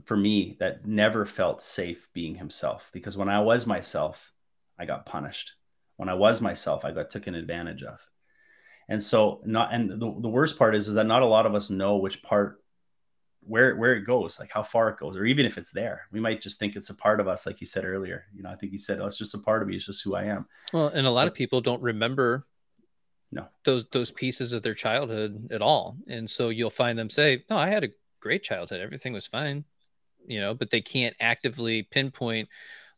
for 0.05 0.17
me 0.17 0.57
that 0.61 0.87
never 0.87 1.25
felt 1.25 1.63
safe 1.63 2.09
being 2.13 2.35
himself 2.35 2.91
because 2.93 3.17
when 3.17 3.29
I 3.29 3.41
was 3.41 3.67
myself, 3.67 4.33
I 4.79 4.85
got 4.87 5.07
punished. 5.07 5.53
When 5.97 6.09
I 6.09 6.15
was 6.15 6.41
myself, 6.41 6.85
I 6.85 6.91
got 6.91 7.11
taken 7.11 7.35
advantage 7.35 7.83
of. 7.85 8.05
And 8.89 9.03
so 9.03 9.41
not 9.45 9.73
and 9.73 9.91
the, 9.91 9.97
the 9.97 10.29
worst 10.29 10.59
part 10.59 10.75
is, 10.75 10.89
is 10.89 10.95
that 10.95 11.07
not 11.07 11.23
a 11.23 11.27
lot 11.27 11.47
of 11.47 11.55
us 11.55 11.71
know 11.71 11.97
which 11.97 12.23
part 12.23 12.61
where 13.41 13.77
where 13.77 13.95
it 13.95 14.05
goes, 14.05 14.41
like 14.41 14.51
how 14.51 14.63
far 14.63 14.89
it 14.89 14.99
goes, 14.99 15.17
or 15.17 15.25
even 15.25 15.47
if 15.47 15.57
it's 15.57 15.71
there. 15.71 16.03
We 16.11 16.21
might 16.21 16.41
just 16.41 16.59
think 16.59 16.77
it's 16.77 16.91
a 16.91 16.95
part 16.95 17.21
of 17.21 17.29
us, 17.29 17.47
like 17.47 17.61
you 17.61 17.67
said 17.67 17.85
earlier. 17.85 18.25
You 18.35 18.43
know, 18.43 18.51
I 18.51 18.57
think 18.57 18.73
you 18.73 18.79
said, 18.79 19.01
Oh, 19.01 19.07
it's 19.07 19.19
just 19.19 19.35
a 19.35 19.39
part 19.39 19.63
of 19.63 19.69
me, 19.69 19.77
it's 19.77 19.87
just 19.87 20.03
who 20.03 20.15
I 20.15 20.25
am. 20.25 20.47
Well, 20.73 20.89
and 20.89 21.07
a 21.07 21.11
lot 21.11 21.23
but, 21.23 21.29
of 21.29 21.35
people 21.35 21.61
don't 21.61 21.83
remember 21.83 22.47
no. 23.35 23.47
those 23.65 23.87
those 23.93 24.11
pieces 24.11 24.53
of 24.53 24.63
their 24.63 24.75
childhood 24.75 25.49
at 25.51 25.63
all. 25.63 25.97
And 26.09 26.29
so 26.29 26.49
you'll 26.49 26.71
find 26.71 26.99
them 26.99 27.11
say 27.11 27.45
no 27.51 27.57
i 27.57 27.69
had 27.69 27.85
a 27.85 27.91
great 28.21 28.43
childhood. 28.43 28.81
Everything 28.81 29.13
was 29.13 29.27
fine 29.27 29.65
you 30.27 30.41
know 30.41 30.55
but 30.55 30.71
they 30.71 30.81
can't 30.81 31.15
actively 31.21 31.83
pinpoint 31.83 32.49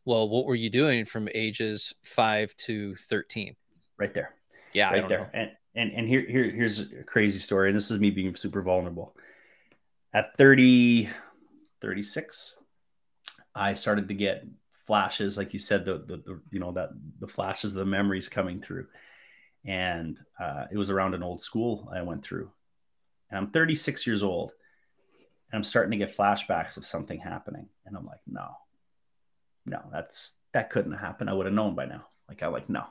well 0.05 0.29
what 0.29 0.45
were 0.45 0.55
you 0.55 0.69
doing 0.69 1.05
from 1.05 1.27
ages 1.33 1.93
5 2.03 2.55
to 2.57 2.95
13 2.95 3.55
right 3.97 4.13
there. 4.13 4.33
Yeah 4.73 4.91
right 4.91 5.07
there. 5.07 5.19
know. 5.19 5.27
and 5.33 5.51
and 5.75 5.91
and 5.91 6.07
here, 6.07 6.21
here 6.21 6.49
here's 6.49 6.79
a 6.79 7.03
crazy 7.03 7.39
story 7.39 7.69
and 7.69 7.75
this 7.75 7.91
is 7.91 7.99
me 7.99 8.11
being 8.11 8.35
super 8.35 8.61
vulnerable. 8.61 9.15
At 10.13 10.35
30 10.37 11.09
36 11.81 12.55
i 13.53 13.73
started 13.73 14.07
to 14.07 14.13
get 14.13 14.45
flashes 14.87 15.37
like 15.37 15.51
you 15.53 15.59
said 15.59 15.83
the, 15.85 15.93
the, 15.93 16.17
the 16.17 16.41
you 16.51 16.59
know 16.59 16.71
that 16.71 16.89
the 17.19 17.27
flashes 17.27 17.73
of 17.73 17.79
the 17.79 17.85
memories 17.85 18.29
coming 18.29 18.61
through 18.61 18.87
and 19.67 20.17
uh, 20.39 20.65
it 20.71 20.77
was 20.77 20.89
around 20.89 21.13
an 21.13 21.21
old 21.21 21.41
school 21.41 21.91
I 21.93 22.01
went 22.01 22.23
through. 22.23 22.49
And 23.29 23.37
I'm 23.37 23.51
36 23.51 24.07
years 24.07 24.23
old, 24.23 24.53
and 25.51 25.59
I'm 25.59 25.63
starting 25.63 25.91
to 25.91 26.05
get 26.05 26.15
flashbacks 26.15 26.77
of 26.77 26.85
something 26.85 27.19
happening, 27.19 27.67
and 27.85 27.95
I'm 27.95 28.05
like, 28.05 28.21
no, 28.25 28.47
no, 29.65 29.81
that's 29.91 30.35
that 30.53 30.69
couldn't 30.69 30.93
happen. 30.93 31.27
I 31.27 31.33
would 31.33 31.45
have 31.45 31.53
known 31.53 31.75
by 31.75 31.85
now. 31.85 32.05
Like 32.29 32.41
I 32.41 32.47
like 32.47 32.69
no, 32.69 32.85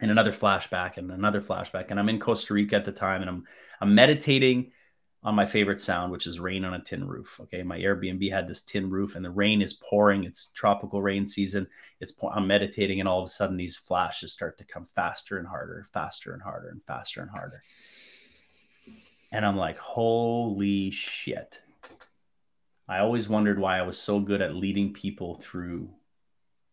and 0.00 0.10
another 0.10 0.32
flashback 0.32 0.96
and 0.96 1.10
another 1.12 1.42
flashback, 1.42 1.90
and 1.90 2.00
I'm 2.00 2.08
in 2.08 2.18
Costa 2.18 2.54
Rica 2.54 2.76
at 2.76 2.86
the 2.86 2.92
time, 2.92 3.20
and 3.20 3.28
I'm 3.28 3.44
I'm 3.80 3.94
meditating 3.94 4.72
on 5.24 5.34
my 5.36 5.46
favorite 5.46 5.80
sound, 5.80 6.10
which 6.10 6.26
is 6.26 6.40
rain 6.40 6.64
on 6.64 6.74
a 6.74 6.82
tin 6.82 7.06
roof. 7.06 7.38
Okay, 7.42 7.62
my 7.62 7.78
Airbnb 7.78 8.30
had 8.30 8.48
this 8.48 8.62
tin 8.62 8.90
roof, 8.90 9.14
and 9.14 9.24
the 9.24 9.30
rain 9.30 9.62
is 9.62 9.74
pouring. 9.74 10.24
It's 10.24 10.48
tropical 10.48 11.00
rain 11.00 11.26
season. 11.26 11.68
It's 12.00 12.12
I'm 12.32 12.46
meditating, 12.46 12.98
and 12.98 13.08
all 13.08 13.20
of 13.20 13.26
a 13.26 13.30
sudden 13.30 13.56
these 13.56 13.76
flashes 13.76 14.32
start 14.32 14.58
to 14.58 14.64
come 14.64 14.86
faster 14.96 15.38
and 15.38 15.46
harder, 15.46 15.86
faster 15.92 16.32
and 16.32 16.42
harder, 16.42 16.68
and 16.68 16.82
faster 16.84 17.20
and 17.20 17.30
harder. 17.30 17.62
And 19.30 19.46
I'm 19.46 19.56
like, 19.56 19.78
holy 19.78 20.90
shit! 20.90 21.62
I 22.88 22.98
always 22.98 23.28
wondered 23.28 23.60
why 23.60 23.78
I 23.78 23.82
was 23.82 23.98
so 23.98 24.18
good 24.18 24.42
at 24.42 24.56
leading 24.56 24.92
people 24.92 25.36
through 25.36 25.88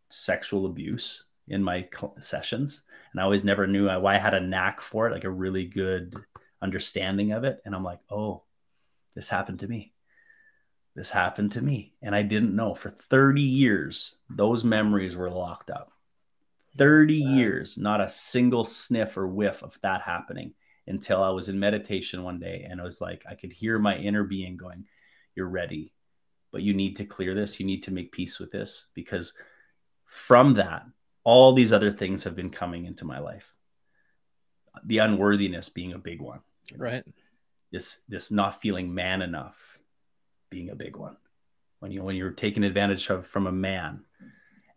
sexual 0.09 0.65
abuse 0.65 1.23
in 1.47 1.63
my 1.63 1.87
sessions, 2.19 2.81
and 3.11 3.21
I 3.21 3.23
always 3.23 3.43
never 3.43 3.67
knew 3.67 3.87
uh, 3.87 3.99
why 3.99 4.15
I 4.15 4.19
had 4.19 4.33
a 4.33 4.39
knack 4.39 4.81
for 4.81 5.07
it, 5.07 5.13
like 5.13 5.23
a 5.23 5.29
really 5.29 5.65
good 5.65 6.15
understanding 6.61 7.31
of 7.31 7.43
it. 7.43 7.59
And 7.65 7.75
I'm 7.75 7.83
like, 7.83 7.99
oh, 8.09 8.43
this 9.15 9.29
happened 9.29 9.59
to 9.59 9.67
me. 9.67 9.93
This 10.95 11.09
happened 11.09 11.53
to 11.53 11.61
me. 11.61 11.93
And 12.01 12.15
I 12.15 12.23
didn't 12.23 12.55
know 12.55 12.73
for 12.75 12.89
30 12.89 13.41
years, 13.41 14.15
those 14.29 14.63
memories 14.63 15.15
were 15.15 15.29
locked 15.29 15.69
up. 15.69 15.91
30 16.77 17.23
wow. 17.23 17.31
years, 17.31 17.77
not 17.77 18.01
a 18.01 18.09
single 18.09 18.63
sniff 18.63 19.17
or 19.17 19.27
whiff 19.27 19.63
of 19.63 19.79
that 19.81 20.01
happening 20.01 20.53
until 20.87 21.23
I 21.23 21.29
was 21.29 21.49
in 21.49 21.59
meditation 21.59 22.23
one 22.23 22.39
day. 22.39 22.67
And 22.69 22.79
it 22.79 22.83
was 22.83 23.01
like, 23.01 23.23
I 23.29 23.35
could 23.35 23.51
hear 23.51 23.79
my 23.79 23.95
inner 23.97 24.23
being 24.23 24.57
going, 24.57 24.85
You're 25.35 25.47
ready, 25.47 25.93
but 26.51 26.63
you 26.63 26.73
need 26.73 26.97
to 26.97 27.05
clear 27.05 27.33
this. 27.33 27.59
You 27.59 27.65
need 27.65 27.83
to 27.83 27.93
make 27.93 28.11
peace 28.11 28.39
with 28.39 28.51
this 28.51 28.87
because 28.93 29.33
from 30.05 30.55
that, 30.55 30.85
all 31.23 31.53
these 31.53 31.73
other 31.73 31.91
things 31.91 32.23
have 32.23 32.35
been 32.35 32.49
coming 32.49 32.85
into 32.85 33.05
my 33.05 33.19
life. 33.19 33.53
The 34.83 34.99
unworthiness 34.99 35.69
being 35.69 35.93
a 35.93 35.99
big 35.99 36.21
one 36.21 36.39
right. 36.77 37.03
This 37.71 37.99
this 38.07 38.31
not 38.31 38.61
feeling 38.61 38.93
man 38.93 39.21
enough 39.21 39.79
being 40.49 40.69
a 40.69 40.75
big 40.75 40.95
one. 40.95 41.17
When 41.79 41.91
you 41.91 42.03
when 42.03 42.15
you're 42.15 42.31
taken 42.31 42.63
advantage 42.63 43.09
of 43.09 43.25
from 43.25 43.47
a 43.47 43.51
man 43.51 44.03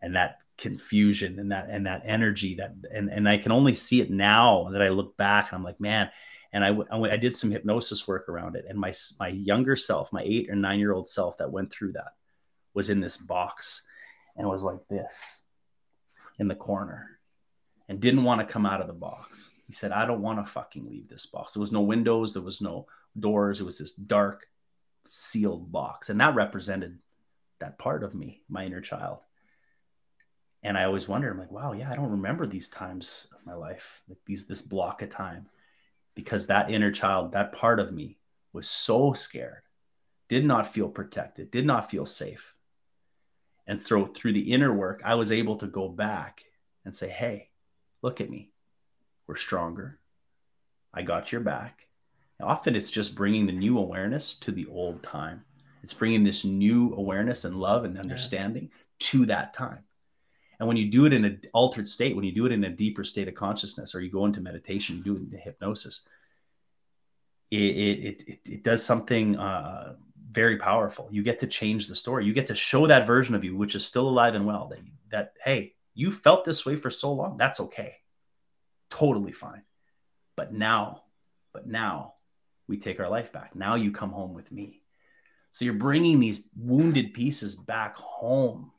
and 0.01 0.17
that 0.17 0.43
confusion 0.59 1.39
and 1.39 1.53
that 1.53 1.69
and 1.71 1.87
that 1.87 2.03
energy 2.05 2.57
that 2.57 2.75
and 2.93 3.11
and 3.11 3.29
I 3.29 3.39
can 3.39 3.53
only 3.53 3.75
see 3.75 4.01
it 4.01 4.11
now 4.11 4.69
that 4.73 4.83
I 4.83 4.89
look 4.89 5.17
back 5.17 5.51
and 5.51 5.59
I'm 5.59 5.65
like 5.65 5.81
man 5.81 6.11
and 6.53 6.65
I, 6.65 6.77
I 6.93 7.17
did 7.17 7.35
some 7.35 7.51
hypnosis 7.51 8.07
work 8.07 8.29
around 8.29 8.57
it. 8.57 8.67
And 8.69 8.79
my 8.79 8.93
my 9.19 9.29
younger 9.29 9.75
self 9.75 10.13
my 10.13 10.23
8 10.23 10.51
or 10.51 10.57
9 10.57 10.79
year 10.79 10.93
old 10.93 11.09
self 11.09 11.39
that 11.39 11.51
went 11.51 11.73
through 11.73 11.93
that 11.93 12.15
was 12.75 12.91
in 12.91 13.01
this 13.01 13.17
box 13.17 13.83
and 14.37 14.47
was 14.47 14.63
like 14.63 14.87
this 14.89 15.41
in 16.39 16.49
the 16.49 16.55
corner 16.55 17.19
and 17.89 18.01
didn't 18.01 18.25
want 18.25 18.41
to 18.41 18.53
come 18.53 18.67
out 18.67 18.81
of 18.81 18.87
the 18.87 18.93
box 18.93 19.52
he 19.73 19.75
said, 19.75 19.91
I 19.91 20.05
don't 20.05 20.21
want 20.21 20.39
to 20.39 20.45
fucking 20.45 20.87
leave 20.87 21.09
this 21.09 21.25
box. 21.25 21.55
There 21.55 21.61
was 21.63 21.73
no 21.73 21.81
windows, 21.81 22.35
there 22.35 22.43
was 22.43 22.61
no 22.61 22.89
doors. 23.19 23.59
It 23.59 23.65
was 23.65 23.79
this 23.79 23.95
dark, 23.95 24.47
sealed 25.07 25.73
box. 25.73 26.11
And 26.11 26.21
that 26.21 26.35
represented 26.35 26.99
that 27.59 27.79
part 27.79 28.05
of 28.05 28.15
me, 28.15 28.43
my 28.51 28.67
inner 28.67 28.83
child. 28.83 29.21
And 30.63 30.77
I 30.77 30.85
always 30.85 31.09
wonder, 31.09 31.31
I'm 31.31 31.39
like, 31.39 31.51
wow, 31.51 31.73
yeah, 31.73 31.91
I 31.91 31.95
don't 31.95 32.11
remember 32.11 32.47
these 32.47 32.69
times 32.69 33.29
of 33.35 33.47
my 33.47 33.55
life, 33.55 34.03
like 34.11 34.19
these 34.27 34.47
this 34.47 34.61
block 34.61 35.01
of 35.01 35.09
time, 35.09 35.49
because 36.15 36.49
that 36.49 36.71
inner 36.71 36.91
child, 36.91 37.33
that 37.33 37.55
part 37.55 37.81
of 37.81 37.93
me, 37.93 38.19
was 38.53 38.69
so 38.69 39.15
scared, 39.15 39.63
did 40.29 40.45
not 40.45 40.67
feel 40.71 40.91
protected, 40.91 41.51
did 41.51 41.65
not 41.65 41.91
feel 41.91 42.05
safe. 42.05 42.57
And 43.67 43.81
through 43.81 44.09
through 44.09 44.35
the 44.35 44.53
inner 44.53 44.75
work, 44.75 45.01
I 45.03 45.15
was 45.15 45.33
able 45.33 45.57
to 45.57 45.67
go 45.67 45.89
back 45.89 46.45
and 46.85 46.95
say, 46.95 47.09
hey, 47.09 47.49
look 48.03 48.21
at 48.21 48.29
me, 48.29 48.52
we're 49.27 49.37
stronger. 49.37 49.99
I 50.93 51.03
got 51.03 51.33
your 51.33 51.41
back. 51.41 51.89
Often 52.41 52.77
it's 52.77 52.91
just 52.91 53.15
bringing 53.15 53.47
the 53.47 53.53
new 53.53 53.79
awareness 53.79 54.35
to 54.41 54.51
the 54.51 54.67
old 54.67 55.03
time. 55.03 55.45
It's 55.83 55.95
bringing 55.95 56.25
this 56.25 56.45
new 56.45 56.95
awareness 56.95 57.45
and 57.45 57.57
love 57.57 57.85
and 57.85 57.99
understanding 57.99 58.71
yeah. 58.73 58.79
to 58.99 59.27
that 59.27 59.55
time. 59.55 59.81
And 60.59 60.69
when 60.69 60.77
you 60.77 60.91
do 60.91 61.07
it 61.07 61.13
in 61.13 61.25
an 61.25 61.41
altered 61.53 61.89
state, 61.89 62.15
when 62.15 62.25
you 62.25 62.33
do 62.33 62.47
it 62.47 62.53
in 62.53 62.63
a 62.65 62.71
deeper 62.71 63.05
state 63.05 63.29
of 63.29 63.35
consciousness, 63.35 63.95
or 63.95 64.01
you 64.01 64.11
go 64.11 64.27
into 64.27 64.41
meditation, 64.41 64.97
you 64.97 65.03
do 65.03 65.17
it 65.17 65.23
into 65.23 65.37
hypnosis, 65.37 66.05
it, 67.51 67.57
it, 67.57 68.23
it, 68.29 68.39
it 68.49 68.63
does 68.63 68.85
something 68.85 69.37
uh, 69.37 69.97
very 70.31 70.57
powerful. 70.57 71.09
You 71.11 71.23
get 71.23 71.41
to 71.41 71.47
change 71.47 71.89
the 71.89 71.97
story. 71.97 72.25
You 72.25 72.33
get 72.33 72.47
to 72.47 72.55
show 72.55 72.87
that 72.87 73.07
version 73.07 73.35
of 73.35 73.45
you, 73.45 73.57
which 73.57 73.75
is 73.75 73.85
still 73.85 74.09
alive 74.09 74.35
and 74.35 74.47
well, 74.47 74.69
that, 74.69 74.81
that 75.11 75.33
hey, 75.45 75.75
you 75.95 76.11
felt 76.11 76.45
this 76.45 76.65
way 76.65 76.77
for 76.77 76.91
so 76.91 77.13
long. 77.13 77.37
That's 77.37 77.61
okay. 77.61 77.97
Totally 78.93 79.33
fine. 79.33 79.63
But 80.37 80.53
now, 80.53 81.05
but 81.55 81.67
now 81.67 82.13
we 82.69 82.77
take 82.77 83.01
our 83.01 83.09
life 83.09 83.33
back. 83.33 83.57
Now 83.57 83.77
you 83.77 83.91
come 83.91 84.11
home 84.11 84.35
with 84.35 84.53
me. 84.53 84.83
So 85.51 85.65
you're 85.65 85.73
bringing 85.73 86.21
these 86.21 86.51
wounded 86.55 87.15
pieces 87.15 87.55
back 87.55 87.97
home. 87.97 88.71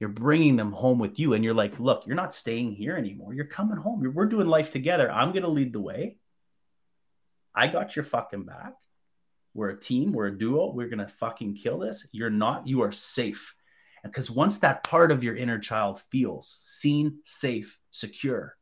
You're 0.00 0.08
bringing 0.08 0.56
them 0.56 0.72
home 0.72 0.98
with 0.98 1.20
you. 1.20 1.34
And 1.34 1.44
you're 1.44 1.54
like, 1.54 1.78
look, 1.78 2.08
you're 2.08 2.16
not 2.16 2.34
staying 2.34 2.72
here 2.72 2.96
anymore. 2.96 3.34
You're 3.34 3.44
coming 3.44 3.76
home. 3.76 4.02
we're 4.14 4.26
doing 4.26 4.48
life 4.48 4.70
together. 4.70 5.08
I'm 5.12 5.30
going 5.30 5.44
to 5.44 5.48
lead 5.48 5.72
the 5.72 5.80
way. 5.80 6.18
I 7.54 7.68
got 7.68 7.94
your 7.94 8.04
fucking 8.04 8.46
back. 8.46 8.74
We're 9.54 9.70
a 9.70 9.78
team. 9.78 10.10
We're 10.10 10.26
a 10.26 10.36
duo. 10.36 10.72
We're 10.72 10.88
going 10.88 10.98
to 10.98 11.06
fucking 11.06 11.54
kill 11.54 11.78
this. 11.78 12.04
You're 12.10 12.30
not. 12.30 12.66
You 12.66 12.82
are 12.82 12.90
safe. 12.90 13.54
And 14.02 14.12
because 14.12 14.28
once 14.28 14.58
that 14.58 14.82
part 14.82 15.12
of 15.12 15.22
your 15.22 15.36
inner 15.36 15.60
child 15.60 16.02
feels 16.10 16.58
seen, 16.64 17.20
safe, 17.22 17.78
secure, 17.92 18.55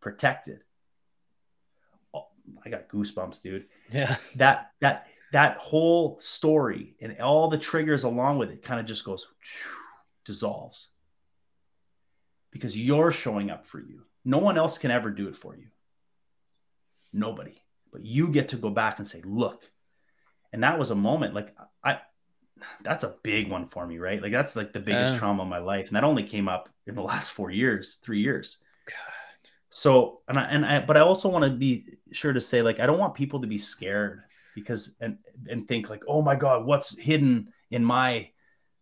protected, 0.00 0.60
oh, 2.14 2.26
I 2.64 2.70
got 2.70 2.88
goosebumps, 2.88 3.42
dude. 3.42 3.66
Yeah. 3.92 4.16
That, 4.36 4.72
that, 4.80 5.06
that 5.32 5.58
whole 5.58 6.18
story 6.20 6.96
and 7.00 7.20
all 7.20 7.48
the 7.48 7.58
triggers 7.58 8.04
along 8.04 8.38
with 8.38 8.50
it 8.50 8.62
kind 8.62 8.80
of 8.80 8.86
just 8.86 9.04
goes 9.04 9.28
dissolves 10.24 10.88
because 12.50 12.78
you're 12.78 13.12
showing 13.12 13.50
up 13.50 13.66
for 13.66 13.80
you. 13.80 14.02
No 14.24 14.38
one 14.38 14.58
else 14.58 14.78
can 14.78 14.90
ever 14.90 15.10
do 15.10 15.28
it 15.28 15.36
for 15.36 15.56
you. 15.56 15.66
Nobody. 17.12 17.62
But 17.92 18.02
you 18.04 18.28
get 18.28 18.48
to 18.48 18.56
go 18.56 18.70
back 18.70 18.98
and 18.98 19.08
say, 19.08 19.20
look. 19.24 19.70
And 20.52 20.64
that 20.64 20.78
was 20.78 20.90
a 20.90 20.96
moment 20.96 21.34
like 21.34 21.54
I 21.84 22.00
that's 22.82 23.04
a 23.04 23.14
big 23.22 23.48
one 23.48 23.66
for 23.66 23.86
me, 23.86 23.98
right? 23.98 24.20
Like 24.20 24.32
that's 24.32 24.56
like 24.56 24.72
the 24.72 24.80
biggest 24.80 25.16
trauma 25.16 25.44
of 25.44 25.48
my 25.48 25.58
life. 25.58 25.86
And 25.88 25.96
that 25.96 26.04
only 26.04 26.24
came 26.24 26.48
up 26.48 26.68
in 26.86 26.94
the 26.94 27.02
last 27.02 27.30
four 27.30 27.50
years, 27.50 27.94
three 27.96 28.20
years. 28.20 28.58
God. 28.86 29.19
So 29.70 30.20
and 30.28 30.38
I 30.38 30.42
and 30.42 30.66
I 30.66 30.80
but 30.80 30.96
I 30.96 31.00
also 31.00 31.28
want 31.28 31.44
to 31.44 31.50
be 31.50 31.98
sure 32.12 32.32
to 32.32 32.40
say, 32.40 32.62
like, 32.62 32.80
I 32.80 32.86
don't 32.86 32.98
want 32.98 33.14
people 33.14 33.40
to 33.40 33.46
be 33.46 33.58
scared 33.58 34.22
because 34.54 34.96
and 35.00 35.18
and 35.48 35.66
think 35.66 35.88
like 35.88 36.02
oh 36.08 36.22
my 36.22 36.34
god 36.34 36.66
what's 36.66 36.98
hidden 36.98 37.52
in 37.70 37.84
my 37.84 38.30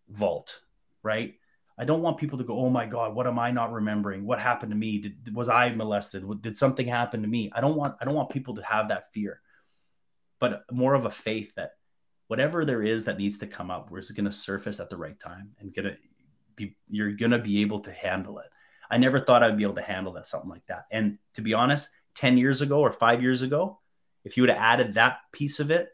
vault 0.08 0.62
right? 1.02 1.34
I 1.80 1.84
don't 1.84 2.02
want 2.02 2.18
people 2.18 2.38
to 2.38 2.44
go 2.44 2.58
oh 2.58 2.70
my 2.70 2.86
god 2.86 3.14
what 3.14 3.26
am 3.26 3.38
i 3.38 3.50
not 3.50 3.72
remembering? 3.72 4.26
What 4.26 4.40
happened 4.40 4.72
to 4.72 4.76
me? 4.76 4.98
Did, 4.98 5.34
was 5.34 5.48
i 5.48 5.70
molested? 5.70 6.24
Did 6.42 6.56
something 6.56 6.88
happen 6.88 7.22
to 7.22 7.28
me? 7.28 7.50
I 7.54 7.60
don't 7.60 7.76
want 7.76 7.96
i 8.00 8.04
don't 8.04 8.14
want 8.14 8.30
people 8.30 8.54
to 8.54 8.62
have 8.62 8.88
that 8.88 9.12
fear 9.12 9.40
but 10.40 10.64
more 10.70 10.94
of 10.94 11.04
a 11.04 11.10
faith 11.10 11.54
that 11.56 11.72
whatever 12.28 12.64
there 12.64 12.82
is 12.82 13.04
that 13.04 13.18
needs 13.18 13.38
to 13.38 13.46
come 13.46 13.70
up 13.70 13.90
is 13.96 14.10
going 14.10 14.24
to 14.24 14.32
surface 14.32 14.80
at 14.80 14.90
the 14.90 14.96
right 14.96 15.18
time 15.18 15.54
and 15.58 15.74
gonna 15.74 15.96
be 16.56 16.76
you're 16.88 17.12
to 17.12 17.38
be 17.38 17.60
able 17.60 17.80
to 17.80 17.92
handle 17.92 18.38
it 18.38 18.50
i 18.90 18.96
never 18.96 19.20
thought 19.20 19.42
i'd 19.42 19.56
be 19.56 19.62
able 19.62 19.74
to 19.74 19.82
handle 19.82 20.12
that 20.12 20.26
something 20.26 20.50
like 20.50 20.66
that 20.66 20.86
and 20.90 21.18
to 21.34 21.42
be 21.42 21.54
honest 21.54 21.90
10 22.14 22.38
years 22.38 22.60
ago 22.60 22.80
or 22.80 22.90
5 22.90 23.22
years 23.22 23.42
ago 23.42 23.78
if 24.24 24.36
you 24.36 24.42
would 24.42 24.50
have 24.50 24.58
added 24.58 24.94
that 24.94 25.20
piece 25.32 25.60
of 25.60 25.70
it 25.70 25.90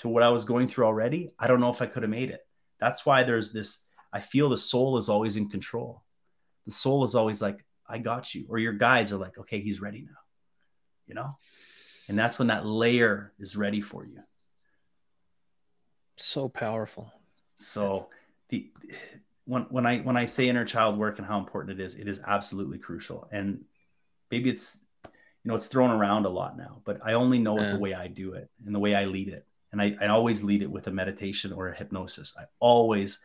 to 0.00 0.08
what 0.08 0.22
I 0.22 0.30
was 0.30 0.44
going 0.44 0.66
through 0.66 0.86
already, 0.86 1.30
I 1.38 1.46
don't 1.46 1.60
know 1.60 1.68
if 1.68 1.82
I 1.82 1.86
could 1.86 2.02
have 2.02 2.10
made 2.10 2.30
it. 2.30 2.40
That's 2.78 3.04
why 3.04 3.22
there's 3.22 3.52
this 3.52 3.82
I 4.12 4.20
feel 4.20 4.48
the 4.48 4.56
soul 4.56 4.96
is 4.96 5.10
always 5.10 5.36
in 5.36 5.50
control. 5.50 6.02
The 6.64 6.72
soul 6.72 7.04
is 7.04 7.14
always 7.14 7.42
like, 7.42 7.64
I 7.86 7.98
got 7.98 8.34
you. 8.34 8.46
Or 8.48 8.58
your 8.58 8.72
guides 8.72 9.12
are 9.12 9.18
like, 9.18 9.38
okay, 9.38 9.60
he's 9.60 9.80
ready 9.80 10.00
now. 10.00 10.18
You 11.06 11.14
know? 11.14 11.36
And 12.08 12.18
that's 12.18 12.38
when 12.38 12.48
that 12.48 12.66
layer 12.66 13.32
is 13.38 13.56
ready 13.56 13.82
for 13.82 14.04
you. 14.06 14.20
So 16.16 16.48
powerful. 16.48 17.12
So 17.54 18.08
the 18.48 18.70
when 19.50 19.62
when 19.62 19.84
I 19.84 19.98
when 19.98 20.16
I 20.16 20.26
say 20.26 20.48
inner 20.48 20.64
child 20.64 20.96
work 20.96 21.18
and 21.18 21.26
how 21.26 21.38
important 21.38 21.80
it 21.80 21.82
is, 21.82 21.96
it 21.96 22.06
is 22.06 22.20
absolutely 22.24 22.78
crucial. 22.78 23.28
And 23.32 23.64
maybe 24.30 24.48
it's 24.48 24.78
you 25.04 25.48
know, 25.48 25.56
it's 25.56 25.66
thrown 25.66 25.90
around 25.90 26.24
a 26.24 26.28
lot 26.28 26.56
now, 26.56 26.82
but 26.84 27.00
I 27.02 27.14
only 27.14 27.40
know 27.40 27.58
yeah. 27.58 27.70
it 27.70 27.72
the 27.72 27.80
way 27.80 27.94
I 27.94 28.06
do 28.06 28.34
it 28.34 28.48
and 28.64 28.72
the 28.72 28.78
way 28.78 28.94
I 28.94 29.06
lead 29.06 29.28
it. 29.28 29.44
And 29.72 29.82
I, 29.82 29.96
I 30.00 30.06
always 30.06 30.44
lead 30.44 30.62
it 30.62 30.70
with 30.70 30.86
a 30.86 30.92
meditation 30.92 31.52
or 31.52 31.68
a 31.68 31.76
hypnosis. 31.76 32.32
I 32.38 32.44
always 32.60 33.18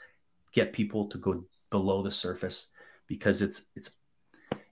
get 0.52 0.74
people 0.74 1.08
to 1.10 1.18
go 1.18 1.44
below 1.70 2.02
the 2.02 2.12
surface 2.12 2.72
because 3.08 3.42
it's, 3.42 3.66
it's, 3.76 3.98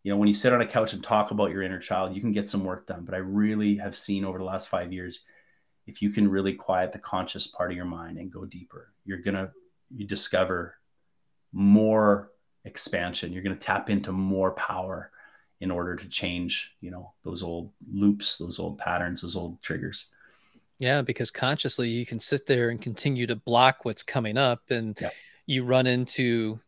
you 0.04 0.12
know, 0.12 0.18
when 0.18 0.28
you 0.28 0.34
sit 0.34 0.54
on 0.54 0.62
a 0.62 0.66
couch 0.66 0.94
and 0.94 1.04
talk 1.04 1.32
about 1.32 1.52
your 1.52 1.62
inner 1.62 1.80
child, 1.80 2.16
you 2.16 2.22
can 2.22 2.32
get 2.32 2.48
some 2.48 2.64
work 2.64 2.88
done. 2.88 3.04
But 3.04 3.14
I 3.14 3.20
really 3.20 3.76
have 3.76 3.98
seen 3.98 4.26
over 4.26 4.38
the 4.38 4.44
last 4.46 4.70
five 4.70 4.94
years, 4.94 5.24
if 5.86 6.02
you 6.02 6.10
can 6.10 6.32
really 6.32 6.54
quiet 6.54 6.94
the 6.94 7.00
conscious 7.00 7.46
part 7.48 7.72
of 7.72 7.78
your 7.78 7.86
mind 7.86 8.18
and 8.18 8.32
go 8.32 8.46
deeper, 8.46 8.94
you're 9.06 9.22
going 9.22 9.36
to, 9.36 9.52
you 9.94 10.08
discover 10.08 10.78
more 11.54 12.32
expansion. 12.66 13.32
You're 13.32 13.44
going 13.44 13.58
to 13.58 13.66
tap 13.66 13.90
into 13.90 14.12
more 14.12 14.52
power 14.52 15.12
in 15.62 15.72
order 15.72 15.96
to 15.96 16.10
change, 16.10 16.76
you 16.82 16.92
know, 16.92 17.14
those 17.24 17.42
old 17.42 17.72
loops, 17.92 18.38
those 18.38 18.60
old 18.60 18.78
patterns, 18.78 19.22
those 19.22 19.36
old 19.36 19.62
triggers. 19.62 20.08
Yeah, 20.80 21.02
because 21.02 21.32
consciously 21.32 21.90
you 21.90 22.06
can 22.06 22.20
sit 22.20 22.46
there 22.46 22.70
and 22.70 22.82
continue 22.82 23.28
to 23.28 23.36
block 23.36 23.86
what's 23.86 24.04
coming 24.04 24.38
up 24.38 24.62
and 24.70 24.98
yeah. 25.00 25.12
you 25.46 25.64
run 25.64 25.88
into 25.88 26.60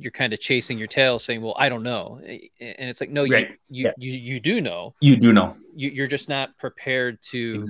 you're 0.00 0.12
kind 0.12 0.32
of 0.32 0.38
chasing 0.38 0.78
your 0.78 0.86
tail 0.86 1.18
saying, 1.18 1.42
"Well, 1.42 1.56
I 1.58 1.68
don't 1.68 1.82
know." 1.82 2.20
And 2.22 2.48
it's 2.60 3.00
like, 3.00 3.10
"No, 3.10 3.26
right. 3.26 3.50
you 3.68 3.82
you, 3.82 3.84
yeah. 3.86 3.92
you 3.98 4.12
you 4.12 4.40
do 4.40 4.60
know. 4.60 4.94
You 5.00 5.16
do 5.16 5.32
know. 5.32 5.56
You, 5.74 6.04
are 6.04 6.06
just 6.06 6.28
not 6.28 6.56
prepared 6.56 7.20
to 7.32 7.64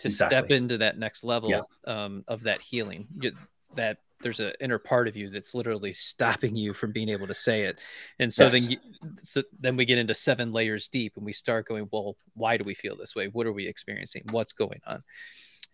to 0.00 0.10
step 0.10 0.50
into 0.50 0.78
that 0.78 0.98
next 0.98 1.22
level 1.22 1.50
yeah. 1.50 1.60
um, 1.86 2.24
of 2.26 2.42
that 2.42 2.60
healing. 2.60 3.06
You, 3.20 3.32
that 3.76 3.98
there's 4.20 4.40
an 4.40 4.52
inner 4.60 4.78
part 4.78 5.08
of 5.08 5.16
you 5.16 5.30
that's 5.30 5.54
literally 5.54 5.92
stopping 5.92 6.56
you 6.56 6.72
from 6.72 6.92
being 6.92 7.08
able 7.08 7.26
to 7.26 7.34
say 7.34 7.62
it. 7.62 7.78
And 8.18 8.32
so 8.32 8.44
yes. 8.44 8.52
then 8.52 8.70
you, 8.70 8.78
so 9.22 9.42
then 9.58 9.76
we 9.76 9.84
get 9.84 9.98
into 9.98 10.14
seven 10.14 10.52
layers 10.52 10.88
deep 10.88 11.16
and 11.16 11.24
we 11.24 11.32
start 11.32 11.68
going 11.68 11.88
well 11.92 12.16
why 12.34 12.56
do 12.56 12.64
we 12.64 12.74
feel 12.74 12.96
this 12.96 13.14
way? 13.14 13.28
What 13.28 13.46
are 13.46 13.52
we 13.52 13.66
experiencing? 13.66 14.24
What's 14.30 14.52
going 14.52 14.80
on? 14.86 15.02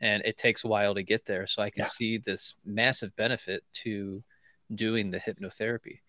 And 0.01 0.23
it 0.25 0.37
takes 0.37 0.65
a 0.65 0.69
while 0.69 0.95
to 0.95 1.03
get 1.03 1.25
there. 1.25 1.47
So 1.47 1.63
i 1.63 1.71
can 1.71 1.83
yeah. 1.83 1.87
see 1.87 2.19
this 2.19 2.55
massive 2.65 3.15
benefit 3.17 3.63
to 3.85 4.23
doing 4.75 5.11
the 5.11 5.19
hypnotherapy. 5.21 6.01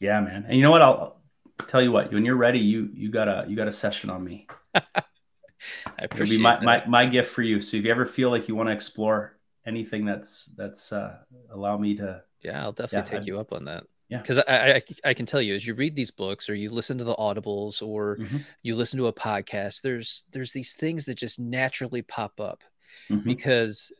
Yeah 0.00 0.20
man. 0.20 0.44
And 0.46 0.56
you 0.56 0.62
know 0.62 0.70
what? 0.70 0.82
I'll 0.82 1.20
tell 1.66 1.82
you 1.82 1.92
what 1.92 2.12
when 2.12 2.24
you're 2.24 2.36
ready 2.36 2.60
you 2.60 2.88
you 2.94 3.10
got 3.10 3.28
a 3.28 3.44
you 3.48 3.56
got 3.56 3.68
a 3.68 3.72
session 3.72 4.10
on 4.10 4.24
me. 4.24 4.46
I 4.74 6.04
appreciate 6.04 6.36
It'll 6.36 6.56
be 6.58 6.64
my, 6.64 6.78
my, 6.78 6.86
my 6.86 7.06
gift 7.06 7.32
for 7.32 7.42
you. 7.42 7.60
So 7.60 7.76
if 7.76 7.84
you 7.84 7.90
ever 7.90 8.06
feel 8.06 8.30
like 8.30 8.46
you 8.46 8.54
want 8.54 8.68
to 8.68 8.72
explore 8.72 9.37
anything 9.68 10.04
that's 10.04 10.46
that's 10.56 10.92
uh, 10.92 11.18
allow 11.50 11.76
me 11.76 11.94
to. 11.96 12.22
Yeah, 12.40 12.62
I'll 12.62 12.72
definitely 12.72 13.10
yeah, 13.12 13.20
take 13.20 13.28
I, 13.28 13.32
you 13.32 13.38
up 13.38 13.52
on 13.52 13.66
that. 13.66 13.84
Yeah, 14.08 14.22
because 14.22 14.38
I, 14.38 14.76
I 14.76 14.82
I 15.04 15.14
can 15.14 15.26
tell 15.26 15.42
you 15.42 15.54
as 15.54 15.66
you 15.66 15.74
read 15.74 15.94
these 15.94 16.10
books 16.10 16.48
or 16.48 16.54
you 16.54 16.70
listen 16.70 16.96
to 16.98 17.04
the 17.04 17.14
audibles 17.16 17.82
or 17.82 18.16
mm-hmm. 18.16 18.38
you 18.62 18.74
listen 18.74 18.98
to 18.98 19.08
a 19.08 19.12
podcast, 19.12 19.82
there's 19.82 20.24
there's 20.32 20.52
these 20.52 20.72
things 20.72 21.04
that 21.04 21.16
just 21.16 21.38
naturally 21.38 22.02
pop 22.02 22.40
up 22.40 22.64
mm-hmm. 23.10 23.28
because 23.28 23.92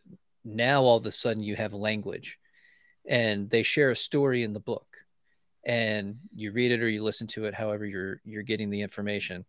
now 0.45 0.83
all 0.83 0.97
of 0.97 1.07
a 1.07 1.11
sudden 1.11 1.43
you 1.43 1.57
have 1.57 1.75
language 1.75 2.39
and 3.07 3.51
they 3.51 3.63
share 3.63 3.91
a 3.91 3.97
story 3.97 4.43
in 4.43 4.55
the 4.55 4.61
book 4.61 4.87
and 5.65 6.17
you 6.35 6.53
read 6.53 6.73
it 6.73 6.83
or 6.83 6.89
you 6.89 7.03
listen 7.03 7.27
to 7.27 7.45
it 7.45 7.53
however 7.53 7.85
you're 7.85 8.21
you're 8.25 8.43
getting 8.43 8.71
the 8.71 8.81
information 8.81 9.45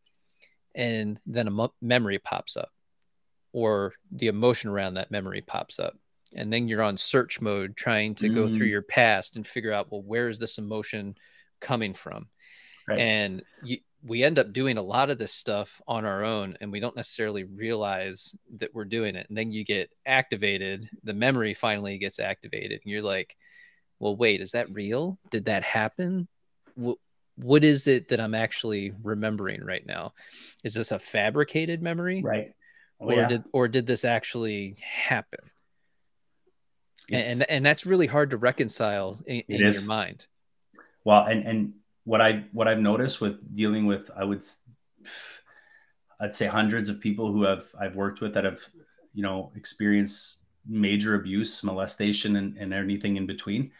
and 0.76 1.20
then 1.26 1.48
a 1.48 1.52
mo- 1.52 1.74
memory 1.82 2.20
pops 2.20 2.58
up 2.58 2.72
or 3.54 3.94
the 4.12 4.28
emotion 4.28 4.70
around 4.70 4.96
that 4.96 5.12
memory 5.12 5.42
pops 5.42 5.80
up 5.80 5.96
and 6.36 6.52
then 6.52 6.68
you're 6.68 6.82
on 6.82 6.98
search 6.98 7.42
mode 7.42 7.76
trying 7.76 8.16
to 8.16 8.30
mm. 8.30 8.36
go 8.36 8.48
through 8.48 8.68
mm. 8.68 8.72
your 8.72 8.82
past 8.82 9.36
and 9.36 9.46
figure 9.46 9.74
out 9.74 9.92
well 9.92 10.02
where 10.02 10.30
is 10.30 10.40
this 10.40 10.58
emotion 10.58 11.16
coming 11.60 11.94
from 11.94 12.28
right. 12.88 13.00
and 13.00 13.44
you, 13.64 13.78
we 14.04 14.24
end 14.24 14.40
up 14.40 14.54
doing 14.54 14.78
a 14.78 14.82
lot 14.82 15.10
of 15.10 15.18
this 15.18 15.34
stuff 15.34 15.82
on 15.88 16.06
our 16.06 16.24
own 16.24 16.58
and 16.62 16.72
we 16.72 16.80
don't 16.80 16.96
necessarily 16.96 17.44
realize 17.44 18.36
that 18.58 18.74
we're 18.74 18.86
doing 18.86 19.16
it 19.16 19.28
and 19.30 19.38
then 19.38 19.52
you 19.52 19.66
get 19.66 19.92
activated 20.06 20.90
the 21.04 21.14
memory 21.14 21.54
finally 21.54 21.98
gets 21.98 22.20
activated 22.20 22.80
and 22.84 22.92
you're 22.92 23.02
like 23.02 23.36
well 24.00 24.16
wait 24.16 24.42
is 24.42 24.52
that 24.54 24.72
real 24.72 25.18
did 25.30 25.46
that 25.46 25.64
happen 25.64 26.28
what 26.76 26.98
what 27.42 27.64
is 27.64 27.88
it 27.88 28.10
that 28.10 28.20
I'm 28.20 28.36
actually 28.36 28.94
remembering 29.02 29.64
right 29.64 29.86
now? 29.86 30.14
Is 30.64 30.74
this 30.74 30.92
a 30.92 31.00
fabricated 31.00 31.82
memory? 31.82 32.22
Right. 32.22 32.52
Oh, 33.00 33.08
or 33.08 33.14
yeah. 33.14 33.28
did 33.28 33.44
or 33.54 33.68
did 33.68 33.86
this 33.88 34.04
actually 34.04 34.76
happen? 34.82 35.40
And 37.12 37.46
and 37.50 37.66
that's 37.66 37.86
really 37.86 38.08
hard 38.08 38.32
to 38.32 38.38
reconcile 38.38 39.20
in, 39.26 39.44
in 39.48 39.74
your 39.74 39.82
mind. 39.84 40.28
Well, 41.04 41.26
and 41.26 41.46
and 41.46 41.74
what 42.04 42.22
I 42.22 42.46
what 42.52 42.68
I've 42.68 42.80
noticed 42.80 43.22
with 43.22 43.54
dealing 43.54 43.86
with 43.86 44.10
I 44.16 44.24
would 44.24 44.44
I'd 46.20 46.36
say 46.36 46.48
hundreds 46.48 46.90
of 46.90 47.00
people 47.00 47.32
who 47.32 47.44
have 47.44 47.66
I've 47.80 47.96
worked 47.96 48.22
with 48.22 48.34
that 48.34 48.44
have 48.44 48.62
you 49.14 49.24
know 49.24 49.52
experienced 49.56 50.46
major 50.68 51.16
abuse, 51.16 51.64
molestation, 51.64 52.36
and, 52.36 52.58
and 52.58 52.74
anything 52.74 53.18
in 53.18 53.26
between. 53.26 53.72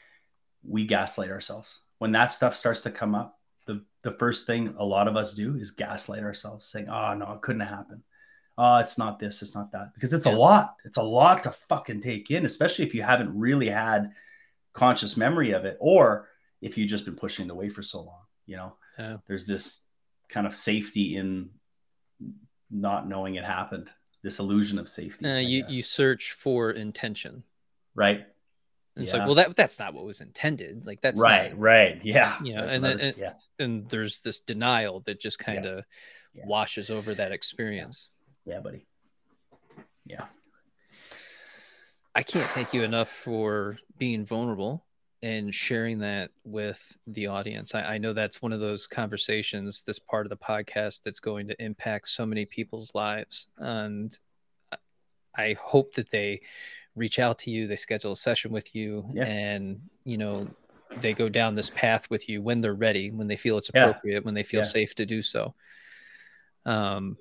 We 0.64 0.86
gaslight 0.86 1.32
ourselves 1.32 1.80
when 2.00 2.12
that 2.14 2.32
stuff 2.32 2.56
starts 2.56 2.82
to 2.82 2.92
come 2.92 3.16
up. 3.16 3.40
The 3.68 3.84
the 4.02 4.12
first 4.12 4.48
thing 4.48 4.76
a 4.78 4.86
lot 4.86 5.08
of 5.08 5.16
us 5.16 5.34
do 5.34 5.56
is 5.56 5.72
gaslight 5.72 6.24
ourselves, 6.24 6.66
saying, 6.66 6.90
"Oh 6.90 7.14
no, 7.14 7.34
it 7.34 7.42
couldn't 7.42 7.62
have 7.62 7.70
happened." 7.70 8.04
Oh, 8.60 8.78
it's 8.78 8.98
not 8.98 9.20
this, 9.20 9.42
it's 9.42 9.56
not 9.56 9.72
that, 9.72 9.94
because 9.94 10.14
it's 10.14 10.26
yeah. 10.26 10.34
a 10.34 10.36
lot. 10.36 10.76
It's 10.84 10.98
a 10.98 11.04
lot 11.04 11.44
to 11.44 11.52
fucking 11.52 12.02
take 12.02 12.30
in, 12.30 12.46
especially 12.46 12.86
if 12.86 12.94
you 12.94 13.02
haven't 13.02 13.36
really 13.36 13.70
had 13.70 14.12
conscious 14.74 15.16
memory 15.16 15.52
of 15.52 15.64
it, 15.64 15.78
or 15.80 16.28
if 16.62 16.78
you've 16.78 16.90
just 16.90 17.06
been 17.06 17.16
pushing 17.16 17.46
it 17.46 17.52
away 17.52 17.70
for 17.70 17.82
so 17.82 18.02
long. 18.02 18.22
You 18.46 18.58
know, 18.58 18.74
yeah. 18.98 19.18
there's 19.28 19.46
this 19.46 19.86
kind 20.28 20.46
of 20.46 20.54
safety 20.54 21.16
in 21.16 21.52
not 22.70 23.08
knowing 23.08 23.36
it 23.36 23.46
happened. 23.46 23.90
This 24.22 24.40
illusion 24.40 24.78
of 24.78 24.90
safety. 24.90 25.26
Uh, 25.26 25.38
you 25.38 25.64
you 25.70 25.82
search 25.82 26.34
for 26.34 26.72
intention, 26.72 27.44
right? 27.96 28.26
And 28.96 29.06
it's 29.06 29.14
like, 29.14 29.26
well, 29.26 29.36
that 29.36 29.56
that's 29.56 29.80
not 29.80 29.94
what 29.94 30.04
was 30.04 30.20
intended. 30.20 30.86
Like 30.86 31.00
that's 31.00 31.22
right, 31.22 31.52
not, 31.52 31.60
right, 31.60 32.02
yeah. 32.04 32.36
You 32.44 32.56
know, 32.56 32.64
and, 32.64 32.84
then, 32.84 33.00
and, 33.00 33.18
yeah. 33.18 33.34
and 33.58 33.88
there's 33.88 34.20
this 34.20 34.42
denial 34.42 35.00
that 35.02 35.22
just 35.22 35.40
kind 35.40 35.66
of 35.66 35.86
yeah. 36.34 36.44
washes 36.46 36.90
over 36.90 37.14
that 37.14 37.32
experience. 37.32 38.10
Yeah, 38.50 38.62
buddy. 38.62 38.88
Yeah. 40.06 40.26
I 42.16 42.24
can't 42.24 42.48
thank 42.48 42.74
you 42.74 42.82
enough 42.82 43.10
for 43.10 43.78
being 44.00 44.26
vulnerable 44.26 44.86
and 45.22 45.54
sharing 45.54 46.00
that 46.00 46.32
with 46.44 46.98
the 47.06 47.28
audience. 47.28 47.76
I, 47.76 47.82
I, 47.84 47.98
know 48.00 48.14
that's 48.14 48.42
one 48.42 48.52
of 48.52 48.60
those 48.60 48.88
conversations, 48.88 49.84
this 49.84 50.00
part 50.00 50.26
of 50.26 50.32
the 50.32 50.38
podcast 50.38 51.04
that's 51.04 51.20
going 51.20 51.48
to 51.48 51.64
impact 51.64 52.08
so 52.08 52.26
many 52.26 52.46
people's 52.46 52.96
lives. 52.96 53.48
And 53.58 54.18
I 55.38 55.56
hope 55.62 55.94
that 55.94 56.10
they 56.10 56.42
reach 56.96 57.20
out 57.20 57.38
to 57.40 57.52
you, 57.52 57.68
they 57.68 57.76
schedule 57.76 58.14
a 58.14 58.18
session 58.18 58.52
with 58.52 58.74
you, 58.74 59.06
yeah. 59.14 59.26
and, 59.26 59.80
you 60.06 60.18
know, 60.18 60.48
they 61.02 61.14
go 61.14 61.30
down 61.30 61.54
this 61.54 61.70
path 61.70 62.10
with 62.10 62.28
you 62.28 62.42
when 62.42 62.62
they're 62.62 62.74
ready, 62.74 63.12
when 63.12 63.28
they 63.28 63.36
feel 63.36 63.60
it's 63.60 63.70
appropriate, 63.70 64.14
yeah. 64.16 64.20
when 64.22 64.34
they 64.34 64.44
feel 64.44 64.62
yeah. 64.62 64.66
safe 64.66 64.96
to 64.96 65.06
do 65.06 65.22
so. 65.22 65.54
Um, 66.66 67.16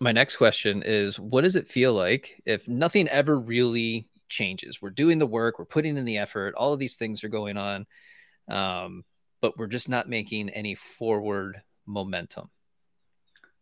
my 0.00 0.12
next 0.12 0.36
question 0.36 0.82
is 0.84 1.18
what 1.18 1.42
does 1.42 1.56
it 1.56 1.68
feel 1.68 1.94
like 1.94 2.40
if 2.46 2.66
nothing 2.68 3.08
ever 3.08 3.38
really 3.38 4.08
changes? 4.28 4.80
We're 4.80 4.90
doing 4.90 5.18
the 5.18 5.26
work 5.26 5.58
we're 5.58 5.64
putting 5.64 5.96
in 5.96 6.04
the 6.04 6.18
effort 6.18 6.54
all 6.56 6.72
of 6.72 6.78
these 6.78 6.96
things 6.96 7.22
are 7.24 7.28
going 7.28 7.56
on 7.56 7.86
um, 8.48 9.04
but 9.40 9.58
we're 9.58 9.66
just 9.66 9.88
not 9.88 10.08
making 10.08 10.48
any 10.50 10.74
forward 10.74 11.60
momentum. 11.86 12.50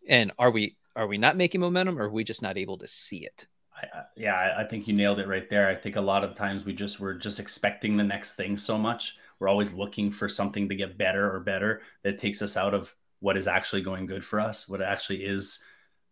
And 0.08 0.32
are 0.38 0.50
we 0.50 0.76
are 0.96 1.06
we 1.06 1.18
not 1.18 1.36
making 1.36 1.60
momentum 1.60 1.98
or 1.98 2.04
are 2.04 2.10
we 2.10 2.24
just 2.24 2.42
not 2.42 2.58
able 2.58 2.78
to 2.78 2.86
see 2.86 3.18
it? 3.18 3.46
I, 3.74 4.02
yeah 4.16 4.54
i 4.58 4.64
think 4.64 4.86
you 4.86 4.94
nailed 4.94 5.20
it 5.20 5.28
right 5.28 5.48
there. 5.48 5.68
I 5.68 5.74
think 5.74 5.96
a 5.96 6.00
lot 6.00 6.22
of 6.22 6.34
times 6.34 6.64
we 6.64 6.74
just 6.74 7.00
we're 7.00 7.14
just 7.14 7.40
expecting 7.40 7.96
the 7.96 8.04
next 8.04 8.34
thing 8.34 8.56
so 8.58 8.76
much. 8.78 9.16
We're 9.38 9.48
always 9.48 9.72
looking 9.72 10.10
for 10.10 10.28
something 10.28 10.68
to 10.68 10.74
get 10.74 10.98
better 10.98 11.34
or 11.34 11.40
better 11.40 11.80
that 12.02 12.18
takes 12.18 12.42
us 12.42 12.56
out 12.56 12.74
of 12.74 12.94
what 13.20 13.36
is 13.36 13.46
actually 13.46 13.82
going 13.82 14.06
good 14.06 14.24
for 14.24 14.40
us 14.40 14.66
what 14.68 14.82
actually 14.82 15.24
is 15.24 15.60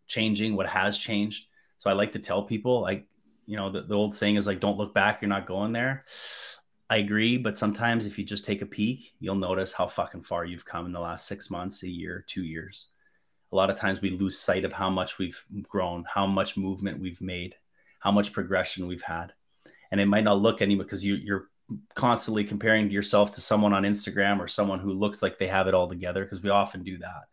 changing, 0.09 0.57
what 0.57 0.67
has 0.67 0.99
changed. 0.99 1.47
So 1.79 1.89
I 1.89 1.93
like 1.93 2.13
to 2.13 2.19
tell 2.19 2.43
people, 2.43 2.81
like, 2.81 3.07
you 3.47 3.57
know, 3.57 3.71
the, 3.71 3.83
the 3.83 3.95
old 3.95 4.15
saying 4.15 4.37
is 4.37 4.47
like, 4.47 4.61
don't 4.61 4.79
look 4.79 4.93
back, 4.93 5.23
you're 5.23 5.29
not 5.29 5.47
going 5.47 5.73
there. 5.73 6.05
I 6.91 6.97
agree, 6.97 7.37
but 7.37 7.57
sometimes 7.57 8.07
if 8.07 8.19
you 8.19 8.25
just 8.25 8.45
take 8.45 8.63
a 8.63 8.67
peek, 8.67 9.15
you'll 9.21 9.35
notice 9.35 9.73
how 9.73 9.87
fucking 9.87 10.23
far 10.23 10.45
you've 10.45 10.65
come 10.65 10.87
in 10.87 10.93
the 10.93 11.01
last 11.01 11.27
six 11.27 11.51
months, 11.51 11.83
a 11.83 11.89
year, 11.89 12.25
two 12.27 12.45
years. 12.45 12.89
A 13.53 13.57
lot 13.57 13.71
of 13.71 13.77
times 13.77 14.01
we 14.01 14.11
lose 14.11 14.39
sight 14.39 14.65
of 14.65 14.73
how 14.73 14.91
much 14.91 15.19
we've 15.19 15.43
grown, 15.63 16.05
how 16.13 16.27
much 16.27 16.57
movement 16.57 17.01
we've 17.01 17.21
made, 17.21 17.55
how 18.01 18.11
much 18.11 18.33
progression 18.33 18.87
we've 18.87 19.03
had. 19.03 19.33
And 19.91 20.01
it 20.01 20.07
might 20.07 20.25
not 20.25 20.41
look 20.41 20.61
any 20.61 20.77
because 20.77 21.05
you, 21.05 21.15
you're 21.15 21.49
constantly 21.95 22.45
comparing 22.45 22.91
yourself 22.91 23.33
to 23.33 23.41
someone 23.41 23.73
on 23.73 23.83
Instagram 23.83 24.39
or 24.39 24.49
someone 24.49 24.79
who 24.79 24.93
looks 24.93 25.23
like 25.23 25.39
they 25.39 25.47
have 25.49 25.67
it 25.67 25.75
all 25.75 25.89
together 25.89 26.25
because 26.25 26.43
we 26.43 26.51
often 26.51 26.83
do 26.83 26.99
that. 26.99 27.25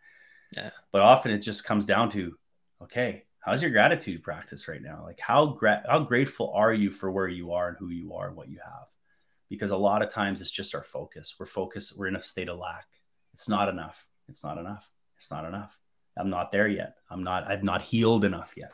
Yeah. 0.55 0.69
But 0.91 1.01
often 1.01 1.32
it 1.32 1.39
just 1.39 1.65
comes 1.65 1.86
down 1.86 2.09
to 2.11 2.38
okay, 2.84 3.23
how's 3.39 3.61
your 3.61 3.71
gratitude 3.71 4.23
practice 4.23 4.67
right 4.67 4.82
now? 4.82 5.03
Like 5.03 5.19
how 5.19 5.47
gra- 5.47 5.84
how 5.88 5.99
grateful 5.99 6.51
are 6.55 6.73
you 6.73 6.91
for 6.91 7.11
where 7.11 7.28
you 7.28 7.53
are 7.53 7.69
and 7.69 7.78
who 7.78 7.89
you 7.89 8.13
are 8.13 8.28
and 8.28 8.36
what 8.36 8.49
you 8.49 8.59
have? 8.63 8.88
Because 9.49 9.71
a 9.71 9.78
lot 9.78 10.01
of 10.01 10.09
times 10.09 10.41
it's 10.41 10.51
just 10.51 10.73
our 10.76 10.84
focus. 10.84 11.36
We're 11.39 11.45
focused. 11.45 11.97
We're 11.97 12.07
in 12.07 12.15
a 12.15 12.23
state 12.23 12.49
of 12.49 12.57
lack. 12.57 12.88
It's 13.34 13.47
not 13.47 13.69
enough. 13.69 14.07
It's 14.28 14.43
not 14.43 14.57
enough. 14.57 14.89
It's 15.17 15.32
not 15.32 15.45
enough. 15.45 15.80
I'm 16.17 16.30
not 16.30 16.51
there 16.51 16.67
yet. 16.67 16.95
I'm 17.09 17.23
not. 17.23 17.49
I've 17.49 17.63
not 17.63 17.82
healed 17.82 18.26
enough 18.26 18.53
yet. 18.57 18.73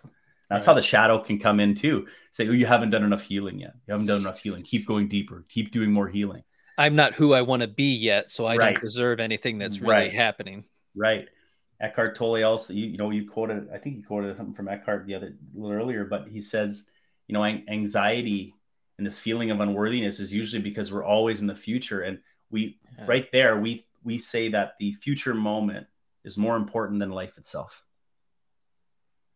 That's 0.50 0.68
right. 0.68 0.72
how 0.72 0.76
the 0.76 0.82
shadow 0.82 1.20
can 1.20 1.40
come 1.40 1.60
in 1.60 1.76
too. 1.76 2.08
Say, 2.32 2.48
oh, 2.48 2.52
you 2.52 2.66
haven't 2.66 2.90
done 2.90 3.04
enough 3.04 3.24
healing 3.24 3.60
yet. 3.60 3.74
You 3.88 3.94
haven't 3.94 4.08
done 4.08 4.22
enough 4.22 4.40
healing. 4.40 4.64
Keep 4.64 4.86
going 4.86 5.08
deeper. 5.08 5.46
Keep 5.50 5.72
doing 5.72 5.92
more 5.92 6.08
healing. 6.08 6.44
I'm 6.78 6.96
not 6.96 7.14
who 7.14 7.34
I 7.34 7.42
want 7.42 7.62
to 7.62 7.68
be 7.68 7.96
yet, 7.96 8.32
so 8.32 8.46
I 8.46 8.58
right. 8.58 8.76
don't 8.76 8.84
deserve 8.84 9.20
anything 9.20 9.58
that's 9.58 9.80
really 9.80 9.94
right. 9.94 10.14
happening. 10.14 10.66
Right. 10.96 11.28
Eckhart 11.82 12.16
Tolle 12.16 12.44
also, 12.44 12.74
you, 12.74 12.86
you 12.86 12.98
know, 12.98 13.10
you 13.10 13.28
quoted, 13.28 13.70
I 13.74 13.78
think 13.80 13.98
you 13.98 14.04
quoted 14.04 14.38
something 14.38 14.54
from 14.54 14.68
Eckhart 14.68 15.08
the 15.08 15.16
other 15.16 15.36
little 15.54 15.76
earlier, 15.76 16.06
but 16.06 16.28
he 16.28 16.40
says, 16.40 16.86
you 17.28 17.34
know, 17.34 17.44
anxiety 17.44 18.54
and 18.98 19.06
this 19.06 19.18
feeling 19.18 19.50
of 19.50 19.60
unworthiness 19.60 20.20
is 20.20 20.32
usually 20.32 20.62
because 20.62 20.94
we're 20.94 21.04
always 21.04 21.42
in 21.42 21.48
the 21.48 21.56
future. 21.56 22.02
And 22.02 22.20
we, 22.52 22.78
yeah. 22.98 23.06
right 23.08 23.32
there, 23.32 23.60
we, 23.60 23.88
we 24.04 24.20
say 24.20 24.50
that 24.50 24.76
the 24.80 24.94
future 24.94 25.34
moment 25.34 25.88
is 26.24 26.38
more 26.38 26.56
important 26.56 27.00
than 27.00 27.10
life 27.10 27.38
itself. 27.40 27.84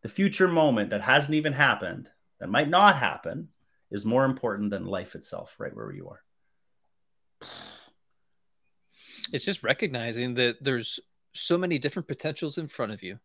The 0.04 0.10
future 0.10 0.48
moment 0.48 0.92
that 0.92 1.02
hasn't 1.02 1.34
even 1.34 1.54
happened, 1.54 2.12
that 2.40 2.50
might 2.50 2.70
not 2.70 2.98
happen, 2.98 3.50
is 3.90 4.06
more 4.06 4.24
important 4.24 4.70
than 4.70 4.86
life 4.86 5.16
itself, 5.16 5.56
right 5.58 5.76
where 5.76 5.92
you 5.92 6.10
are. 6.10 6.22
It's 9.34 9.46
just 9.46 9.64
recognizing 9.64 10.36
that 10.36 10.64
there's 10.64 11.00
so 11.36 11.58
many 11.58 11.78
different 11.78 12.08
potentials 12.08 12.58
in 12.58 12.68
front 12.68 12.92
of 12.92 13.04
you 13.04 13.20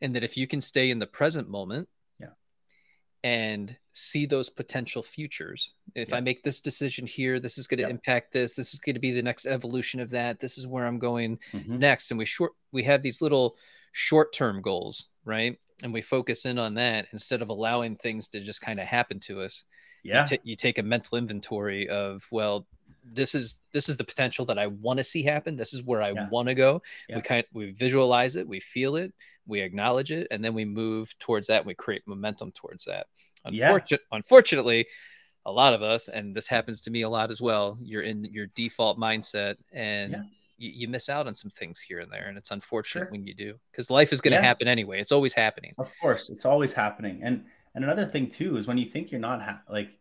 and 0.00 0.14
that 0.14 0.24
if 0.24 0.36
you 0.36 0.46
can 0.46 0.60
stay 0.60 0.90
in 0.90 0.98
the 0.98 1.06
present 1.06 1.48
moment 1.48 1.88
yeah 2.18 2.26
and 3.24 3.76
see 3.92 4.26
those 4.26 4.50
potential 4.50 5.02
futures 5.02 5.74
if 5.94 6.10
yeah. 6.10 6.16
i 6.16 6.20
make 6.20 6.42
this 6.42 6.60
decision 6.60 7.06
here 7.06 7.38
this 7.38 7.58
is 7.58 7.66
going 7.66 7.78
to 7.78 7.84
yeah. 7.84 7.90
impact 7.90 8.32
this 8.32 8.56
this 8.56 8.74
is 8.74 8.80
going 8.80 8.94
to 8.94 9.00
be 9.00 9.12
the 9.12 9.22
next 9.22 9.46
evolution 9.46 10.00
of 10.00 10.10
that 10.10 10.40
this 10.40 10.58
is 10.58 10.66
where 10.66 10.86
i'm 10.86 10.98
going 10.98 11.38
mm-hmm. 11.52 11.78
next 11.78 12.10
and 12.10 12.18
we 12.18 12.24
short 12.24 12.52
we 12.72 12.82
have 12.82 13.02
these 13.02 13.22
little 13.22 13.56
short 13.92 14.32
term 14.32 14.60
goals 14.60 15.08
right 15.24 15.58
and 15.84 15.92
we 15.92 16.00
focus 16.00 16.44
in 16.44 16.58
on 16.58 16.74
that 16.74 17.06
instead 17.12 17.42
of 17.42 17.48
allowing 17.48 17.96
things 17.96 18.28
to 18.28 18.40
just 18.40 18.60
kind 18.60 18.80
of 18.80 18.86
happen 18.86 19.20
to 19.20 19.40
us 19.40 19.64
yeah 20.02 20.20
you, 20.20 20.26
t- 20.26 20.42
you 20.42 20.56
take 20.56 20.78
a 20.78 20.82
mental 20.82 21.18
inventory 21.18 21.88
of 21.88 22.26
well 22.32 22.66
this 23.04 23.34
is 23.34 23.58
this 23.72 23.88
is 23.88 23.96
the 23.96 24.04
potential 24.04 24.44
that 24.46 24.58
I 24.58 24.68
want 24.68 24.98
to 24.98 25.04
see 25.04 25.22
happen. 25.22 25.56
This 25.56 25.74
is 25.74 25.82
where 25.82 26.02
I 26.02 26.12
yeah. 26.12 26.28
want 26.28 26.48
to 26.48 26.54
go. 26.54 26.82
Yeah. 27.08 27.16
We 27.16 27.22
kind 27.22 27.40
of, 27.40 27.46
we 27.52 27.72
visualize 27.72 28.36
it, 28.36 28.46
we 28.46 28.60
feel 28.60 28.96
it, 28.96 29.12
we 29.46 29.60
acknowledge 29.60 30.10
it, 30.10 30.28
and 30.30 30.44
then 30.44 30.54
we 30.54 30.64
move 30.64 31.16
towards 31.18 31.48
that. 31.48 31.58
And 31.58 31.66
we 31.66 31.74
create 31.74 32.02
momentum 32.06 32.52
towards 32.52 32.84
that. 32.84 33.06
Unfortunately, 33.44 33.98
yeah. 34.10 34.16
unfortunately, 34.16 34.86
a 35.44 35.52
lot 35.52 35.74
of 35.74 35.82
us, 35.82 36.08
and 36.08 36.34
this 36.34 36.46
happens 36.46 36.80
to 36.82 36.90
me 36.90 37.02
a 37.02 37.08
lot 37.08 37.30
as 37.30 37.40
well. 37.40 37.76
You're 37.82 38.02
in 38.02 38.24
your 38.24 38.46
default 38.54 38.98
mindset, 38.98 39.56
and 39.72 40.16
you, 40.58 40.70
you, 40.72 40.88
miss 40.88 41.08
out 41.08 41.26
on 41.26 41.34
some 41.34 41.50
things 41.50 41.80
here 41.80 41.98
and 41.98 42.12
there, 42.12 42.26
and 42.28 42.38
it's 42.38 42.52
unfortunate 42.52 43.06
sure. 43.06 43.10
when 43.10 43.26
you 43.26 43.34
do 43.34 43.58
because 43.72 43.90
life 43.90 44.12
is 44.12 44.20
going 44.20 44.34
to 44.34 44.40
happen 44.40 44.68
anyway. 44.68 45.00
It's 45.00 45.10
always 45.10 45.34
happening. 45.34 45.74
Of 45.78 45.90
course, 46.00 46.30
it's 46.30 46.44
always 46.44 46.72
happening, 46.72 47.20
and 47.24 47.44
and 47.74 47.82
another 47.82 48.06
thing 48.06 48.28
too 48.28 48.56
is 48.56 48.68
when 48.68 48.78
you 48.78 48.86
think 48.86 49.10
you're 49.10 49.20
not 49.20 49.42
ha- 49.42 49.62
like 49.68 49.98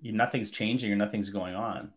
you, 0.00 0.10
nothing's 0.10 0.50
changing 0.50 0.92
or 0.92 0.96
nothing's 0.96 1.30
going 1.30 1.54
on 1.54 1.92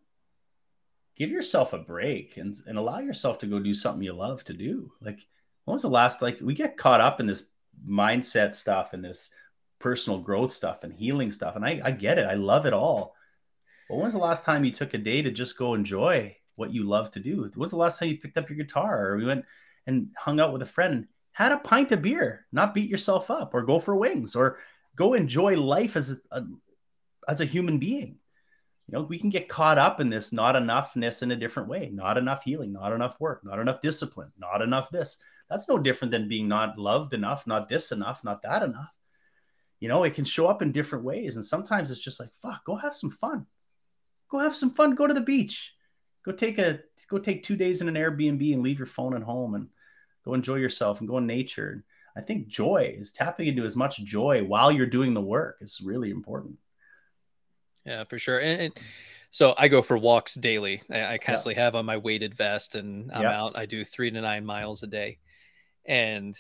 give 1.22 1.30
yourself 1.30 1.72
a 1.74 1.78
break 1.78 2.38
and, 2.38 2.56
and 2.66 2.80
allow 2.80 2.98
yourself 2.98 3.38
to 3.38 3.46
go 3.46 3.60
do 3.60 3.76
something 3.76 4.02
you 4.02 4.12
love 4.12 4.44
to 4.44 4.54
do. 4.54 4.92
Like, 5.02 5.20
when 5.66 5.74
was 5.74 5.84
the 5.84 5.88
last, 5.88 6.20
like, 6.20 6.40
we 6.42 6.56
get 6.56 6.78
caught 6.78 7.00
up 7.00 7.20
in 7.20 7.28
this 7.28 7.46
mindset 7.88 8.56
stuff 8.56 8.94
and 8.94 9.06
this 9.06 9.30
personal 9.78 10.18
growth 10.18 10.52
stuff 10.52 10.84
and 10.84 10.92
healing 10.92 11.32
stuff. 11.32 11.56
And 11.56 11.64
I, 11.64 11.80
I 11.84 11.92
get 11.92 12.18
it. 12.18 12.26
I 12.26 12.34
love 12.34 12.66
it 12.66 12.74
all. 12.74 13.14
But 13.88 13.98
when 13.98 14.06
was 14.06 14.14
the 14.14 14.20
last 14.20 14.46
time 14.46 14.66
you 14.66 14.72
took 14.72 14.96
a 14.96 14.98
day 14.98 15.22
to 15.22 15.30
just 15.30 15.60
go 15.60 15.76
enjoy 15.76 16.36
what 16.56 16.74
you 16.74 16.86
love 16.86 17.12
to 17.12 17.20
do? 17.20 17.42
When 17.42 17.52
was 17.56 17.70
the 17.70 17.78
last 17.78 18.00
time 18.00 18.10
you 18.10 18.18
picked 18.18 18.40
up 18.40 18.50
your 18.50 18.58
guitar 18.58 19.06
or 19.06 19.18
we 19.18 19.26
went 19.26 19.46
and 19.86 20.08
hung 20.18 20.40
out 20.40 20.54
with 20.54 20.64
a 20.64 20.66
friend, 20.66 21.08
had 21.34 21.52
a 21.52 21.60
pint 21.60 21.92
of 21.92 22.02
beer, 22.02 22.48
not 22.52 22.74
beat 22.74 22.90
yourself 22.90 23.30
up 23.30 23.54
or 23.54 23.62
go 23.62 23.78
for 23.78 23.96
wings 23.96 24.36
or 24.36 24.58
go 24.96 25.14
enjoy 25.14 25.56
life 25.56 25.96
as 25.96 26.20
a, 26.32 26.44
as 27.28 27.42
a 27.42 27.46
human 27.46 27.78
being? 27.78 28.18
You 28.92 28.98
know, 28.98 29.04
we 29.06 29.18
can 29.18 29.30
get 29.30 29.48
caught 29.48 29.78
up 29.78 30.02
in 30.02 30.10
this 30.10 30.34
not 30.34 30.56
enoughness 30.56 31.24
in 31.24 31.32
a 31.32 31.36
different 31.36 31.70
way, 31.70 31.90
not 31.94 32.18
enough 32.18 32.44
healing, 32.44 32.74
not 32.74 32.92
enough 32.92 33.18
work, 33.22 33.42
not 33.46 33.58
enough 33.58 33.80
discipline, 33.80 34.32
not 34.38 34.62
enough 34.62 34.90
this. 34.90 35.18
That's 35.50 35.70
no 35.70 35.78
different 35.78 36.12
than 36.12 36.28
being 36.28 36.50
not 36.50 36.78
loved 36.78 37.14
enough, 37.14 37.48
not 37.48 37.70
this 37.70 37.94
enough, 37.94 38.22
not 38.26 38.42
that 38.42 38.64
enough. 38.64 38.92
You 39.80 39.88
know, 39.88 40.04
it 40.04 40.14
can 40.14 40.26
show 40.26 40.48
up 40.48 40.62
in 40.62 40.74
different 40.74 41.06
ways. 41.06 41.36
And 41.36 41.46
sometimes 41.46 41.90
it's 41.90 42.02
just 42.02 42.20
like, 42.20 42.30
fuck, 42.42 42.66
go 42.66 42.76
have 42.76 42.94
some 42.94 43.10
fun. 43.10 43.46
Go 44.30 44.40
have 44.40 44.58
some 44.58 44.72
fun. 44.72 44.96
Go 44.96 45.08
to 45.08 45.14
the 45.14 45.22
beach. 45.22 45.74
Go 46.26 46.34
take 46.34 46.58
a 46.60 46.82
go 47.08 47.18
take 47.18 47.44
two 47.44 47.56
days 47.56 47.82
in 47.82 47.88
an 47.88 47.96
Airbnb 47.96 48.54
and 48.54 48.62
leave 48.62 48.78
your 48.78 48.88
phone 48.88 49.16
at 49.16 49.24
home 49.24 49.56
and 49.56 49.70
go 50.26 50.34
enjoy 50.34 50.56
yourself 50.56 51.00
and 51.00 51.08
go 51.08 51.18
in 51.18 51.26
nature. 51.26 51.86
I 52.16 52.22
think 52.22 52.50
joy 52.50 52.94
is 53.00 53.14
tapping 53.14 53.48
into 53.48 53.64
as 53.64 53.78
much 53.78 54.04
joy 54.04 54.44
while 54.44 54.70
you're 54.70 54.86
doing 54.86 55.14
the 55.14 55.22
work 55.22 55.60
is 55.62 55.82
really 55.82 56.12
important. 56.12 56.58
Yeah, 57.86 58.04
for 58.04 58.18
sure. 58.18 58.40
And, 58.40 58.62
and 58.62 58.74
so 59.32 59.56
I 59.58 59.68
go 59.68 59.82
for 59.82 59.98
walks 59.98 60.36
daily. 60.36 60.82
I, 60.90 61.14
I 61.14 61.18
constantly 61.18 61.56
yeah. 61.56 61.66
have 61.66 61.76
on 61.76 61.86
my 61.86 61.98
weighted 61.98 62.36
vest 62.36 62.76
and 62.76 63.12
I'm 63.12 63.24
yeah. 63.24 63.42
out. 63.42 63.58
I 63.58 63.66
do 63.66 63.84
three 63.84 64.12
to 64.12 64.22
nine 64.22 64.46
miles 64.46 64.84
a 64.84 64.88
day. 64.88 65.20
And 65.86 66.36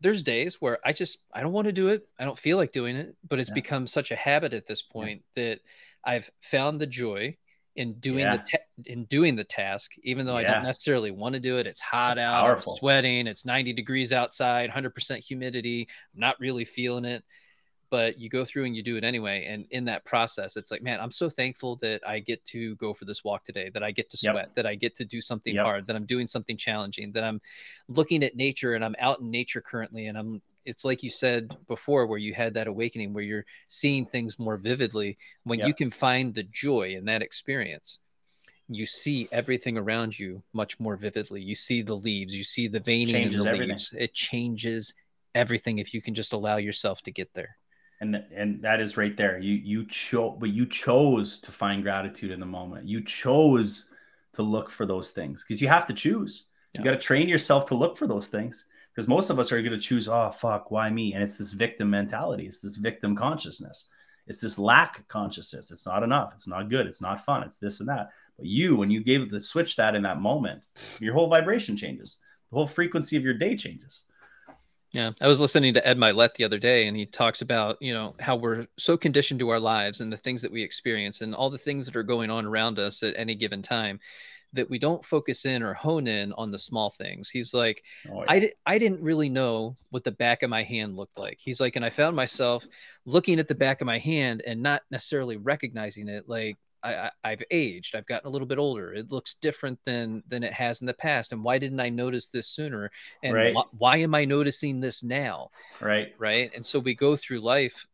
there's 0.00 0.22
days 0.22 0.60
where 0.60 0.78
I 0.84 0.92
just 0.92 1.18
I 1.32 1.40
don't 1.40 1.52
want 1.52 1.66
to 1.66 1.72
do 1.72 1.88
it. 1.88 2.06
I 2.18 2.24
don't 2.24 2.38
feel 2.38 2.56
like 2.56 2.72
doing 2.72 2.96
it, 2.96 3.16
but 3.26 3.38
it's 3.38 3.50
yeah. 3.50 3.54
become 3.54 3.86
such 3.86 4.10
a 4.10 4.16
habit 4.16 4.54
at 4.54 4.66
this 4.66 4.82
point 4.82 5.22
that 5.34 5.60
I've 6.04 6.30
found 6.40 6.80
the 6.80 6.86
joy 6.86 7.36
in 7.74 7.94
doing 7.94 8.20
yeah. 8.20 8.36
the 8.36 8.42
ta- 8.50 8.64
in 8.86 9.04
doing 9.04 9.36
the 9.36 9.44
task, 9.44 9.92
even 10.02 10.26
though 10.26 10.38
yeah. 10.38 10.50
I 10.50 10.54
don't 10.54 10.64
necessarily 10.64 11.10
want 11.10 11.34
to 11.34 11.40
do 11.40 11.58
it. 11.58 11.66
It's 11.66 11.80
hot 11.80 12.16
That's 12.16 12.26
out, 12.26 12.50
I'm 12.50 12.76
sweating, 12.76 13.26
it's 13.26 13.44
90 13.44 13.72
degrees 13.72 14.12
outside, 14.12 14.70
100% 14.70 15.18
humidity. 15.18 15.88
I'm 16.14 16.20
not 16.20 16.38
really 16.40 16.64
feeling 16.64 17.04
it 17.04 17.24
but 17.90 18.18
you 18.18 18.28
go 18.28 18.44
through 18.44 18.64
and 18.64 18.76
you 18.76 18.82
do 18.82 18.96
it 18.96 19.04
anyway. 19.04 19.46
And 19.46 19.66
in 19.70 19.84
that 19.86 20.04
process, 20.04 20.56
it's 20.56 20.70
like, 20.70 20.82
man, 20.82 21.00
I'm 21.00 21.10
so 21.10 21.30
thankful 21.30 21.76
that 21.76 22.06
I 22.06 22.18
get 22.18 22.44
to 22.46 22.76
go 22.76 22.92
for 22.92 23.04
this 23.04 23.24
walk 23.24 23.44
today, 23.44 23.70
that 23.70 23.82
I 23.82 23.90
get 23.90 24.10
to 24.10 24.16
sweat, 24.16 24.34
yep. 24.34 24.54
that 24.54 24.66
I 24.66 24.74
get 24.74 24.94
to 24.96 25.04
do 25.04 25.20
something 25.20 25.54
yep. 25.54 25.64
hard, 25.64 25.86
that 25.86 25.96
I'm 25.96 26.04
doing 26.04 26.26
something 26.26 26.56
challenging, 26.56 27.12
that 27.12 27.24
I'm 27.24 27.40
looking 27.88 28.22
at 28.22 28.36
nature 28.36 28.74
and 28.74 28.84
I'm 28.84 28.96
out 28.98 29.20
in 29.20 29.30
nature 29.30 29.60
currently. 29.60 30.06
And 30.06 30.18
I'm, 30.18 30.42
it's 30.66 30.84
like 30.84 31.02
you 31.02 31.10
said 31.10 31.56
before, 31.66 32.06
where 32.06 32.18
you 32.18 32.34
had 32.34 32.54
that 32.54 32.66
awakening 32.66 33.14
where 33.14 33.24
you're 33.24 33.46
seeing 33.68 34.04
things 34.04 34.38
more 34.38 34.58
vividly. 34.58 35.16
When 35.44 35.60
yep. 35.60 35.68
you 35.68 35.74
can 35.74 35.90
find 35.90 36.34
the 36.34 36.42
joy 36.42 36.90
in 36.90 37.06
that 37.06 37.22
experience, 37.22 38.00
you 38.68 38.84
see 38.84 39.28
everything 39.32 39.78
around 39.78 40.18
you 40.18 40.42
much 40.52 40.78
more 40.78 40.96
vividly. 40.96 41.40
You 41.40 41.54
see 41.54 41.80
the 41.80 41.96
leaves, 41.96 42.34
you 42.34 42.44
see 42.44 42.68
the 42.68 42.80
veining 42.80 43.32
in 43.32 43.32
the 43.32 43.46
everything. 43.46 43.68
leaves. 43.68 43.94
It 43.96 44.12
changes 44.12 44.92
everything 45.34 45.78
if 45.78 45.94
you 45.94 46.02
can 46.02 46.12
just 46.12 46.34
allow 46.34 46.56
yourself 46.56 47.00
to 47.02 47.10
get 47.10 47.32
there 47.32 47.57
and 48.00 48.22
and 48.34 48.62
that 48.62 48.80
is 48.80 48.96
right 48.96 49.16
there. 49.16 49.38
You 49.38 49.54
you 49.54 49.86
chose 49.86 50.36
but 50.38 50.50
you 50.50 50.66
chose 50.66 51.40
to 51.40 51.52
find 51.52 51.82
gratitude 51.82 52.30
in 52.30 52.40
the 52.40 52.46
moment. 52.46 52.88
You 52.88 53.02
chose 53.02 53.90
to 54.34 54.42
look 54.42 54.70
for 54.70 54.86
those 54.86 55.10
things 55.10 55.44
because 55.44 55.60
you 55.60 55.68
have 55.68 55.86
to 55.86 55.94
choose. 55.94 56.44
Yeah. 56.74 56.80
you 56.80 56.84
got 56.84 56.90
to 56.92 56.98
train 56.98 57.28
yourself 57.28 57.66
to 57.66 57.74
look 57.74 57.96
for 57.96 58.06
those 58.06 58.28
things 58.28 58.66
because 58.94 59.08
most 59.08 59.30
of 59.30 59.38
us 59.38 59.50
are 59.52 59.60
going 59.62 59.72
to 59.72 59.78
choose 59.78 60.08
oh 60.08 60.30
fuck 60.30 60.70
why 60.70 60.90
me? 60.90 61.14
And 61.14 61.22
it's 61.22 61.38
this 61.38 61.52
victim 61.52 61.90
mentality. 61.90 62.46
It's 62.46 62.60
this 62.60 62.76
victim 62.76 63.16
consciousness. 63.16 63.86
It's 64.26 64.40
this 64.40 64.58
lack 64.58 65.08
consciousness. 65.08 65.70
It's 65.70 65.86
not 65.86 66.02
enough. 66.02 66.32
It's 66.34 66.46
not 66.46 66.68
good. 66.68 66.86
It's 66.86 67.00
not 67.00 67.24
fun. 67.24 67.42
It's 67.42 67.58
this 67.58 67.80
and 67.80 67.88
that. 67.88 68.10
But 68.36 68.46
you 68.46 68.76
when 68.76 68.90
you 68.90 69.02
gave 69.02 69.30
the 69.30 69.40
switch 69.40 69.74
that 69.76 69.96
in 69.96 70.02
that 70.02 70.20
moment 70.20 70.62
your 71.00 71.14
whole 71.14 71.28
vibration 71.28 71.76
changes. 71.76 72.18
The 72.50 72.56
whole 72.56 72.66
frequency 72.66 73.16
of 73.16 73.24
your 73.24 73.34
day 73.34 73.56
changes 73.56 74.04
yeah, 74.92 75.12
I 75.20 75.28
was 75.28 75.40
listening 75.40 75.74
to 75.74 75.86
Ed 75.86 75.98
Mylett 75.98 76.34
the 76.34 76.44
other 76.44 76.58
day, 76.58 76.86
and 76.86 76.96
he 76.96 77.04
talks 77.04 77.42
about 77.42 77.76
you 77.80 77.92
know 77.92 78.14
how 78.20 78.36
we're 78.36 78.66
so 78.78 78.96
conditioned 78.96 79.40
to 79.40 79.48
our 79.50 79.60
lives 79.60 80.00
and 80.00 80.12
the 80.12 80.16
things 80.16 80.42
that 80.42 80.52
we 80.52 80.62
experience 80.62 81.20
and 81.20 81.34
all 81.34 81.50
the 81.50 81.58
things 81.58 81.86
that 81.86 81.96
are 81.96 82.02
going 82.02 82.30
on 82.30 82.46
around 82.46 82.78
us 82.78 83.02
at 83.02 83.14
any 83.16 83.34
given 83.34 83.62
time 83.62 84.00
that 84.54 84.70
we 84.70 84.78
don't 84.78 85.04
focus 85.04 85.44
in 85.44 85.62
or 85.62 85.74
hone 85.74 86.06
in 86.06 86.32
on 86.32 86.50
the 86.50 86.58
small 86.58 86.90
things. 86.90 87.28
He's 87.28 87.52
like, 87.52 87.84
oh, 88.10 88.20
yeah. 88.20 88.24
I, 88.28 88.38
di- 88.38 88.52
I 88.64 88.78
didn't 88.78 89.02
really 89.02 89.28
know 89.28 89.76
what 89.90 90.04
the 90.04 90.12
back 90.12 90.42
of 90.42 90.48
my 90.48 90.62
hand 90.62 90.96
looked 90.96 91.18
like. 91.18 91.38
He's 91.38 91.60
like, 91.60 91.76
and 91.76 91.84
I 91.84 91.90
found 91.90 92.16
myself 92.16 92.66
looking 93.04 93.38
at 93.38 93.48
the 93.48 93.54
back 93.54 93.82
of 93.82 93.86
my 93.86 93.98
hand 93.98 94.42
and 94.46 94.62
not 94.62 94.82
necessarily 94.90 95.36
recognizing 95.36 96.08
it. 96.08 96.28
Like 96.28 96.56
I, 96.82 97.10
have 97.24 97.42
aged. 97.50 97.94
I've 97.94 98.06
gotten 98.06 98.28
a 98.28 98.30
little 98.30 98.46
bit 98.46 98.58
older. 98.58 98.92
It 98.92 99.10
looks 99.10 99.34
different 99.34 99.78
than 99.84 100.22
than 100.28 100.42
it 100.42 100.52
has 100.52 100.80
in 100.80 100.86
the 100.86 100.94
past. 100.94 101.32
And 101.32 101.42
why 101.42 101.58
didn't 101.58 101.80
I 101.80 101.88
notice 101.88 102.28
this 102.28 102.46
sooner? 102.46 102.90
And 103.22 103.34
right. 103.34 103.54
wh- 103.54 103.80
why 103.80 103.98
am 103.98 104.14
I 104.14 104.24
noticing 104.24 104.80
this 104.80 105.02
now? 105.02 105.50
Right. 105.80 106.14
Right. 106.18 106.50
And 106.54 106.64
so 106.64 106.78
we 106.78 106.94
go 106.94 107.16
through 107.16 107.40
life 107.40 107.86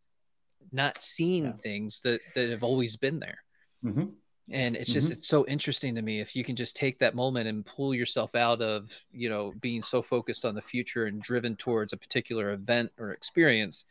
not 0.73 1.01
seeing 1.01 1.44
yeah. 1.44 1.52
things 1.62 2.01
that 2.02 2.20
that 2.35 2.51
have 2.51 2.62
always 2.62 2.97
been 2.97 3.20
there. 3.20 3.39
Mm-hmm. 3.85 4.06
And 4.51 4.77
it's 4.77 4.93
just 4.93 5.06
mm-hmm. 5.06 5.19
it's 5.19 5.28
so 5.28 5.47
interesting 5.47 5.94
to 5.94 6.02
me 6.02 6.20
if 6.20 6.36
you 6.36 6.44
can 6.44 6.55
just 6.55 6.77
take 6.77 6.98
that 6.98 7.15
moment 7.15 7.48
and 7.48 7.65
pull 7.65 7.94
yourself 7.94 8.35
out 8.35 8.61
of 8.61 8.93
you 9.11 9.31
know 9.31 9.52
being 9.61 9.81
so 9.81 10.02
focused 10.02 10.44
on 10.44 10.55
the 10.55 10.61
future 10.61 11.06
and 11.06 11.23
driven 11.23 11.56
towards 11.56 11.94
a 11.94 11.97
particular 11.97 12.52
event 12.52 12.93
or 12.98 13.12
experience, 13.12 13.86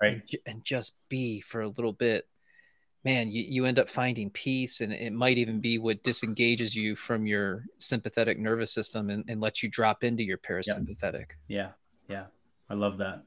right? 0.00 0.14
and, 0.14 0.40
and 0.46 0.64
just 0.64 0.96
be 1.08 1.40
for 1.40 1.60
a 1.60 1.68
little 1.68 1.92
bit 1.92 2.26
man, 3.04 3.30
you, 3.30 3.42
you 3.42 3.64
end 3.64 3.78
up 3.78 3.88
finding 3.88 4.30
peace, 4.30 4.80
and 4.80 4.92
it 4.92 5.12
might 5.12 5.38
even 5.38 5.60
be 5.60 5.78
what 5.78 6.02
disengages 6.02 6.74
you 6.74 6.94
from 6.94 7.26
your 7.26 7.64
sympathetic 7.78 8.38
nervous 8.38 8.72
system 8.72 9.10
and, 9.10 9.24
and 9.28 9.40
lets 9.40 9.62
you 9.62 9.68
drop 9.68 10.04
into 10.04 10.22
your 10.22 10.38
parasympathetic. 10.38 11.30
Yeah. 11.48 11.70
yeah, 12.08 12.26
I 12.70 12.74
love 12.74 12.98
that. 12.98 13.22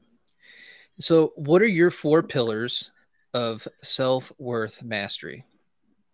So, 0.98 1.32
what 1.36 1.60
are 1.60 1.66
your 1.66 1.90
four 1.90 2.22
pillars 2.22 2.90
of 3.34 3.68
self 3.82 4.32
worth 4.38 4.82
mastery? 4.82 5.44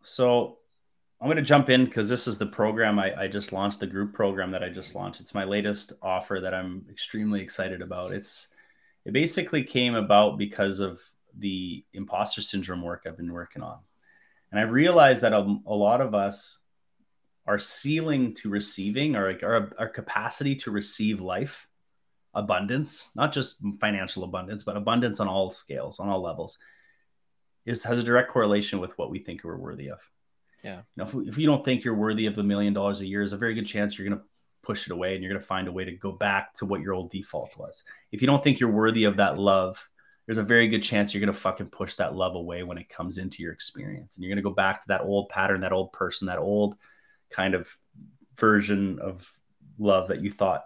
So, 0.00 0.58
I'm 1.20 1.28
going 1.28 1.36
to 1.36 1.42
jump 1.42 1.70
in 1.70 1.84
because 1.84 2.08
this 2.08 2.26
is 2.26 2.36
the 2.36 2.46
program 2.46 2.98
I, 2.98 3.14
I, 3.16 3.28
just 3.28 3.52
launched, 3.52 3.78
the 3.78 3.86
group 3.86 4.12
program 4.12 4.50
that 4.50 4.64
I 4.64 4.68
just 4.68 4.96
launched. 4.96 5.20
It's 5.20 5.36
my 5.36 5.44
latest 5.44 5.92
offer 6.02 6.40
that 6.40 6.52
I'm 6.52 6.84
extremely 6.90 7.40
excited 7.40 7.80
about. 7.80 8.10
It's 8.10 8.48
it 9.04 9.12
basically 9.12 9.62
came 9.62 9.94
about 9.94 10.36
because 10.36 10.80
of 10.80 11.00
the 11.38 11.84
imposter 11.92 12.42
syndrome 12.42 12.82
work 12.82 13.02
I've 13.06 13.16
been 13.16 13.32
working 13.32 13.62
on. 13.62 13.78
And 14.50 14.60
I 14.60 14.64
realized 14.64 15.22
that 15.22 15.32
a, 15.32 15.56
a 15.66 15.74
lot 15.74 16.00
of 16.00 16.14
us, 16.14 16.60
our 17.46 17.58
ceiling 17.58 18.34
to 18.34 18.50
receiving 18.50 19.16
or 19.16 19.36
our, 19.42 19.72
our 19.78 19.88
capacity 19.88 20.54
to 20.56 20.70
receive 20.70 21.20
life, 21.20 21.68
abundance, 22.34 23.10
not 23.14 23.32
just 23.32 23.56
financial 23.80 24.24
abundance, 24.24 24.62
but 24.62 24.76
abundance 24.76 25.20
on 25.20 25.28
all 25.28 25.50
scales, 25.50 26.00
on 26.00 26.08
all 26.08 26.22
levels, 26.22 26.58
is 27.64 27.84
has 27.84 27.98
a 27.98 28.02
direct 28.02 28.30
correlation 28.30 28.80
with 28.80 28.96
what 28.98 29.10
we 29.10 29.18
think 29.18 29.44
we're 29.44 29.56
worthy 29.56 29.90
of. 29.90 29.98
Yeah. 30.62 30.78
You 30.78 30.82
know, 30.96 31.04
if, 31.04 31.28
if 31.28 31.38
you 31.38 31.46
don't 31.46 31.64
think 31.64 31.84
you're 31.84 31.94
worthy 31.94 32.26
of 32.26 32.34
the 32.34 32.42
million 32.42 32.72
dollars 32.72 33.00
a 33.00 33.06
year, 33.06 33.20
there's 33.20 33.32
a 33.32 33.38
very 33.38 33.54
good 33.54 33.66
chance 33.66 33.98
you're 33.98 34.08
going 34.08 34.18
to 34.18 34.24
push 34.62 34.86
it 34.86 34.92
away 34.92 35.14
and 35.14 35.22
you're 35.22 35.32
going 35.32 35.40
to 35.40 35.46
find 35.46 35.68
a 35.68 35.72
way 35.72 35.84
to 35.84 35.92
go 35.92 36.12
back 36.12 36.54
to 36.54 36.66
what 36.66 36.80
your 36.80 36.94
old 36.94 37.10
default 37.10 37.56
was. 37.56 37.82
If 38.12 38.20
you 38.20 38.26
don't 38.26 38.42
think 38.42 38.60
you're 38.60 38.70
worthy 38.70 39.04
of 39.04 39.16
that 39.16 39.38
love, 39.38 39.88
there's 40.26 40.38
a 40.38 40.42
very 40.42 40.68
good 40.68 40.82
chance 40.82 41.12
you're 41.12 41.20
going 41.20 41.32
to 41.32 41.38
fucking 41.38 41.66
push 41.66 41.94
that 41.94 42.14
love 42.14 42.34
away 42.34 42.62
when 42.62 42.78
it 42.78 42.88
comes 42.88 43.18
into 43.18 43.42
your 43.42 43.52
experience. 43.52 44.16
And 44.16 44.22
you're 44.22 44.30
going 44.30 44.42
to 44.42 44.48
go 44.48 44.54
back 44.54 44.80
to 44.80 44.88
that 44.88 45.02
old 45.02 45.28
pattern, 45.28 45.62
that 45.62 45.72
old 45.72 45.92
person, 45.92 46.28
that 46.28 46.38
old 46.38 46.76
kind 47.30 47.54
of 47.54 47.68
version 48.38 48.98
of 49.00 49.30
love 49.78 50.08
that 50.08 50.20
you 50.20 50.30
thought 50.30 50.64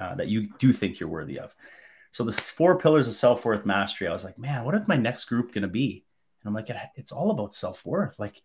uh, 0.00 0.14
that 0.14 0.28
you 0.28 0.48
do 0.58 0.72
think 0.72 0.98
you're 0.98 1.08
worthy 1.08 1.38
of. 1.38 1.54
So 2.12 2.24
the 2.24 2.32
four 2.32 2.78
pillars 2.78 3.08
of 3.08 3.14
self-worth 3.14 3.66
mastery, 3.66 4.08
I 4.08 4.12
was 4.12 4.24
like, 4.24 4.38
man, 4.38 4.64
what 4.64 4.74
is 4.74 4.88
my 4.88 4.96
next 4.96 5.26
group 5.26 5.52
going 5.52 5.62
to 5.62 5.68
be? 5.68 6.04
And 6.42 6.48
I'm 6.48 6.54
like, 6.54 6.70
it's 6.94 7.12
all 7.12 7.30
about 7.30 7.52
self-worth. 7.52 8.18
Like 8.18 8.40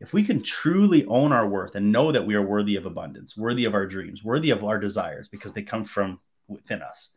if 0.00 0.12
we 0.12 0.24
can 0.24 0.42
truly 0.42 1.04
own 1.06 1.32
our 1.32 1.46
worth 1.46 1.76
and 1.76 1.92
know 1.92 2.10
that 2.10 2.26
we 2.26 2.34
are 2.34 2.42
worthy 2.42 2.76
of 2.76 2.86
abundance, 2.86 3.36
worthy 3.36 3.64
of 3.64 3.74
our 3.74 3.86
dreams, 3.86 4.24
worthy 4.24 4.50
of 4.50 4.64
our 4.64 4.78
desires 4.78 5.28
because 5.28 5.52
they 5.52 5.62
come 5.62 5.84
from 5.84 6.20
within 6.48 6.82
us 6.82 7.10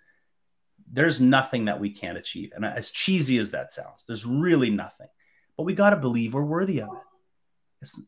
there's 0.91 1.22
nothing 1.22 1.65
that 1.65 1.80
we 1.80 1.89
can't 1.89 2.18
achieve. 2.18 2.51
And 2.55 2.65
as 2.65 2.91
cheesy 2.91 3.38
as 3.38 3.51
that 3.51 3.72
sounds, 3.72 4.03
there's 4.05 4.26
really 4.26 4.69
nothing. 4.69 5.07
But 5.55 5.63
we 5.63 5.73
got 5.73 5.91
to 5.91 5.97
believe 5.97 6.34
we're 6.34 6.43
worthy 6.43 6.81
of 6.81 6.89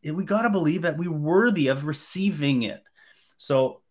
it. 0.03 0.11
we 0.11 0.25
got 0.25 0.43
to 0.43 0.49
believe 0.49 0.81
that 0.81 0.97
we're 0.97 1.11
worthy 1.11 1.67
of 1.67 1.85
receiving 1.85 2.63
it. 2.63 2.83
So 3.37 3.81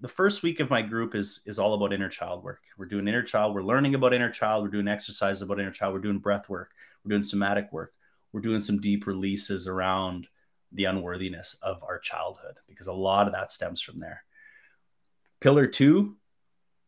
the 0.00 0.08
first 0.08 0.42
week 0.42 0.58
of 0.58 0.70
my 0.70 0.82
group 0.82 1.14
is 1.14 1.42
is 1.46 1.58
all 1.58 1.74
about 1.74 1.92
inner 1.92 2.08
child 2.08 2.42
work. 2.42 2.60
We're 2.76 2.86
doing 2.86 3.06
inner 3.06 3.22
child. 3.22 3.54
We're 3.54 3.62
learning 3.62 3.94
about 3.94 4.12
inner 4.12 4.30
child. 4.30 4.64
We're 4.64 4.70
doing 4.70 4.88
exercises 4.88 5.42
about 5.42 5.60
inner 5.60 5.70
child. 5.70 5.94
We're 5.94 6.00
doing 6.00 6.18
breath 6.18 6.48
work. 6.48 6.72
We're 7.04 7.10
doing 7.10 7.22
somatic 7.22 7.72
work. 7.72 7.94
We're 8.32 8.40
doing 8.40 8.60
some 8.60 8.80
deep 8.80 9.06
releases 9.06 9.68
around 9.68 10.26
the 10.72 10.86
unworthiness 10.86 11.56
of 11.62 11.82
our 11.84 11.98
childhood 11.98 12.56
because 12.66 12.86
a 12.86 12.92
lot 12.92 13.26
of 13.26 13.34
that 13.34 13.52
stems 13.52 13.80
from 13.80 14.00
there. 14.00 14.24
Pillar 15.40 15.66
two 15.66 16.16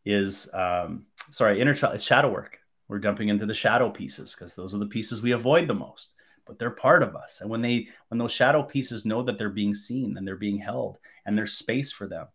is 0.05 0.49
um, 0.53 1.05
sorry, 1.31 1.59
inner 1.59 1.73
child, 1.73 1.95
it's 1.95 2.03
shadow 2.03 2.31
work. 2.31 2.59
We're 2.87 2.99
dumping 2.99 3.29
into 3.29 3.45
the 3.45 3.53
shadow 3.53 3.89
pieces 3.89 4.35
because 4.35 4.55
those 4.55 4.75
are 4.75 4.79
the 4.79 4.85
pieces 4.85 5.21
we 5.21 5.31
avoid 5.31 5.67
the 5.67 5.73
most, 5.73 6.13
but 6.45 6.59
they're 6.59 6.69
part 6.69 7.01
of 7.01 7.15
us. 7.15 7.41
And 7.41 7.49
when 7.49 7.61
they, 7.61 7.87
when 8.09 8.19
those 8.19 8.31
shadow 8.31 8.61
pieces 8.61 9.05
know 9.05 9.23
that 9.23 9.39
they're 9.39 9.49
being 9.49 9.73
seen 9.73 10.17
and 10.17 10.27
they're 10.27 10.35
being 10.35 10.59
held 10.59 10.99
and 11.25 11.37
there's 11.37 11.53
space 11.53 11.91
for 11.91 12.07
them, 12.07 12.27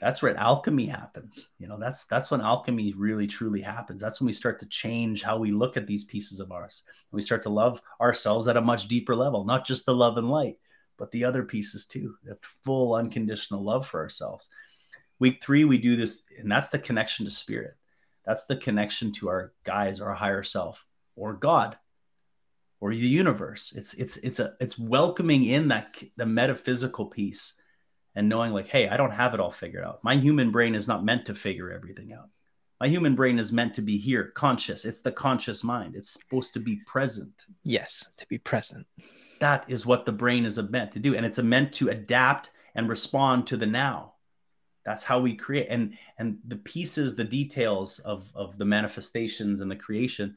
that's 0.00 0.20
where 0.20 0.36
alchemy 0.36 0.86
happens. 0.86 1.50
You 1.60 1.68
know 1.68 1.78
that's 1.78 2.06
that's 2.06 2.28
when 2.28 2.40
alchemy 2.40 2.92
really 2.96 3.28
truly 3.28 3.60
happens. 3.60 4.00
That's 4.00 4.20
when 4.20 4.26
we 4.26 4.32
start 4.32 4.58
to 4.58 4.66
change 4.66 5.22
how 5.22 5.38
we 5.38 5.52
look 5.52 5.76
at 5.76 5.86
these 5.86 6.02
pieces 6.02 6.40
of 6.40 6.50
ours. 6.50 6.82
We 7.12 7.22
start 7.22 7.44
to 7.44 7.50
love 7.50 7.80
ourselves 8.00 8.48
at 8.48 8.56
a 8.56 8.60
much 8.60 8.88
deeper 8.88 9.14
level 9.14 9.44
not 9.44 9.64
just 9.64 9.86
the 9.86 9.94
love 9.94 10.18
and 10.18 10.28
light 10.28 10.58
but 10.98 11.10
the 11.10 11.24
other 11.24 11.42
pieces 11.42 11.86
too. 11.86 12.16
That 12.24 12.42
full 12.64 12.94
unconditional 12.94 13.62
love 13.62 13.86
for 13.86 14.00
ourselves 14.00 14.48
week 15.22 15.40
three 15.40 15.64
we 15.64 15.78
do 15.78 15.94
this 15.94 16.24
and 16.36 16.50
that's 16.50 16.68
the 16.70 16.80
connection 16.80 17.24
to 17.24 17.30
spirit. 17.30 17.76
That's 18.26 18.44
the 18.46 18.56
connection 18.56 19.12
to 19.12 19.28
our 19.28 19.52
guides 19.62 20.00
our 20.00 20.12
higher 20.12 20.42
self 20.42 20.84
or 21.14 21.32
god 21.34 21.78
or 22.80 22.90
the 22.90 22.96
universe. 22.96 23.72
It's 23.76 23.94
it's 23.94 24.16
it's 24.16 24.40
a 24.40 24.54
it's 24.60 24.76
welcoming 24.76 25.44
in 25.44 25.68
that 25.68 26.02
the 26.16 26.26
metaphysical 26.26 27.06
piece 27.06 27.54
and 28.16 28.28
knowing 28.28 28.52
like 28.52 28.66
hey 28.66 28.88
i 28.88 28.96
don't 28.96 29.12
have 29.12 29.32
it 29.32 29.38
all 29.38 29.52
figured 29.52 29.84
out. 29.84 30.02
My 30.02 30.16
human 30.16 30.50
brain 30.50 30.74
is 30.74 30.88
not 30.88 31.04
meant 31.04 31.26
to 31.26 31.34
figure 31.36 31.70
everything 31.70 32.12
out. 32.12 32.28
My 32.80 32.88
human 32.88 33.14
brain 33.14 33.38
is 33.38 33.52
meant 33.52 33.74
to 33.74 33.82
be 33.82 33.98
here 33.98 34.24
conscious. 34.34 34.84
It's 34.84 35.02
the 35.02 35.12
conscious 35.12 35.62
mind. 35.62 35.94
It's 35.94 36.10
supposed 36.10 36.52
to 36.54 36.60
be 36.60 36.80
present. 36.84 37.46
Yes 37.62 38.08
to 38.16 38.26
be 38.26 38.38
present. 38.38 38.88
That 39.38 39.70
is 39.70 39.86
what 39.86 40.04
the 40.04 40.18
brain 40.22 40.44
is 40.44 40.60
meant 40.60 40.90
to 40.92 40.98
do 40.98 41.14
and 41.14 41.24
it's 41.24 41.38
meant 41.38 41.72
to 41.74 41.90
adapt 41.90 42.50
and 42.74 42.88
respond 42.88 43.46
to 43.46 43.56
the 43.56 43.66
now 43.66 44.14
that's 44.84 45.04
how 45.04 45.20
we 45.20 45.34
create 45.34 45.66
and 45.70 45.96
and 46.18 46.38
the 46.46 46.56
pieces 46.56 47.14
the 47.14 47.24
details 47.24 47.98
of 48.00 48.30
of 48.34 48.58
the 48.58 48.64
manifestations 48.64 49.60
and 49.60 49.70
the 49.70 49.76
creation 49.76 50.36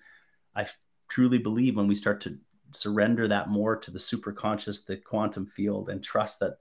i 0.55 0.65
truly 1.09 1.37
believe 1.37 1.75
when 1.75 1.87
we 1.87 1.95
start 1.95 2.21
to 2.21 2.37
surrender 2.71 3.27
that 3.27 3.49
more 3.49 3.75
to 3.75 3.91
the 3.91 3.99
super 3.99 4.31
conscious 4.31 4.83
the 4.83 4.97
quantum 4.97 5.45
field 5.45 5.89
and 5.89 6.03
trust 6.03 6.39
that 6.39 6.57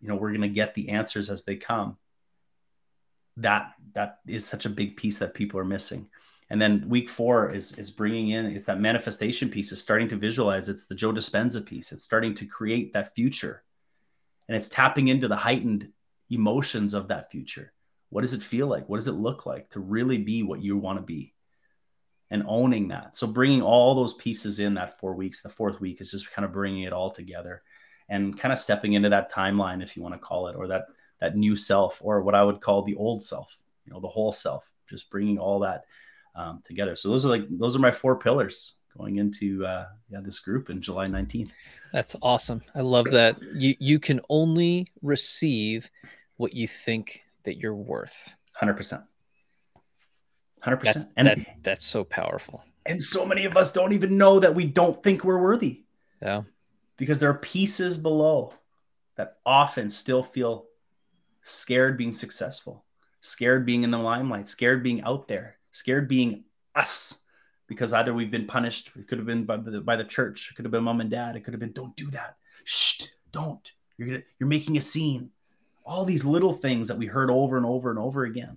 you 0.00 0.08
know 0.08 0.14
we're 0.14 0.30
going 0.30 0.40
to 0.42 0.48
get 0.48 0.74
the 0.74 0.90
answers 0.90 1.30
as 1.30 1.44
they 1.44 1.56
come 1.56 1.96
that 3.38 3.72
that 3.94 4.18
is 4.26 4.44
such 4.44 4.66
a 4.66 4.70
big 4.70 4.96
piece 4.96 5.18
that 5.18 5.34
people 5.34 5.58
are 5.58 5.64
missing. 5.64 6.08
And 6.50 6.60
then 6.60 6.88
week 6.88 7.08
four 7.08 7.50
is 7.50 7.76
is 7.78 7.90
bringing 7.90 8.30
in 8.30 8.46
it's 8.46 8.66
that 8.66 8.80
manifestation 8.80 9.48
piece 9.48 9.70
is 9.72 9.82
starting 9.82 10.08
to 10.08 10.16
visualize 10.16 10.68
it's 10.68 10.86
the 10.86 10.94
joe 10.94 11.12
dispenza 11.12 11.64
piece 11.64 11.92
it's 11.92 12.04
starting 12.04 12.34
to 12.36 12.46
create 12.46 12.92
that 12.92 13.14
future. 13.14 13.62
And 14.48 14.56
it's 14.56 14.68
tapping 14.68 15.08
into 15.08 15.28
the 15.28 15.36
heightened 15.36 15.92
emotions 16.30 16.94
of 16.94 17.08
that 17.08 17.30
future 17.30 17.72
what 18.10 18.22
does 18.22 18.34
it 18.34 18.42
feel 18.42 18.66
like 18.66 18.88
what 18.88 18.98
does 18.98 19.08
it 19.08 19.12
look 19.12 19.46
like 19.46 19.68
to 19.70 19.80
really 19.80 20.18
be 20.18 20.42
what 20.42 20.62
you 20.62 20.76
want 20.76 20.98
to 20.98 21.04
be 21.04 21.34
and 22.30 22.44
owning 22.46 22.88
that 22.88 23.16
so 23.16 23.26
bringing 23.26 23.62
all 23.62 23.94
those 23.94 24.14
pieces 24.14 24.60
in 24.60 24.74
that 24.74 24.98
four 24.98 25.14
weeks 25.14 25.42
the 25.42 25.48
fourth 25.48 25.80
week 25.80 26.00
is 26.00 26.10
just 26.10 26.30
kind 26.30 26.44
of 26.44 26.52
bringing 26.52 26.82
it 26.82 26.92
all 26.92 27.10
together 27.10 27.62
and 28.08 28.38
kind 28.38 28.52
of 28.52 28.58
stepping 28.58 28.94
into 28.94 29.10
that 29.10 29.30
timeline, 29.30 29.82
if 29.82 29.96
you 29.96 30.02
want 30.02 30.14
to 30.14 30.18
call 30.18 30.48
it, 30.48 30.56
or 30.56 30.68
that 30.68 30.86
that 31.20 31.36
new 31.36 31.56
self, 31.56 32.00
or 32.02 32.22
what 32.22 32.34
I 32.34 32.42
would 32.42 32.60
call 32.60 32.82
the 32.82 32.94
old 32.94 33.22
self, 33.22 33.56
you 33.84 33.92
know, 33.92 34.00
the 34.00 34.08
whole 34.08 34.32
self, 34.32 34.70
just 34.88 35.10
bringing 35.10 35.38
all 35.38 35.60
that 35.60 35.84
um, 36.34 36.62
together. 36.64 36.96
So 36.96 37.08
those 37.08 37.26
are 37.26 37.28
like 37.28 37.44
those 37.50 37.76
are 37.76 37.80
my 37.80 37.90
four 37.90 38.18
pillars 38.18 38.74
going 38.96 39.16
into 39.16 39.64
uh, 39.66 39.86
yeah 40.08 40.20
this 40.22 40.38
group 40.38 40.70
in 40.70 40.80
July 40.80 41.06
19th. 41.06 41.50
That's 41.92 42.16
awesome. 42.22 42.62
I 42.74 42.80
love 42.80 43.06
that. 43.06 43.36
You 43.54 43.74
you 43.78 43.98
can 43.98 44.20
only 44.28 44.88
receive 45.02 45.90
what 46.38 46.54
you 46.54 46.66
think 46.66 47.22
that 47.44 47.58
you're 47.58 47.74
worth. 47.74 48.34
Hundred 48.54 48.74
percent. 48.74 49.02
Hundred 50.60 50.78
percent. 50.78 51.06
And 51.16 51.28
that, 51.28 51.38
that's 51.62 51.84
so 51.84 52.02
powerful. 52.02 52.64
And 52.86 53.02
so 53.02 53.26
many 53.26 53.44
of 53.44 53.56
us 53.56 53.70
don't 53.70 53.92
even 53.92 54.16
know 54.16 54.40
that 54.40 54.54
we 54.54 54.64
don't 54.64 55.00
think 55.02 55.22
we're 55.22 55.40
worthy. 55.40 55.84
Yeah 56.22 56.42
because 56.98 57.18
there 57.18 57.30
are 57.30 57.34
pieces 57.34 57.96
below 57.96 58.52
that 59.16 59.38
often 59.46 59.88
still 59.88 60.22
feel 60.22 60.66
scared 61.42 61.96
being 61.96 62.12
successful, 62.12 62.84
scared 63.20 63.64
being 63.64 63.84
in 63.84 63.90
the 63.90 63.98
limelight, 63.98 64.46
scared 64.46 64.82
being 64.82 65.00
out 65.02 65.28
there, 65.28 65.56
scared 65.70 66.08
being 66.08 66.44
us 66.74 67.22
because 67.66 67.92
either 67.92 68.12
we've 68.12 68.30
been 68.30 68.46
punished, 68.46 68.90
it 68.98 69.06
could 69.06 69.18
have 69.18 69.26
been 69.26 69.44
by 69.44 69.56
the, 69.56 69.80
by 69.80 69.96
the 69.96 70.04
church, 70.04 70.50
it 70.50 70.54
could 70.54 70.64
have 70.64 70.72
been 70.72 70.84
mom 70.84 71.00
and 71.00 71.10
dad, 71.10 71.36
it 71.36 71.40
could 71.40 71.54
have 71.54 71.60
been 71.60 71.72
don't 71.72 71.96
do 71.96 72.10
that. 72.10 72.36
Shh, 72.64 73.06
don't. 73.32 73.72
You're 73.96 74.08
gonna, 74.08 74.22
you're 74.38 74.48
making 74.48 74.76
a 74.76 74.82
scene. 74.82 75.30
All 75.88 76.04
these 76.04 76.24
little 76.24 76.52
things 76.52 76.88
that 76.88 76.98
we 76.98 77.06
heard 77.06 77.30
over 77.30 77.56
and 77.56 77.66
over 77.66 77.90
and 77.90 77.98
over 77.98 78.24
again. 78.24 78.56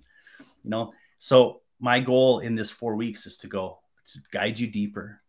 You 0.62 0.70
know, 0.70 0.92
so 1.18 1.62
my 1.80 1.98
goal 1.98 2.38
in 2.40 2.54
this 2.54 2.70
4 2.70 2.94
weeks 2.94 3.26
is 3.26 3.36
to 3.38 3.48
go 3.48 3.78
to 4.04 4.18
guide 4.30 4.60
you 4.60 4.66
deeper 4.66 5.20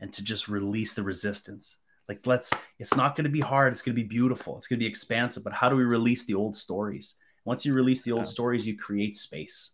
and 0.00 0.12
to 0.12 0.22
just 0.22 0.48
release 0.48 0.92
the 0.92 1.02
resistance 1.02 1.78
like 2.08 2.26
let's 2.26 2.52
it's 2.78 2.96
not 2.96 3.16
going 3.16 3.24
to 3.24 3.30
be 3.30 3.40
hard 3.40 3.72
it's 3.72 3.82
going 3.82 3.94
to 3.94 4.02
be 4.02 4.08
beautiful 4.08 4.56
it's 4.56 4.66
going 4.66 4.78
to 4.78 4.84
be 4.84 4.88
expansive 4.88 5.44
but 5.44 5.52
how 5.52 5.68
do 5.68 5.76
we 5.76 5.84
release 5.84 6.24
the 6.24 6.34
old 6.34 6.56
stories 6.56 7.16
once 7.44 7.64
you 7.64 7.72
release 7.72 8.02
the 8.02 8.12
old 8.12 8.22
yeah. 8.22 8.26
stories 8.36 8.66
you 8.66 8.76
create 8.76 9.16
space 9.16 9.70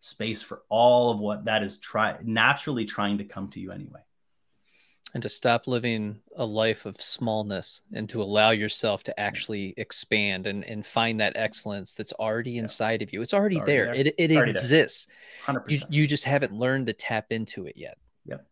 space 0.00 0.42
for 0.42 0.62
all 0.68 1.10
of 1.10 1.18
what 1.18 1.44
that 1.44 1.62
is 1.62 1.78
try 1.78 2.16
naturally 2.22 2.84
trying 2.84 3.18
to 3.18 3.24
come 3.24 3.48
to 3.50 3.60
you 3.60 3.72
anyway 3.72 4.00
and 5.14 5.22
to 5.22 5.28
stop 5.28 5.66
living 5.66 6.20
a 6.36 6.44
life 6.44 6.84
of 6.84 7.00
smallness 7.00 7.80
and 7.94 8.08
to 8.08 8.22
allow 8.22 8.50
yourself 8.50 9.02
to 9.04 9.18
actually 9.18 9.72
expand 9.76 10.46
and, 10.46 10.64
and 10.64 10.84
find 10.84 11.20
that 11.20 11.36
excellence 11.36 11.94
that's 11.94 12.12
already 12.14 12.52
yeah. 12.52 12.62
inside 12.62 13.02
of 13.02 13.12
you 13.12 13.22
it's 13.22 13.34
already, 13.34 13.56
already 13.56 13.72
there. 13.72 13.84
there. 13.86 13.94
it, 13.94 14.14
it 14.18 14.32
already 14.32 14.50
exists 14.50 15.06
100%. 15.46 15.70
You, 15.70 15.78
you 15.88 16.06
just 16.06 16.24
haven't 16.24 16.52
learned 16.52 16.86
to 16.88 16.92
tap 16.92 17.26
into 17.30 17.66
it 17.66 17.76
yet 17.76 17.98
yep 18.24 18.46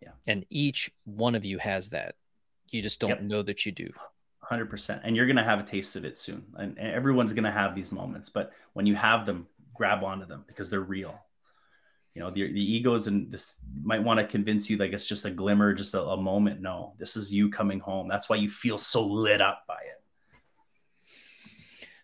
yeah 0.00 0.12
and 0.26 0.46
each 0.50 0.90
one 1.04 1.34
of 1.34 1.44
you 1.44 1.58
has 1.58 1.90
that 1.90 2.14
you 2.70 2.82
just 2.82 3.00
don't 3.00 3.10
yep. 3.10 3.22
know 3.22 3.42
that 3.42 3.66
you 3.66 3.72
do. 3.72 3.90
100%. 4.50 5.00
And 5.04 5.16
you're 5.16 5.26
going 5.26 5.36
to 5.36 5.44
have 5.44 5.60
a 5.60 5.64
taste 5.64 5.96
of 5.96 6.04
it 6.04 6.18
soon. 6.18 6.44
And, 6.56 6.78
and 6.78 6.92
everyone's 6.92 7.32
going 7.32 7.44
to 7.44 7.50
have 7.50 7.74
these 7.74 7.90
moments. 7.90 8.28
But 8.28 8.52
when 8.74 8.86
you 8.86 8.94
have 8.94 9.26
them, 9.26 9.46
grab 9.74 10.04
onto 10.04 10.26
them 10.26 10.44
because 10.46 10.70
they're 10.70 10.80
real. 10.80 11.18
You 12.16 12.22
know, 12.22 12.30
the, 12.30 12.50
the 12.50 12.74
egos 12.74 13.08
and 13.08 13.30
this 13.30 13.58
might 13.82 14.02
want 14.02 14.18
to 14.18 14.26
convince 14.26 14.70
you 14.70 14.78
like 14.78 14.94
it's 14.94 15.06
just 15.06 15.26
a 15.26 15.30
glimmer, 15.30 15.74
just 15.74 15.92
a, 15.92 16.02
a 16.02 16.16
moment. 16.16 16.62
No, 16.62 16.94
this 16.96 17.14
is 17.14 17.30
you 17.30 17.50
coming 17.50 17.78
home. 17.78 18.08
That's 18.08 18.30
why 18.30 18.36
you 18.36 18.48
feel 18.48 18.78
so 18.78 19.06
lit 19.06 19.42
up 19.42 19.64
by 19.68 19.74
it. 19.74 20.02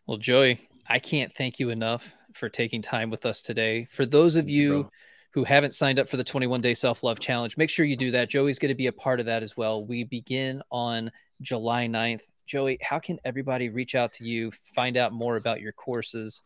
Well, 0.07 0.19
Joey, 0.19 0.61
I 0.87 0.99
can't 0.99 1.35
thank 1.35 1.59
you 1.59 1.71
enough 1.71 2.15
for 2.35 2.51
taking 2.51 2.83
time 2.83 3.09
with 3.09 3.25
us 3.25 3.41
today. 3.41 3.87
For 3.91 4.05
those 4.05 4.37
of 4.37 4.51
you, 4.51 4.91
who 5.31 5.45
haven't 5.45 5.75
signed 5.75 5.99
up 5.99 6.11
for 6.11 6.19
the 6.19 6.25
21 6.25 6.61
day 6.61 6.75
self 6.75 7.03
love 7.03 7.19
challenge, 7.19 7.57
make 7.57 7.71
sure 7.71 7.87
you 7.87 7.97
do 7.97 8.11
that. 8.11 8.29
Joey's 8.29 8.59
going 8.59 8.69
to 8.69 8.75
be 8.75 8.89
a 8.89 8.93
part 8.93 9.19
of 9.19 9.25
that 9.25 9.43
as 9.43 9.57
well. 9.57 9.83
We 9.83 10.05
begin 10.05 10.63
on 10.71 11.11
July 11.41 11.87
9th. 11.87 12.25
Joey, 12.45 12.77
how 12.83 12.99
can 12.99 13.19
everybody 13.25 13.71
reach 13.71 13.95
out 13.95 14.13
to 14.15 14.27
you, 14.27 14.51
find 14.75 14.99
out 14.99 15.15
more 15.15 15.37
about 15.37 15.63
your 15.63 15.73
courses? 15.73 16.43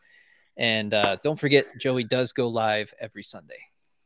And 0.56 0.94
uh, 0.94 1.16
don't 1.22 1.38
forget, 1.38 1.66
Joey 1.78 2.04
does 2.04 2.32
go 2.32 2.48
live 2.48 2.94
every 3.00 3.22
Sunday. 3.22 3.58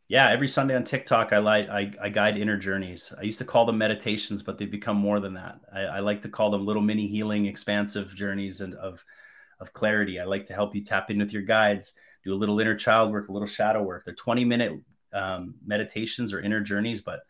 Yeah, 0.09 0.29
every 0.29 0.49
Sunday 0.49 0.75
on 0.75 0.83
TikTok, 0.83 1.33
I 1.33 1.39
like 1.39 1.69
I, 1.69 1.93
I 2.03 2.09
guide 2.09 2.37
inner 2.37 2.57
journeys. 2.57 3.15
I 3.17 3.23
used 3.23 3.39
to 3.39 3.45
call 3.45 3.65
them 3.65 3.79
meditations, 3.79 4.43
but 4.43 4.59
they've 4.59 4.71
become 4.71 4.97
more 4.97 5.21
than 5.21 5.35
that. 5.35 5.61
I, 5.73 5.81
I 5.83 6.01
like 6.01 6.23
to 6.23 6.29
call 6.29 6.51
them 6.51 6.67
little 6.67 6.83
mini 6.83 7.07
healing, 7.07 7.47
expansive 7.47 8.15
journeys 8.15 8.61
and 8.61 8.75
of 8.75 9.05
of 9.61 9.73
clarity. 9.73 10.19
I 10.19 10.25
like 10.25 10.47
to 10.47 10.55
help 10.55 10.75
you 10.75 10.83
tap 10.83 11.11
in 11.11 11.19
with 11.19 11.33
your 11.33 11.43
guides 11.43 11.95
do 12.23 12.35
a 12.35 12.37
little 12.37 12.61
inner 12.61 12.75
child 12.75 13.13
work, 13.13 13.29
a 13.29 13.33
little 13.33 13.49
shadow 13.49 13.83
work. 13.83 14.05
They're 14.05 14.15
20 14.15 14.45
minute 14.45 14.73
um, 15.13 15.55
meditations 15.65 16.33
or 16.33 16.41
inner 16.41 16.61
journeys, 16.61 17.01
but 17.01 17.21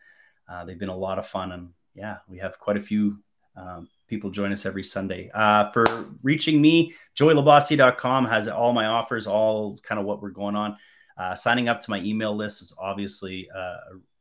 uh, 0.49 0.65
they've 0.65 0.79
been 0.79 0.89
a 0.89 0.95
lot 0.95 1.17
of 1.17 1.25
fun. 1.25 1.51
And 1.51 1.69
yeah, 1.93 2.17
we 2.27 2.39
have 2.39 2.59
quite 2.59 2.77
a 2.77 2.81
few 2.81 3.19
um, 3.55 3.89
people 4.11 4.29
join 4.29 4.51
us 4.51 4.65
every 4.65 4.83
Sunday. 4.83 5.31
Uh, 5.33 5.71
for 5.71 5.85
reaching 6.21 6.61
me, 6.61 6.93
joeylabossiere.com 7.15 8.25
has 8.25 8.49
all 8.49 8.73
my 8.73 8.85
offers, 8.85 9.25
all 9.25 9.79
kind 9.83 9.99
of 9.99 10.05
what 10.05 10.21
we're 10.21 10.29
going 10.29 10.55
on. 10.55 10.75
Uh, 11.17 11.33
signing 11.33 11.69
up 11.69 11.79
to 11.79 11.89
my 11.89 11.99
email 12.01 12.35
list 12.35 12.61
is 12.61 12.75
obviously 12.77 13.49
uh, 13.55 13.77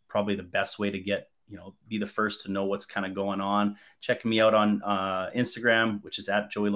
probably 0.06 0.36
the 0.36 0.44
best 0.44 0.78
way 0.78 0.90
to 0.90 0.98
get 1.00 1.28
you 1.48 1.56
know 1.56 1.74
be 1.88 1.98
the 1.98 2.06
first 2.06 2.42
to 2.42 2.52
know 2.52 2.64
what's 2.66 2.84
kind 2.84 3.04
of 3.04 3.12
going 3.12 3.40
on 3.40 3.74
check 4.00 4.24
me 4.24 4.40
out 4.40 4.54
on 4.54 4.80
uh, 4.84 5.28
instagram 5.34 6.00
which 6.04 6.20
is 6.20 6.28
at 6.28 6.48
joey 6.48 6.70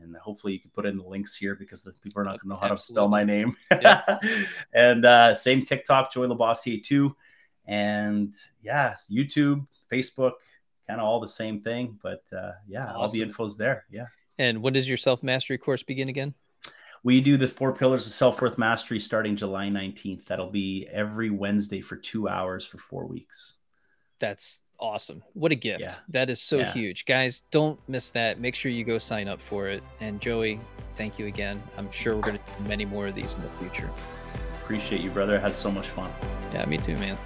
and 0.00 0.16
hopefully 0.16 0.54
you 0.54 0.60
can 0.60 0.70
put 0.70 0.86
in 0.86 0.96
the 0.96 1.04
links 1.04 1.36
here 1.36 1.54
because 1.54 1.82
the 1.82 1.92
people 2.02 2.22
are 2.22 2.24
not 2.24 2.40
going 2.40 2.40
to 2.40 2.48
know 2.48 2.56
how 2.56 2.72
Absolutely. 2.72 2.76
to 2.76 2.92
spell 2.92 3.08
my 3.08 3.24
name. 3.24 3.56
Yeah. 3.70 4.18
and 4.72 5.04
uh, 5.04 5.34
same 5.34 5.62
TikTok, 5.62 6.12
Joey 6.12 6.28
Labossiere 6.28 6.82
too, 6.82 7.16
and 7.66 8.32
yeah, 8.62 8.94
YouTube, 9.10 9.66
Facebook, 9.90 10.34
kind 10.88 11.00
of 11.00 11.06
all 11.06 11.20
the 11.20 11.28
same 11.28 11.60
thing. 11.60 11.98
But 12.02 12.22
uh, 12.36 12.52
yeah, 12.66 12.84
awesome. 12.84 12.96
all 12.96 13.08
the 13.08 13.22
info's 13.22 13.56
there. 13.56 13.84
Yeah. 13.90 14.06
And 14.38 14.62
when 14.62 14.72
does 14.72 14.88
your 14.88 14.96
self 14.96 15.22
mastery 15.22 15.58
course 15.58 15.82
begin 15.82 16.08
again? 16.08 16.34
We 17.04 17.20
do 17.20 17.36
the 17.36 17.48
four 17.48 17.72
pillars 17.72 18.06
of 18.06 18.12
self 18.12 18.40
worth 18.40 18.58
mastery 18.58 19.00
starting 19.00 19.36
July 19.36 19.66
19th. 19.66 20.26
That'll 20.26 20.50
be 20.50 20.88
every 20.92 21.30
Wednesday 21.30 21.80
for 21.80 21.96
two 21.96 22.28
hours 22.28 22.64
for 22.64 22.78
four 22.78 23.06
weeks. 23.06 23.56
That's 24.18 24.62
awesome. 24.80 25.22
What 25.34 25.52
a 25.52 25.54
gift. 25.54 25.82
Yeah. 25.82 25.94
That 26.08 26.30
is 26.30 26.40
so 26.40 26.58
yeah. 26.58 26.72
huge. 26.72 27.04
Guys, 27.04 27.42
don't 27.50 27.78
miss 27.88 28.10
that. 28.10 28.40
Make 28.40 28.54
sure 28.54 28.72
you 28.72 28.84
go 28.84 28.98
sign 28.98 29.28
up 29.28 29.40
for 29.40 29.68
it. 29.68 29.82
And 30.00 30.20
Joey, 30.20 30.60
thank 30.96 31.18
you 31.18 31.26
again. 31.26 31.62
I'm 31.76 31.90
sure 31.90 32.16
we're 32.16 32.22
going 32.22 32.38
to 32.38 32.52
do 32.58 32.68
many 32.68 32.84
more 32.84 33.06
of 33.06 33.14
these 33.14 33.36
in 33.36 33.42
the 33.42 33.50
future. 33.60 33.90
Appreciate 34.62 35.00
you, 35.00 35.10
brother. 35.10 35.38
I 35.38 35.40
had 35.40 35.56
so 35.56 35.70
much 35.70 35.88
fun. 35.88 36.10
Yeah, 36.52 36.66
me 36.66 36.78
too, 36.78 36.96
man. 36.96 37.16